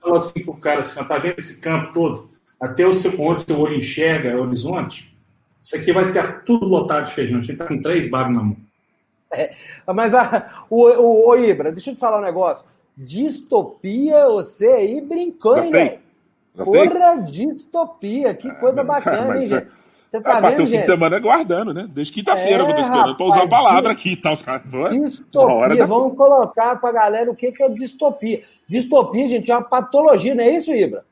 Fala 0.00 0.16
assim 0.16 0.44
pro 0.44 0.54
cara 0.54 0.80
assim, 0.80 1.04
tá 1.04 1.18
vendo 1.18 1.38
esse 1.38 1.60
campo 1.60 1.92
todo? 1.92 2.30
Até 2.60 2.86
o 2.86 2.94
seu, 2.94 3.18
onde 3.20 3.44
seu 3.44 3.58
olho 3.58 3.76
enxerga 3.76 4.36
o 4.36 4.42
horizonte, 4.42 5.09
isso 5.60 5.76
aqui 5.76 5.92
vai 5.92 6.12
ter 6.12 6.44
tudo 6.44 6.66
lotado 6.66 7.06
de 7.06 7.12
feijão. 7.12 7.38
A 7.38 7.42
gente 7.42 7.56
tá 7.56 7.66
com 7.66 7.80
três 7.80 8.08
bagos 8.08 8.36
na 8.36 8.42
mão. 8.42 8.56
É, 9.32 9.54
mas 9.94 10.14
a, 10.14 10.64
o, 10.68 10.88
o, 10.88 11.30
o, 11.30 11.36
Ibra, 11.36 11.70
deixa 11.70 11.90
eu 11.90 11.94
te 11.94 12.00
falar 12.00 12.18
um 12.18 12.24
negócio. 12.24 12.64
Distopia, 12.96 14.26
você 14.28 14.66
aí 14.66 15.00
brincando, 15.00 15.64
hein, 15.64 15.70
velho? 15.70 15.98
Porra, 16.56 17.22
distopia, 17.22 18.34
que 18.34 18.50
coisa 18.56 18.82
bacana, 18.82 19.28
mas, 19.28 19.42
hein, 19.44 19.48
gente? 19.60 19.80
Você 20.10 20.20
tá 20.20 20.38
é, 20.38 20.40
passei 20.40 20.64
o 20.64 20.68
fim 20.68 20.80
de 20.80 20.86
semana 20.86 21.20
guardando, 21.20 21.72
né? 21.72 21.88
Desde 21.88 22.12
quinta-feira 22.12 22.64
é, 22.64 22.68
eu 22.68 22.74
tô 22.74 22.80
esperando 22.80 23.16
pra 23.16 23.26
usar 23.26 23.44
a 23.44 23.48
palavra 23.48 23.92
aqui 23.92 24.12
e 24.12 24.16
tal. 24.16 24.34
Distopia, 24.34 25.86
vamos 25.86 26.16
colocar 26.16 26.80
pra 26.80 26.90
galera 26.90 27.30
o 27.30 27.36
que, 27.36 27.52
que 27.52 27.62
é 27.62 27.68
distopia. 27.68 28.42
Distopia, 28.68 29.28
gente, 29.28 29.48
é 29.52 29.54
uma 29.54 29.62
patologia, 29.62 30.34
não 30.34 30.42
é 30.42 30.50
isso, 30.50 30.72
Ibra? 30.72 31.04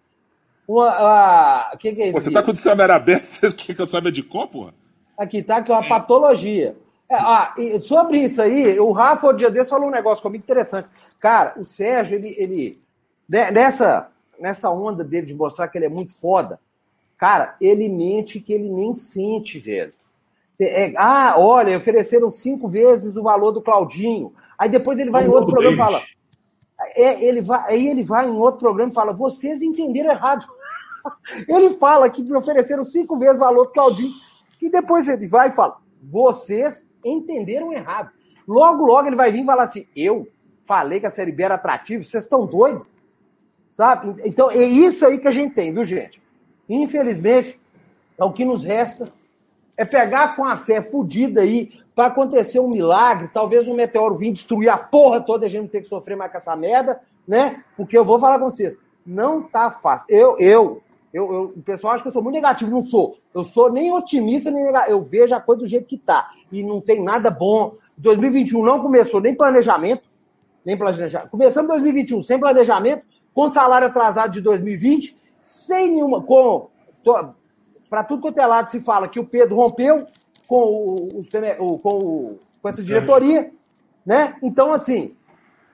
Uma, 0.68 1.70
que, 1.78 1.94
que 1.94 2.02
é 2.02 2.08
isso? 2.08 2.20
Você 2.20 2.30
tá 2.30 2.42
com 2.42 2.50
o 2.50 2.54
dicionário 2.54 2.94
aberto, 2.94 3.24
você 3.26 3.50
quer 3.52 3.74
que 3.74 3.80
eu 3.80 3.86
saiba 3.86 4.12
de 4.12 4.22
cor, 4.22 4.46
porra? 4.48 4.74
Aqui 5.16 5.42
tá, 5.42 5.62
que 5.62 5.72
é 5.72 5.74
uma 5.74 5.88
patologia. 5.88 6.76
É, 7.10 7.16
ah, 7.16 7.54
sobre 7.80 8.18
isso 8.18 8.42
aí, 8.42 8.78
o 8.78 8.92
Rafa, 8.92 9.28
o 9.28 9.32
dia 9.32 9.50
desse, 9.50 9.70
falou 9.70 9.88
um 9.88 9.92
negócio 9.92 10.22
comigo 10.22 10.44
interessante. 10.44 10.88
Cara, 11.18 11.54
o 11.56 11.64
Sérgio, 11.64 12.18
ele, 12.18 12.34
ele 12.36 12.78
né, 13.26 13.50
nessa, 13.50 14.08
nessa 14.38 14.70
onda 14.70 15.02
dele 15.02 15.26
de 15.26 15.34
mostrar 15.34 15.68
que 15.68 15.78
ele 15.78 15.86
é 15.86 15.88
muito 15.88 16.12
foda, 16.12 16.60
cara, 17.16 17.56
ele 17.60 17.88
mente 17.88 18.38
que 18.38 18.52
ele 18.52 18.68
nem 18.68 18.94
sente, 18.94 19.58
velho. 19.58 19.94
É, 20.60 20.84
é 20.84 20.94
ah, 20.96 21.34
olha, 21.38 21.78
ofereceram 21.78 22.30
cinco 22.30 22.68
vezes 22.68 23.16
o 23.16 23.22
valor 23.22 23.52
do 23.52 23.62
Claudinho. 23.62 24.34
Aí 24.58 24.68
depois 24.68 24.98
ele 24.98 25.10
vai 25.10 25.24
em 25.24 25.28
outro 25.28 25.50
programa 25.50 25.74
e 25.74 25.78
fala. 25.78 26.02
É, 26.94 27.24
ele 27.24 27.40
vai, 27.40 27.72
aí 27.72 27.88
ele 27.88 28.02
vai 28.02 28.28
em 28.28 28.36
outro 28.36 28.60
programa 28.60 28.92
e 28.92 28.94
fala: 28.94 29.12
vocês 29.14 29.62
entenderam 29.62 30.10
errado. 30.10 30.46
Ele 31.48 31.70
fala 31.70 32.08
que 32.10 32.32
ofereceram 32.32 32.84
cinco 32.84 33.18
vezes 33.18 33.36
o 33.36 33.44
valor 33.44 33.66
do 33.66 33.72
Claudinho. 33.72 34.12
E 34.60 34.68
depois 34.68 35.08
ele 35.08 35.26
vai 35.26 35.48
e 35.48 35.52
fala: 35.52 35.78
vocês 36.02 36.88
entenderam 37.04 37.72
errado. 37.72 38.10
Logo, 38.46 38.84
logo 38.84 39.08
ele 39.08 39.16
vai 39.16 39.30
vir 39.30 39.42
e 39.42 39.46
falar 39.46 39.64
assim: 39.64 39.86
eu 39.94 40.26
falei 40.62 41.00
que 41.00 41.06
a 41.06 41.10
Série 41.10 41.32
B 41.32 41.42
era 41.42 41.54
atrativa, 41.54 42.02
vocês 42.02 42.24
estão 42.24 42.46
doidos? 42.46 42.86
Sabe? 43.70 44.20
Então 44.24 44.50
é 44.50 44.64
isso 44.64 45.06
aí 45.06 45.18
que 45.18 45.28
a 45.28 45.32
gente 45.32 45.54
tem, 45.54 45.72
viu, 45.72 45.84
gente? 45.84 46.20
Infelizmente, 46.68 47.58
é 48.18 48.24
o 48.24 48.32
que 48.32 48.44
nos 48.44 48.64
resta 48.64 49.12
é 49.76 49.84
pegar 49.84 50.34
com 50.34 50.44
a 50.44 50.56
fé 50.56 50.82
fodida 50.82 51.40
aí 51.40 51.72
para 51.94 52.06
acontecer 52.06 52.58
um 52.58 52.68
milagre, 52.68 53.30
talvez 53.32 53.66
um 53.68 53.74
meteoro 53.74 54.16
vir 54.16 54.32
destruir 54.32 54.68
a 54.68 54.76
porra 54.76 55.20
toda 55.20 55.46
a 55.46 55.48
gente 55.48 55.62
não 55.62 55.68
ter 55.68 55.82
que 55.82 55.88
sofrer 55.88 56.16
mais 56.16 56.30
com 56.30 56.38
essa 56.38 56.54
merda, 56.56 57.00
né? 57.26 57.62
Porque 57.76 57.96
eu 57.96 58.04
vou 58.04 58.18
falar 58.18 58.38
com 58.38 58.50
vocês, 58.50 58.76
não 59.06 59.42
tá 59.42 59.70
fácil. 59.70 60.06
Eu, 60.08 60.36
eu, 60.38 60.82
eu, 61.18 61.32
eu, 61.32 61.42
o 61.56 61.62
pessoal 61.62 61.94
acha 61.94 62.02
que 62.02 62.08
eu 62.08 62.12
sou 62.12 62.22
muito 62.22 62.36
negativo, 62.36 62.70
não 62.70 62.86
sou. 62.86 63.18
Eu 63.34 63.42
sou 63.42 63.72
nem 63.72 63.92
otimista, 63.92 64.52
nem 64.52 64.62
negativo. 64.62 64.92
Eu 64.92 65.02
vejo 65.02 65.34
a 65.34 65.40
coisa 65.40 65.62
do 65.62 65.66
jeito 65.66 65.86
que 65.86 65.98
tá. 65.98 66.30
E 66.52 66.62
não 66.62 66.80
tem 66.80 67.02
nada 67.02 67.28
bom. 67.28 67.74
2021 67.96 68.64
não 68.64 68.80
começou 68.80 69.20
nem 69.20 69.34
planejamento, 69.34 70.04
nem 70.64 70.76
planejamento. 70.76 71.30
Começamos 71.30 71.68
2021 71.70 72.22
sem 72.22 72.38
planejamento, 72.38 73.04
com 73.34 73.48
salário 73.48 73.88
atrasado 73.88 74.30
de 74.30 74.40
2020, 74.40 75.18
sem 75.40 75.90
nenhuma. 75.90 76.22
com 76.22 76.68
Para 77.90 78.04
tudo 78.04 78.22
quanto 78.22 78.38
é 78.38 78.46
lado 78.46 78.70
se 78.70 78.78
fala 78.78 79.08
que 79.08 79.18
o 79.18 79.26
Pedro 79.26 79.56
rompeu 79.56 80.06
com, 80.46 80.62
o, 80.62 81.20
o, 81.20 81.78
com, 81.78 81.98
o, 81.98 82.38
com 82.62 82.68
essa 82.68 82.82
diretoria, 82.82 83.50
né? 84.06 84.36
Então, 84.40 84.72
assim, 84.72 85.16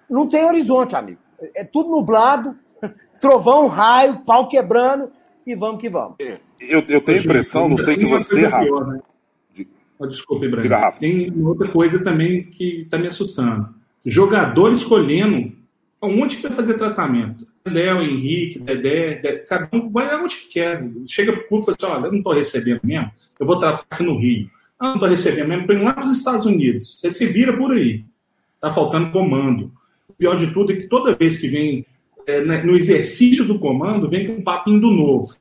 não 0.09 0.26
tem 0.26 0.42
horizonte, 0.42 0.97
amigo. 0.97 1.20
É 1.55 1.64
tudo 1.64 1.90
nublado, 1.90 2.57
trovão, 3.20 3.66
raio, 3.66 4.20
pau 4.20 4.49
quebrando 4.49 5.12
e 5.47 5.55
vamos 5.55 5.80
que 5.80 5.88
vamos. 5.88 6.16
É, 6.20 6.38
eu, 6.61 6.82
eu 6.88 7.01
tenho 7.01 7.18
a 7.18 7.20
impressão, 7.20 7.68
não 7.68 7.78
sei 7.78 7.97
se 7.97 8.07
você, 8.07 8.47
Rafa. 8.47 8.64
Pior, 8.64 8.86
né? 8.86 9.01
Desculpe, 10.09 10.47
Ibrahim. 10.47 10.99
Tem 10.99 11.32
outra 11.45 11.68
coisa 11.68 12.03
também 12.03 12.45
que 12.45 12.82
está 12.82 12.99
me 12.99 13.07
assustando. 13.07 13.68
Jogador 14.05 14.72
escolhendo 14.72 15.53
onde 16.01 16.36
que 16.36 16.42
vai 16.42 16.53
fazer 16.53 16.74
tratamento. 16.74 17.47
Léo, 17.66 18.03
Henrique, 18.03 18.59
Dedé, 18.59 19.14
Dedé, 19.14 19.36
cada 19.38 19.68
um 19.72 19.90
vai 19.90 20.11
aonde 20.11 20.36
quer. 20.53 20.84
Chega 21.07 21.32
para 21.32 21.42
o 21.42 21.49
clube 21.49 21.62
e 21.62 21.64
fala 21.66 21.76
assim: 21.78 21.99
olha, 21.99 22.07
eu 22.07 22.12
não 22.12 22.18
estou 22.18 22.32
recebendo 22.34 22.80
mesmo, 22.84 23.11
eu 23.40 23.47
vou 23.47 23.59
tratar 23.59 23.84
aqui 23.88 24.03
no 24.03 24.18
Rio. 24.18 24.51
Ah, 24.78 24.88
não 24.88 24.95
estou 24.95 25.09
recebendo 25.09 25.49
mesmo, 25.49 25.62
estou 25.62 25.76
indo 25.76 25.84
lá 25.84 25.95
para 25.95 26.05
os 26.05 26.16
Estados 26.16 26.45
Unidos. 26.45 27.01
Você 27.01 27.09
se 27.09 27.26
vira 27.26 27.57
por 27.57 27.72
aí. 27.72 28.05
Está 28.57 28.70
faltando 28.70 29.11
comando. 29.11 29.72
O 30.09 30.12
pior 30.12 30.36
de 30.36 30.53
tudo 30.53 30.72
é 30.72 30.76
que 30.76 30.88
toda 30.88 31.14
vez 31.14 31.38
que 31.38 31.49
vem 31.49 31.86
é, 32.26 32.40
né, 32.40 32.62
no 32.62 32.76
exercício 32.76 33.44
do 33.44 33.58
comando, 33.58 34.08
vem 34.08 34.26
com 34.26 34.34
um 34.34 34.42
papinho 34.42 34.80
do 34.80 34.90
novo. 34.90 35.34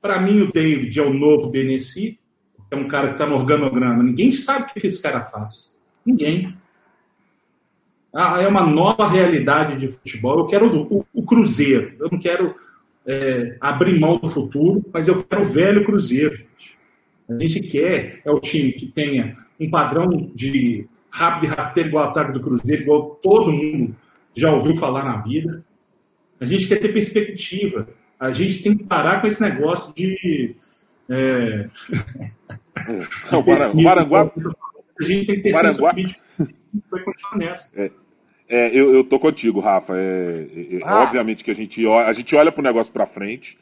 Para 0.00 0.20
mim, 0.20 0.40
o 0.42 0.52
David 0.52 0.98
é 0.98 1.02
o 1.02 1.12
novo 1.12 1.48
Benessi, 1.48 2.18
é 2.70 2.76
um 2.76 2.86
cara 2.86 3.08
que 3.08 3.14
está 3.14 3.26
no 3.26 3.34
organograma. 3.34 4.02
Ninguém 4.02 4.30
sabe 4.30 4.70
o 4.70 4.80
que 4.80 4.86
esse 4.86 5.00
cara 5.00 5.20
faz. 5.20 5.78
Ninguém. 6.04 6.54
Ah, 8.14 8.40
é 8.40 8.46
uma 8.46 8.64
nova 8.64 9.08
realidade 9.08 9.76
de 9.76 9.88
futebol. 9.88 10.38
Eu 10.38 10.46
quero 10.46 10.86
o, 10.90 11.06
o 11.12 11.22
Cruzeiro. 11.22 11.94
Eu 11.98 12.08
não 12.10 12.18
quero 12.18 12.54
é, 13.06 13.56
abrir 13.60 13.98
mão 13.98 14.18
do 14.18 14.28
futuro, 14.28 14.84
mas 14.92 15.08
eu 15.08 15.22
quero 15.24 15.42
o 15.42 15.46
velho 15.46 15.84
Cruzeiro, 15.84 16.36
gente. 16.36 16.78
A 17.28 17.38
gente 17.38 17.60
quer 17.60 18.22
é 18.24 18.30
o 18.30 18.40
time 18.40 18.72
que 18.72 18.86
tenha 18.86 19.34
um 19.60 19.68
padrão 19.68 20.30
de 20.34 20.86
rápido 21.10 21.44
e 21.44 21.54
rasteiro 21.54 21.88
igual 21.90 22.06
o 22.06 22.08
ataque 22.08 22.32
do 22.32 22.40
Cruzeiro, 22.40 22.82
igual 22.82 23.18
todo 23.22 23.52
mundo 23.52 23.94
já 24.34 24.52
ouviu 24.52 24.74
falar 24.76 25.04
na 25.04 25.20
vida. 25.20 25.64
A 26.40 26.44
gente 26.44 26.66
quer 26.66 26.80
ter 26.80 26.92
perspectiva. 26.92 27.88
A 28.18 28.32
gente 28.32 28.62
tem 28.62 28.76
que 28.76 28.84
parar 28.84 29.20
com 29.20 29.26
esse 29.26 29.40
negócio 29.40 29.94
de. 29.94 30.54
É... 31.08 31.68
o 33.74 33.82
Maranguá. 33.82 34.30
A 35.00 35.04
gente 35.04 35.26
tem 35.26 35.36
que 35.36 35.42
ter 35.42 35.52
Maranguá... 35.52 35.94
vai 36.90 37.04
continuar 37.04 37.36
nessa. 37.36 37.68
É. 37.80 37.90
É, 38.48 38.68
eu, 38.68 38.94
eu 38.94 39.04
tô 39.04 39.20
contigo, 39.20 39.60
Rafa. 39.60 39.94
É, 39.94 40.46
é, 40.72 40.80
Ah. 40.82 41.02
Obviamente 41.02 41.44
que 41.44 41.50
a 41.50 41.54
gente 41.54 41.84
olha, 41.84 42.08
a 42.08 42.12
gente 42.14 42.34
olha 42.34 42.50
pro 42.50 42.62
negócio 42.62 42.92
pra 42.92 43.04
frente 43.04 43.58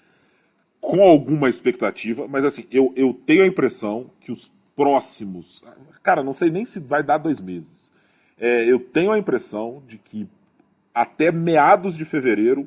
com 0.81 1.03
alguma 1.03 1.49
expectativa, 1.49 2.29
mas 2.29 2.45
assim, 2.45 2.65
eu, 2.71 2.93
eu 2.95 3.13
tenho 3.13 3.43
a 3.43 3.47
impressão 3.47 4.09
que 4.21 4.31
os 4.31 4.53
próximos. 4.77 5.65
Cara, 6.03 6.23
não 6.23 6.33
sei 6.33 6.51
nem 6.51 6.65
se 6.65 6.79
vai 6.79 7.03
dar 7.03 7.19
dois 7.19 7.41
meses. 7.41 7.93
É, 8.39 8.71
eu 8.71 8.79
tenho 8.79 9.11
a 9.11 9.19
impressão 9.19 9.83
de 9.89 9.99
que 9.99 10.29
até 10.97 11.31
meados 11.31 11.95
de 11.95 12.07
fevereiro 12.07 12.67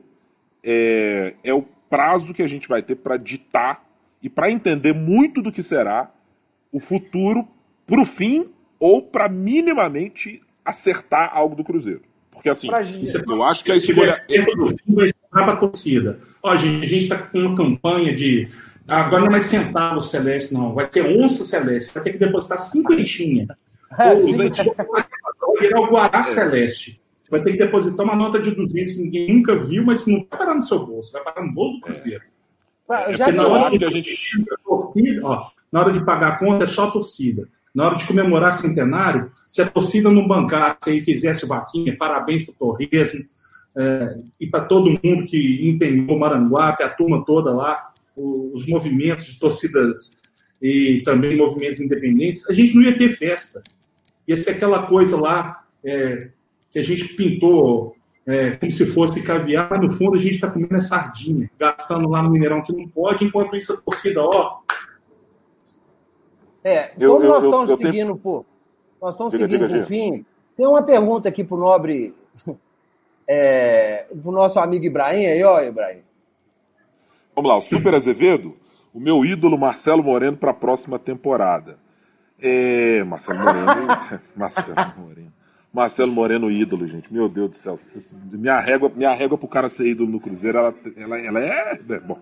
é, 0.63 1.33
é 1.43 1.51
o 1.51 1.63
prazo 1.89 2.31
que 2.31 2.43
a 2.43 2.47
gente 2.47 2.67
vai 2.67 2.83
ter 2.83 2.95
para 2.95 3.17
ditar 3.17 3.83
e 4.21 4.29
para 4.29 4.51
entender 4.51 4.93
muito 4.93 5.41
do 5.41 5.51
que 5.51 5.63
será 5.63 6.11
o 6.71 6.79
futuro 6.79 7.47
pro 7.87 8.05
fim 8.05 8.51
ou 8.79 9.01
para 9.01 9.27
minimamente 9.27 10.43
acertar 10.63 11.31
algo 11.33 11.55
do 11.55 11.63
Cruzeiro. 11.63 12.03
Porque 12.29 12.49
assim, 12.49 12.69
é 12.71 13.33
eu 13.33 13.43
acho 13.43 13.63
que 13.63 13.71
a 13.71 13.75
escolha. 13.75 14.23
fim, 14.27 14.93
vai 14.93 15.07
jogar 15.07 15.45
pra 15.45 15.55
torcida. 15.55 16.19
Ó, 16.43 16.55
gente, 16.55 16.85
a 16.85 16.87
gente 16.87 17.03
está 17.03 17.17
com 17.17 17.39
uma 17.39 17.55
campanha 17.55 18.15
de. 18.15 18.47
Agora 18.87 19.21
não 19.21 19.27
é 19.27 19.31
mais 19.31 19.45
centavo 19.45 19.99
celeste, 20.01 20.53
não. 20.53 20.75
Vai 20.75 20.87
ser 20.91 21.01
onça 21.01 21.43
celeste. 21.43 21.91
Vai 21.91 22.03
ter 22.03 22.11
que 22.11 22.19
depositar 22.19 22.59
cinquentinha. 22.59 23.47
É, 23.97 24.13
Ou, 24.13 24.21
gente, 24.21 24.63
vai 24.63 25.05
virar 25.59 25.81
o 25.81 25.87
Guará 25.87 26.23
Celeste. 26.23 26.99
Você 27.29 27.37
vai 27.37 27.43
ter 27.43 27.51
que 27.51 27.57
depositar 27.59 28.05
uma 28.05 28.15
nota 28.15 28.39
de 28.39 28.51
200 28.51 28.93
que 28.93 29.01
ninguém 29.03 29.33
nunca 29.33 29.55
viu, 29.55 29.85
mas 29.85 30.05
não 30.07 30.25
vai 30.29 30.39
parar 30.39 30.55
no 30.55 30.63
seu 30.63 30.83
bolso, 30.85 31.11
vai 31.11 31.23
parar 31.23 31.45
no 31.45 31.53
bolso 31.53 31.75
do 31.75 31.81
Cruzeiro. 31.81 32.23
Pra- 32.87 33.11
É 33.11 33.17
já 33.17 33.31
na 33.31 33.47
hora 33.47 33.77
que 33.77 33.85
a 33.85 33.89
gente. 33.89 34.45
A 34.51 34.57
torcida, 34.67 35.21
ó, 35.23 35.47
na 35.71 35.79
hora 35.81 35.91
de 35.91 36.03
pagar 36.03 36.29
a 36.29 36.37
conta 36.39 36.63
é 36.63 36.67
só 36.67 36.87
a 36.87 36.91
torcida. 36.91 37.47
Na 37.73 37.85
hora 37.85 37.95
de 37.95 38.05
comemorar 38.05 38.51
centenário, 38.53 39.31
se 39.47 39.61
a 39.61 39.67
torcida 39.69 40.09
não 40.09 40.27
bancasse 40.27 40.89
e 40.89 41.01
fizesse 41.01 41.45
vaquinha, 41.47 41.95
parabéns 41.95 42.43
para 42.43 42.53
o 42.53 42.55
Torresmo 42.75 43.23
é, 43.77 44.17
e 44.39 44.47
para 44.47 44.65
todo 44.65 44.99
mundo 45.03 45.25
que 45.27 45.69
empenhou 45.69 46.17
Maranguape, 46.17 46.81
a 46.83 46.89
turma 46.89 47.23
toda 47.23 47.53
lá, 47.53 47.93
os 48.17 48.65
movimentos 48.65 49.27
de 49.27 49.39
torcidas 49.39 50.17
e 50.59 51.01
também 51.05 51.37
movimentos 51.37 51.79
independentes, 51.79 52.49
a 52.49 52.53
gente 52.53 52.73
não 52.75 52.81
ia 52.81 52.97
ter 52.97 53.07
festa. 53.09 53.61
Ia 54.27 54.35
ser 54.35 54.49
aquela 54.49 54.87
coisa 54.87 55.15
lá 55.15 55.63
é, 55.85 56.29
que 56.71 56.79
a 56.79 56.83
gente 56.83 57.07
pintou 57.15 57.95
é, 58.25 58.51
como 58.51 58.71
se 58.71 58.85
fosse 58.85 59.23
caviar, 59.23 59.69
mas 59.71 59.81
no 59.81 59.91
fundo 59.91 60.15
a 60.15 60.19
gente 60.19 60.35
está 60.35 60.49
comendo 60.49 60.75
é 60.75 60.81
sardinha, 60.81 61.49
gastando 61.57 62.07
lá 62.09 62.21
no 62.21 62.29
Mineirão 62.29 62.61
que 62.61 62.71
não 62.71 62.87
pode, 62.87 63.25
enquanto 63.25 63.55
isso 63.55 63.73
a 63.73 63.77
torcida, 63.77 64.21
ó, 64.21 64.59
É, 66.63 66.89
como 66.89 67.03
eu- 67.03 67.19
nós 67.23 67.43
eu- 67.43 67.49
estamos 67.49 67.69
eu 67.69 67.77
seguindo 67.77 68.15
por. 68.17 68.45
Nós 69.01 69.13
estamos 69.15 69.33
Diga, 69.33 69.45
seguindo 69.47 69.67
diga, 69.67 69.79
por 69.79 69.87
fim. 69.87 70.25
Tem 70.57 70.67
uma 70.67 70.83
pergunta 70.83 71.29
aqui 71.29 71.43
pro 71.43 71.57
nobre. 71.57 72.13
É, 73.31 74.07
pro 74.23 74.31
nosso 74.31 74.59
amigo 74.59 74.83
Ibrahim 74.85 75.27
aí, 75.27 75.43
ó, 75.43 75.61
Ibrahim. 75.61 76.01
Vamos 77.35 77.47
lá, 77.51 77.57
o 77.57 77.61
Super 77.61 77.93
Azevedo, 77.93 78.57
o 78.91 78.99
meu 78.99 79.23
ídolo 79.23 79.55
Marcelo 79.55 80.01
Moreno 80.03 80.35
para 80.35 80.49
a 80.49 80.53
próxima 80.53 80.97
temporada. 80.97 81.77
É, 82.41 83.03
Marcelo 83.03 83.37
Moreno. 83.37 83.69
Marcelo 84.35 84.93
Moreno. 84.97 85.31
Marcelo 85.73 86.11
Moreno, 86.11 86.49
ídolo, 86.49 86.87
gente. 86.87 87.13
Meu 87.13 87.29
Deus 87.29 87.49
do 87.51 87.55
céu. 87.55 87.75
Minha 88.31 88.59
régua, 88.59 88.91
minha 88.95 89.13
régua 89.13 89.37
pro 89.37 89.47
cara 89.47 89.69
ser 89.69 89.87
ídolo 89.89 90.09
no 90.09 90.19
Cruzeiro, 90.19 90.57
ela, 90.57 90.73
ela, 90.97 91.19
ela 91.19 91.39
é. 91.39 91.79
é, 91.89 91.99
Bom, 91.99 92.17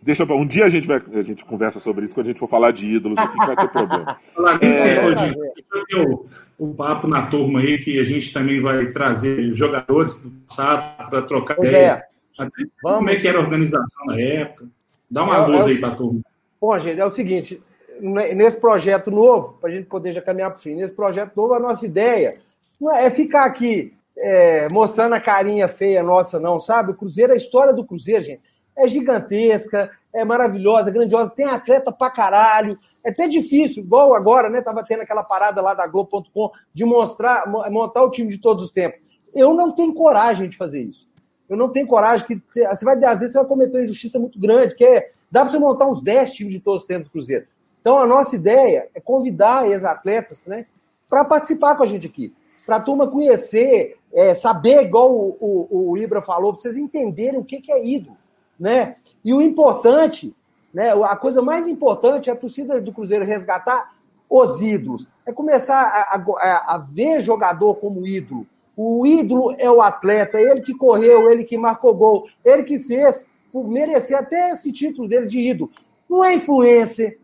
deixa 0.00 0.26
pra. 0.26 0.36
Um 0.36 0.46
dia 0.46 0.66
a 0.66 0.68
gente, 0.68 0.86
vai, 0.86 1.00
a 1.14 1.22
gente 1.22 1.42
conversa 1.44 1.80
sobre 1.80 2.04
isso, 2.04 2.14
quando 2.14 2.26
a 2.26 2.30
gente 2.30 2.38
for 2.40 2.48
falar 2.48 2.70
de 2.70 2.86
ídolos 2.86 3.16
aqui, 3.18 3.38
que 3.38 3.46
vai 3.46 3.56
ter 3.56 3.68
problema. 3.68 4.16
Falar 4.34 4.54
nisso, 4.60 4.82
É. 4.82 5.52
Deu 5.88 6.26
um 6.60 6.74
papo 6.74 7.08
na 7.08 7.26
turma 7.26 7.60
aí 7.60 7.78
que 7.78 7.98
a 7.98 8.04
gente 8.04 8.30
também 8.32 8.60
vai 8.60 8.86
trazer 8.88 9.54
jogadores 9.54 10.14
do 10.16 10.30
passado 10.46 11.08
para 11.08 11.22
trocar 11.22 11.54
Pois 11.56 11.68
ideia. 11.70 12.04
é. 12.38 12.42
Até 12.42 12.62
Vamos. 12.82 12.98
Como 12.98 13.10
é 13.10 13.16
que 13.16 13.26
era 13.28 13.38
a 13.38 13.40
organização 13.40 14.06
na 14.06 14.20
época? 14.20 14.66
Dá 15.10 15.24
uma 15.24 15.36
É, 15.36 15.46
luz 15.46 15.60
é 15.60 15.64
o- 15.64 15.66
aí 15.68 15.78
para 15.78 15.88
a 15.88 15.94
turma. 15.96 16.20
Bom, 16.60 16.78
gente, 16.78 17.00
é 17.00 17.04
o 17.04 17.10
seguinte: 17.10 17.60
ne- 18.00 18.34
nesse 18.34 18.58
projeto 18.58 19.10
novo, 19.10 19.56
para 19.60 19.70
a 19.70 19.72
gente 19.72 19.86
poder 19.86 20.12
já 20.12 20.20
caminhar 20.22 20.50
para 20.50 20.58
o 20.58 20.62
fim, 20.62 20.74
nesse 20.76 20.92
projeto 20.94 21.34
novo, 21.34 21.54
a 21.54 21.60
nossa 21.60 21.84
ideia 21.86 22.36
não 22.82 22.94
é 22.94 23.10
ficar 23.10 23.44
aqui 23.44 23.94
é, 24.18 24.68
mostrando 24.68 25.14
a 25.14 25.20
carinha 25.20 25.68
feia 25.68 26.02
nossa, 26.02 26.38
não, 26.40 26.58
sabe? 26.60 26.92
O 26.92 26.96
Cruzeiro, 26.96 27.32
a 27.32 27.36
história 27.36 27.72
do 27.72 27.84
Cruzeiro, 27.84 28.24
gente, 28.24 28.42
é 28.76 28.86
gigantesca, 28.88 29.90
é 30.14 30.24
maravilhosa, 30.24 30.90
grandiosa, 30.90 31.30
tem 31.30 31.46
atleta 31.46 31.92
pra 31.92 32.10
caralho. 32.10 32.78
É 33.04 33.10
até 33.10 33.26
difícil, 33.26 33.82
igual 33.82 34.14
agora, 34.14 34.48
né? 34.48 34.60
Tava 34.60 34.84
tendo 34.84 35.02
aquela 35.02 35.22
parada 35.22 35.60
lá 35.60 35.74
da 35.74 35.86
Globo.com 35.86 36.50
de 36.72 36.84
mostrar, 36.84 37.48
mo- 37.48 37.68
montar 37.70 38.02
o 38.02 38.10
time 38.10 38.30
de 38.30 38.38
todos 38.38 38.64
os 38.64 38.70
tempos. 38.70 39.00
Eu 39.34 39.54
não 39.54 39.72
tenho 39.72 39.94
coragem 39.94 40.48
de 40.48 40.56
fazer 40.56 40.80
isso. 40.82 41.08
Eu 41.48 41.56
não 41.56 41.68
tenho 41.68 41.86
coragem, 41.86 42.26
que 42.26 42.40
você 42.50 42.84
vai, 42.84 42.96
às 43.04 43.20
vezes 43.20 43.32
você 43.32 43.38
vai 43.38 43.46
cometer 43.46 43.76
uma 43.76 43.84
injustiça 43.84 44.18
muito 44.18 44.38
grande, 44.38 44.74
que 44.74 44.84
é, 44.84 45.10
dá 45.30 45.40
para 45.42 45.50
você 45.50 45.58
montar 45.58 45.86
uns 45.86 46.02
10 46.02 46.32
times 46.32 46.52
de 46.54 46.60
todos 46.60 46.82
os 46.82 46.86
tempos 46.86 47.08
do 47.08 47.12
Cruzeiro. 47.12 47.46
Então, 47.80 47.98
a 47.98 48.06
nossa 48.06 48.36
ideia 48.36 48.88
é 48.94 49.00
convidar 49.00 49.68
ex-atletas 49.68 50.46
né, 50.46 50.66
para 51.10 51.24
participar 51.24 51.74
com 51.74 51.82
a 51.82 51.86
gente 51.86 52.06
aqui, 52.06 52.32
para 52.64 52.76
a 52.76 52.80
turma 52.80 53.06
conhecer, 53.06 53.96
é, 54.12 54.34
saber, 54.34 54.82
igual 54.82 55.12
o, 55.12 55.36
o, 55.40 55.90
o 55.90 55.98
Ibra 55.98 56.22
falou, 56.22 56.52
para 56.52 56.62
vocês 56.62 56.76
entenderem 56.76 57.38
o 57.38 57.44
que, 57.44 57.60
que 57.60 57.72
é 57.72 57.84
ídolo. 57.84 58.16
Né? 58.58 58.94
E 59.24 59.32
o 59.34 59.42
importante, 59.42 60.34
né, 60.72 60.92
a 61.04 61.16
coisa 61.16 61.42
mais 61.42 61.66
importante 61.66 62.30
é 62.30 62.32
a 62.32 62.36
torcida 62.36 62.80
do 62.80 62.92
Cruzeiro 62.92 63.24
resgatar 63.24 63.94
os 64.28 64.60
ídolos. 64.60 65.06
É 65.26 65.32
começar 65.32 65.82
a, 65.82 66.16
a, 66.16 66.74
a 66.74 66.78
ver 66.78 67.20
jogador 67.20 67.74
como 67.74 68.06
ídolo. 68.06 68.46
O 68.76 69.06
ídolo 69.06 69.54
é 69.58 69.70
o 69.70 69.82
atleta, 69.82 70.40
ele 70.40 70.62
que 70.62 70.74
correu, 70.74 71.30
ele 71.30 71.44
que 71.44 71.58
marcou 71.58 71.94
gol, 71.94 72.26
ele 72.44 72.62
que 72.62 72.78
fez 72.78 73.26
por 73.52 73.68
merecer 73.68 74.16
até 74.16 74.50
esse 74.50 74.72
título 74.72 75.06
dele 75.06 75.26
de 75.26 75.38
ídolo. 75.38 75.70
Não 76.08 76.24
é 76.24 76.34
influencer 76.34 77.18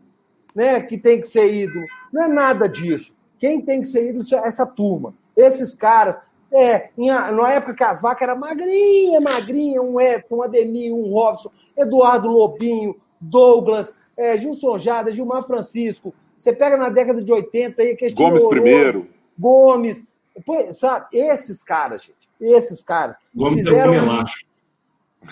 né, 0.53 0.79
que 0.81 0.97
tem 0.97 1.19
que 1.19 1.27
ser 1.27 1.51
ídolo, 1.53 1.85
não 2.13 2.23
é 2.23 2.27
nada 2.27 2.69
disso. 2.69 3.15
Quem 3.39 3.61
tem 3.61 3.81
que 3.81 3.87
ser 3.87 4.09
ídolo 4.09 4.25
é 4.33 4.47
essa 4.47 4.65
turma, 4.65 5.13
esses 5.39 5.73
caras. 5.73 6.19
É, 6.51 6.89
em, 6.97 7.09
na 7.11 7.53
época 7.53 7.75
que 7.75 7.83
as 7.83 8.01
vacas 8.01 8.27
eram 8.27 8.39
magrinha, 8.39 9.21
magrinha, 9.21 9.81
um 9.81 10.01
Edson, 10.01 10.37
um 10.37 10.41
Ademir, 10.43 10.91
um 10.93 11.11
Robson, 11.13 11.51
Eduardo 11.77 12.27
Lobinho, 12.27 12.95
Douglas, 13.21 13.93
é, 14.17 14.35
Gilson 14.37 14.79
Jada, 14.79 15.11
Gilmar 15.11 15.43
Francisco. 15.43 16.13
Você 16.35 16.51
pega 16.51 16.75
na 16.75 16.89
década 16.89 17.21
de 17.21 17.31
80 17.31 17.81
aí, 17.81 17.95
que 17.95 18.09
Gomes 18.11 18.45
primeiro. 18.47 19.07
Gomes, 19.37 20.07
Pois, 20.45 20.77
sabe, 20.79 21.05
esses 21.11 21.63
caras, 21.63 22.03
gente, 22.03 22.15
esses 22.39 22.83
caras. 22.83 23.17
Gomes 23.35 23.61
é 23.61 23.63
fizeram, 23.69 23.91
um 23.91 23.95
elástico. 23.95 24.49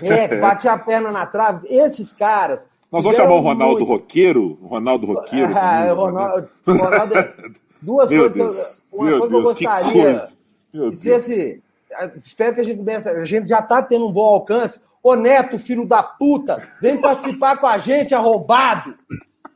É, 0.01 0.39
batia 0.39 0.73
a 0.73 0.77
perna 0.77 1.11
na 1.11 1.25
trave. 1.25 1.67
Esses 1.69 2.11
caras. 2.11 2.67
Nós 2.91 3.03
vamos 3.03 3.17
chamar 3.17 3.35
o 3.35 3.39
Ronaldo 3.39 3.79
muito. 3.79 3.85
Roqueiro? 3.85 4.57
O 4.61 4.67
Ronaldo 4.67 5.07
Roqueiro? 5.07 5.51
Ah, 5.55 5.81
comigo, 5.83 6.01
Ronaldo, 6.01 6.49
Ronaldo 6.67 7.17
é- 7.17 7.33
duas 7.81 8.09
Meu 8.09 8.19
coisas 8.31 8.33
que 8.33 8.41
eu, 8.41 8.45
Deus. 8.51 8.83
uma 8.91 9.05
Meu 9.05 9.19
coisa 9.19 9.27
que 9.29 9.35
eu 9.35 9.41
Deus, 9.41 9.57
que 9.57 9.63
gostaria. 9.65 10.03
coisa. 10.03 10.33
Meu 10.73 10.93
Se 10.93 11.03
Deus. 11.05 11.29
esse, 11.29 11.63
espero 12.17 12.55
que 12.55 12.61
a 12.61 12.63
gente 12.63 12.77
comece. 12.77 13.09
A 13.09 13.25
gente 13.25 13.47
já 13.49 13.59
está 13.59 13.81
tendo 13.81 14.07
um 14.07 14.11
bom 14.11 14.25
alcance. 14.25 14.81
Ô 15.01 15.15
Neto, 15.15 15.57
filho 15.57 15.85
da 15.85 16.03
puta, 16.03 16.67
vem 16.81 16.99
participar 16.99 17.57
com 17.57 17.67
a 17.67 17.77
gente, 17.77 18.13
arrombado. 18.13 18.95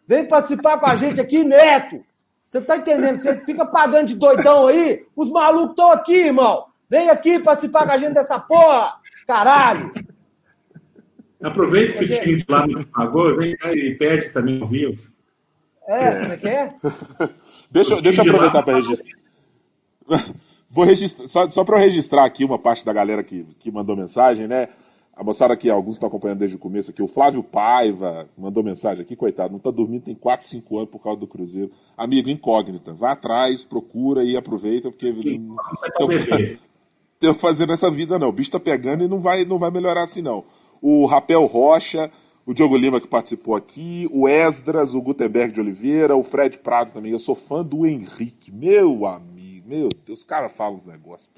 Vem 0.08 0.26
participar 0.28 0.80
com 0.80 0.86
a 0.88 0.96
gente 0.96 1.20
aqui, 1.20 1.44
Neto. 1.44 2.04
Você 2.48 2.62
tá 2.62 2.78
entendendo? 2.78 3.22
Você 3.22 3.38
fica 3.38 3.66
pagando 3.66 4.08
de 4.08 4.16
doidão 4.16 4.68
aí? 4.68 5.06
Os 5.16 5.30
malucos 5.30 5.72
estão 5.72 5.92
aqui, 5.92 6.14
irmão. 6.28 6.66
Vem 6.90 7.10
aqui 7.10 7.40
participar 7.40 7.86
com 7.86 7.92
a 7.94 7.98
gente 7.98 8.14
dessa 8.14 8.38
porra. 8.40 8.96
Caralho. 9.26 9.92
Aproveita 11.42 11.94
que 11.94 12.04
o 12.06 12.22
time 12.22 12.38
de 12.38 12.46
lá 12.48 12.68
não 12.68 12.80
te 12.80 12.86
pagou, 12.86 13.36
vem 13.36 13.56
cá 13.58 13.72
e 13.74 13.96
pede 13.96 14.30
também 14.30 14.62
ao 14.62 14.68
vivo. 14.68 15.10
É, 15.88 16.20
como 16.20 16.34
é 16.34 16.38
que 16.38 16.48
é? 16.48 16.74
Deixa, 17.72 17.96
O 17.96 18.02
deixa 18.02 18.22
eu 18.22 18.26
aproveitar 18.30 18.62
para 18.64 18.76
registrar. 18.76 19.18
Vou 20.70 20.86
registrar, 20.86 21.28
só, 21.28 21.50
só 21.50 21.64
para 21.64 21.78
eu 21.78 21.82
registrar 21.82 22.26
aqui 22.26 22.46
uma 22.46 22.58
parte 22.60 22.86
da 22.86 22.94
galera 22.94 23.24
que, 23.24 23.46
que 23.60 23.72
mandou 23.72 23.96
mensagem, 23.96 24.48
né? 24.48 24.70
A 25.14 25.24
moçada 25.24 25.54
aqui, 25.54 25.70
alguns 25.70 25.96
estão 25.96 26.08
acompanhando 26.08 26.40
desde 26.40 26.56
o 26.56 26.60
começo 26.60 26.92
aqui. 26.92 27.02
O 27.02 27.08
Flávio 27.08 27.44
Paiva 27.44 28.30
mandou 28.38 28.64
mensagem 28.64 29.04
aqui, 29.04 29.16
coitado, 29.16 29.52
não 29.52 29.60
tá 29.60 29.70
dormindo 29.70 30.06
tem 30.06 30.16
4, 30.16 30.48
5 30.48 30.78
anos 30.78 30.90
por 30.90 31.00
causa 31.00 31.20
do 31.20 31.28
Cruzeiro. 31.28 31.72
Amigo, 31.98 32.30
incógnita. 32.30 32.94
Vá 32.94 33.12
atrás, 33.12 33.66
procura 33.66 34.24
e 34.24 34.38
aproveita, 34.38 34.90
porque 34.90 35.12
não 35.12 36.08
bebê. 36.08 36.58
tem 37.20 37.30
o 37.30 37.36
que 37.36 37.42
fazer 37.42 37.68
nessa 37.68 37.92
vida, 37.92 38.18
não. 38.18 38.30
O 38.30 38.32
bicho 38.32 38.52
tá 38.52 38.60
pegando 38.60 39.04
e 39.04 39.08
não 39.08 39.20
vai, 39.20 39.44
não 39.44 39.60
vai 39.60 39.70
melhorar 39.70 40.04
assim, 40.04 40.22
não. 40.22 40.46
O 40.82 41.06
Rapel 41.06 41.46
Rocha, 41.46 42.10
o 42.46 42.54
Diogo 42.54 42.78
Lima 42.78 43.00
que 43.00 43.08
participou 43.08 43.56
aqui, 43.56 44.08
o 44.12 44.28
Esdras, 44.28 44.94
o 44.94 45.02
Gutenberg 45.02 45.54
de 45.54 45.62
Oliveira, 45.62 46.16
o 46.16 46.24
Fred 46.24 46.58
Prado 46.58 46.92
também. 46.92 47.12
Eu 47.12 47.20
sou 47.20 47.36
fã 47.36 47.64
do 47.64 47.86
Henrique, 47.86 48.52
meu 48.52 49.06
amigo, 49.06 49.68
meu 49.68 49.90
Deus, 50.06 50.20
os 50.20 50.26
caras 50.26 50.52
falam 50.52 50.76
os 50.76 50.86
negócios. 50.86 51.30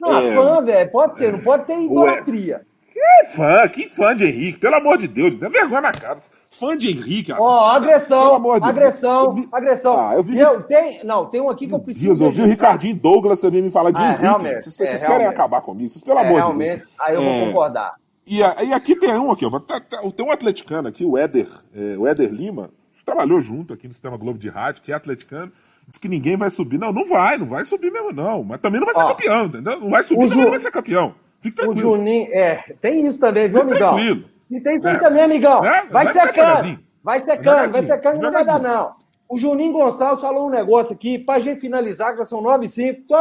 Não, 0.00 0.18
é, 0.18 0.34
fã, 0.34 0.62
velho, 0.62 0.90
pode 0.90 1.18
ser, 1.18 1.32
não 1.32 1.40
pode 1.40 1.64
ter 1.64 1.80
idolatria. 1.80 2.62
Que 2.92 3.36
fã, 3.36 3.68
que 3.68 3.88
fã 3.90 4.16
de 4.16 4.24
Henrique, 4.24 4.58
pelo 4.58 4.76
amor 4.76 4.96
de 4.96 5.06
Deus, 5.06 5.38
dá 5.38 5.50
vergonha 5.50 5.82
na 5.82 5.92
cara. 5.92 6.18
Fã 6.48 6.74
de 6.76 6.88
Henrique. 6.88 7.30
Ó, 7.32 7.36
oh, 7.38 7.64
agressão, 7.66 8.40
de 8.40 8.66
agressão, 8.66 9.34
vi... 9.34 9.48
agressão. 9.52 10.00
Ah, 10.00 10.14
eu 10.14 10.22
vi. 10.22 10.38
Eu, 10.38 10.62
tem, 10.62 11.04
não, 11.04 11.26
tem 11.26 11.40
um 11.40 11.50
aqui 11.50 11.66
que 11.66 11.74
eu 11.74 11.78
preciso. 11.78 12.06
Deus, 12.06 12.20
eu 12.20 12.30
vi 12.30 12.42
o 12.42 12.46
Ricardinho 12.46 12.96
Douglas, 12.96 13.38
você 13.38 13.50
veio 13.50 13.62
me 13.62 13.70
falar 13.70 13.90
de 13.90 14.00
ah, 14.00 14.12
Henrique. 14.12 14.62
Vocês, 14.62 14.74
vocês 14.74 15.02
é, 15.02 15.06
querem 15.06 15.26
acabar 15.26 15.60
comigo, 15.60 15.90
vocês, 15.90 16.02
pelo 16.02 16.18
é, 16.18 16.26
amor 16.26 16.54
de 16.54 16.64
Deus. 16.64 16.82
Aí 16.98 17.14
eu 17.14 17.20
vou 17.20 17.32
é. 17.32 17.46
concordar. 17.46 17.94
E, 18.26 18.40
e, 18.40 18.72
aqui 18.72 18.96
tem 18.96 19.12
um 19.12 19.30
aqui, 19.30 19.46
ó, 19.46 19.60
tá, 19.60 19.80
tá, 19.80 20.00
tem 20.10 20.26
um 20.26 20.32
atleticano 20.32 20.88
aqui, 20.88 21.04
o 21.04 21.16
Éder, 21.16 21.48
é, 21.74 21.96
o 21.96 22.06
Éder 22.08 22.32
Lima, 22.32 22.70
trabalhou 23.04 23.40
junto 23.40 23.72
aqui 23.72 23.86
no 23.86 23.94
Sistema 23.94 24.16
Globo 24.16 24.36
de 24.36 24.48
Rádio, 24.48 24.82
que 24.82 24.90
é 24.90 24.96
atleticano, 24.96 25.52
diz 25.86 25.96
que 25.96 26.08
ninguém 26.08 26.36
vai 26.36 26.50
subir. 26.50 26.76
Não, 26.76 26.92
não 26.92 27.04
vai, 27.06 27.38
não 27.38 27.46
vai 27.46 27.64
subir 27.64 27.92
mesmo 27.92 28.12
não, 28.12 28.42
mas 28.42 28.58
também 28.58 28.80
não 28.80 28.86
vai 28.86 28.94
ser 28.94 29.02
ó, 29.02 29.08
campeão, 29.08 29.46
entendeu? 29.46 29.80
Não 29.80 29.90
vai 29.90 30.02
subir, 30.02 30.28
Ju... 30.28 30.40
não 30.40 30.50
vai 30.50 30.58
ser 30.58 30.72
campeão. 30.72 31.14
Fique 31.40 31.56
tranquilo. 31.56 31.92
O 31.92 31.96
Juninho, 31.96 32.28
é, 32.32 32.56
tem 32.80 33.06
isso 33.06 33.20
também, 33.20 33.48
viu, 33.48 33.60
Fique 33.60 33.72
amigão? 33.72 33.94
Tranquilo. 33.94 34.24
E 34.50 34.60
tem 34.60 34.76
isso 34.76 34.88
é. 34.88 34.98
também, 34.98 35.22
amigão. 35.22 35.64
É, 35.64 35.86
vai, 35.86 36.04
vai 36.04 36.12
secando, 36.12 36.80
vai 37.02 37.20
secando, 37.20 37.72
vai 37.72 37.82
secando, 37.84 38.20
não 38.20 38.32
vai 38.32 38.44
dar 38.44 38.60
não. 38.60 39.05
O 39.28 39.36
Juninho 39.36 39.72
Gonçalves 39.72 40.20
falou 40.20 40.46
um 40.46 40.50
negócio 40.50 40.94
aqui, 40.94 41.18
pra 41.18 41.40
gente 41.40 41.60
finalizar, 41.60 42.16
que 42.16 42.24
são 42.24 42.40
9 42.40 42.66
e 42.66 42.68
5. 42.68 43.14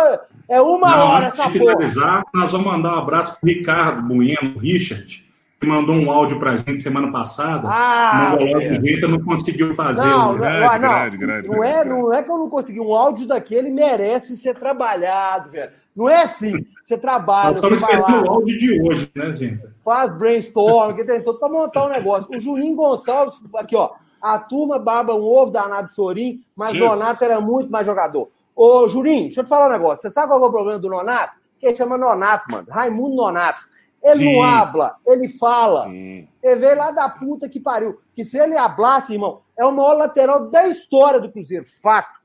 É 0.48 0.62
uma 0.62 0.96
não, 0.96 1.08
hora 1.08 1.26
essa 1.28 1.44
porra. 1.44 1.50
finalizar, 1.50 2.24
nós 2.34 2.52
vamos 2.52 2.68
mandar 2.68 2.96
um 2.96 3.00
abraço 3.00 3.40
pro 3.40 3.50
Ricardo 3.50 4.04
Bueno, 4.04 4.60
Richard, 4.60 5.26
que 5.60 5.68
mandou 5.68 5.96
um 5.96 6.12
áudio 6.12 6.38
pra 6.38 6.58
gente 6.58 6.78
semana 6.78 7.12
passada. 7.12 7.68
Ah, 7.68 8.30
mandou 8.32 8.56
áudio, 8.56 8.70
é. 8.70 8.74
gente 8.74 9.02
não 9.02 9.20
conseguiu 9.20 9.74
fazer. 9.74 10.02
Não, 10.02 10.34
não, 10.34 10.38
grande, 10.38 10.62
não, 10.62 10.80
grande, 10.80 11.18
grande, 11.18 11.48
não, 11.48 11.64
é, 11.64 11.86
não 11.86 12.14
é 12.14 12.22
que 12.22 12.30
eu 12.30 12.38
não 12.38 12.50
consegui. 12.50 12.80
Um 12.80 12.94
áudio 12.94 13.26
daquele 13.26 13.72
merece 13.72 14.38
ser 14.38 14.54
trabalhado, 14.54 15.50
velho. 15.50 15.72
Não 15.96 16.08
é 16.08 16.24
assim. 16.24 16.54
Você 16.84 16.98
trabalha. 16.98 17.48
Nós 17.48 17.56
estamos 17.56 17.82
esperando 17.82 18.26
o 18.26 18.30
áudio 18.30 18.58
de 18.58 18.82
hoje, 18.82 19.10
né, 19.16 19.34
gente? 19.34 19.66
Faz 19.84 20.16
brainstorm, 20.16 20.94
que 20.94 21.04
tem 21.04 21.24
todo 21.24 21.40
para 21.40 21.50
montar 21.50 21.86
um 21.86 21.90
negócio. 21.90 22.30
O 22.30 22.40
Juninho 22.40 22.76
Gonçalves, 22.76 23.42
aqui, 23.56 23.76
ó. 23.76 23.92
A 24.26 24.40
turma 24.40 24.80
baba 24.80 25.14
um 25.14 25.22
ovo 25.22 25.52
danado 25.52 25.92
Sorim, 25.92 26.44
mas 26.56 26.74
Jesus. 26.74 26.90
Donato 26.90 27.24
era 27.24 27.40
muito 27.40 27.72
mais 27.72 27.86
jogador. 27.86 28.32
Ô, 28.56 28.88
Juninho, 28.88 29.26
deixa 29.26 29.42
eu 29.42 29.44
te 29.44 29.50
falar 29.50 29.68
um 29.68 29.72
negócio. 29.72 30.02
Você 30.02 30.10
sabe 30.10 30.30
qual 30.30 30.44
é 30.44 30.48
o 30.48 30.52
problema 30.52 30.80
do 30.80 30.90
Nonato? 30.90 31.36
Ele 31.62 31.76
chama 31.76 31.96
Nonato, 31.96 32.52
mano. 32.52 32.66
Raimundo 32.68 33.16
Nonato. 33.16 33.62
Ele 34.02 34.18
Sim. 34.18 34.34
não 34.34 34.44
habla, 34.44 34.96
ele 35.06 35.30
fala. 35.30 35.86
Sim. 35.90 36.28
Ele 36.42 36.56
veio 36.56 36.76
lá 36.76 36.90
da 36.90 37.08
puta 37.08 37.48
que 37.48 37.60
pariu. 37.60 38.00
Que 38.16 38.26
se 38.26 38.40
ele 38.40 38.58
hablasse, 38.58 39.14
irmão, 39.14 39.42
é 39.56 39.64
o 39.64 39.72
maior 39.72 39.94
lateral 39.94 40.50
da 40.50 40.68
história 40.68 41.20
do 41.20 41.32
Cruzeiro. 41.32 41.66
Fato 41.84 42.16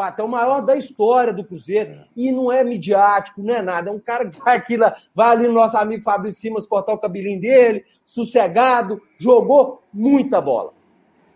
fato, 0.00 0.20
é 0.20 0.24
o 0.24 0.28
maior 0.28 0.62
da 0.62 0.74
história 0.76 1.30
do 1.30 1.44
Cruzeiro. 1.44 2.00
E 2.16 2.32
não 2.32 2.50
é 2.50 2.64
midiático, 2.64 3.42
não 3.42 3.54
é 3.54 3.60
nada. 3.60 3.90
É 3.90 3.92
um 3.92 3.98
cara 3.98 4.30
que 4.30 4.38
vai, 4.38 4.56
aqui, 4.56 4.78
vai 5.14 5.30
ali 5.30 5.46
no 5.46 5.52
nosso 5.52 5.76
amigo 5.76 6.02
Fabrício 6.02 6.40
Simas 6.40 6.66
cortar 6.66 6.94
o 6.94 6.98
cabelinho 6.98 7.38
dele, 7.38 7.84
sossegado, 8.06 9.02
jogou 9.18 9.82
muita 9.92 10.40
bola. 10.40 10.72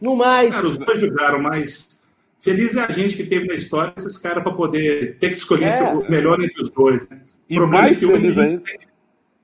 No 0.04 0.14
mais. 0.14 0.54
Cara, 0.54 0.66
os 0.66 0.76
dois 0.76 1.00
jogaram, 1.00 1.40
mas 1.40 2.04
feliz 2.38 2.76
é 2.76 2.80
a 2.80 2.90
gente 2.90 3.16
que 3.16 3.24
teve 3.24 3.46
na 3.46 3.54
história 3.54 3.94
esses 3.96 4.18
caras 4.18 4.44
para 4.44 4.52
poder 4.52 5.16
ter 5.18 5.30
que 5.30 5.36
escolher 5.36 5.64
é. 5.64 5.94
o 5.94 6.10
melhor 6.10 6.38
entre 6.42 6.62
os 6.62 6.68
dois. 6.68 7.08
Né? 7.08 7.22
E 7.48 7.58
o 7.58 7.66
mais 7.66 8.02
é 8.02 8.06
feliz 8.06 8.36
ainda. 8.36 8.62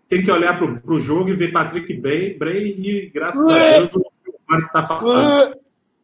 Tem 0.06 0.22
que 0.22 0.30
olhar 0.30 0.58
para 0.58 0.92
o 0.92 1.00
jogo 1.00 1.30
e 1.30 1.34
ver 1.34 1.50
Patrick 1.50 1.94
Bray, 1.94 2.36
Bray 2.36 2.76
e, 2.78 3.11
graças 3.14 3.46
a 3.48 3.78
Deus, 3.78 3.94
o 3.94 4.02
Mário 4.46 4.66
está 4.66 4.80
afastado. 4.80 5.58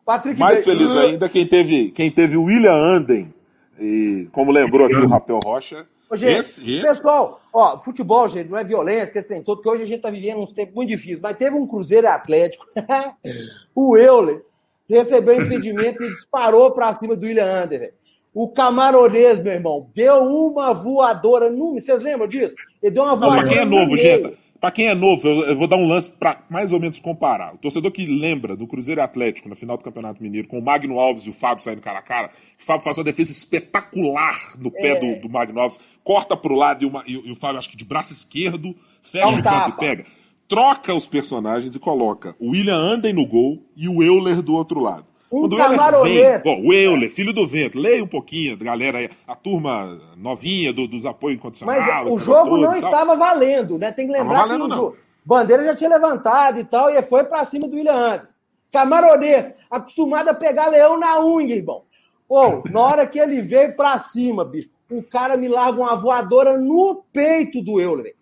Patrick 0.06 0.40
Mais 0.40 0.64
feliz 0.64 0.90
ainda 0.96 1.28
quem 1.28 1.46
teve, 1.46 1.90
quem 1.90 2.10
teve 2.10 2.36
William 2.36 2.72
Anden, 2.72 3.34
e 3.78 4.28
como 4.32 4.52
lembrou 4.52 4.86
aqui 4.86 4.96
o 4.96 5.08
Rapel 5.08 5.40
Rocha. 5.44 5.84
Ô, 6.08 6.16
gente, 6.16 6.38
esse, 6.38 6.76
esse... 6.76 6.86
Pessoal, 6.86 7.40
ó, 7.52 7.78
futebol, 7.78 8.28
gente, 8.28 8.48
não 8.48 8.58
é 8.58 8.64
violência, 8.64 9.12
que 9.12 9.18
esse 9.18 9.28
tem 9.28 9.42
todo, 9.42 9.60
que 9.60 9.68
hoje 9.68 9.82
a 9.82 9.86
gente 9.86 10.02
tá 10.02 10.10
vivendo 10.10 10.38
uns 10.38 10.52
tempos 10.52 10.74
muito 10.74 10.88
difíceis, 10.88 11.20
mas 11.20 11.36
teve 11.36 11.56
um 11.56 11.66
Cruzeiro 11.66 12.08
Atlético, 12.08 12.66
o 13.74 13.96
Euler 13.96 14.42
recebeu 14.88 15.42
impedimento 15.42 16.02
e 16.02 16.10
disparou 16.10 16.70
para 16.70 16.92
cima 16.94 17.16
do 17.16 17.26
William 17.26 17.66
velho. 17.66 17.92
O 18.32 18.48
camaronês, 18.48 19.40
meu 19.42 19.54
irmão, 19.54 19.90
deu 19.94 20.16
uma 20.22 20.72
voadora 20.74 21.50
no. 21.50 21.72
Vocês 21.74 22.02
lembram 22.02 22.28
disso? 22.28 22.54
Ele 22.82 22.92
deu 22.92 23.02
uma 23.02 23.16
voadora. 23.16 23.42
Não, 23.42 23.48
quem 23.48 23.58
é 23.58 23.64
novo, 23.64 23.96
gente? 23.96 24.38
Para 24.66 24.72
quem 24.72 24.88
é 24.88 24.96
novo, 24.96 25.28
eu, 25.28 25.44
eu, 25.46 25.56
vou 25.56 25.68
dar 25.68 25.76
um 25.76 25.86
lance 25.86 26.10
para 26.10 26.42
mais 26.50 26.72
ou 26.72 26.80
menos 26.80 26.98
comparar. 26.98 27.54
O 27.54 27.56
torcedor 27.56 27.92
que 27.92 28.04
lembra 28.04 28.56
do 28.56 28.66
Cruzeiro 28.66 29.00
Atlético 29.00 29.48
na 29.48 29.54
final 29.54 29.76
do 29.76 29.84
Campeonato 29.84 30.20
Mineiro, 30.20 30.48
com 30.48 30.58
o 30.58 30.60
Magno 30.60 30.98
Alves 30.98 31.24
e 31.24 31.30
o 31.30 31.32
Fábio 31.32 31.62
saindo 31.62 31.80
cara 31.80 32.00
a 32.00 32.02
cara, 32.02 32.32
o 32.58 32.64
Fábio 32.64 32.82
faz 32.82 32.98
uma 32.98 33.04
defesa 33.04 33.30
espetacular 33.30 34.36
no 34.58 34.72
pé 34.72 34.96
é. 34.96 34.98
do, 34.98 35.20
do, 35.20 35.28
Magno 35.28 35.60
Alves, 35.60 35.78
corta 36.02 36.36
para 36.36 36.52
o 36.52 36.56
lado 36.56 36.82
e, 36.82 36.84
uma, 36.84 37.04
e, 37.06 37.12
e, 37.12 37.30
o 37.30 37.36
Fábio, 37.36 37.58
acho 37.58 37.70
que 37.70 37.76
de 37.76 37.84
braço 37.84 38.12
esquerdo, 38.12 38.74
fecha 39.04 39.38
o 39.38 39.40
campo 39.40 39.68
e 39.68 39.72
pega. 39.78 40.04
Troca 40.48 40.92
os 40.92 41.06
personagens 41.06 41.76
e 41.76 41.78
coloca 41.78 42.34
o 42.40 42.50
William 42.50 42.74
Anden 42.74 43.12
no 43.12 43.24
gol 43.24 43.62
e 43.76 43.88
o 43.88 44.02
Euler 44.02 44.42
do 44.42 44.52
outro 44.52 44.80
lado. 44.80 45.06
Um 45.44 45.48
camaronês. 45.48 46.42
o 46.44 46.72
Euler, 46.72 47.10
filho 47.10 47.32
do 47.32 47.46
vento, 47.46 47.78
leia 47.78 48.02
um 48.02 48.08
pouquinho, 48.08 48.56
galera 48.56 48.98
aí, 48.98 49.10
a 49.26 49.34
turma 49.34 49.98
novinha 50.16 50.72
do, 50.72 50.86
dos 50.86 51.04
apoios 51.04 51.38
incondicionais. 51.38 51.86
Mas 51.86 52.14
o 52.14 52.18
jogo 52.18 52.56
não 52.56 52.74
estava 52.74 53.16
valendo, 53.16 53.78
né? 53.78 53.92
Tem 53.92 54.06
que 54.06 54.12
lembrar 54.12 54.46
valendo, 54.46 54.66
que 54.66 54.72
o 54.72 54.76
jogo, 54.76 54.96
Bandeira 55.24 55.64
já 55.64 55.74
tinha 55.74 55.90
levantado 55.90 56.60
e 56.60 56.64
tal, 56.64 56.88
e 56.88 57.02
foi 57.02 57.24
para 57.24 57.44
cima 57.44 57.68
do 57.68 57.76
William 57.76 57.92
Anderson. 57.92 58.28
Camaronês, 58.72 59.54
acostumado 59.70 60.28
a 60.28 60.34
pegar 60.34 60.68
leão 60.68 60.98
na 60.98 61.20
unha, 61.24 61.54
irmão. 61.54 61.82
Pô, 62.28 62.62
na 62.70 62.80
hora 62.80 63.06
que 63.06 63.18
ele 63.18 63.40
veio 63.42 63.74
para 63.76 63.98
cima, 63.98 64.44
bicho, 64.44 64.68
o 64.90 65.02
cara 65.02 65.36
me 65.36 65.48
larga 65.48 65.80
uma 65.80 65.96
voadora 65.96 66.56
no 66.56 67.02
peito 67.12 67.62
do 67.62 67.80
Euler. 67.80 68.14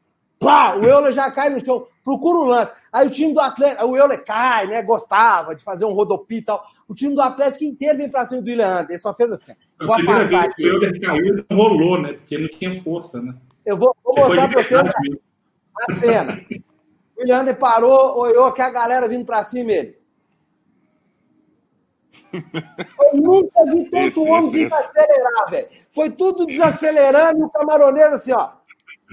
Pá, 0.45 0.77
o 0.77 0.85
Euler 0.85 1.13
já 1.13 1.31
cai 1.31 1.51
no 1.51 1.65
chão, 1.65 1.87
procura 2.05 2.39
o 2.39 2.45
lance. 2.45 2.73
Aí 2.93 3.07
o 3.07 3.11
time 3.11 3.33
do 3.33 3.41
Atlético, 3.41 3.87
o 3.87 3.97
Euler 3.97 4.25
cai, 4.25 4.67
né? 4.67 4.83
Gostava 4.83 5.55
de 5.55 5.65
fazer 5.65 5.85
um 5.85 5.93
rodopio 5.93 6.39
e 6.39 6.43
tal. 6.43 6.65
O 6.87 6.95
time 6.95 7.15
do 7.15 7.23
Atlético 7.23 7.65
inteiro 7.65 7.99
vem 7.99 8.11
pra 8.11 8.25
cima 8.25 8.43
do 8.43 8.49
William 8.49 8.67
Anderson. 8.67 8.93
Ele 8.93 8.99
só 8.99 9.15
fez 9.15 9.33
assim. 9.33 9.55
Vou 9.81 9.95
afastar 9.95 10.45
aqui. 10.45 10.65
O 10.65 10.75
Euler 10.75 11.01
caiu 11.01 11.39
e 11.39 11.55
rolou, 11.55 12.01
né? 12.01 12.13
Porque 12.13 12.39
não 12.39 12.49
tinha 12.49 12.81
força, 12.83 13.21
né? 13.21 13.35
Eu 13.65 13.77
vou, 13.77 13.97
vou 14.05 14.15
mostrar 14.17 14.49
pra 14.49 14.63
vocês 14.63 14.83
a 15.89 15.95
cena. 15.95 16.41
O 17.17 17.21
William 17.21 17.41
Anderson 17.41 17.61
parou, 17.61 18.19
olhou 18.19 18.53
que 18.53 18.63
a 18.63 18.71
galera 18.71 19.09
vindo 19.09 19.25
pra 19.25 19.43
cima 19.43 19.73
ele. 19.73 19.99
Eu 22.33 23.21
nunca 23.21 23.65
vi 23.65 23.85
tanto 23.85 23.97
esse, 24.07 24.21
homem 24.21 24.39
esse, 24.39 24.65
desacelerar, 24.65 25.51
velho. 25.51 25.69
Foi 25.93 26.11
tudo 26.11 26.47
desacelerando 26.47 27.41
e 27.41 27.43
o 27.45 27.51
camaronês 27.51 28.13
assim, 28.13 28.33
ó 28.33 28.64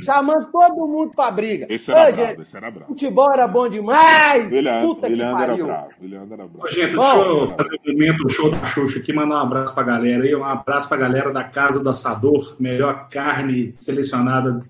chamando 0.04 0.52
todo 0.52 0.88
mundo 0.88 1.12
pra 1.16 1.32
briga. 1.32 1.68
Esse 1.70 1.92
era, 1.92 2.02
Ô, 2.02 2.04
bravo, 2.14 2.30
gente, 2.30 2.42
esse 2.42 2.58
era 2.58 2.72
bravo. 2.72 2.88
Futebol 2.88 3.34
era 3.34 3.48
bom 3.48 3.70
demais. 3.70 4.52
William, 4.52 4.82
Puta 4.82 5.08
William 5.08 5.28
que 5.28 5.34
pariu. 5.34 5.66
Era 5.66 5.66
bravo, 5.66 5.90
William 6.02 6.22
era 6.22 6.48
bravo. 6.48 6.60
Ô, 6.64 6.70
gente, 6.70 6.96
bom, 6.96 7.24
deixa 7.24 7.44
eu 7.44 7.48
fazer 7.58 7.80
um 7.86 7.92
momento, 7.92 8.26
o 8.26 8.30
show 8.30 8.52
da 8.52 8.66
Xuxa 8.66 9.00
aqui, 9.00 9.14
mandar 9.14 9.36
um 9.36 9.40
abraço 9.40 9.74
pra 9.74 9.84
galera 9.84 10.24
aí, 10.24 10.36
um 10.36 10.44
abraço 10.44 10.88
pra 10.90 10.98
galera 10.98 11.32
da 11.32 11.44
Casa 11.44 11.80
do 11.80 11.90
Assador, 11.90 12.56
melhor 12.60 13.08
carne 13.10 13.74
selecionada 13.74 14.64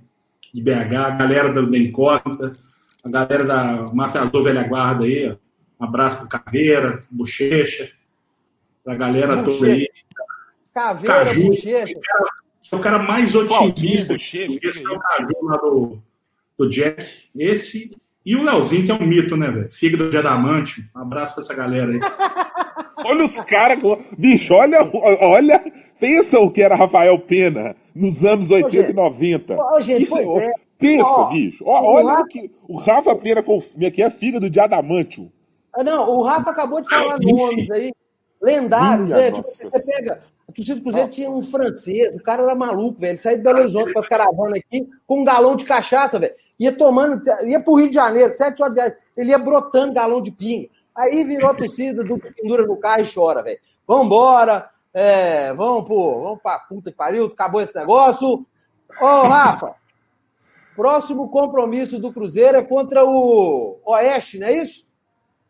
de 0.53 0.61
BH, 0.61 0.95
a 0.95 1.09
galera 1.11 1.51
do 1.51 1.75
Incógnita, 1.75 2.53
a 3.03 3.09
galera 3.09 3.45
da 3.45 3.89
Máfia 3.93 4.21
Azul 4.21 4.43
Velha 4.43 4.67
Guarda 4.67 5.05
aí, 5.05 5.35
um 5.79 5.85
abraço 5.85 6.19
pro 6.19 6.27
Caveira, 6.27 7.03
Bochecha, 7.09 7.89
pra 8.83 8.95
galera 8.95 9.37
Bochecha. 9.37 9.59
toda 9.59 9.71
aí. 9.71 9.87
Caveira, 10.73 11.25
Caju, 11.25 11.47
Bochecha 11.47 11.99
é 12.71 12.75
o 12.75 12.81
cara 12.81 12.99
mais 12.99 13.35
otimista 13.35 14.15
que 14.15 14.59
esse 14.63 14.85
é 14.85 14.89
o 14.89 14.99
Caju 14.99 15.33
lá 15.43 15.57
do, 15.57 15.99
do 16.57 16.69
Jack. 16.69 17.05
Esse 17.35 17.95
e 18.25 18.35
o 18.35 18.43
Leozinho, 18.43 18.85
que 18.85 18.91
é 18.91 18.95
um 18.95 19.05
mito, 19.05 19.35
né, 19.35 19.49
velho? 19.49 19.71
Fígado 19.71 20.09
de 20.09 20.17
adamante. 20.17 20.81
Um 20.95 21.01
abraço 21.01 21.33
pra 21.33 21.43
essa 21.43 21.55
galera 21.55 21.91
aí. 21.91 21.99
olha 23.03 23.25
os 23.25 23.39
caras. 23.41 23.79
Bicho, 24.17 24.53
olha, 24.53 24.79
olha. 24.93 25.63
Pensa 25.99 26.39
o 26.39 26.51
que 26.51 26.61
era 26.61 26.75
Rafael 26.75 27.17
Pena 27.19 27.75
nos 27.95 28.23
anos 28.23 28.51
80 28.51 28.71
gente, 28.71 28.91
e 28.91 28.93
90. 28.93 29.57
Ô, 29.59 29.81
gente, 29.81 30.03
Isso, 30.03 30.17
é, 30.17 30.45
é. 30.45 30.53
Pensa, 30.77 31.09
ó, 31.09 31.29
bicho. 31.29 31.63
Ó, 31.65 31.95
olha 31.95 32.21
o 32.21 32.25
que. 32.25 32.51
O 32.67 32.77
Rafa 32.77 33.15
Pena 33.15 33.41
com, 33.41 33.59
que 33.93 34.03
é 34.03 34.09
fígado 34.09 34.49
de 34.49 34.59
adamantio. 34.59 35.31
Ah, 35.73 35.83
não, 35.83 36.09
o 36.09 36.21
Rafa 36.21 36.51
acabou 36.51 36.81
de 36.81 36.89
falar 36.89 37.17
nomes 37.19 37.71
aí. 37.71 37.91
Lendários, 38.41 39.09
né? 39.09 39.31
Tipo, 39.31 39.47
você 39.47 39.91
pega 39.91 40.23
o 40.51 40.53
torcida 40.53 40.75
do 40.75 40.83
Cruzeiro 40.83 41.09
tinha 41.09 41.31
um 41.31 41.41
francês, 41.41 42.13
o 42.13 42.21
cara 42.21 42.43
era 42.43 42.53
maluco, 42.53 42.99
velho. 42.99 43.11
Ele 43.11 43.17
saía 43.17 43.37
de 43.37 43.43
Belo 43.43 43.59
Horizonte 43.59 43.93
para 43.93 44.01
as 44.01 44.07
caravanas 44.07 44.59
aqui 44.59 44.87
com 45.07 45.21
um 45.21 45.23
galão 45.23 45.55
de 45.55 45.63
cachaça, 45.63 46.19
velho. 46.19 46.35
Ia 46.59 46.71
tomando, 46.73 47.21
ia 47.45 47.63
pro 47.63 47.75
Rio 47.75 47.87
de 47.87 47.95
Janeiro, 47.95 48.35
sete 48.35 48.61
horas 48.61 48.75
de 48.75 48.81
viagem. 48.81 48.97
Ele 49.15 49.29
ia 49.29 49.39
brotando 49.39 49.93
galão 49.93 50.21
de 50.21 50.29
pinga. 50.29 50.67
Aí 50.93 51.23
virou 51.23 51.49
a 51.49 51.53
torcida 51.53 52.03
do 52.03 52.19
pendura 52.19 52.67
no 52.67 52.77
carro 52.77 53.01
e 53.01 53.11
chora, 53.11 53.41
velho. 53.41 53.59
Vambora, 53.87 54.69
é, 54.93 55.53
vamos 55.53 55.85
pro, 55.85 56.21
vamos 56.21 56.41
pra 56.41 56.59
puta 56.59 56.91
que 56.91 56.97
pariu, 56.97 57.25
acabou 57.27 57.61
esse 57.61 57.75
negócio. 57.75 58.45
Ô, 58.99 59.21
Rafa, 59.23 59.73
próximo 60.75 61.29
compromisso 61.29 61.97
do 61.97 62.11
Cruzeiro 62.11 62.57
é 62.57 62.63
contra 62.63 63.05
o 63.05 63.79
Oeste, 63.85 64.37
não 64.37 64.47
é 64.47 64.57
isso? 64.57 64.85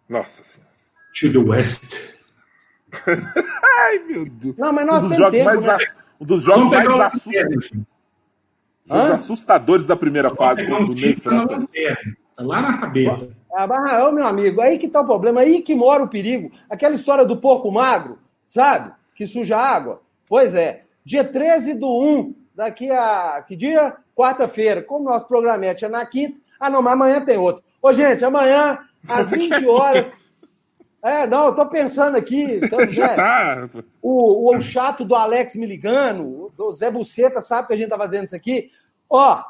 Nossa 0.08 0.44
senhora. 0.44 0.72
To 1.20 1.32
the 1.32 1.40
West. 1.40 2.21
Ai, 3.64 4.00
meu 4.00 4.26
Deus. 4.30 4.56
Não, 4.58 4.72
mas 4.74 4.86
Um 4.86 4.88
nós 4.88 5.02
dos 5.04 5.10
temos 5.12 5.18
jogos 5.18 5.34
tempo, 5.38 5.46
mais, 5.46 5.66
né? 5.66 5.74
ass- 5.74 5.98
um 6.20 6.26
dos 6.26 6.44
jogos 6.44 6.70
Vamos 6.70 6.76
mais 6.78 6.88
assustadores, 7.02 7.26
lanterna. 7.72 7.86
jogos 8.86 9.10
Hã? 9.10 9.14
assustadores 9.14 9.86
da 9.86 9.96
primeira 9.96 10.36
fase 10.36 10.64
Pegar 10.64 10.78
do 10.78 10.84
um 10.84 10.88
do 10.90 10.96
tá. 11.22 11.32
Tá 12.38 12.44
lá 12.44 12.62
na 12.62 12.70
rabeta. 12.72 13.30
Ah, 13.54 14.08
ô, 14.08 14.12
meu 14.12 14.26
amigo, 14.26 14.62
aí 14.62 14.78
que 14.78 14.88
tá 14.88 15.02
o 15.02 15.06
problema, 15.06 15.42
aí 15.42 15.62
que 15.62 15.76
mora 15.76 16.04
o 16.04 16.08
perigo. 16.08 16.52
Aquela 16.70 16.96
história 16.96 17.26
do 17.26 17.38
porco 17.38 17.70
magro, 17.72 18.18
sabe? 18.48 18.92
Que 19.16 19.28
suja 19.28 19.58
água. 19.58 20.02
Pois 20.28 20.56
é. 20.56 20.84
Dia 21.04 21.24
13 21.24 21.74
do 21.74 21.88
1, 21.88 22.34
daqui 22.56 22.90
a. 22.90 23.44
Que 23.48 23.56
dia? 23.56 23.96
Quarta-feira. 24.16 24.82
Como 24.82 25.04
nosso 25.06 25.28
programete 25.28 25.84
é 25.84 25.90
na 25.90 26.06
quinta. 26.06 26.40
Ah, 26.60 26.70
não, 26.70 26.82
mas 26.82 26.94
amanhã 26.94 27.20
tem 27.22 27.38
outro. 27.38 27.64
Ô, 27.82 27.92
gente, 27.92 28.24
amanhã, 28.24 28.78
às 29.08 29.28
20 29.32 29.66
horas. 29.68 30.12
É, 31.04 31.26
não, 31.26 31.48
eu 31.48 31.56
tô 31.56 31.66
pensando 31.66 32.16
aqui. 32.16 32.60
Então, 32.64 32.80
Já 32.90 33.08
né, 33.08 33.16
tá. 33.16 33.70
o, 34.02 34.56
o 34.56 34.62
chato 34.62 35.04
do 35.04 35.16
Alex 35.16 35.56
me 35.56 35.66
ligando, 35.66 36.52
o 36.58 36.74
Zé 36.74 36.92
Buceta 36.92 37.42
sabe 37.42 37.68
que 37.68 37.74
a 37.74 37.78
gente 37.78 37.90
tá 37.90 37.98
fazendo 37.98 38.26
isso 38.26 38.36
aqui. 38.36 38.72
Ó, 39.10 39.44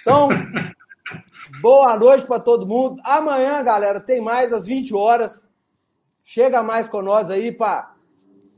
então, 0.00 0.28
boa 1.60 1.96
noite 1.98 2.26
para 2.26 2.40
todo 2.40 2.66
mundo. 2.66 3.00
Amanhã, 3.04 3.62
galera, 3.62 4.00
tem 4.00 4.20
mais 4.20 4.52
às 4.52 4.64
20 4.66 4.94
horas. 4.94 5.46
Chega 6.24 6.62
mais 6.62 6.88
com 6.88 7.02
nós 7.02 7.30
aí 7.30 7.52
para 7.52 7.94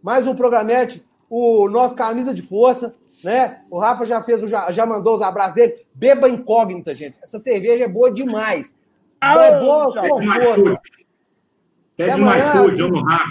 mais 0.03 0.27
um 0.27 0.35
programete, 0.35 1.07
o 1.29 1.69
nosso 1.69 1.95
camisa 1.95 2.33
de 2.33 2.43
força, 2.43 2.95
né? 3.23 3.63
O 3.71 3.79
Rafa 3.79 4.07
já 4.07 4.23
fez, 4.23 4.41
já, 4.49 4.73
já 4.73 4.87
mandou 4.87 5.15
os 5.15 5.23
abraços 5.23 5.55
dele. 5.55 5.87
Beba 5.95 6.29
incógnita, 6.29 6.95
gente. 6.95 7.19
Essa 7.23 7.39
cerveja 7.39 7.85
é 7.85 7.89
boa 7.89 8.11
demais. 8.11 8.75
é 9.45 9.61
boa 9.61 9.93
com 9.93 10.23
força. 10.25 10.81
iFood. 12.05 12.11
Pede 12.11 12.21
no 12.21 12.31
amanhã, 12.31 12.55
iFood 12.55 12.83
ou 12.83 12.91
no 12.91 13.05
Rap. 13.05 13.31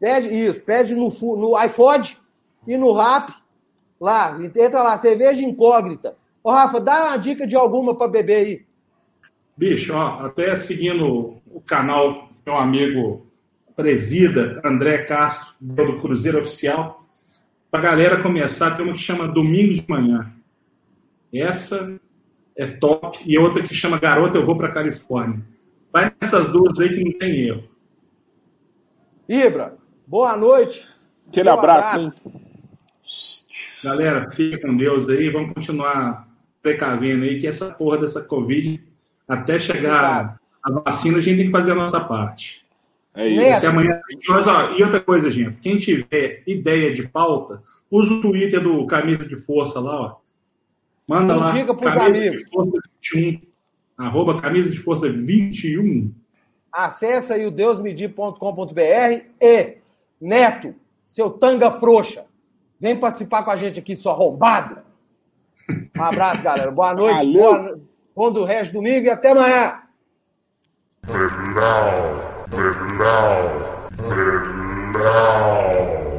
Pede 0.00 0.28
isso, 0.28 0.60
pede 0.60 0.94
no, 0.94 1.08
no 1.36 1.56
iPod 1.56 2.18
e 2.66 2.76
no 2.76 2.92
Rap. 2.92 3.32
Lá, 4.00 4.38
entra 4.40 4.82
lá, 4.82 4.98
cerveja 4.98 5.42
incógnita. 5.42 6.16
Ô, 6.42 6.50
Rafa, 6.50 6.80
dá 6.80 7.06
uma 7.06 7.16
dica 7.16 7.46
de 7.46 7.56
alguma 7.56 7.94
para 7.94 8.08
beber 8.08 8.36
aí. 8.36 8.62
Bicho, 9.56 9.94
ó, 9.94 10.26
até 10.26 10.54
seguindo 10.56 11.38
o 11.46 11.60
canal 11.60 12.28
meu 12.44 12.56
amigo 12.56 13.26
presida, 13.74 14.60
André 14.64 14.98
Castro, 15.04 15.54
do 15.60 16.00
Cruzeiro 16.00 16.38
Oficial, 16.38 17.06
pra 17.70 17.80
galera 17.80 18.22
começar, 18.22 18.76
tem 18.76 18.84
uma 18.84 18.94
que 18.94 19.00
chama 19.00 19.26
Domingos 19.26 19.76
de 19.76 19.88
Manhã. 19.88 20.32
Essa 21.32 21.98
é 22.56 22.66
top. 22.66 23.18
E 23.26 23.38
outra 23.38 23.62
que 23.62 23.74
chama 23.74 23.98
Garota, 23.98 24.38
eu 24.38 24.44
vou 24.44 24.56
pra 24.56 24.70
Califórnia. 24.70 25.42
Vai 25.92 26.12
nessas 26.20 26.52
duas 26.52 26.78
aí 26.78 26.90
que 26.90 27.02
não 27.02 27.18
tem 27.18 27.46
erro. 27.46 27.73
Ibra, 29.28 29.76
boa 30.06 30.36
noite. 30.36 30.86
Aquele 31.28 31.48
Seu 31.48 31.58
abraço, 31.58 31.98
hein? 31.98 32.12
Galera, 33.82 34.30
fica 34.30 34.60
com 34.60 34.76
Deus 34.76 35.08
aí. 35.08 35.30
Vamos 35.30 35.54
continuar 35.54 36.28
precavendo 36.62 37.24
aí 37.24 37.38
que 37.38 37.46
essa 37.46 37.70
porra 37.70 37.98
dessa 37.98 38.22
Covid, 38.22 38.82
até 39.26 39.58
chegar 39.58 40.36
a 40.62 40.70
vacina, 40.70 41.18
a 41.18 41.20
gente 41.20 41.36
tem 41.36 41.46
que 41.46 41.52
fazer 41.52 41.72
a 41.72 41.74
nossa 41.74 42.00
parte. 42.00 42.64
É 43.14 43.28
isso. 43.28 43.56
Até 43.56 43.66
amanhã. 43.68 44.00
Mas, 44.28 44.46
ó, 44.46 44.72
e 44.72 44.82
outra 44.82 45.00
coisa, 45.00 45.30
gente. 45.30 45.58
Quem 45.58 45.78
tiver 45.78 46.42
ideia 46.46 46.92
de 46.92 47.08
pauta, 47.08 47.62
usa 47.90 48.12
o 48.12 48.20
Twitter 48.20 48.62
do 48.62 48.84
Camisa 48.86 49.26
de 49.26 49.36
Força 49.36 49.80
lá, 49.80 50.00
ó. 50.00 50.16
Manda 51.06 51.36
lá. 51.36 51.50
Indica 51.50 51.74
pros 51.74 51.94
Camisa 51.94 52.18
amigos. 52.18 52.42
de 52.42 52.50
Força 52.50 52.80
21. 53.14 53.40
Arroba 53.96 54.40
Camisa 54.40 54.70
de 54.70 54.78
Força 54.78 55.08
21. 55.08 56.12
Acesse 56.74 57.32
aí 57.32 57.46
o 57.46 57.52
deusmedir.com.br 57.52 59.20
e 59.40 59.78
Neto, 60.20 60.74
seu 61.08 61.30
tanga 61.30 61.70
frouxa, 61.70 62.24
vem 62.80 62.98
participar 62.98 63.44
com 63.44 63.52
a 63.52 63.56
gente 63.56 63.78
aqui, 63.78 63.94
seu 63.94 64.10
arrombado. 64.10 64.78
Um 65.96 66.02
abraço, 66.02 66.42
galera. 66.42 66.72
Boa 66.72 66.92
noite. 66.92 67.32
Boa, 67.32 67.78
bom 68.16 68.32
do 68.32 68.42
resto 68.42 68.72
do 68.72 68.80
domingo 68.80 69.06
e 69.06 69.10
até 69.10 69.30
amanhã. 69.30 69.82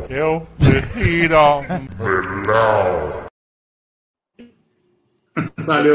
Eu 0.09 0.47
prefiro. 0.57 1.35
Valeu, 5.65 5.93